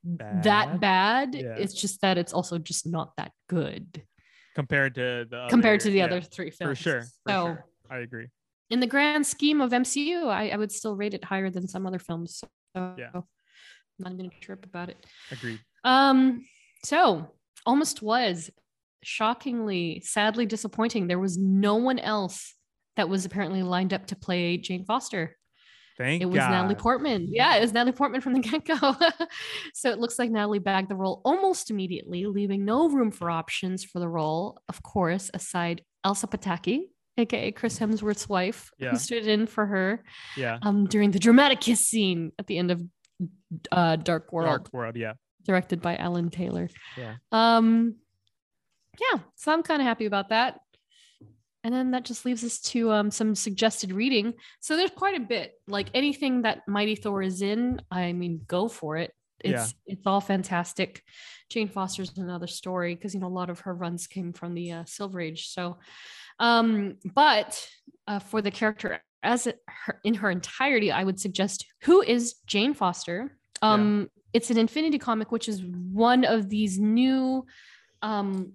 that 0.04 0.80
bad 0.80 1.34
Yeah. 1.34 1.54
it's 1.56 1.72
just 1.74 2.00
that 2.00 2.18
it's 2.18 2.32
also 2.32 2.58
just 2.58 2.84
not 2.86 3.12
that 3.16 3.30
good 3.48 4.02
compared 4.56 4.94
to 4.96 5.24
the 5.30 5.46
compared 5.48 5.80
other- 5.80 5.84
to 5.84 5.90
the 5.90 5.98
yeah, 5.98 6.04
other 6.06 6.20
three 6.20 6.50
for 6.50 6.56
films 6.74 6.78
sure 6.78 7.02
for 7.02 7.30
so 7.30 7.44
sure. 7.46 7.64
i 7.90 7.98
agree 7.98 8.26
in 8.70 8.80
the 8.80 8.86
grand 8.88 9.24
scheme 9.26 9.60
of 9.60 9.70
mcu 9.70 10.26
I, 10.26 10.48
I 10.50 10.56
would 10.56 10.72
still 10.72 10.96
rate 10.96 11.14
it 11.14 11.22
higher 11.24 11.48
than 11.50 11.68
some 11.68 11.86
other 11.86 12.00
films 12.00 12.42
so 12.76 12.94
Yeah. 12.98 13.20
I'm 14.04 14.16
not 14.16 14.16
gonna 14.16 14.30
trip 14.40 14.64
about 14.64 14.88
it 14.88 15.04
agreed 15.30 15.60
um 15.84 16.44
so 16.84 17.28
almost 17.66 18.02
was 18.02 18.50
shockingly 19.02 20.00
sadly 20.04 20.46
disappointing 20.46 21.06
there 21.06 21.18
was 21.18 21.36
no 21.36 21.76
one 21.76 21.98
else 21.98 22.54
that 22.96 23.08
was 23.08 23.24
apparently 23.24 23.62
lined 23.62 23.92
up 23.92 24.06
to 24.06 24.16
play 24.16 24.56
jane 24.56 24.84
foster 24.84 25.36
thank 25.98 26.22
it 26.22 26.26
was 26.26 26.36
Natalie 26.36 26.74
Portman. 26.74 27.26
Yeah, 27.30 27.54
it 27.56 27.60
was 27.60 27.72
Natalie 27.74 27.92
Portman 27.92 28.22
from 28.22 28.32
the 28.32 28.40
get 28.40 28.64
go. 28.64 28.96
so 29.74 29.90
it 29.90 29.98
looks 29.98 30.18
like 30.18 30.30
Natalie 30.30 30.58
bagged 30.58 30.88
the 30.88 30.96
role 30.96 31.20
almost 31.22 31.70
immediately, 31.70 32.24
leaving 32.24 32.64
no 32.64 32.88
room 32.88 33.10
for 33.10 33.30
options 33.30 33.84
for 33.84 33.98
the 34.00 34.08
role. 34.08 34.58
Of 34.70 34.82
course, 34.82 35.30
aside 35.34 35.82
Elsa 36.02 36.26
Pataky, 36.26 36.84
aka 37.18 37.52
Chris 37.52 37.78
Hemsworth's 37.78 38.26
wife, 38.26 38.70
Yeah. 38.78 38.90
who 38.92 38.96
stood 38.96 39.26
in 39.26 39.46
for 39.46 39.66
her 39.66 40.02
yeah 40.34 40.58
um, 40.62 40.86
during 40.86 41.10
the 41.10 41.18
dramatic 41.18 41.60
kiss 41.60 41.80
scene 41.80 42.32
at 42.38 42.46
the 42.46 42.56
end 42.56 42.70
of 42.70 42.82
uh, 43.70 43.96
Dark 43.96 44.32
World. 44.32 44.48
dark 44.48 44.72
world 44.72 44.96
yeah 44.96 45.14
directed 45.44 45.80
by 45.82 45.96
Alan 45.96 46.30
Taylor. 46.30 46.68
Yeah. 46.96 47.16
Um, 47.30 47.96
yeah, 49.00 49.20
so 49.36 49.52
I'm 49.52 49.62
kind 49.62 49.80
of 49.80 49.86
happy 49.86 50.06
about 50.06 50.28
that. 50.30 50.60
And 51.64 51.72
then 51.72 51.92
that 51.92 52.04
just 52.04 52.24
leaves 52.24 52.42
us 52.42 52.58
to 52.60 52.90
um, 52.90 53.10
some 53.10 53.34
suggested 53.34 53.92
reading. 53.92 54.34
So 54.60 54.76
there's 54.76 54.90
quite 54.90 55.16
a 55.16 55.24
bit. 55.24 55.52
Like 55.68 55.88
anything 55.94 56.42
that 56.42 56.66
Mighty 56.66 56.96
Thor 56.96 57.22
is 57.22 57.40
in, 57.40 57.80
I 57.90 58.12
mean, 58.12 58.40
go 58.46 58.68
for 58.68 58.96
it. 58.96 59.12
It's 59.44 59.74
it's 59.86 60.06
all 60.06 60.20
fantastic. 60.20 61.02
Jane 61.50 61.68
Foster's 61.68 62.16
another 62.16 62.46
story 62.46 62.94
because 62.94 63.12
you 63.12 63.20
know 63.20 63.26
a 63.26 63.28
lot 63.28 63.50
of 63.50 63.60
her 63.60 63.74
runs 63.74 64.06
came 64.06 64.32
from 64.32 64.54
the 64.54 64.70
uh, 64.70 64.84
Silver 64.84 65.20
Age. 65.20 65.48
So, 65.48 65.78
um, 66.38 66.96
but 67.04 67.66
uh, 68.06 68.20
for 68.20 68.40
the 68.40 68.52
character 68.52 69.02
as 69.22 69.46
it, 69.46 69.58
her, 69.66 70.00
in 70.04 70.14
her 70.14 70.30
entirety, 70.30 70.90
I 70.92 71.04
would 71.04 71.20
suggest 71.20 71.66
who 71.82 72.02
is 72.02 72.34
Jane 72.46 72.74
Foster. 72.74 73.36
Um, 73.62 74.10
It's 74.32 74.50
an 74.50 74.58
Infinity 74.58 74.98
comic, 74.98 75.30
which 75.30 75.48
is 75.48 75.62
one 75.62 76.24
of 76.24 76.48
these 76.48 76.78
new 76.78 77.46
um, 78.00 78.54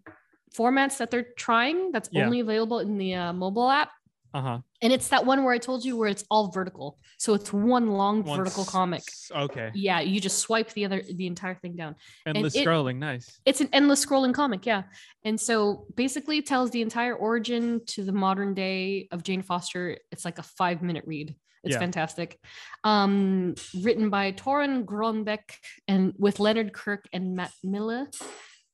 formats 0.55 0.97
that 0.97 1.11
they're 1.11 1.27
trying. 1.37 1.91
That's 1.91 2.09
Yeah. 2.11 2.25
only 2.25 2.39
available 2.39 2.79
in 2.79 2.97
the 2.97 3.13
uh, 3.15 3.33
mobile 3.33 3.69
app. 3.69 3.91
Uh 4.37 4.41
huh. 4.41 4.59
And 4.83 4.93
it's 4.93 5.07
that 5.07 5.25
one 5.25 5.43
where 5.43 5.53
I 5.53 5.57
told 5.57 5.83
you 5.83 5.97
where 5.97 6.09
it's 6.09 6.23
all 6.29 6.51
vertical. 6.51 6.99
So 7.17 7.33
it's 7.33 7.51
one 7.51 7.87
long 8.01 8.23
vertical 8.23 8.65
comic. 8.65 9.01
Okay. 9.31 9.71
Yeah, 9.73 9.99
you 10.01 10.19
just 10.21 10.37
swipe 10.39 10.69
the 10.73 10.85
other 10.85 11.01
the 11.01 11.25
entire 11.25 11.55
thing 11.55 11.75
down. 11.75 11.95
Endless 12.25 12.55
it- 12.55 12.65
scrolling. 12.65 12.97
Nice. 12.97 13.39
It's 13.45 13.61
an 13.61 13.69
endless 13.73 14.05
scrolling 14.05 14.33
comic, 14.35 14.65
yeah. 14.65 14.83
And 15.23 15.39
so 15.47 15.87
basically 15.95 16.43
tells 16.43 16.69
the 16.69 16.83
entire 16.83 17.15
origin 17.15 17.81
to 17.93 18.03
the 18.03 18.11
modern 18.25 18.53
day 18.53 19.07
of 19.11 19.23
Jane 19.23 19.41
Foster. 19.41 19.97
It's 20.11 20.25
like 20.25 20.37
a 20.37 20.43
5-minute 20.61 21.05
read. 21.07 21.35
It's 21.63 21.73
Yeah. 21.73 21.79
fantastic. 21.79 22.39
Um 22.83 23.55
written 23.81 24.09
by 24.11 24.31
Torunn 24.33 24.85
Grønbekk 24.85 25.47
and 25.87 26.13
with 26.19 26.39
Leonard 26.39 26.71
Kirk 26.73 27.03
and 27.11 27.35
Matt 27.35 27.53
Miller. 27.63 28.07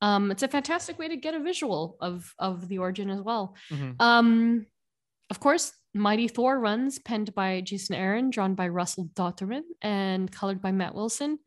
Um 0.02 0.32
it's 0.32 0.44
a 0.44 0.50
fantastic 0.50 1.00
way 1.00 1.08
to 1.08 1.16
get 1.16 1.34
a 1.34 1.40
visual 1.40 1.96
of 2.02 2.34
of 2.38 2.68
the 2.68 2.80
origin 2.80 3.10
as 3.10 3.22
well. 3.22 3.56
Mhm. 3.72 3.96
Um, 4.02 4.66
of 5.34 5.40
course, 5.40 5.72
Mighty 5.96 6.28
Thor 6.28 6.60
runs, 6.60 7.00
penned 7.00 7.34
by 7.34 7.62
Jason 7.62 7.96
Aaron, 7.96 8.30
drawn 8.30 8.54
by 8.54 8.68
Russell 8.68 9.10
Dauterman, 9.16 9.64
and 9.82 10.32
colored 10.32 10.62
by 10.62 10.72
Matt 10.72 10.94
Wilson. 10.94 11.40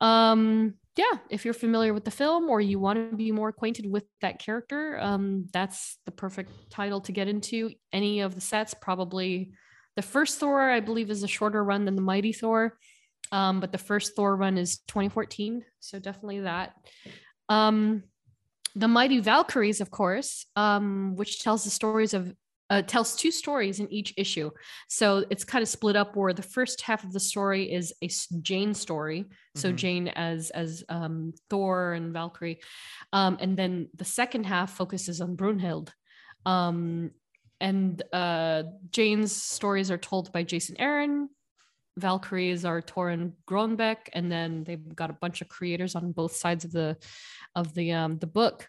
Um, 0.00 0.74
yeah, 0.96 1.18
if 1.30 1.44
you're 1.44 1.54
familiar 1.54 1.94
with 1.94 2.04
the 2.04 2.10
film 2.10 2.50
or 2.50 2.60
you 2.60 2.80
want 2.80 3.12
to 3.12 3.16
be 3.16 3.30
more 3.30 3.48
acquainted 3.48 3.88
with 3.88 4.02
that 4.20 4.40
character, 4.40 4.98
um, 5.00 5.46
that's 5.52 5.98
the 6.06 6.10
perfect 6.10 6.50
title 6.72 7.00
to 7.02 7.12
get 7.12 7.28
into. 7.28 7.70
Any 7.92 8.18
of 8.18 8.34
the 8.34 8.40
sets, 8.40 8.74
probably 8.74 9.52
the 9.94 10.02
first 10.02 10.40
Thor, 10.40 10.68
I 10.68 10.80
believe, 10.80 11.08
is 11.08 11.22
a 11.22 11.28
shorter 11.28 11.62
run 11.62 11.84
than 11.84 11.94
the 11.94 12.02
Mighty 12.02 12.32
Thor. 12.32 12.76
Um, 13.30 13.60
but 13.60 13.70
the 13.70 13.78
first 13.78 14.16
Thor 14.16 14.34
run 14.34 14.58
is 14.58 14.78
2014, 14.88 15.64
so 15.78 16.00
definitely 16.00 16.40
that. 16.40 16.74
Um, 17.48 18.02
the 18.74 18.88
Mighty 18.88 19.20
Valkyries, 19.20 19.80
of 19.80 19.92
course, 19.92 20.46
um, 20.56 21.14
which 21.14 21.42
tells 21.42 21.62
the 21.62 21.70
stories 21.70 22.12
of 22.12 22.34
uh, 22.70 22.82
tells 22.82 23.16
two 23.16 23.32
stories 23.32 23.80
in 23.80 23.92
each 23.92 24.14
issue. 24.16 24.50
So 24.88 25.24
it's 25.28 25.44
kind 25.44 25.62
of 25.62 25.68
split 25.68 25.96
up 25.96 26.16
where 26.16 26.32
the 26.32 26.42
first 26.42 26.80
half 26.82 27.02
of 27.04 27.12
the 27.12 27.20
story 27.20 27.70
is 27.70 27.92
a 28.02 28.08
Jane 28.40 28.74
story. 28.74 29.26
So 29.56 29.72
Mhm. 29.72 29.76
Jane 29.76 30.08
as 30.08 30.50
as 30.50 30.84
um, 30.88 31.32
Thor 31.50 31.92
and 31.94 32.12
Valkyrie, 32.12 32.60
um, 33.12 33.36
and 33.40 33.56
then 33.56 33.88
the 33.96 34.04
second 34.04 34.44
half 34.46 34.76
focuses 34.76 35.20
on 35.20 35.36
Brunhild. 35.36 35.88
Um, 36.46 37.10
and 37.60 38.00
uh, 38.12 38.62
Jane's 38.90 39.34
stories 39.34 39.90
are 39.90 39.98
told 39.98 40.32
by 40.32 40.44
Jason 40.44 40.76
Aaron. 40.80 41.28
Valkyries 41.98 42.64
are 42.64 42.80
Torunn 42.80 43.32
Grønbekk, 43.46 44.08
and 44.14 44.30
then 44.32 44.64
they've 44.64 44.94
got 44.94 45.10
a 45.10 45.18
bunch 45.20 45.42
of 45.42 45.48
creators 45.48 45.94
on 45.94 46.12
both 46.12 46.34
sides 46.36 46.64
of 46.64 46.72
the 46.72 46.96
of 47.54 47.74
the 47.74 47.92
um, 47.92 48.18
the 48.18 48.28
book. 48.28 48.68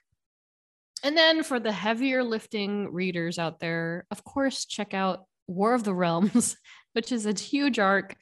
And 1.03 1.17
then 1.17 1.43
for 1.43 1.59
the 1.59 1.71
heavier 1.71 2.23
lifting 2.23 2.93
readers 2.93 3.39
out 3.39 3.59
there, 3.59 4.05
of 4.11 4.23
course, 4.23 4.65
check 4.65 4.93
out 4.93 5.25
War 5.47 5.73
of 5.73 5.83
the 5.83 5.93
Realms, 5.93 6.55
which 6.93 7.11
is 7.11 7.25
a 7.25 7.33
huge 7.33 7.79
arc 7.79 8.15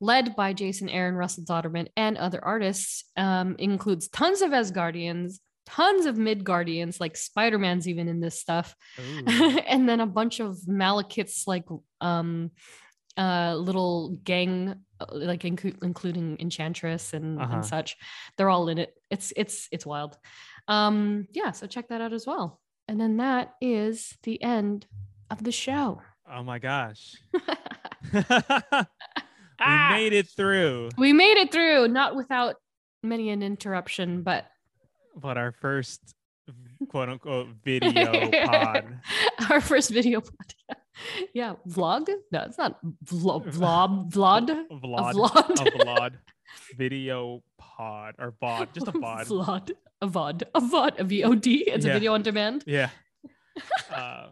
led 0.00 0.36
by 0.36 0.52
Jason 0.52 0.88
Aaron, 0.88 1.14
Russell 1.14 1.44
Dauterman, 1.44 1.88
and 1.96 2.16
other 2.18 2.44
artists. 2.44 3.04
Um, 3.16 3.56
includes 3.58 4.08
tons 4.08 4.42
of 4.42 4.50
Asgardians, 4.50 5.38
tons 5.66 6.06
of 6.06 6.16
Midgardians, 6.16 7.00
like 7.00 7.16
Spider 7.16 7.58
Man's 7.58 7.88
even 7.88 8.08
in 8.08 8.20
this 8.20 8.38
stuff, 8.40 8.74
and 9.26 9.88
then 9.88 10.00
a 10.00 10.06
bunch 10.06 10.40
of 10.40 10.56
Malekiths, 10.68 11.46
like 11.46 11.64
um, 12.00 12.50
uh, 13.16 13.54
little 13.56 14.10
gang, 14.22 14.76
uh, 15.00 15.06
like 15.10 15.42
inclu- 15.42 15.82
including 15.82 16.36
Enchantress 16.40 17.12
and, 17.14 17.40
Uh-huh. 17.40 17.54
and 17.56 17.66
such. 17.66 17.96
They're 18.36 18.50
all 18.50 18.68
in 18.68 18.78
it. 18.78 18.94
It's 19.10 19.32
it's 19.36 19.68
it's 19.72 19.86
wild. 19.86 20.16
Um, 20.68 21.26
yeah, 21.32 21.50
so 21.52 21.66
check 21.66 21.88
that 21.88 22.00
out 22.00 22.12
as 22.12 22.26
well. 22.26 22.60
And 22.86 23.00
then 23.00 23.16
that 23.18 23.54
is 23.60 24.16
the 24.22 24.40
end 24.42 24.86
of 25.30 25.42
the 25.42 25.52
show. 25.52 26.00
Oh 26.30 26.42
my 26.42 26.58
gosh. 26.58 27.16
we 28.12 28.22
Ah! 29.60 29.88
made 29.92 30.12
it 30.12 30.28
through. 30.28 30.90
We 30.96 31.12
made 31.12 31.36
it 31.36 31.50
through, 31.50 31.88
not 31.88 32.14
without 32.14 32.56
many 33.02 33.30
an 33.30 33.42
interruption, 33.42 34.22
but 34.22 34.46
But 35.16 35.36
our 35.36 35.52
first 35.52 36.14
quote 36.88 37.08
unquote 37.08 37.48
video 37.64 38.30
pod. 38.46 39.00
our 39.50 39.60
first 39.60 39.90
video 39.90 40.20
pod. 40.20 40.76
Yeah, 41.34 41.54
vlog? 41.68 42.08
No, 42.32 42.42
it's 42.42 42.58
not 42.58 42.78
vlog. 43.04 43.46
Vlog. 43.52 44.10
Vlog. 44.12 44.50
A 44.50 44.74
Vlog. 45.70 46.12
Vlog. 46.48 46.70
A 46.70 46.74
vlog. 46.74 46.76
Video 46.78 47.42
pod 47.58 48.14
or 48.18 48.30
bod. 48.32 48.68
Just 48.74 48.88
a 48.88 48.92
bod. 48.98 49.26
Vlog. 49.26 49.70
A 50.00 50.06
VOD. 50.06 50.42
A 50.54 50.60
VOD. 50.60 51.00
A 51.00 51.04
VOD. 51.04 51.62
It's 51.66 51.84
Yeah. 51.84 51.90
a 51.90 51.94
video 51.94 52.14
on 52.14 52.22
demand. 52.22 52.64
Yeah. 52.66 52.90
Uh, 53.92 54.28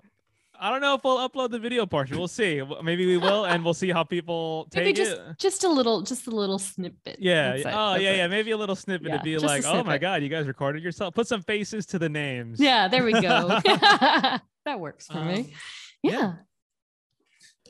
I 0.58 0.70
don't 0.70 0.80
know 0.80 0.94
if 0.94 1.02
we'll 1.02 1.18
upload 1.28 1.50
the 1.50 1.58
video 1.58 1.84
portion. 1.84 2.16
We'll 2.16 2.28
see. 2.28 2.62
Maybe 2.82 3.04
we 3.06 3.16
will, 3.16 3.44
and 3.44 3.64
we'll 3.64 3.74
see 3.74 3.90
how 3.90 4.04
people 4.04 4.68
Maybe 4.74 4.86
take 4.92 4.96
just 4.96 5.12
it. 5.12 5.38
just 5.38 5.64
a 5.64 5.68
little, 5.68 6.00
just 6.02 6.28
a 6.28 6.30
little 6.30 6.58
snippet. 6.60 7.16
Yeah. 7.18 7.50
That's 7.50 7.64
yeah. 7.64 7.68
it, 7.70 7.74
Oh, 7.74 7.90
that's 7.90 8.02
yeah, 8.04 8.10
it. 8.12 8.16
yeah. 8.18 8.26
Maybe 8.28 8.52
a 8.52 8.56
little 8.56 8.76
snippet 8.76 9.08
Yeah, 9.08 9.16
to 9.18 9.22
be 9.24 9.36
like, 9.38 9.64
oh 9.66 9.82
my 9.82 9.98
god, 9.98 10.22
you 10.22 10.28
guys 10.28 10.46
recorded 10.46 10.82
yourself. 10.84 11.12
Put 11.14 11.26
some 11.26 11.42
faces 11.42 11.86
to 11.86 11.98
the 11.98 12.08
names. 12.08 12.60
Yeah, 12.60 12.86
there 12.88 13.02
we 13.04 13.12
go. 13.12 13.60
that 13.64 14.40
works 14.78 15.08
for 15.08 15.18
Um, 15.18 15.26
me. 15.28 15.52
yeah. 16.04 16.12
Yeah. 16.12 16.32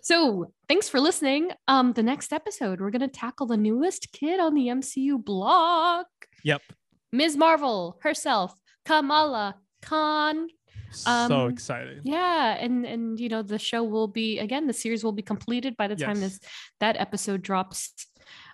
So 0.07 0.53
thanks 0.69 0.89
for 0.89 1.01
listening. 1.01 1.51
Um, 1.67 1.93
the 1.93 2.03
next 2.05 2.33
episode, 2.33 2.81
we're 2.81 2.93
gonna 2.93 3.09
tackle 3.09 3.47
the 3.49 3.57
newest 3.57 4.13
kid 4.13 4.39
on 4.39 4.55
the 4.55 4.69
MCU 4.69 5.19
block, 5.19 6.07
Yep. 6.45 6.63
Ms. 7.11 7.37
Marvel 7.37 7.99
herself, 8.03 8.55
Kamala 8.85 9.57
Khan. 9.83 10.47
so 10.93 11.11
Um, 11.11 11.51
excited. 11.51 12.03
Yeah, 12.05 12.57
and 12.57 12.87
and 12.87 13.19
you 13.19 13.29
know 13.29 13.43
the 13.43 13.59
show 13.59 13.83
will 13.83 14.07
be 14.07 14.39
again 14.39 14.69
the 14.69 14.73
series 14.73 15.03
will 15.03 15.11
be 15.21 15.23
completed 15.23 15.77
by 15.77 15.89
the 15.89 15.97
time 15.97 16.21
Yes. 16.21 16.39
this 16.39 16.51
that 16.79 16.97
episode 17.01 17.43
drops. 17.43 18.07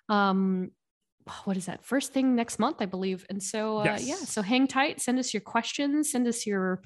Um, 0.09 0.71
what 1.45 1.59
is 1.59 1.67
that? 1.67 1.85
First 1.85 2.15
thing 2.15 2.35
next 2.35 2.59
month, 2.59 2.79
I 2.81 2.87
believe. 2.87 3.27
And 3.29 3.43
so 3.43 3.77
uh, 3.81 3.99
yeah, 4.01 4.17
so 4.37 4.41
hang 4.41 4.67
tight. 4.69 5.03
Send 5.03 5.19
us 5.19 5.35
your 5.35 5.43
questions. 5.43 6.11
Send 6.13 6.27
us 6.27 6.47
your 6.47 6.81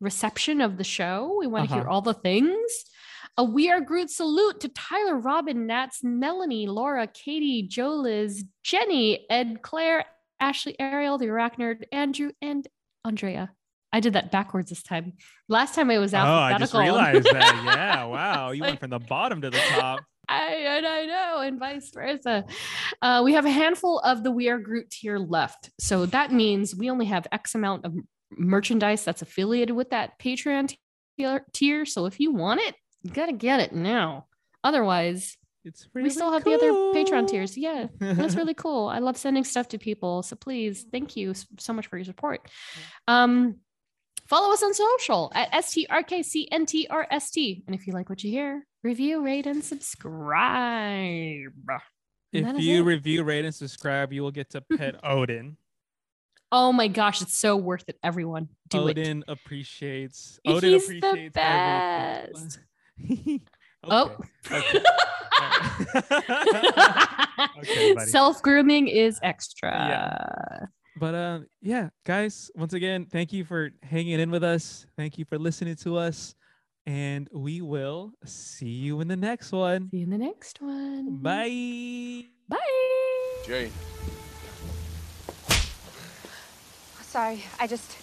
reception 0.00 0.60
of 0.60 0.76
the 0.76 0.84
show. 0.84 1.34
We 1.40 1.48
want 1.48 1.68
to 1.68 1.74
hear 1.74 1.82
Uh-huh. 1.82 1.90
all 1.94 2.00
the 2.00 2.14
things. 2.14 2.70
A 3.36 3.42
We 3.44 3.70
Are 3.70 3.80
Groot 3.80 4.10
salute 4.10 4.60
to 4.60 4.68
Tyler, 4.68 5.16
Robin, 5.18 5.66
Nats, 5.66 6.00
Melanie, 6.04 6.66
Laura, 6.68 7.08
Katie, 7.08 7.62
Joe 7.62 7.94
Liz, 7.94 8.44
Jenny, 8.62 9.26
Ed, 9.28 9.60
Claire, 9.62 10.04
Ashley, 10.38 10.76
Ariel, 10.78 11.18
the 11.18 11.26
Arachnerd, 11.26 11.84
Andrew, 11.90 12.30
and 12.40 12.68
Andrea. 13.04 13.50
I 13.92 14.00
did 14.00 14.12
that 14.12 14.30
backwards 14.30 14.70
this 14.70 14.82
time. 14.82 15.14
Last 15.48 15.74
time 15.74 15.90
I 15.90 15.98
was 15.98 16.14
Oh, 16.14 16.18
I 16.18 16.58
just 16.58 16.74
realized 16.74 17.26
that. 17.26 17.62
Yeah. 17.64 18.04
Wow. 18.04 18.50
You 18.50 18.62
went 18.62 18.80
from 18.80 18.90
the 18.90 18.98
bottom 18.98 19.40
to 19.40 19.50
the 19.50 19.58
top. 19.58 20.00
I, 20.28 20.46
and 20.54 20.86
I 20.86 21.06
know, 21.06 21.40
and 21.40 21.58
vice 21.58 21.90
versa. 21.90 22.44
Uh, 23.02 23.22
we 23.24 23.34
have 23.34 23.44
a 23.44 23.50
handful 23.50 23.98
of 23.98 24.24
the 24.24 24.30
We 24.30 24.48
Are 24.48 24.58
Groot 24.58 24.90
tier 24.90 25.18
left. 25.18 25.70
So 25.78 26.06
that 26.06 26.32
means 26.32 26.74
we 26.74 26.88
only 26.90 27.06
have 27.06 27.26
X 27.30 27.54
amount 27.54 27.84
of 27.84 27.94
merchandise 28.30 29.04
that's 29.04 29.22
affiliated 29.22 29.76
with 29.76 29.90
that 29.90 30.18
Patreon 30.18 30.74
tier. 31.52 31.84
So 31.84 32.06
if 32.06 32.18
you 32.18 32.32
want 32.32 32.60
it, 32.62 32.74
you 33.04 33.10
got 33.10 33.26
to 33.26 33.32
get 33.32 33.60
it 33.60 33.72
now. 33.72 34.26
Otherwise, 34.64 35.36
It's 35.64 35.86
really 35.94 36.04
we 36.04 36.10
still 36.10 36.32
have 36.32 36.42
the 36.42 36.54
other 36.54 36.72
Patreon 36.72 37.28
tiers. 37.28 37.56
Yeah, 37.56 37.86
that's 38.00 38.34
really 38.34 38.54
cool. 38.54 38.88
I 38.88 38.98
love 38.98 39.16
sending 39.16 39.44
stuff 39.44 39.68
to 39.68 39.78
people. 39.78 40.22
So 40.22 40.34
please, 40.36 40.86
thank 40.90 41.16
you 41.16 41.34
so 41.58 41.72
much 41.72 41.86
for 41.86 41.96
your 41.98 42.04
support. 42.06 42.48
Um, 43.06 43.56
follow 44.26 44.52
us 44.52 44.62
on 44.62 44.72
social 44.74 45.30
at 45.34 45.52
STRKCNTRST. 45.52 47.62
And 47.66 47.74
if 47.74 47.86
you 47.86 47.92
like 47.92 48.08
what 48.08 48.24
you 48.24 48.30
hear, 48.30 48.66
review, 48.82 49.22
rate, 49.24 49.46
and 49.46 49.62
subscribe. 49.62 51.52
And 52.32 52.56
If 52.56 52.60
you 52.60 52.80
it. 52.80 52.86
review, 52.86 53.22
rate, 53.22 53.44
and 53.44 53.54
subscribe, 53.54 54.12
you 54.12 54.22
will 54.22 54.32
get 54.32 54.50
to 54.50 54.60
pet 54.76 54.96
Odin. 55.04 55.56
Oh 56.50 56.72
my 56.72 56.88
gosh, 56.88 57.20
it's 57.20 57.36
so 57.36 57.56
worth 57.56 57.84
it. 57.88 57.96
Everyone, 58.02 58.48
do 58.68 58.88
it. 58.88 58.98
Odin 58.98 59.24
appreciates. 59.28 60.38
Odin 60.46 60.72
He's 60.72 60.88
the 60.88 60.98
appreciates 60.98 61.36
everything. 61.36 62.50
Best. 62.98 63.40
Oh. 63.84 64.16
Okay, 64.50 64.68
okay. 64.68 64.82
All 65.40 65.50
right. 66.20 67.48
Okay, 67.58 67.94
buddy. 67.94 68.10
Self 68.10 68.42
grooming 68.42 68.88
is 68.88 69.18
extra. 69.22 70.68
But 70.96 71.14
uh, 71.14 71.40
yeah, 71.60 71.88
guys, 72.04 72.50
once 72.54 72.72
again, 72.72 73.06
thank 73.06 73.32
you 73.32 73.44
for 73.44 73.72
hanging 73.82 74.20
in 74.20 74.30
with 74.30 74.44
us. 74.44 74.86
Thank 74.96 75.18
you 75.18 75.24
for 75.24 75.38
listening 75.38 75.76
to 75.76 75.96
us. 75.96 76.34
And 76.86 77.28
we 77.32 77.62
will 77.62 78.12
see 78.24 78.68
you 78.68 79.00
in 79.00 79.08
the 79.08 79.16
next 79.16 79.52
one. 79.52 79.88
See 79.90 79.98
you 79.98 80.04
in 80.04 80.10
the 80.10 80.18
next 80.18 80.60
one. 80.60 81.16
Bye. 81.16 82.26
Bye. 82.48 82.58
Jane, 83.46 83.72
Sorry, 87.02 87.44
I 87.60 87.66
just 87.66 87.96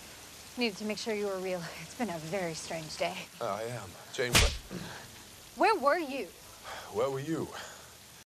needed 0.57 0.77
to 0.77 0.85
make 0.85 0.97
sure 0.97 1.13
you 1.13 1.27
were 1.27 1.37
real. 1.39 1.61
It's 1.83 1.95
been 1.95 2.09
a 2.09 2.17
very 2.19 2.53
strange 2.53 2.97
day. 2.97 3.13
oh, 3.41 3.47
I 3.47 3.63
am. 3.63 3.89
Jane, 4.13 4.31
what, 4.33 4.53
Where 5.55 5.75
were 5.75 5.97
you? 5.99 6.27
where 6.93 7.09
were 7.09 7.19
you? 7.19 7.47